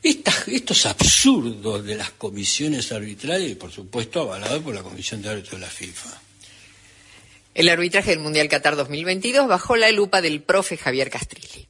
estas- 0.04 0.48
estos 0.48 0.86
absurdos 0.86 1.84
de 1.84 1.96
las 1.96 2.12
comisiones 2.12 2.92
arbitrales, 2.92 3.52
y 3.52 3.56
por 3.56 3.72
supuesto 3.72 4.22
avalado 4.22 4.62
por 4.62 4.76
la 4.76 4.84
Comisión 4.84 5.22
de 5.22 5.30
Árbitros 5.30 5.54
de 5.60 5.66
la 5.66 5.72
FIFA. 5.72 6.22
El 7.54 7.68
arbitraje 7.70 8.12
del 8.12 8.20
Mundial 8.20 8.48
Qatar 8.48 8.76
2022 8.76 9.48
bajo 9.48 9.76
la 9.76 9.92
lupa 9.92 10.22
del 10.22 10.42
profe 10.42 10.78
Javier 10.78 11.10
Castrilli. 11.10 11.68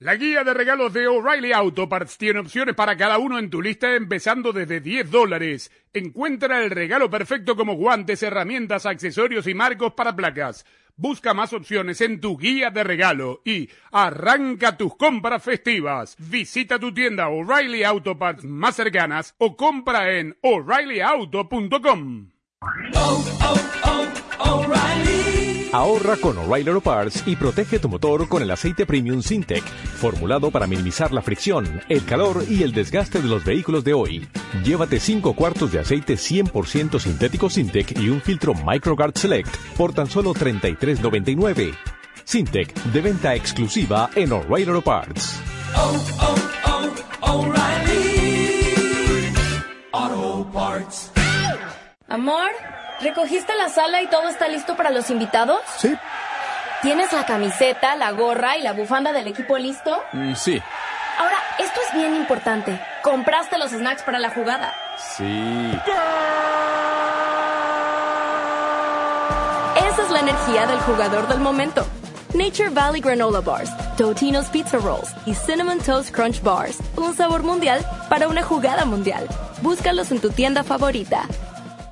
La 0.00 0.14
guía 0.14 0.42
de 0.42 0.54
regalos 0.54 0.94
de 0.94 1.06
O'Reilly 1.06 1.52
Auto 1.52 1.86
Parts 1.86 2.16
tiene 2.16 2.40
opciones 2.40 2.74
para 2.74 2.96
cada 2.96 3.18
uno 3.18 3.38
en 3.38 3.50
tu 3.50 3.60
lista 3.60 3.94
empezando 3.94 4.54
desde 4.54 4.80
10 4.80 5.10
dólares. 5.10 5.70
Encuentra 5.92 6.64
el 6.64 6.70
regalo 6.70 7.10
perfecto 7.10 7.56
como 7.56 7.74
guantes, 7.74 8.22
herramientas, 8.22 8.86
accesorios 8.86 9.46
y 9.46 9.52
marcos 9.52 9.92
para 9.92 10.16
placas. 10.16 10.64
Busca 10.98 11.32
más 11.32 11.52
opciones 11.52 12.00
en 12.00 12.20
tu 12.20 12.36
guía 12.36 12.70
de 12.70 12.82
regalo 12.82 13.40
y 13.44 13.70
arranca 13.92 14.76
tus 14.76 14.96
compras 14.96 15.44
festivas. 15.44 16.16
Visita 16.18 16.80
tu 16.80 16.92
tienda 16.92 17.28
O'Reilly 17.28 17.84
Auto 17.84 18.18
Parts 18.18 18.44
más 18.44 18.74
cercanas 18.74 19.36
o 19.38 19.56
compra 19.56 20.18
en 20.18 20.36
o'ReillyAuto.com. 20.42 22.30
Ahorra 25.72 26.16
con 26.16 26.38
O'Reilly 26.38 26.70
Auto 26.70 26.80
Parts 26.80 27.24
y 27.26 27.36
protege 27.36 27.78
tu 27.78 27.90
motor 27.90 28.26
con 28.26 28.42
el 28.42 28.50
aceite 28.50 28.86
Premium 28.86 29.20
Sintec, 29.20 29.62
formulado 29.64 30.50
para 30.50 30.66
minimizar 30.66 31.12
la 31.12 31.20
fricción, 31.20 31.82
el 31.90 32.04
calor 32.06 32.42
y 32.48 32.62
el 32.62 32.72
desgaste 32.72 33.20
de 33.20 33.28
los 33.28 33.44
vehículos 33.44 33.84
de 33.84 33.92
hoy. 33.92 34.26
Llévate 34.64 34.98
5 34.98 35.34
cuartos 35.34 35.70
de 35.70 35.80
aceite 35.80 36.14
100% 36.14 36.98
sintético 36.98 37.50
Sintec 37.50 37.98
y 38.00 38.08
un 38.08 38.22
filtro 38.22 38.54
MicroGuard 38.54 39.18
Select 39.18 39.54
por 39.76 39.92
tan 39.92 40.06
solo 40.06 40.32
$33.99. 40.32 41.74
Sintec, 42.24 42.74
de 42.84 43.00
venta 43.02 43.34
exclusiva 43.34 44.08
en 44.14 44.32
O'Reilly 44.32 44.70
Auto 44.70 44.82
Parts. 44.82 45.38
Auto 49.92 50.50
Parts. 50.50 51.12
Amor, 52.08 52.50
¿recogiste 53.00 53.54
la 53.54 53.68
sala 53.68 54.02
y 54.02 54.06
todo 54.06 54.28
está 54.28 54.48
listo 54.48 54.76
para 54.76 54.90
los 54.90 55.10
invitados? 55.10 55.60
Sí. 55.78 55.96
¿Tienes 56.82 57.12
la 57.12 57.26
camiseta, 57.26 57.96
la 57.96 58.12
gorra 58.12 58.56
y 58.56 58.62
la 58.62 58.72
bufanda 58.72 59.12
del 59.12 59.26
equipo 59.26 59.58
listo? 59.58 60.02
Mm, 60.12 60.34
sí. 60.34 60.62
Ahora, 61.18 61.36
esto 61.58 61.80
es 61.88 61.94
bien 61.98 62.14
importante. 62.14 62.80
¿Compraste 63.02 63.58
los 63.58 63.72
snacks 63.72 64.02
para 64.02 64.20
la 64.20 64.30
jugada? 64.30 64.72
Sí. 64.96 65.72
Esa 69.76 70.02
es 70.02 70.10
la 70.10 70.20
energía 70.20 70.66
del 70.66 70.78
jugador 70.80 71.26
del 71.26 71.40
momento. 71.40 71.84
Nature 72.34 72.68
Valley 72.68 73.00
Granola 73.00 73.40
Bars, 73.40 73.70
Totino's 73.96 74.46
Pizza 74.46 74.76
Rolls 74.78 75.12
y 75.26 75.34
Cinnamon 75.34 75.78
Toast 75.78 76.14
Crunch 76.14 76.42
Bars. 76.42 76.78
Un 76.96 77.16
sabor 77.16 77.42
mundial 77.42 77.84
para 78.08 78.28
una 78.28 78.42
jugada 78.42 78.84
mundial. 78.84 79.26
Búscalos 79.62 80.12
en 80.12 80.20
tu 80.20 80.30
tienda 80.30 80.62
favorita. 80.62 81.22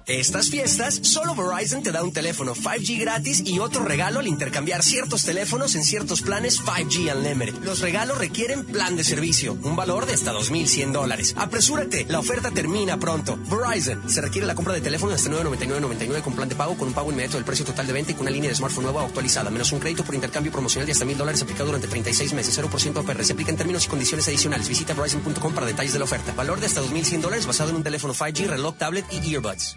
Estas 0.07 0.51
fiestas, 0.51 1.01
solo 1.03 1.35
Verizon 1.35 1.83
te 1.83 1.91
da 1.91 2.05
un 2.05 2.13
teléfono 2.13 2.55
5G 2.55 3.01
gratis 3.01 3.43
y 3.45 3.59
otro 3.59 3.85
regalo 3.85 4.21
al 4.21 4.29
intercambiar 4.29 4.85
ciertos 4.85 5.25
teléfonos 5.25 5.75
en 5.75 5.83
ciertos 5.83 6.23
planes 6.23 6.63
5G 6.63 7.13
Unlimited. 7.13 7.65
Los 7.65 7.81
regalos 7.81 8.17
requieren 8.17 8.65
plan 8.65 8.95
de 8.95 9.03
servicio, 9.03 9.59
un 9.65 9.75
valor 9.75 10.07
de 10.07 10.15
hasta 10.15 10.33
2.100 10.33 10.93
dólares. 10.93 11.35
Apresúrate, 11.37 12.07
la 12.09 12.21
oferta 12.21 12.53
termina 12.53 13.01
pronto. 13.01 13.37
Verizon, 13.51 14.09
se 14.09 14.21
requiere 14.21 14.47
la 14.47 14.55
compra 14.55 14.75
de 14.75 14.81
teléfono 14.81 15.13
hasta 15.13 15.29
999.99 15.29 16.23
con 16.23 16.35
plan 16.35 16.49
de 16.49 16.55
pago 16.55 16.77
con 16.77 16.87
un 16.87 16.95
pago 16.95 17.11
inmediato 17.11 17.39
del 17.39 17.45
precio 17.45 17.65
total 17.65 17.89
de 17.89 17.93
venta 17.93 18.13
y 18.13 18.15
con 18.15 18.23
una 18.23 18.31
línea 18.31 18.51
de 18.51 18.55
smartphone 18.55 18.85
nueva 18.85 19.03
o 19.03 19.07
actualizada, 19.07 19.51
menos 19.51 19.73
un 19.73 19.81
crédito 19.81 20.05
por 20.05 20.15
intercambio 20.15 20.53
promocional 20.53 20.87
de 20.87 20.93
hasta 20.93 21.05
1.000 21.05 21.17
dólares 21.17 21.43
aplicado 21.43 21.67
durante 21.67 21.89
36 21.89 22.33
meses, 22.33 22.57
0% 22.57 22.97
APR. 23.01 23.25
Se 23.25 23.33
aplica 23.33 23.51
en 23.51 23.57
términos 23.57 23.87
y 23.87 23.89
condiciones 23.89 24.29
adicionales. 24.29 24.69
Visita 24.69 24.95
Verizon.com 24.95 25.53
para 25.53 25.67
detalles 25.67 25.95
de 25.95 25.99
la 25.99 26.05
oferta. 26.05 26.33
Valor 26.35 26.61
de 26.61 26.67
hasta 26.67 26.81
2.100 26.81 27.23
dólares 27.23 27.45
basado 27.45 27.71
en 27.71 27.77
un 27.77 27.83
teléfono 27.83 28.15
5G, 28.15 28.47
reloj, 28.47 28.77
tablet 28.79 29.05
y 29.11 29.35
earbuds. 29.35 29.77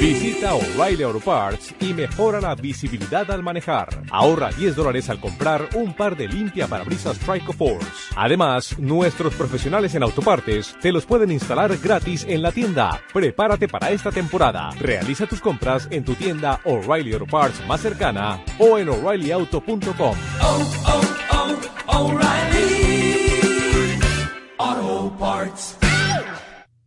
Visita 0.00 0.54
O'Reilly 0.54 1.02
Auto 1.02 1.20
Parts 1.20 1.74
y 1.78 1.92
mejora 1.92 2.40
la 2.40 2.54
visibilidad 2.54 3.30
al 3.30 3.42
manejar. 3.42 4.02
Ahorra 4.10 4.50
10 4.50 4.74
dólares 4.74 5.10
al 5.10 5.20
comprar 5.20 5.68
un 5.74 5.92
par 5.92 6.16
de 6.16 6.26
limpia 6.26 6.66
parabrisas 6.66 7.18
Trico 7.18 7.52
Force. 7.52 7.86
Además, 8.16 8.78
nuestros 8.78 9.34
profesionales 9.34 9.94
en 9.94 10.02
autopartes 10.02 10.74
te 10.80 10.90
los 10.90 11.04
pueden 11.04 11.30
instalar 11.30 11.76
gratis 11.76 12.24
en 12.26 12.40
la 12.40 12.50
tienda. 12.50 12.98
Prepárate 13.12 13.68
para 13.68 13.90
esta 13.90 14.10
temporada. 14.10 14.70
Realiza 14.80 15.26
tus 15.26 15.42
compras 15.42 15.86
en 15.90 16.02
tu 16.02 16.14
tienda 16.14 16.62
O'Reilly 16.64 17.12
Auto 17.12 17.26
Parts 17.26 17.66
más 17.66 17.82
cercana 17.82 18.42
o 18.58 18.78
en 18.78 18.88
o'ReillyAuto.com. 18.88 20.16
Auto 24.56 25.16
Parts. 25.18 25.79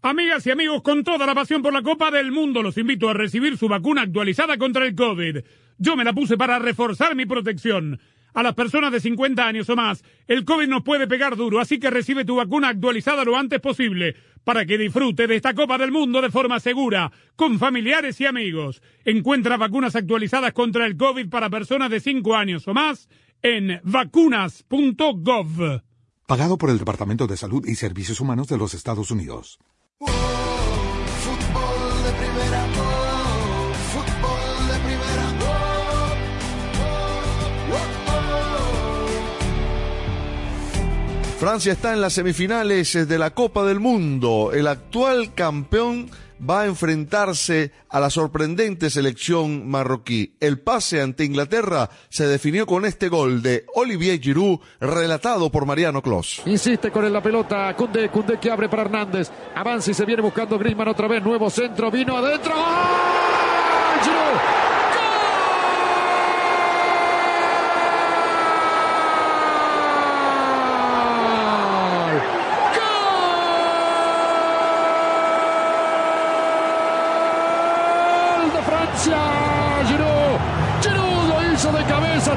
Amigas 0.06 0.46
y 0.46 0.52
amigos, 0.52 0.82
con 0.82 1.06
toda 1.06 1.26
la 1.26 1.34
pasión 1.34 1.62
por 1.62 1.72
la 1.72 1.82
Copa 1.82 2.12
del 2.12 2.34
Mundo, 2.34 2.62
los 2.62 2.78
invito 2.78 3.10
a 3.10 3.14
recibir 3.14 3.58
su 3.58 3.70
vacuna 3.70 4.02
actualizada 4.02 4.58
contra 4.58 4.86
el 4.86 4.96
COVID. 4.96 5.38
Yo 5.78 5.96
me 5.96 6.04
la 6.04 6.12
puse 6.12 6.36
para 6.36 6.60
reforzar 6.60 7.16
mi 7.16 7.26
protección. 7.26 8.02
A 8.34 8.44
las 8.44 8.54
personas 8.54 8.92
de 8.92 9.00
50 9.00 9.48
años 9.48 9.70
o 9.70 9.78
más, 9.78 10.04
el 10.28 10.44
COVID 10.44 10.68
nos 10.68 10.84
puede 10.84 11.08
pegar 11.08 11.38
duro, 11.38 11.62
así 11.62 11.80
que 11.80 11.90
recibe 11.90 12.26
tu 12.26 12.36
vacuna 12.36 12.68
actualizada 12.68 13.24
lo 13.24 13.38
antes 13.38 13.62
posible 13.62 14.18
para 14.44 14.66
que 14.66 14.78
disfrute 14.78 15.26
de 15.26 15.38
esta 15.38 15.54
Copa 15.54 15.78
del 15.78 15.94
Mundo 15.94 16.22
de 16.22 16.32
forma 16.32 16.60
segura, 16.60 17.10
con 17.38 17.58
familiares 17.58 18.20
y 18.20 18.26
amigos. 18.26 18.82
Encuentra 19.06 19.56
vacunas 19.56 19.96
actualizadas 19.96 20.52
contra 20.52 20.86
el 20.86 20.98
COVID 20.98 21.30
para 21.30 21.50
personas 21.50 21.90
de 21.90 22.02
5 22.02 22.36
años 22.36 22.68
o 22.68 22.74
más 22.74 23.08
en 23.42 23.80
vacunas.gov. 23.86 25.82
Pagado 26.28 26.58
por 26.58 26.72
el 26.72 26.80
Departamento 26.80 27.26
de 27.26 27.38
Salud 27.38 27.66
y 27.66 27.76
Servicios 27.76 28.20
Humanos 28.20 28.50
de 28.50 28.58
los 28.58 28.74
Estados 28.74 29.10
Unidos. 29.10 29.60
Francia 41.44 41.74
está 41.74 41.92
en 41.92 42.00
las 42.00 42.14
semifinales 42.14 42.94
de 42.94 43.20
la 43.20 43.32
Copa 43.32 43.66
del 43.66 43.82
Mundo. 43.82 44.52
El 44.54 44.66
actual 44.66 45.34
campeón 45.34 46.10
va 46.50 46.62
a 46.62 46.66
enfrentarse 46.66 47.72
a 47.90 48.00
la 48.00 48.10
sorprendente 48.10 48.90
selección 48.90 49.70
marroquí. 49.70 50.36
El 50.40 50.60
pase 50.60 51.02
ante 51.02 51.24
Inglaterra 51.26 51.90
se 52.10 52.28
definió 52.28 52.66
con 52.66 52.86
este 52.86 53.10
gol 53.10 53.42
de 53.42 53.66
Olivier 53.76 54.20
Giroud, 54.20 54.60
relatado 54.80 55.52
por 55.52 55.66
Mariano 55.66 56.02
Clos. 56.02 56.42
Insiste 56.46 56.92
con 56.92 57.12
la 57.12 57.22
pelota. 57.22 57.74
Cundé, 57.76 58.10
Cundé 58.10 58.40
que 58.40 58.52
abre 58.52 58.70
para 58.70 58.84
Hernández. 58.84 59.32
Avanza 59.56 59.92
y 59.92 59.94
se 59.94 60.06
viene 60.06 60.22
buscando 60.22 60.58
Griezmann 60.58 60.88
otra 60.88 61.08
vez. 61.08 61.24
Nuevo 61.24 61.50
centro. 61.50 61.90
Vino 61.92 62.18
adentro. 62.18 62.54
¡Gol! 62.54 64.02
Giroud. 64.04 64.40
Gol 78.34 78.52
de 78.54 78.62
Francia. 78.62 79.20
Giroud. 79.88 80.40
Giroud 80.82 81.24
lo 81.30 81.54
hizo 81.54 81.72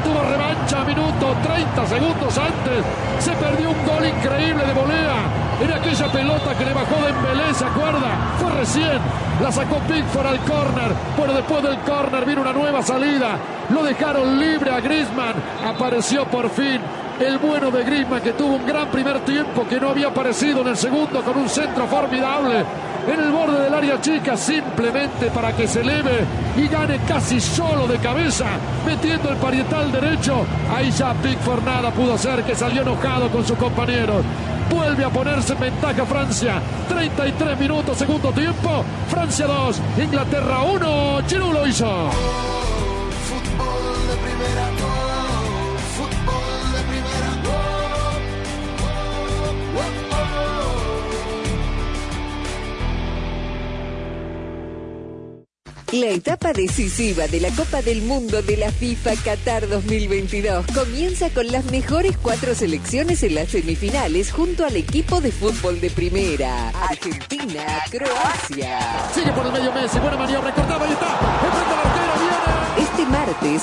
Tuvo 0.03 0.23
revancha. 0.23 0.85
Minuto 0.85 1.35
30 1.43 1.87
segundos 1.87 2.39
antes. 2.39 2.85
Se 3.19 3.33
perdió 3.33 3.71
un 3.71 3.87
gol 3.87 4.07
increíble 4.07 4.65
de 4.65 4.73
volea. 4.73 5.17
Era 5.63 5.77
aquella 5.77 6.13
pelota 6.13 6.55
que 6.57 6.65
le 6.65 6.75
bajó 6.75 6.97
de 7.03 7.11
Embelé, 7.11 7.55
¿se 7.55 7.65
acuerda? 7.65 8.37
Fue 8.39 8.51
recién. 8.53 9.01
La 9.43 9.51
sacó 9.51 9.79
Pickford 9.81 10.27
al 10.27 10.39
córner. 10.41 10.93
Pero 11.17 11.33
después 11.33 11.63
del 11.63 11.79
córner 11.81 12.25
vino 12.25 12.43
una 12.43 12.53
nueva 12.53 12.83
salida. 12.83 13.39
Lo 13.71 13.83
dejaron 13.83 14.39
libre 14.39 14.71
a 14.71 14.81
Griezmann. 14.81 15.35
Apareció 15.67 16.25
por 16.27 16.51
fin 16.51 16.81
el 17.21 17.39
bueno 17.39 17.71
de 17.71 17.83
Griezmann 17.83 18.21
que 18.21 18.33
tuvo 18.35 18.57
un 18.57 18.67
gran 18.67 18.89
primer 18.89 19.21
tiempo 19.21 19.67
que 19.67 19.81
no 19.81 19.89
había 19.89 20.09
aparecido 20.09 20.61
en 20.61 20.69
el 20.69 20.77
segundo 20.77 21.23
con 21.23 21.39
un 21.39 21.49
centro 21.49 21.87
formidable 21.87 22.65
en 23.07 23.21
el 23.21 23.31
borde 23.31 23.63
del 23.63 23.75
área 23.75 24.01
chica 24.01 24.37
simplemente 24.37 25.31
para 25.31 25.55
que 25.55 25.69
se 25.69 25.81
eleve 25.81 26.25
y 26.57 26.67
gane 26.69 26.99
casi 27.07 27.41
solo 27.41 27.87
de 27.87 27.99
cabeza 27.99 28.47
metiendo 28.85 29.31
el 29.31 29.37
parietal 29.37 29.93
derecho. 29.93 30.45
Ahí 30.75 30.91
ya 30.91 31.15
Pickford 31.15 31.65
nada 31.65 31.91
pudo 31.91 32.15
hacer 32.15 32.43
que 32.43 32.55
salió 32.55 32.83
enojado 32.83 33.31
con 33.31 33.47
sus 33.47 33.57
compañeros. 33.57 34.25
Vuelve 34.71 35.05
a 35.05 35.11
ponerse 35.11 35.53
en 35.53 35.61
ventaja 35.61 36.05
Francia. 36.05 36.61
33 36.89 37.59
minutos 37.59 37.97
segundo 37.97 38.33
tiempo. 38.33 38.85
Francia 39.09 39.47
2 39.47 39.81
Inglaterra 40.03 40.63
1 40.63 41.19
Giroud 41.29 41.53
lo 41.53 41.67
hizo. 41.67 42.11
Fútbol 43.29 44.09
de 44.09 44.17
primera, 44.17 44.96
La 55.93 56.09
etapa 56.09 56.53
decisiva 56.53 57.29
de 57.29 57.41
la 57.41 57.51
Copa 57.51 57.81
del 57.81 58.03
Mundo 58.03 58.43
de 58.43 58.57
la 58.57 58.73
FIFA 58.73 59.15
Qatar 59.23 59.69
2022 59.69 60.67
comienza 60.75 61.31
con 61.31 61.47
las 61.47 61.65
mejores 61.67 62.17
cuatro 62.21 62.57
selecciones 62.57 63.23
en 63.23 63.37
las 63.37 63.51
semifinales 63.51 64.33
junto 64.33 64.65
al 64.65 64.75
equipo 64.75 65.21
de 65.21 65.31
fútbol 65.31 65.81
de 65.81 65.91
primera. 65.91 66.71
Argentina, 66.71 67.65
Croacia. 67.89 68.81
sigue 69.15 69.33
por 69.33 69.47
el 69.47 69.53
medio 69.53 69.73
Messi 69.73 70.01
buena 70.01 70.17
maniobra 70.17 70.53
cortaba 70.53 70.87
ahí 70.87 70.93
está 70.93 71.07
enfrente 71.45 71.73
al 71.73 71.79
arquero 71.79 72.15
Este 72.15 72.36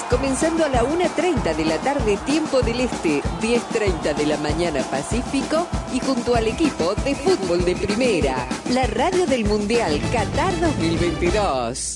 comenzando 0.09 0.65
a 0.65 0.69
la 0.69 0.83
1.30 0.83 1.55
de 1.55 1.65
la 1.65 1.77
tarde, 1.77 2.17
tiempo 2.25 2.61
del 2.61 2.81
Este, 2.81 3.21
10.30 3.41 4.13
de 4.13 4.25
la 4.25 4.37
mañana 4.37 4.81
Pacífico, 4.83 5.67
y 5.93 5.99
junto 5.99 6.35
al 6.35 6.47
equipo 6.47 6.93
de 6.95 7.15
fútbol 7.15 7.63
de 7.63 7.75
primera, 7.75 8.45
la 8.71 8.85
radio 8.87 9.25
del 9.25 9.45
Mundial 9.45 10.01
Qatar 10.11 10.59
2022. 10.59 11.95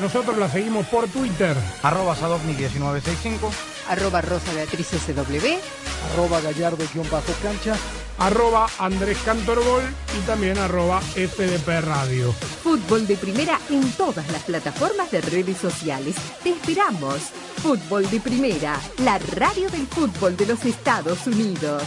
Nosotros 0.00 0.38
la 0.38 0.48
seguimos 0.48 0.86
por 0.86 1.06
Twitter, 1.08 1.54
arroba 1.82 2.16
Sadovnik1965, 2.16 3.50
Arroba 3.88 4.22
Rosa 4.22 4.52
Beatriz 4.54 4.86
SW. 4.86 5.58
arroba 6.12 6.40
Gallardo-cancha, 6.40 7.76
arroba 8.18 8.66
Andrés 8.78 9.18
Cantorbol 9.24 9.82
y 10.16 10.26
también 10.26 10.56
arroba 10.56 11.00
FDP 11.00 11.82
Radio. 11.82 12.32
Fútbol 12.62 13.06
de 13.06 13.16
Primera 13.16 13.60
en 13.68 13.92
todas 13.92 14.30
las 14.32 14.42
plataformas 14.44 15.10
de 15.10 15.20
redes 15.20 15.58
sociales. 15.58 16.16
Te 16.42 16.50
esperamos. 16.50 17.16
Fútbol 17.62 18.08
de 18.08 18.20
Primera, 18.20 18.80
la 19.04 19.18
radio 19.18 19.68
del 19.68 19.86
fútbol 19.86 20.34
de 20.34 20.46
los 20.46 20.64
Estados 20.64 21.26
Unidos. 21.26 21.82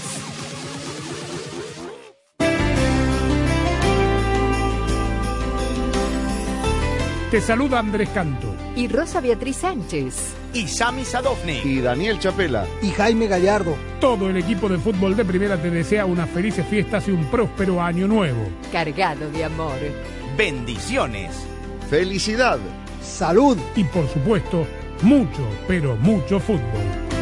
Te 7.33 7.41
saluda 7.41 7.79
Andrés 7.79 8.09
Canto. 8.09 8.55
Y 8.75 8.87
Rosa 8.87 9.19
Beatriz 9.19 9.55
Sánchez. 9.55 10.35
Y 10.53 10.67
Sami 10.67 11.03
Sadovnik. 11.03 11.65
Y 11.65 11.81
Daniel 11.81 12.19
Chapela. 12.19 12.67
Y 12.79 12.91
Jaime 12.91 13.25
Gallardo. 13.25 13.75
Todo 13.99 14.29
el 14.29 14.37
equipo 14.37 14.69
de 14.69 14.77
fútbol 14.77 15.15
de 15.15 15.25
primera 15.25 15.59
te 15.59 15.71
desea 15.71 16.05
unas 16.05 16.29
felices 16.29 16.63
fiestas 16.67 17.07
y 17.07 17.11
un 17.11 17.25
próspero 17.31 17.81
año 17.81 18.07
nuevo. 18.07 18.47
Cargado 18.71 19.31
de 19.31 19.45
amor. 19.45 19.79
Bendiciones. 20.37 21.31
Felicidad. 21.89 22.59
Salud. 23.01 23.57
Y 23.75 23.83
por 23.85 24.07
supuesto, 24.09 24.67
mucho, 25.01 25.41
pero 25.67 25.95
mucho 25.95 26.39
fútbol. 26.39 27.12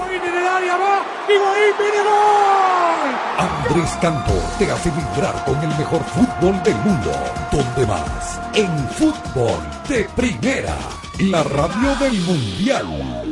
Andrés 3.39 3.91
Cantor 4.01 4.43
te 4.59 4.71
hace 4.71 4.91
vibrar 4.91 5.45
con 5.45 5.57
el 5.63 5.79
mejor 5.79 6.03
fútbol 6.05 6.63
del 6.63 6.77
mundo. 6.77 7.13
¿Dónde 7.51 7.87
más? 7.87 8.39
En 8.55 8.89
fútbol 8.91 9.59
de 9.89 10.05
primera. 10.15 10.77
La 11.21 11.43
radio 11.43 11.97
del 12.01 12.21
mundial. 12.21 13.32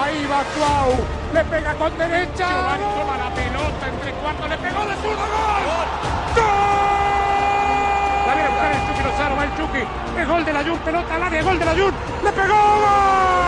Ahí 0.00 0.26
va 0.26 0.44
Cuau. 0.54 0.94
Le 1.34 1.44
pega 1.44 1.74
con 1.74 1.98
derecha. 1.98 2.46
Giovanni 2.48 2.84
toma 2.98 3.16
la 3.18 3.30
pelota 3.34 3.88
entre 3.88 4.12
cuartos. 4.12 4.48
Le 4.48 4.58
pegó 4.58 4.86
de 4.86 4.94
zurdo. 4.94 5.24
¡Gol! 5.26 5.88
¡Gol! 6.36 6.44
La 8.26 8.34
viene 8.34 8.46
a 8.46 8.50
buscar 8.50 8.72
el 8.72 8.80
Chucky 8.86 9.02
Lozano. 9.02 9.36
Va 9.36 9.44
el 9.44 9.56
Chucky. 9.56 9.82
El 10.20 10.26
gol 10.26 10.44
de 10.44 10.52
la 10.52 10.62
Jun. 10.64 10.78
Pelota 10.78 11.14
al 11.14 11.22
área. 11.24 11.42
Gol 11.42 11.58
de 11.58 11.64
la 11.64 11.72
Jun. 11.72 11.94
Le 12.24 12.32
pegó. 12.32 12.54
¡Gol! 12.54 13.38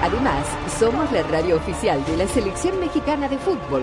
Además, 0.00 0.46
somos 0.78 1.12
la 1.12 1.22
radio 1.24 1.56
oficial 1.56 2.02
de 2.06 2.16
la 2.16 2.26
Selección 2.26 2.80
Mexicana 2.80 3.28
de 3.28 3.36
Fútbol. 3.36 3.82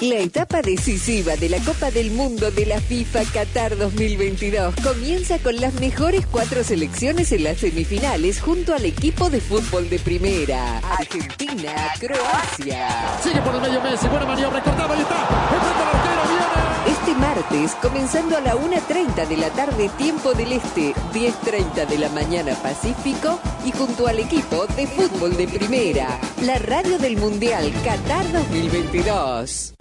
La 0.00 0.16
etapa 0.16 0.62
decisiva 0.62 1.36
de 1.36 1.50
la 1.50 1.58
Copa 1.58 1.90
del 1.90 2.10
Mundo 2.10 2.50
de 2.50 2.64
la 2.64 2.80
FIFA 2.80 3.22
Qatar 3.34 3.76
2022 3.76 4.74
comienza 4.82 5.38
con 5.40 5.60
las 5.60 5.74
mejores 5.74 6.24
cuatro 6.24 6.64
selecciones 6.64 7.32
en 7.32 7.44
las 7.44 7.58
semifinales 7.58 8.40
junto 8.40 8.74
al 8.74 8.86
equipo 8.86 9.28
de 9.28 9.42
fútbol 9.42 9.90
de 9.90 9.98
primera. 9.98 10.78
Argentina, 10.78 11.92
Croacia. 11.98 12.88
Sigue 13.22 13.42
por 13.42 13.54
el 13.56 13.60
medio 13.60 13.82
Messi, 13.82 14.08
buena 14.08 14.24
maniobra, 14.24 14.62
cortaba 14.62 14.96
y 14.96 15.00
está. 15.02 15.20
Enfrenta 15.52 15.90
al 15.90 15.96
arquero, 15.96 16.22
viene. 16.28 16.98
Este 16.98 17.14
martes, 17.14 17.72
comenzando 17.82 18.38
a 18.38 18.40
la 18.40 18.54
1.30 18.56 19.28
de 19.28 19.36
la 19.36 19.50
tarde, 19.50 19.90
tiempo 19.98 20.32
del 20.32 20.52
Este, 20.52 20.94
10.30 21.12 21.86
de 21.86 21.98
la 21.98 22.08
mañana 22.08 22.54
Pacífico, 22.54 23.38
y 23.66 23.72
junto 23.72 24.06
al 24.06 24.18
equipo 24.18 24.66
de 24.68 24.86
fútbol 24.86 25.36
de 25.36 25.46
primera, 25.46 26.18
la 26.40 26.56
radio 26.58 26.98
del 26.98 27.18
Mundial 27.18 27.70
Qatar 27.84 28.32
2022. 28.32 29.74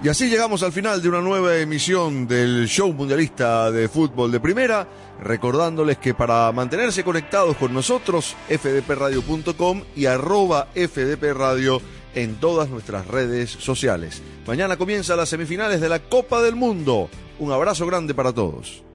Y 0.00 0.08
así 0.08 0.28
llegamos 0.28 0.62
al 0.62 0.70
final 0.70 1.02
de 1.02 1.08
una 1.08 1.20
nueva 1.20 1.56
emisión 1.56 2.28
del 2.28 2.68
show 2.68 2.92
mundialista 2.92 3.72
de 3.72 3.88
fútbol 3.88 4.30
de 4.30 4.38
primera, 4.38 4.86
recordándoles 5.20 5.98
que 5.98 6.14
para 6.14 6.52
mantenerse 6.52 7.02
conectados 7.02 7.56
con 7.56 7.74
nosotros, 7.74 8.36
fdpradio.com 8.48 9.82
y 9.96 10.06
arroba 10.06 10.68
fdpradio 10.72 11.82
en 12.14 12.36
todas 12.36 12.68
nuestras 12.68 13.08
redes 13.08 13.50
sociales. 13.50 14.22
Mañana 14.46 14.76
comienzan 14.76 15.16
las 15.16 15.30
semifinales 15.30 15.80
de 15.80 15.88
la 15.88 15.98
Copa 15.98 16.42
del 16.42 16.54
Mundo. 16.54 17.10
Un 17.40 17.50
abrazo 17.50 17.84
grande 17.84 18.14
para 18.14 18.32
todos. 18.32 18.84